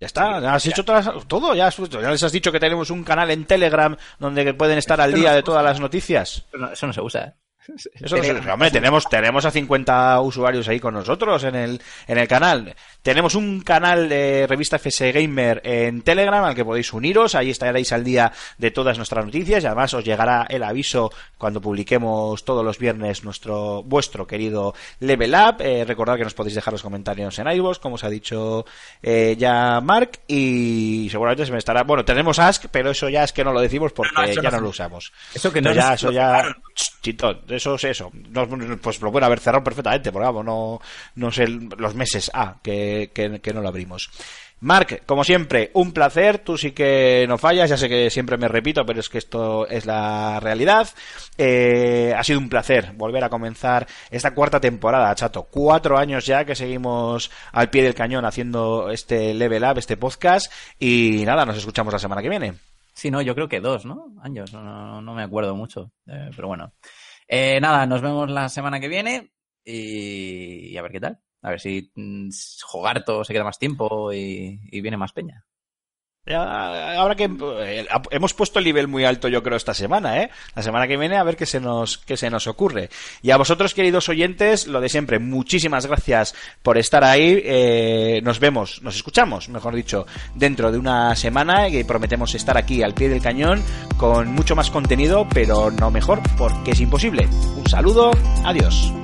Ya 0.01 0.07
está, 0.07 0.41
ya 0.41 0.55
has 0.55 0.67
hecho 0.67 0.85
todas, 0.85 1.09
todo, 1.29 1.55
ya, 1.55 1.69
has- 1.69 1.77
ya 1.89 2.11
les 2.11 2.23
has 2.23 2.33
dicho 2.33 2.51
que 2.51 2.59
tenemos 2.61 2.91
un 2.91 3.05
canal 3.05 3.31
en 3.31 3.45
Telegram 3.47 3.97
donde 4.19 4.53
pueden 4.55 4.79
estar 4.79 5.01
al 5.01 5.15
día 5.15 5.31
no- 5.31 5.37
de 5.37 5.43
todas 5.43 5.63
las 5.65 5.79
noticias. 5.81 6.47
Eso 6.49 6.59
no, 6.59 6.71
eso 6.73 6.87
no 6.87 6.93
se 6.93 7.01
usa. 7.01 7.25
¿eh? 7.25 7.33
Eso 7.77 8.16
no 8.16 8.23
sé, 8.23 8.51
hombre, 8.51 8.70
tenemos, 8.70 9.09
tenemos 9.09 9.45
a 9.45 9.51
50 9.51 10.20
usuarios 10.20 10.69
ahí 10.69 10.81
con 10.81 10.95
nosotros 10.95 11.45
en 11.45 11.55
el, 11.55 11.81
en 12.07 12.19
el 12.19 12.28
canal. 12.28 12.74
Tenemos 13.03 13.35
un 13.35 13.61
canal 13.61 14.09
de 14.09 14.47
revista 14.47 14.78
FS 14.78 15.12
Gamer 15.12 15.61
en 15.65 16.03
Telegram 16.03 16.45
al 16.45 16.55
que 16.55 16.65
podéis 16.65 16.93
uniros. 16.93 17.35
Ahí 17.35 17.51
estaréis 17.51 17.93
al 17.93 18.05
día 18.05 18.32
de 18.59 18.70
todas 18.70 18.97
nuestras 18.97 19.24
noticias 19.24 19.62
y 19.62 19.66
además 19.66 19.95
os 19.95 20.05
llegará 20.05 20.47
el 20.49 20.62
aviso 20.62 21.11
cuando 21.39 21.61
publiquemos 21.61 22.45
todos 22.45 22.65
los 22.65 22.78
viernes 22.78 23.24
nuestro, 23.24 23.82
vuestro 23.82 24.27
querido 24.27 24.74
Level 25.01 25.35
Up. 25.35 25.57
Eh, 25.61 25.85
recordad 25.86 26.16
que 26.16 26.24
nos 26.24 26.35
podéis 26.35 26.55
dejar 26.55 26.73
los 26.73 26.82
comentarios 26.82 27.39
en 27.39 27.49
iVoox, 27.49 27.78
como 27.78 27.97
os 27.97 28.05
ha 28.05 28.11
dicho 28.11 28.65
eh, 29.03 29.36
ya 29.39 29.81
Mark, 29.81 30.20
y 30.27 31.09
seguramente 31.11 31.47
se 31.47 31.53
me 31.53 31.59
estará, 31.59 31.82
bueno, 31.82 32.05
tenemos 32.05 32.39
Ask, 32.39 32.66
pero 32.70 32.91
eso 32.91 33.09
ya 33.09 33.24
es 33.24 33.32
que 33.32 33.45
no 33.45 33.53
lo 33.53 33.61
decimos 33.61 33.93
porque 33.93 34.12
No, 34.15 34.23
no, 34.23 34.28
eso 34.28 34.43
ya 34.43 34.51
no 34.51 34.57
no 34.57 34.62
lo 34.62 34.69
usamos. 34.70 35.12
Eso 35.35 35.53
que 35.53 35.61
no 35.61 35.73
ya, 35.73 35.95
eso 35.95 36.11
ya, 36.11 36.57
chito, 37.03 37.41
eso 37.55 37.74
es 37.76 37.85
eso. 37.85 38.12
Pues 38.82 39.01
lo 39.01 39.12
pueden 39.12 39.26
haber 39.26 39.40
cerrado 39.40 39.64
perfectamente, 39.64 40.12
porque 40.12 40.26
vamos, 40.26 40.44
no, 40.44 40.81
no 41.14 41.31
sé 41.31 41.47
los 41.47 41.94
meses 41.94 42.31
A 42.35 42.56
que, 42.62 43.10
que, 43.14 43.52
no 43.52 43.60
lo 43.60 43.68
abrimos. 43.68 44.10
Mark, 44.60 45.02
como 45.05 45.24
siempre, 45.24 45.70
un 45.74 45.93
placer. 45.93 46.39
Tú 46.39 46.56
sí 46.56 46.72
que 46.72 47.26
no 47.28 47.36
fallas. 47.36 47.68
Ya 47.68 47.76
sé 47.76 47.89
que 47.89 48.09
siempre 48.10 48.39
me 48.39 48.48
repito, 48.48 48.86
pero 48.86 49.01
es 49.01 49.09
que 49.09 49.18
esto 49.18 49.66
es 49.66 49.85
la 49.85 50.40
realidad. 50.40 50.89
Eh, 51.36 52.14
ha 52.16 52.24
sido 52.24 52.39
un 52.39 52.48
placer 52.48 52.93
volver 52.94 53.24
a 53.24 53.28
comenzar 53.28 53.86
esta 54.10 54.35
cuarta 54.35 54.60
temporada, 54.60 55.14
chato. 55.14 55.48
Cuatro 55.51 55.98
años 55.98 56.24
ya 56.24 56.44
que 56.44 56.55
seguimos 56.55 57.31
al 57.52 57.68
pie 57.70 57.82
del 57.82 57.94
cañón 57.94 58.24
haciendo 58.24 58.90
este 58.90 59.35
Level 59.35 59.64
Up, 59.64 59.78
este 59.78 59.98
podcast. 59.98 60.51
Y 60.78 61.24
nada, 61.26 61.44
nos 61.44 61.59
escuchamos 61.59 61.93
la 61.93 61.98
semana 61.98 62.22
que 62.22 62.31
viene. 62.31 62.55
Sí, 62.94 63.10
no, 63.10 63.20
yo 63.20 63.35
creo 63.35 63.48
que 63.48 63.60
dos, 63.60 63.85
¿no? 63.85 64.14
Años, 64.22 64.52
no, 64.52 64.62
no, 64.62 65.02
no 65.02 65.14
me 65.14 65.24
acuerdo 65.24 65.55
mucho. 65.56 65.90
Eh, 66.06 66.31
pero 66.35 66.48
bueno. 66.48 66.72
Eh, 67.29 67.61
nada, 67.61 67.87
nos 67.87 68.03
vemos 68.03 68.31
la 68.31 68.49
semana 68.49 68.81
que 68.81 68.89
viene 68.89 69.33
y, 69.65 70.77
a 70.77 70.83
ver 70.83 70.93
qué 70.93 71.01
tal. 71.01 71.21
A 71.43 71.51
ver 71.51 71.61
si 71.61 71.91
mm, 71.95 72.31
Jogarto 72.63 73.25
se 73.25 73.33
queda 73.33 73.45
más 73.45 73.59
tiempo 73.59 74.13
y 74.13 74.81
viene 74.81 74.97
más 74.97 75.13
peña. 75.13 75.45
Ahora 76.27 77.15
que 77.15 77.25
eh, 77.25 77.87
hemos 78.11 78.33
puesto 78.33 78.59
el 78.59 78.65
nivel 78.65 78.89
muy 78.89 79.05
alto, 79.05 79.29
yo 79.29 79.43
creo, 79.43 79.59
esta 79.59 79.75
semana, 79.75 80.23
¿eh? 80.23 80.31
La 80.55 80.63
semana 80.63 80.87
que 80.87 80.97
viene 80.97 81.19
a 81.19 81.23
ver 81.23 81.37
qué 81.37 81.45
se 81.45 81.61
nos, 81.61 81.99
qué 81.99 82.17
se 82.17 82.31
nos 82.31 82.47
ocurre. 82.47 82.89
Y 83.21 83.31
a 83.31 83.37
vosotros, 83.37 83.75
queridos 83.75 84.09
oyentes, 84.09 84.67
lo 84.67 84.81
de 84.81 84.89
siempre, 84.89 85.19
muchísimas 85.19 85.85
gracias 85.85 86.35
por 86.63 86.79
estar 86.79 87.05
ahí. 87.05 87.43
Eh, 87.45 88.21
nos 88.25 88.41
vemos, 88.41 88.81
nos 88.81 88.97
escuchamos, 88.97 89.51
mejor 89.51 89.75
dicho, 89.75 90.07
dentro 90.35 90.73
de 90.73 90.79
una 90.79 91.15
semana 91.15 91.69
y 91.69 91.85
prometemos 91.85 92.35
estar 92.35 92.57
aquí 92.57 92.83
al 92.83 92.95
pie 92.95 93.11
del 93.11 93.21
cañón 93.21 93.63
con 93.99 94.33
mucho 94.33 94.57
más 94.57 94.71
contenido, 94.71 95.29
pero 95.33 95.71
no 95.71 95.91
mejor, 95.91 96.21
porque 96.39 96.71
es 96.71 96.81
imposible. 96.81 97.29
Un 97.57 97.69
saludo, 97.69 98.13
adiós. 98.45 98.95